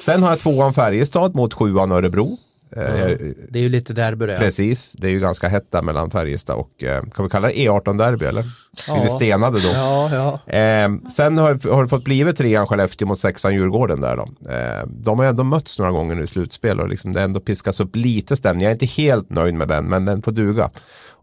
Sen 0.00 0.22
har 0.22 0.30
jag 0.30 0.38
tvåan 0.38 0.74
Färjestad 0.74 1.34
mot 1.34 1.54
sjuan 1.54 1.92
Örebro. 1.92 2.36
Eh, 2.76 3.16
Det 3.48 3.58
är 3.58 3.62
ju 3.62 3.68
lite 3.68 3.92
derby 3.92 4.26
det. 4.26 4.36
Precis, 4.38 4.92
det 4.92 5.06
är 5.06 5.10
ju 5.10 5.20
ganska 5.20 5.48
hett 5.48 5.66
där 5.70 5.82
mellan 5.82 6.10
Färjestad 6.10 6.56
och, 6.56 6.82
eh, 6.82 7.02
kan 7.02 7.24
vi 7.24 7.30
kalla 7.30 7.48
det 7.48 7.54
E18-derby 7.54 8.24
eller? 8.24 8.44
Ja. 8.88 9.00
Vi 9.04 9.08
stenade 9.10 9.60
då? 9.60 9.68
Ja, 9.74 10.10
ja. 10.46 10.52
Eh, 10.54 10.88
sen 11.10 11.38
har, 11.38 11.70
har 11.74 11.82
det 11.82 11.88
fått 11.88 12.04
blivit 12.04 12.36
trean 12.38 12.66
Skellefteå 12.66 13.08
mot 13.08 13.20
sexan 13.20 13.54
Djurgården 13.54 14.00
där 14.00 14.16
då. 14.16 14.50
Eh, 14.50 14.86
de 14.86 15.18
har 15.18 15.26
ändå 15.26 15.44
mötts 15.44 15.78
några 15.78 15.92
gånger 15.92 16.14
nu 16.14 16.24
i 16.24 16.26
slutspel 16.26 16.80
och 16.80 16.88
liksom 16.88 17.12
det 17.12 17.22
ändå 17.22 17.40
piskas 17.40 17.80
upp 17.80 17.96
lite 17.96 18.36
stämning. 18.36 18.62
Jag 18.62 18.70
är 18.70 18.74
inte 18.74 18.86
helt 18.86 19.30
nöjd 19.30 19.54
med 19.54 19.68
den, 19.68 19.84
men 19.84 20.04
den 20.04 20.22
får 20.22 20.32
duga. 20.32 20.70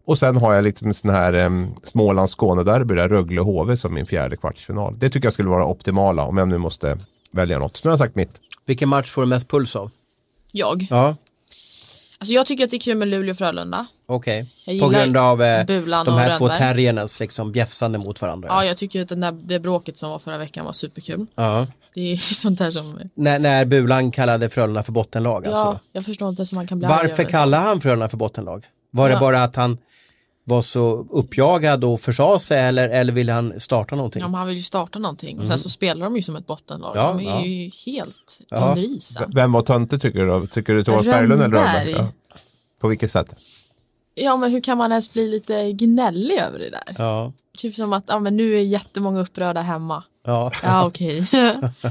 Och 0.04 0.18
sen 0.18 0.36
har 0.36 0.54
jag 0.54 0.64
liksom 0.64 0.92
sån 0.94 1.10
här 1.10 1.32
eh, 1.32 1.50
Smålands-Skåne-derby 1.84 2.94
där 2.94 3.08
Rögle-HV 3.08 3.76
som 3.76 3.94
min 3.94 4.06
fjärde 4.06 4.36
kvartsfinal. 4.36 4.94
Det 4.98 5.10
tycker 5.10 5.26
jag 5.26 5.32
skulle 5.32 5.48
vara 5.48 5.66
optimala 5.66 6.22
om 6.24 6.36
jag 6.38 6.48
nu 6.48 6.58
måste 6.58 6.98
välja 7.32 7.58
något. 7.58 7.76
Så 7.76 7.80
nu 7.84 7.90
har 7.90 7.92
jag 7.92 7.98
sagt 7.98 8.14
mitt. 8.14 8.40
Vilken 8.66 8.88
match 8.88 9.10
får 9.10 9.22
du 9.22 9.28
mest 9.28 9.48
puls 9.50 9.76
av? 9.76 9.90
Jag. 10.52 10.86
Ja, 10.90 11.16
Alltså 12.22 12.34
jag 12.34 12.46
tycker 12.46 12.64
att 12.64 12.70
det 12.70 12.76
är 12.76 12.80
kul 12.80 12.96
med 12.96 13.08
Luleå 13.08 13.30
och 13.30 13.36
Frölunda. 13.38 13.86
okej. 14.06 14.46
Jag 14.64 14.80
På 14.80 14.88
grund 14.88 15.16
av 15.16 15.42
eh, 15.42 15.66
Bulan 15.66 16.06
de 16.06 16.14
här 16.14 16.38
två 16.38 16.48
terriernas 16.48 17.20
liksom 17.20 17.52
bjäfsande 17.52 17.98
mot 17.98 18.22
varandra. 18.22 18.48
Ja, 18.50 18.64
jag 18.64 18.76
tycker 18.76 19.02
att 19.02 19.08
den 19.08 19.20
där, 19.20 19.32
det 19.32 19.58
bråket 19.60 19.98
som 19.98 20.10
var 20.10 20.18
förra 20.18 20.38
veckan 20.38 20.64
var 20.64 20.72
superkul. 20.72 21.26
Ja. 21.34 21.66
Det 21.94 22.12
är 22.12 22.16
sånt 22.34 22.58
där 22.58 22.70
som... 22.70 23.00
När, 23.14 23.38
när 23.38 23.64
Bulan 23.64 24.10
kallade 24.10 24.50
Frölunda 24.50 24.82
för 24.82 24.92
bottenlag. 24.92 25.46
Ja, 25.46 25.50
Alltså. 25.50 25.84
jag 25.92 26.04
förstår 26.04 26.28
inte 26.28 26.42
hur 26.50 26.54
man 26.54 26.66
kan 26.66 26.78
bli 26.78 26.88
Varför 26.88 27.24
kallar 27.24 27.60
han 27.60 27.80
Frölunda 27.80 28.08
för 28.08 28.16
bottenlag? 28.16 28.64
Var 28.90 29.08
det 29.08 29.14
Ja. 29.14 29.20
bara 29.20 29.42
att 29.42 29.56
han 29.56 29.78
var 30.44 30.62
så 30.62 31.06
uppjagad 31.10 31.84
och 31.84 32.00
försade 32.00 32.40
sig 32.40 32.60
eller, 32.60 32.88
eller 32.88 33.12
ville 33.12 33.32
han 33.32 33.60
starta 33.60 33.96
någonting? 33.96 34.20
Ja, 34.20 34.28
men 34.28 34.34
han 34.34 34.46
vill 34.46 34.56
ju 34.56 34.62
starta 34.62 34.98
någonting 34.98 35.40
och 35.40 35.48
sen 35.48 35.58
så 35.58 35.68
spelar 35.68 36.04
de 36.04 36.16
ju 36.16 36.22
som 36.22 36.36
ett 36.36 36.46
bottenlag. 36.46 36.96
Ja, 36.96 37.08
de 37.08 37.26
är 37.26 37.30
ja. 37.30 37.44
ju 37.44 37.70
helt 37.86 38.40
Ja. 38.48 38.56
under 38.56 38.82
isen. 38.82 39.30
Vem 39.34 39.52
var 39.52 39.62
töntig 39.62 40.02
tycker 40.02 40.18
du 40.18 40.26
då? 40.26 40.46
Tycker 40.46 40.74
du 40.74 40.84
Thomas 40.84 41.06
Berglund 41.06 41.42
eller 41.42 41.54
Rönnberg. 41.54 41.90
Ja. 41.90 42.08
På 42.80 42.88
vilket 42.88 43.10
sätt? 43.10 43.34
Ja, 44.14 44.36
men 44.36 44.50
hur 44.50 44.60
kan 44.60 44.78
man 44.78 44.90
ens 44.90 45.12
bli 45.12 45.28
lite 45.28 45.72
gnällig 45.72 46.38
över 46.38 46.58
det 46.58 46.70
där? 46.70 46.94
Ja. 46.98 47.32
Typ 47.58 47.74
som 47.74 47.92
att 47.92 48.04
ja, 48.06 48.18
men 48.18 48.36
nu 48.36 48.54
är 48.54 48.62
jättemånga 48.62 49.20
upprörda 49.20 49.60
hemma. 49.60 50.04
Ja. 50.26 50.52
Ja, 50.62 50.86
okej. 50.86 51.26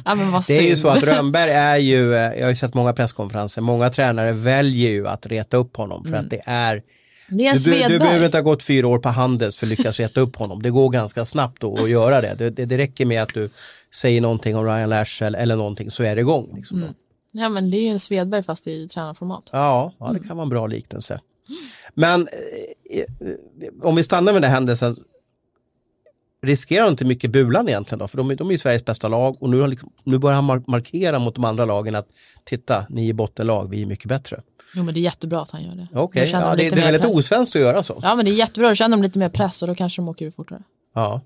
ja, 0.06 0.16
men 0.16 0.32
vad 0.32 0.44
Det 0.48 0.58
är 0.58 0.70
ju 0.70 0.78
så 0.78 0.88
att 0.88 1.04
Rönnberg 1.04 1.52
är 1.52 1.78
ju, 1.78 2.16
eh, 2.16 2.20
jag 2.20 2.44
har 2.44 2.50
ju 2.50 2.56
sett 2.56 2.74
många 2.74 2.94
presskonferenser, 2.94 3.62
många 3.62 3.90
tränare 3.90 4.32
väljer 4.32 4.92
ju 4.92 5.08
att 5.08 5.26
reta 5.26 5.58
upp 5.58 5.78
honom 5.78 6.06
för 6.06 6.14
att 6.18 6.30
det 6.30 6.42
är 6.46 6.84
Det 7.32 7.48
är 7.48 7.54
du, 7.88 7.94
du 7.94 8.00
behöver 8.00 8.26
inte 8.26 8.38
ha 8.38 8.42
gått 8.44 8.64
fyra 8.64 8.88
år 8.88 9.00
på 9.00 9.10
Handels 9.10 9.58
för 9.58 9.66
att 9.66 9.70
lyckas 9.70 10.00
reta 10.00 10.22
upp 10.22 10.36
honom. 10.36 10.62
Det 10.62 10.70
går 10.70 10.90
ganska 10.90 11.26
snabbt 11.26 11.64
att 11.64 11.90
göra 11.90 12.22
det. 12.22 12.50
Det, 12.50 12.66
det. 12.66 12.78
räcker 12.78 13.06
med 13.06 13.24
att 13.24 13.34
du 13.34 13.50
säger 13.96 14.22
någonting 14.22 14.56
om 14.56 14.66
Ryan 14.66 14.90
Lash 14.90 15.24
eller 15.24 15.56
någonting 15.56 15.92
så 15.92 16.04
är 16.04 16.16
det 16.16 16.22
igång. 16.22 16.52
Liksom 16.56 16.80
då. 16.82 16.88
Ja, 17.34 17.50
men 17.50 17.72
det 17.72 17.78
är 17.78 17.82
ju 17.82 17.88
en 17.88 18.00
Svedberg 18.00 18.44
fast 18.44 18.68
i 18.68 18.88
tränarformat. 18.88 19.50
Ja, 19.52 19.94
ja, 20.00 20.14
det 20.14 20.20
kan 20.28 20.38
vara 20.38 20.44
en 20.44 20.50
bra 20.50 20.68
liknelse. 20.68 21.20
Men 21.94 22.28
eh, 22.92 23.04
om 23.82 23.96
vi 23.96 24.04
stannar 24.04 24.34
med 24.34 24.42
den 24.42 24.52
händelsen, 24.52 24.98
riskerar 26.44 26.88
inte 26.88 27.06
mycket 27.06 27.32
Bulan 27.32 27.70
egentligen 27.70 28.00
då? 28.00 28.08
För 28.08 28.18
de, 28.18 28.32
är- 28.32 28.36
de 28.36 28.48
är 28.48 28.52
ju 28.52 28.58
Sveriges 28.58 28.86
bästa 28.86 29.08
lag 29.08 29.44
och 29.44 29.50
nu, 29.50 29.60
har 29.62 29.68
liksom, 29.68 29.92
nu 30.04 30.18
börjar 30.18 30.36
han 30.36 30.46
mar- 30.52 30.64
markera 30.68 31.20
mot 31.20 31.36
de 31.36 31.46
andra 31.46 31.66
lagen 31.66 31.96
att 31.96 32.08
titta, 32.44 32.86
ni 32.90 33.10
är 33.10 33.14
bottenlag, 33.14 33.70
vi 33.70 33.82
är 33.82 33.86
mycket 33.86 34.06
bättre. 34.06 34.42
Jo, 34.76 34.84
men 34.84 34.94
det 34.94 35.00
är 35.00 35.02
jättebra 35.02 35.42
att 35.42 35.52
han 35.52 35.64
gör 35.64 35.76
det. 35.76 35.88
Okej, 35.94 36.28
känner 36.28 36.46
ja, 36.46 36.52
de 36.52 36.58
det, 36.58 36.64
lite 36.64 36.76
det 36.76 36.80
är 36.82 36.86
mer 36.86 36.92
väldigt 36.92 37.02
press. 37.12 37.18
osvenskt 37.26 37.56
att 37.56 37.62
göra 37.62 37.84
så. 37.84 38.00
Ja, 38.04 38.16
men 38.16 38.26
det 38.26 38.32
är 38.32 38.36
jättebra. 38.36 38.70
Då 38.70 38.76
känner 38.76 38.98
de 38.98 39.04
lite 39.04 39.20
mer 39.20 39.30
press 39.30 39.62
och 39.62 39.68
då 39.68 39.76
kanske 39.76 40.02
de 40.02 40.10
åker 40.10 40.26
ur 40.26 40.32
fortare. 40.32 40.60
Ja. 40.96 41.22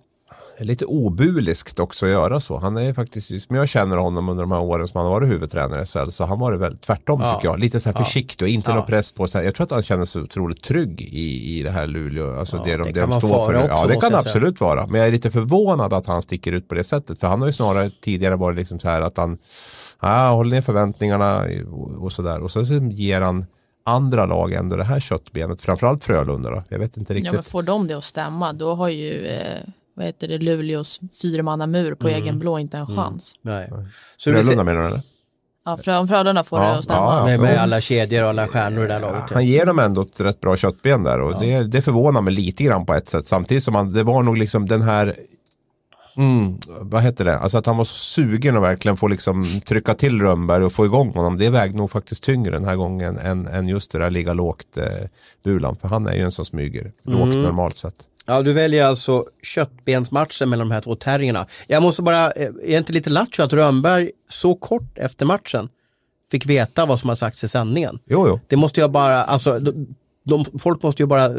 Det 0.57 0.63
är 0.63 0.65
lite 0.65 0.85
obuliskt 0.85 1.79
också 1.79 2.05
att 2.05 2.11
göra 2.11 2.39
så. 2.39 2.57
Han 2.57 2.77
är 2.77 2.81
ju 2.81 2.93
faktiskt, 2.93 3.47
som 3.47 3.55
jag 3.55 3.69
känner 3.69 3.97
honom 3.97 4.29
under 4.29 4.43
de 4.43 4.51
här 4.51 4.59
åren 4.61 4.87
som 4.87 4.97
han 4.97 5.05
har 5.05 5.13
varit 5.13 5.29
huvudtränare 5.29 5.81
i 5.83 5.85
SHL, 5.85 6.09
så 6.11 6.25
han 6.25 6.39
var 6.39 6.51
det 6.51 6.57
väl 6.57 6.77
tvärtom 6.77 7.21
Ja. 7.21 7.35
tycker 7.35 7.47
jag. 7.47 7.59
Lite 7.59 7.79
så 7.79 7.89
här 7.91 8.03
försiktig 8.05 8.45
och 8.45 8.49
inte 8.49 8.71
Ja. 8.71 8.75
någon 8.75 8.85
press 8.85 9.11
på 9.11 9.27
sig. 9.27 9.45
Jag 9.45 9.55
tror 9.55 9.63
att 9.63 9.71
han 9.71 9.83
känner 9.83 10.05
sig 10.05 10.21
otroligt 10.21 10.63
trygg 10.63 11.01
i, 11.01 11.57
i 11.59 11.63
det 11.63 11.71
här 11.71 11.87
Luleå. 11.87 12.39
Alltså 12.39 12.57
Ja, 12.57 12.63
det 12.63 12.71
de, 12.77 12.83
det 12.83 12.91
det 12.91 12.99
kan 12.99 13.09
de 13.09 13.19
står 13.21 13.29
för. 13.45 13.55
också, 13.55 13.67
ja, 13.67 13.85
det 13.87 13.93
kan 13.93 14.01
säga. 14.01 14.17
absolut 14.17 14.61
vara. 14.61 14.87
Men 14.87 14.99
jag 14.99 15.07
är 15.07 15.11
lite 15.11 15.31
förvånad 15.31 15.93
att 15.93 16.07
han 16.07 16.21
sticker 16.21 16.51
ut 16.51 16.67
på 16.67 16.75
det 16.75 16.83
sättet. 16.83 17.19
För 17.19 17.27
han 17.27 17.39
har 17.41 17.47
ju 17.47 17.53
snarare 17.53 17.89
tidigare 17.89 18.35
varit 18.35 18.57
liksom 18.57 18.79
så 18.79 18.89
här 18.89 19.01
att 19.01 19.17
han 19.17 19.37
ja, 20.09 20.29
håller 20.31 20.51
ner 20.55 20.61
förväntningarna 20.61 21.45
och, 22.01 22.11
sådär. 22.13 22.39
Och 22.39 22.51
så, 22.51 22.61
ger 22.91 23.21
han 23.21 23.45
andra 23.85 24.25
lag 24.25 24.53
ändå 24.53 24.75
det 24.75 24.83
här 24.83 24.99
köttbenet. 24.99 25.61
Framförallt 25.61 26.03
Frölunda 26.03 26.49
då. 26.49 26.63
Jag 26.69 26.79
vet 26.79 26.97
inte 26.97 27.13
Ja, 27.13 27.17
riktigt. 27.17 27.33
men 27.33 27.43
får 27.43 27.63
de 27.63 27.87
det 27.87 27.93
att 27.93 28.03
stämma, 28.03 28.53
då 28.53 28.73
har 28.73 28.89
ju 28.89 29.25
eh, 29.27 29.59
vad 29.95 30.05
heter 30.05 30.27
det, 30.27 30.37
Luleås 30.37 30.99
fyrmannamur 31.21 31.95
på 31.95 32.07
egen 32.07 32.39
blå 32.39 32.59
inte 32.59 32.77
en 32.77 32.87
chans. 32.87 33.33
Nej. 33.41 33.71
Så 34.17 34.29
det 34.31 34.37
Frölunda 34.43 34.63
menar 34.63 34.81
du 34.81 34.87
eller? 34.87 35.01
Ja, 35.65 35.75
Frö- 35.75 35.99
om 35.99 36.07
Frölunda 36.07 36.43
får 36.43 36.59
Ja, 36.61 36.67
det 36.67 36.77
att 36.77 36.83
stämma. 36.83 36.99
ja, 36.99 37.17
ja. 37.19 37.25
med, 37.25 37.39
med 37.39 37.57
alla 37.61 37.81
kedjor 37.81 38.23
och 38.23 38.29
alla 38.29 38.47
stjärnor 38.47 38.83
i 38.83 38.87
det 38.87 38.93
här 38.93 39.01
laget. 39.01 39.31
Han 39.31 39.45
ger 39.45 39.65
dem 39.65 39.79
ändå 39.79 40.01
ett 40.01 40.21
rätt 40.21 40.41
bra 40.41 40.57
köttben 40.57 41.03
där 41.03 41.21
och 41.21 41.39
det, 41.39 41.63
det 41.63 41.81
förvånar 41.81 42.21
mig 42.21 42.33
lite 42.33 42.63
grann 42.63 42.85
på 42.85 42.93
ett 42.93 43.09
sätt. 43.09 43.27
Samtidigt 43.27 43.63
som 43.63 43.75
han, 43.75 43.93
det 43.93 44.03
var 44.03 44.23
nog 44.23 44.37
liksom 44.37 44.67
den 44.67 44.81
här 44.81 45.15
Mm, 46.17 46.57
vad 46.67 47.01
heter 47.01 47.25
det? 47.25 47.39
Alltså 47.39 47.57
att 47.57 47.65
han 47.65 47.77
var 47.77 47.85
så 47.85 47.95
sugen 47.95 48.57
och 48.57 48.63
verkligen 48.63 48.97
få 48.97 49.07
liksom 49.07 49.43
trycka 49.67 49.93
till 49.93 50.21
Rönnberg 50.21 50.63
och 50.63 50.73
få 50.73 50.85
igång 50.85 51.13
honom. 51.13 51.37
Det 51.37 51.49
vägde 51.49 51.77
nog 51.77 51.91
faktiskt 51.91 52.23
tyngre 52.23 52.51
den 52.51 52.65
här 52.65 52.75
gången 52.75 53.17
än, 53.17 53.47
än 53.47 53.67
just 53.67 53.91
det 53.91 53.99
där 53.99 54.09
ligga 54.09 54.33
lågt 54.33 54.77
eh, 54.77 54.85
Bulan. 55.43 55.75
För 55.75 55.87
han 55.87 56.07
är 56.07 56.13
ju 56.13 56.21
en 56.21 56.31
som 56.31 56.45
smyger 56.45 56.91
lågt 57.03 57.35
normalt 57.35 57.77
sett. 57.77 57.95
Ja, 58.25 58.41
du 58.41 58.53
väljer 58.53 58.85
alltså 58.85 59.25
köttbensmatchen 59.43 60.49
mellan 60.49 60.69
de 60.69 60.73
här 60.73 60.81
två 60.81 60.95
terrierna. 60.95 61.47
Jag 61.67 61.83
måste 61.83 62.01
bara, 62.01 62.31
eh, 62.31 62.49
är 62.63 62.77
inte 62.77 62.93
lite 62.93 63.09
lattjo 63.09 63.43
att 63.43 63.53
Rönnberg 63.53 64.11
så 64.29 64.55
kort 64.55 64.97
efter 64.97 65.25
matchen 65.25 65.69
fick 66.31 66.45
veta 66.45 66.85
vad 66.85 66.99
som 66.99 67.09
har 67.09 67.15
sagts 67.15 67.43
i 67.43 67.47
sändningen? 67.47 67.99
Jo, 68.05 68.27
jo. 68.27 68.39
Det 68.47 68.55
måste 68.55 68.81
jag 68.81 68.91
bara, 68.91 69.23
alltså 69.23 69.59
de, 70.25 70.45
folk 70.59 70.83
måste 70.83 71.03
ju 71.03 71.07
bara 71.07 71.29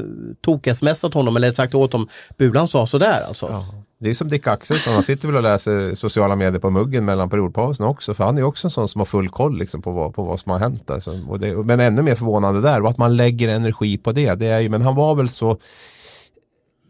tok-sms 0.40 1.04
åt 1.04 1.14
honom 1.14 1.36
eller 1.36 1.52
sagt 1.52 1.74
åt 1.74 1.90
dem, 1.90 2.08
Bulan 2.38 2.68
sa 2.68 2.86
sådär 2.86 3.24
alltså. 3.28 3.64
Det 3.98 4.10
är 4.10 4.14
som 4.14 4.28
Dick 4.28 4.46
Axelsson, 4.46 4.94
han 4.94 5.02
sitter 5.02 5.28
väl 5.28 5.36
och 5.36 5.42
läser 5.42 5.94
sociala 5.94 6.36
medier 6.36 6.60
på 6.60 6.70
muggen 6.70 7.04
mellan 7.04 7.30
periodpauserna 7.30 7.88
också. 7.88 8.14
För 8.14 8.24
han 8.24 8.38
är 8.38 8.42
också 8.42 8.66
en 8.66 8.70
sån 8.70 8.88
som 8.88 9.00
har 9.00 9.06
full 9.06 9.28
koll 9.28 9.58
liksom 9.58 9.82
på, 9.82 9.92
vad, 9.92 10.14
på 10.14 10.22
vad 10.22 10.40
som 10.40 10.52
har 10.52 10.58
hänt. 10.58 10.90
Alltså. 10.90 11.10
Det, 11.10 11.56
men 11.56 11.80
ännu 11.80 12.02
mer 12.02 12.14
förvånande 12.14 12.60
där, 12.60 12.82
och 12.82 12.90
att 12.90 12.98
man 12.98 13.16
lägger 13.16 13.48
energi 13.48 13.98
på 13.98 14.12
det. 14.12 14.34
det 14.34 14.46
är 14.46 14.60
ju, 14.60 14.68
men 14.68 14.82
han 14.82 14.94
var 14.94 15.14
väl 15.14 15.28
så 15.28 15.58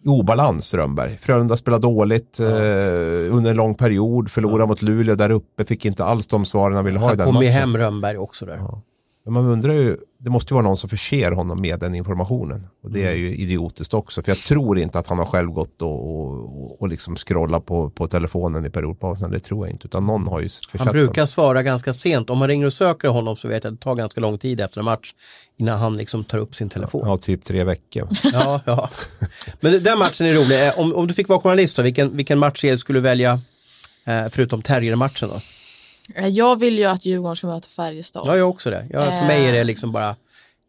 i 0.07 0.09
obalans 0.09 0.67
Strömberg. 0.67 1.19
Frölunda 1.21 1.57
spelade 1.57 1.83
dåligt 1.83 2.41
eh, 2.41 2.47
under 3.35 3.51
en 3.51 3.57
lång 3.57 3.75
period, 3.75 4.31
förlorade 4.31 4.67
mot 4.67 4.83
Luleå 4.83 5.15
där 5.15 5.31
uppe, 5.31 5.65
fick 5.65 5.85
inte 5.85 6.05
alls 6.05 6.27
de 6.27 6.45
svaren 6.45 6.77
han 6.77 6.85
ville 6.85 6.99
ha 6.99 7.15
i 7.15 7.17
Han 7.17 7.33
kom 7.33 7.43
ju 7.43 7.49
hem 7.49 7.77
Rönnberg 7.77 8.19
också 8.19 8.47
där. 8.47 8.61
Men 9.25 9.33
man 9.33 9.47
undrar 9.47 9.73
ju, 9.73 9.97
det 10.27 10.31
måste 10.31 10.55
ju 10.55 10.55
vara 10.55 10.65
någon 10.65 10.77
som 10.77 10.89
förser 10.89 11.31
honom 11.33 11.61
med 11.61 11.81
den 11.81 11.95
informationen. 11.95 12.67
Och 12.83 12.91
det 12.91 13.03
är 13.07 13.11
Mm. 13.11 13.19
ju 13.23 13.37
idiotiskt 13.37 13.95
också. 13.95 14.23
För 14.23 14.31
jag 14.31 14.39
tror 14.39 14.79
inte 14.79 14.99
att 14.99 15.09
han 15.09 15.19
har 15.19 15.25
själv 15.27 15.51
gått 15.51 15.83
och, 15.83 16.11
och, 16.11 16.81
och 16.83 16.89
liksom 16.89 17.17
scrollat 17.17 17.67
på, 17.67 17.91
på 17.91 18.07
telefonen 18.07 18.67
i 18.67 18.71
periodpausen. 18.71 19.31
Det 19.31 19.41
tror 19.41 19.67
jag 19.67 19.75
inte. 19.75 19.87
Utan 19.87 20.07
någon 20.07 20.29
har 20.29 20.41
ju 20.41 20.49
försett 20.49 20.81
Han 20.81 20.93
brukar 20.93 21.15
honom. 21.15 21.27
svara 21.27 21.63
ganska 21.63 21.93
sent. 21.93 22.31
Om 22.31 22.39
man 22.39 22.49
ringer 22.49 22.67
och 22.67 22.73
söker 22.73 23.09
honom 23.09 23.37
så 23.37 23.49
vet 23.49 23.65
jag 23.65 23.73
att 23.73 23.81
det 23.81 23.85
tar 23.85 23.95
ganska 23.95 24.21
lång 24.21 24.39
tid 24.39 24.61
efter 24.61 24.79
en 24.79 24.85
match 24.85 25.15
innan 25.57 25.79
han 25.79 25.97
liksom 25.97 26.25
tar 26.25 26.39
upp 26.39 26.55
sin 26.55 26.69
telefon. 26.69 27.03
Ja, 27.09 27.17
typ 27.17 27.45
tre 27.45 27.65
veckor. 27.65 28.09
Ja, 28.33 28.61
ja. 28.65 28.89
Men 29.61 29.83
den 29.83 29.99
matchen 29.99 30.27
är 30.27 30.35
rolig. 30.35 30.67
Eh, 30.69 30.79
Om, 30.79 30.95
om 30.95 31.07
du 31.07 31.15
fick 31.15 31.29
vara 31.29 31.41
journalist 31.41 31.77
då, 31.77 31.83
vilken, 31.83 32.17
vilken 32.17 32.39
matchserie 32.39 32.79
skulle 32.79 32.97
du 32.99 33.03
välja 33.03 33.41
eh, 34.05 34.25
förutom 34.31 34.63
Terrier-matchen 34.63 35.29
då? 35.29 35.41
Eh, 36.15 36.29
Jag 36.29 36.57
vill 36.59 36.79
ju 36.79 36.85
att 36.85 37.05
Djurgården 37.05 37.37
ska 37.37 37.47
möta 37.47 37.69
Färjestad. 37.69 38.25
Ja, 38.27 38.37
jag 38.37 38.51
också 38.51 38.71
det. 38.71 38.87
Ja, 38.91 39.05
för 39.05 39.27
mig 39.27 39.47
är 39.47 39.53
det 39.53 39.65
liksom 39.65 39.93
bara 39.93 40.17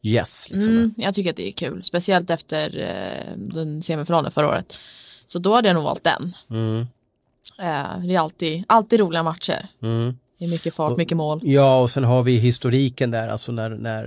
yes. 0.01 0.47
Liksom. 0.49 0.71
Mm, 0.71 0.93
jag 0.97 1.15
tycker 1.15 1.29
att 1.29 1.35
det 1.35 1.47
är 1.47 1.51
kul, 1.51 1.83
speciellt 1.83 2.29
efter 2.29 2.79
eh, 2.79 3.37
den 3.37 3.83
semifinalen 3.83 4.31
förra 4.31 4.47
året. 4.47 4.79
Så 5.25 5.39
då 5.39 5.55
hade 5.55 5.69
jag 5.69 5.75
nog 5.75 5.83
valt 5.83 6.03
den. 6.03 6.33
Mm. 6.49 6.79
Eh, 7.59 8.05
det 8.07 8.15
är 8.15 8.19
alltid, 8.19 8.63
alltid 8.67 8.99
roliga 8.99 9.23
matcher. 9.23 9.67
Mm. 9.81 10.17
Det 10.39 10.45
är 10.45 10.49
mycket 10.49 10.73
fart, 10.73 10.97
mycket 10.97 11.17
mål. 11.17 11.39
Ja, 11.43 11.81
och 11.81 11.91
sen 11.91 12.03
har 12.03 12.23
vi 12.23 12.37
historiken 12.37 13.11
där, 13.11 13.27
alltså 13.27 13.51
när, 13.51 13.69
när 13.69 14.03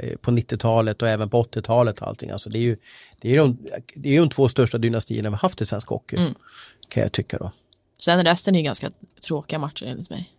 eh, 0.00 0.16
på 0.16 0.30
90-talet 0.30 1.02
och 1.02 1.08
även 1.08 1.30
på 1.30 1.42
80-talet 1.42 2.00
och 2.00 2.08
allting. 2.08 2.30
Alltså 2.30 2.50
det 2.50 2.58
är 2.58 2.62
ju, 2.62 2.76
det 3.20 3.34
är 3.34 3.38
de, 3.38 3.58
det 3.94 4.16
är 4.16 4.20
de 4.20 4.28
två 4.28 4.48
största 4.48 4.78
dynastierna 4.78 5.28
vi 5.28 5.34
har 5.34 5.38
haft 5.38 5.60
i 5.60 5.66
svensk 5.66 5.88
hockey. 5.88 6.16
Mm. 6.16 6.34
Kan 6.88 7.02
jag 7.02 7.12
tycka 7.12 7.38
då. 7.38 7.50
Sen 7.98 8.24
resten 8.24 8.54
är 8.54 8.58
ju 8.58 8.64
ganska 8.64 8.90
tråkiga 9.26 9.58
matcher 9.58 9.86
enligt 9.86 10.10
mig. 10.10 10.30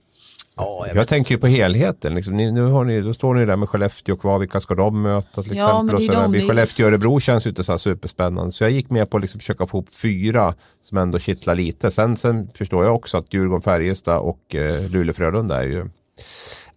Ja, 0.55 0.85
jag 0.87 0.95
Jag 0.97 1.07
tänker 1.07 1.35
ju 1.35 1.41
på 1.41 1.47
helheten. 1.47 2.15
Liksom. 2.15 2.33
Ni, 2.37 2.51
nu 2.51 2.61
har 2.63 2.83
ni, 2.83 3.01
då 3.01 3.13
står 3.13 3.33
ni 3.33 3.45
där 3.45 3.55
med 3.55 3.69
Skellefteå 3.69 4.15
kvar. 4.17 4.39
Vilka 4.39 4.59
ska 4.59 4.75
de 4.75 5.01
möta 5.01 5.43
till 5.43 5.57
Ja, 5.57 5.65
exempel? 5.69 5.95
och 5.95 6.03
så 6.03 6.11
de, 6.11 6.31
blir 6.31 6.41
det 6.41 6.45
är- 6.45 6.49
Skellefteå-Örebro 6.49 7.19
känns 7.19 7.45
ju 7.45 7.49
inte 7.49 7.63
så 7.63 7.71
här 7.73 7.77
superspännande. 7.77 8.51
Så 8.51 8.63
jag 8.63 8.71
gick 8.71 8.89
med 8.89 9.09
på 9.09 9.17
att 9.17 9.21
liksom 9.21 9.39
försöka 9.39 9.65
få 9.67 9.77
ihop 9.77 9.95
fyra 9.95 10.53
som 10.81 10.97
ändå 10.97 11.19
kittlar 11.19 11.55
lite. 11.55 11.91
Sen, 11.91 12.17
sen 12.17 12.49
förstår 12.55 12.85
jag 12.85 12.95
också 12.95 13.17
att 13.17 13.33
Djurgården, 13.33 13.61
Färjestad 13.61 14.19
och 14.19 14.55
eh, 14.55 14.89
Luleå-Frölunda 14.89 15.55
är 15.63 15.67
ju, 15.67 15.89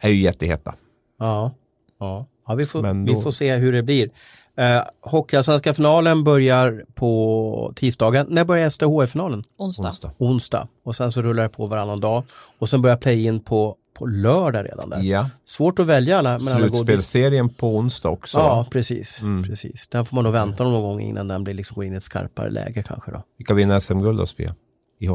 är 0.00 0.08
ju 0.10 0.22
jätteheta. 0.22 0.74
Ja, 1.18 1.54
ja. 2.00 2.26
ja 2.48 2.54
vi, 2.54 2.64
får, 2.64 2.82
då- 2.82 3.14
vi 3.14 3.22
får 3.22 3.30
se 3.30 3.56
hur 3.56 3.72
det 3.72 3.82
blir. 3.82 4.10
Eh, 4.56 4.82
Hockeyallsvenska 5.00 5.74
finalen 5.74 6.24
börjar 6.24 6.84
på 6.94 7.72
tisdagen. 7.76 8.26
När 8.30 8.44
börjar 8.44 8.70
SDHF-finalen? 8.70 9.44
Onsdag. 9.58 9.88
Onsdag. 9.88 10.12
Onsdag. 10.18 10.68
Och 10.84 10.96
sen 10.96 11.12
så 11.12 11.22
rullar 11.22 11.42
det 11.42 11.48
på 11.48 11.66
varannan 11.66 12.00
dag. 12.00 12.24
Och 12.58 12.68
sen 12.68 12.82
börjar 12.82 12.96
play-in 12.96 13.40
på, 13.40 13.76
på 13.94 14.06
lördag 14.06 14.64
redan 14.64 14.90
där. 14.90 15.00
Ja, 15.02 15.30
Svårt 15.44 15.78
att 15.78 15.86
välja 15.86 16.18
alla. 16.18 16.40
Slutspelserien 16.40 17.48
på 17.48 17.76
onsdag 17.76 18.08
också. 18.08 18.38
Ja, 18.38 18.66
precis. 18.70 19.20
Mm. 19.22 19.44
precis. 19.44 19.88
Den 19.88 20.04
får 20.06 20.14
man 20.14 20.24
nog 20.24 20.32
vänta 20.32 20.64
någon 20.64 20.82
gång 20.82 21.00
innan 21.00 21.28
den 21.28 21.44
blir 21.44 21.54
liksom 21.54 21.74
går 21.74 21.84
in 21.84 21.92
i 21.92 21.96
ett 21.96 22.02
skarpare 22.02 22.50
läge 22.50 22.82
kanske 22.82 23.10
då. 23.10 23.22
Vilka 23.38 23.54
vinner 23.54 23.80
SM-guld 23.80 24.18
då 24.18 24.26
Sofia? 24.26 24.54
I, 24.98 25.06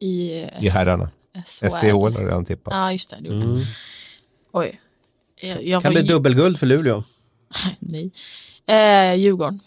I, 0.00 0.48
I 0.60 0.68
herrarna. 0.68 1.10
SHL. 1.46 1.68
SDH 1.70 1.92
har 1.92 2.10
redan 2.24 2.44
tippat. 2.44 2.74
Ja, 2.74 2.92
just 2.92 3.10
det. 3.22 3.28
Mm. 3.28 3.58
Oj. 4.52 4.80
Jag, 5.40 5.64
jag 5.64 5.82
Kan 5.82 5.92
bli 5.92 6.02
ge- 6.02 6.08
dubbelguld 6.08 6.58
för 6.58 6.66
Luleå. 6.66 7.02
Nej. 7.78 8.10
Eh, 8.68 9.14
Djurgården. 9.14 9.60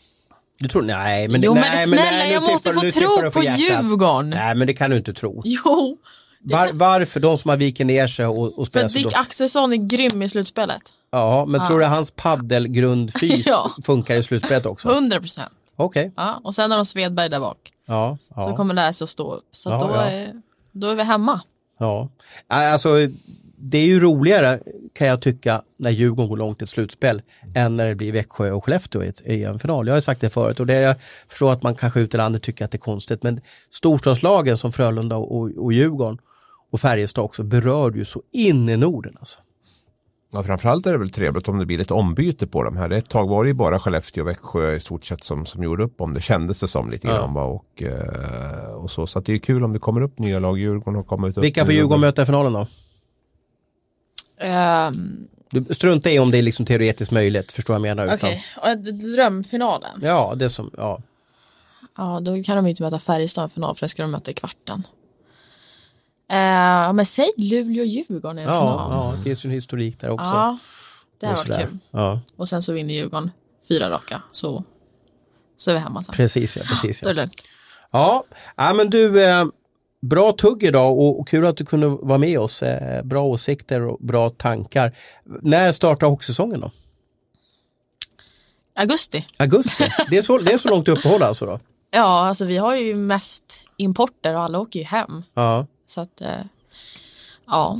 Du 0.59 0.67
tror, 0.67 0.81
nej 0.81 1.27
men, 1.27 1.41
jo, 1.41 1.53
nej, 1.53 1.63
men 1.77 1.87
snälla, 1.87 2.11
nej, 2.11 2.33
jag 2.33 2.43
måste 2.43 2.69
tippar 2.69 2.81
få 2.91 2.99
tro 3.21 3.31
på 3.31 3.43
hjärtat. 3.43 3.59
Djurgården. 3.59 4.29
Nej 4.29 4.55
men 4.55 4.67
det 4.67 4.73
kan 4.73 4.89
du 4.89 4.97
inte 4.97 5.13
tro. 5.13 5.41
Jo, 5.45 5.97
Var, 6.39 6.69
varför 6.73 7.19
de 7.19 7.37
som 7.37 7.49
har 7.49 7.57
vikit 7.57 7.87
ner 7.87 8.07
sig 8.07 8.25
och, 8.25 8.59
och 8.59 8.67
för 8.67 8.71
spelar 8.71 8.87
så 8.89 8.97
Dick? 8.97 9.13
Axelsson 9.13 9.73
är 9.73 9.77
grym 9.77 10.21
i 10.21 10.29
slutspelet. 10.29 10.81
Ja, 11.11 11.45
men 11.45 11.67
tror 11.67 11.79
du 11.79 11.85
hans 11.85 12.11
paddelgrundfys 12.11 13.45
Ja. 13.47 13.71
funkar 13.85 14.15
i 14.15 14.23
slutspelet 14.23 14.65
också? 14.65 14.89
100 14.91 15.19
procent. 15.19 15.51
Okej. 15.75 16.11
Ja, 16.17 16.41
och 16.43 16.55
sen 16.55 16.71
har 16.71 16.77
de 16.77 16.85
Svedberg 16.85 17.29
där 17.29 17.39
bak. 17.39 17.57
Ja, 17.87 18.17
ja. 18.35 18.49
Så 18.49 18.55
kommer 18.55 18.73
lära 18.73 18.93
sig 18.93 19.05
att 19.05 19.09
stå 19.09 19.33
upp. 19.33 19.47
Så 19.51 19.69
Ja, 19.69 19.77
då, 19.79 19.89
ja. 19.95 20.01
Är, 20.01 20.33
då 20.71 20.87
är 20.87 20.95
vi 20.95 21.03
hemma. 21.03 21.41
Ja, 21.79 22.09
alltså 22.47 22.89
det 23.63 23.77
är 23.77 23.85
ju 23.85 23.99
roligare 23.99 24.59
kan 24.93 25.07
jag 25.07 25.21
tycka 25.21 25.61
när 25.79 25.89
Djurgården 25.91 26.29
går 26.29 26.37
långt 26.37 26.61
i 26.61 26.63
ett 26.63 26.69
slutspel 26.69 27.21
än 27.55 27.75
när 27.75 27.87
det 27.87 27.95
blir 27.95 28.11
Växjö 28.11 28.51
och 28.51 28.65
Skellefteå 28.65 29.03
i, 29.03 29.07
ett, 29.07 29.27
i 29.27 29.43
en 29.43 29.59
final. 29.59 29.87
Jag 29.87 29.93
har 29.93 29.97
ju 29.97 30.01
sagt 30.01 30.21
det 30.21 30.29
förut 30.29 30.59
och 30.59 30.65
det 30.65 30.79
jag 30.79 30.95
förstår 31.29 31.51
att 31.51 31.63
man 31.63 31.75
kanske 31.75 31.99
ute 31.99 32.17
i 32.17 32.19
landet 32.19 32.41
tycker 32.41 32.65
att 32.65 32.71
det 32.71 32.75
är 32.75 32.79
konstigt 32.79 33.23
men 33.23 33.41
storstadslagen 33.71 34.57
som 34.57 34.71
Frölunda 34.71 35.15
och, 35.15 35.51
och 35.57 35.73
Djurgården 35.73 36.17
och 36.71 36.79
Färjestad 36.81 37.23
också 37.23 37.43
berör 37.43 37.91
ju 37.91 38.05
så 38.05 38.21
in 38.31 38.69
i 38.69 38.77
Norden. 38.77 39.13
Alltså. 39.19 39.39
Ja, 40.33 40.43
framförallt 40.43 40.85
är 40.85 40.91
det 40.91 40.97
väl 40.97 41.09
trevligt 41.11 41.47
om 41.47 41.57
det 41.59 41.65
blir 41.65 41.77
lite 41.77 41.93
ombyte 41.93 42.47
på 42.47 42.63
de 42.63 42.77
här. 42.77 42.89
Ett 42.89 43.09
tag 43.09 43.27
var 43.27 43.43
det 43.43 43.47
ju 43.47 43.53
bara 43.53 43.79
Skellefteå 43.79 44.23
och 44.23 44.29
Växjö 44.29 44.73
i 44.75 44.79
stort 44.79 45.05
sett 45.05 45.23
som, 45.23 45.45
som 45.45 45.63
gjorde 45.63 45.83
upp 45.83 46.01
om 46.01 46.13
det 46.13 46.21
kändes 46.21 46.59
det 46.59 46.67
som 46.67 46.89
lite 46.89 47.07
Ja. 47.07 47.13
grann. 47.13 47.33
Va? 47.33 47.43
Och, 47.43 47.83
eh, 47.83 48.73
och 48.73 48.91
så. 48.91 49.07
Så 49.07 49.19
det 49.19 49.33
är 49.33 49.37
kul 49.37 49.63
om 49.63 49.73
det 49.73 49.79
kommer 49.79 50.01
upp 50.01 50.19
nya 50.19 50.39
lag. 50.39 50.57
Djurgården 50.59 50.95
har 50.95 51.03
kommit 51.03 51.37
upp. 51.37 51.43
Vilka 51.43 51.65
får. 51.65 51.73
Djurgården 51.73 52.01
möta 52.01 52.23
i 52.23 52.25
finalen 52.25 52.53
då? 52.53 52.67
Ehm, 54.41 55.27
Du 55.49 55.63
struntar 55.75 56.09
i 56.09 56.19
om 56.19 56.31
det 56.31 56.37
är 56.37 56.41
liksom 56.41 56.65
teoretiskt 56.65 57.11
möjligt, 57.11 57.51
förstår 57.51 57.73
jag 57.73 57.81
menar. 57.81 58.13
Okej, 58.15 58.45
Utan, 58.57 58.71
och 58.71 58.93
drömfinalen. 58.93 59.99
ja, 60.01 60.33
det 60.35 60.49
som, 60.49 60.71
ja. 60.77 61.01
Ja, 61.97 62.19
då 62.21 62.43
kan 62.43 62.55
de 62.55 62.67
inte 62.67 62.83
möta 62.83 62.99
Färjestad 62.99 63.49
i 63.49 63.53
final 63.53 63.75
för 63.75 63.81
det 63.85 63.89
ska 63.89 64.01
de 64.01 64.11
möta 64.11 64.31
i 64.31 64.33
kvarten. 64.33 64.83
Eh, 66.29 66.93
men 66.93 67.05
säg 67.05 67.31
Luleå-Djurgården 67.37 68.39
i 68.39 68.41
en 68.41 68.47
Ja, 68.49 68.59
final. 68.59 68.91
ja, 68.91 69.13
det 69.17 69.23
finns 69.23 69.45
ju 69.45 69.47
en 69.47 69.53
historik 69.53 69.99
där 69.99 70.09
också. 70.09 70.29
Ja, 70.35 70.57
det 71.19 71.27
hade 71.27 71.37
varit 71.49 71.61
kul. 71.69 71.77
Ja, 71.91 72.21
Och 72.37 72.49
sen 72.49 72.61
så 72.61 72.73
vinner 72.73 72.93
Djurgården 72.93 73.31
fyra 73.67 73.89
raka. 73.89 74.21
Så, 74.31 74.63
så 75.57 75.71
är 75.71 75.75
vi 75.75 75.79
hemma 75.81 76.03
sen. 76.03 76.15
precis 76.15 76.57
ja, 76.57 76.63
precis 76.69 76.99
Då 77.01 77.05
är 77.07 77.09
ja. 77.09 77.13
det 77.15 77.21
lugnt. 77.21 77.41
Ja, 77.91 78.23
ja 78.55 78.73
men 78.73 78.89
du, 78.89 79.23
eh, 79.23 79.45
bra 80.01 80.31
tugg 80.31 80.63
idag 80.63 80.91
och, 80.99 81.19
och 81.19 81.27
kul 81.27 81.45
att 81.45 81.57
du 81.57 81.65
kunde 81.65 81.87
vara 81.87 82.17
med 82.17 82.39
oss. 82.39 82.63
Eh, 82.63 83.03
bra 83.03 83.23
åsikter 83.23 83.81
och 83.81 83.97
bra 83.99 84.29
tankar. 84.29 84.95
När 85.41 85.73
startar 85.73 86.07
hockeysäsongen 86.07 86.59
då? 86.59 86.71
Augusti. 88.75 89.25
Augusti? 89.39 89.83
Det 90.09 90.17
är 90.17 90.21
så, 90.21 90.37
det 90.37 90.53
är 90.53 90.57
så 90.57 90.69
långt 90.69 90.87
uppehåll 90.87 91.23
alltså 91.23 91.45
då? 91.45 91.59
Ja, 91.93 92.27
alltså 92.27 92.45
vi 92.45 92.57
har 92.57 92.75
ju 92.75 92.95
mest 92.95 93.63
importer 93.77 94.33
och 94.35 94.41
alla 94.41 94.59
åker 94.59 94.79
ju 94.79 94.85
hem. 94.85 95.23
Ja, 95.33 95.65
Så 95.85 96.01
att, 96.01 96.21
eh, 96.21 96.27
ja. 97.47 97.77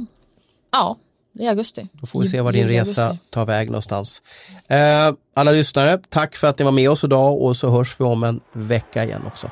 Ja, 0.72 0.95
det 1.32 1.45
är 1.45 1.49
augusti. 1.49 1.88
då 1.93 2.05
får 2.07 2.22
vi 2.22 2.28
se 2.28 2.41
var 2.41 2.51
din 2.51 2.67
resa 2.67 3.05
augusti. 3.05 3.26
tar 3.30 3.45
väg 3.45 3.67
någonstans. 3.67 4.22
Eh, 4.67 5.13
alla 5.34 5.51
lyssnare, 5.51 5.99
tack 6.09 6.36
för 6.36 6.47
att 6.47 6.59
ni 6.59 6.65
var 6.65 6.72
med 6.72 6.89
oss 6.89 7.03
idag 7.03 7.41
och 7.41 7.57
så 7.57 7.69
hörs 7.69 7.99
vi 7.99 8.03
om 8.03 8.24
en 8.24 8.39
vecka 8.53 9.03
igen 9.03 9.22
också. 9.28 9.49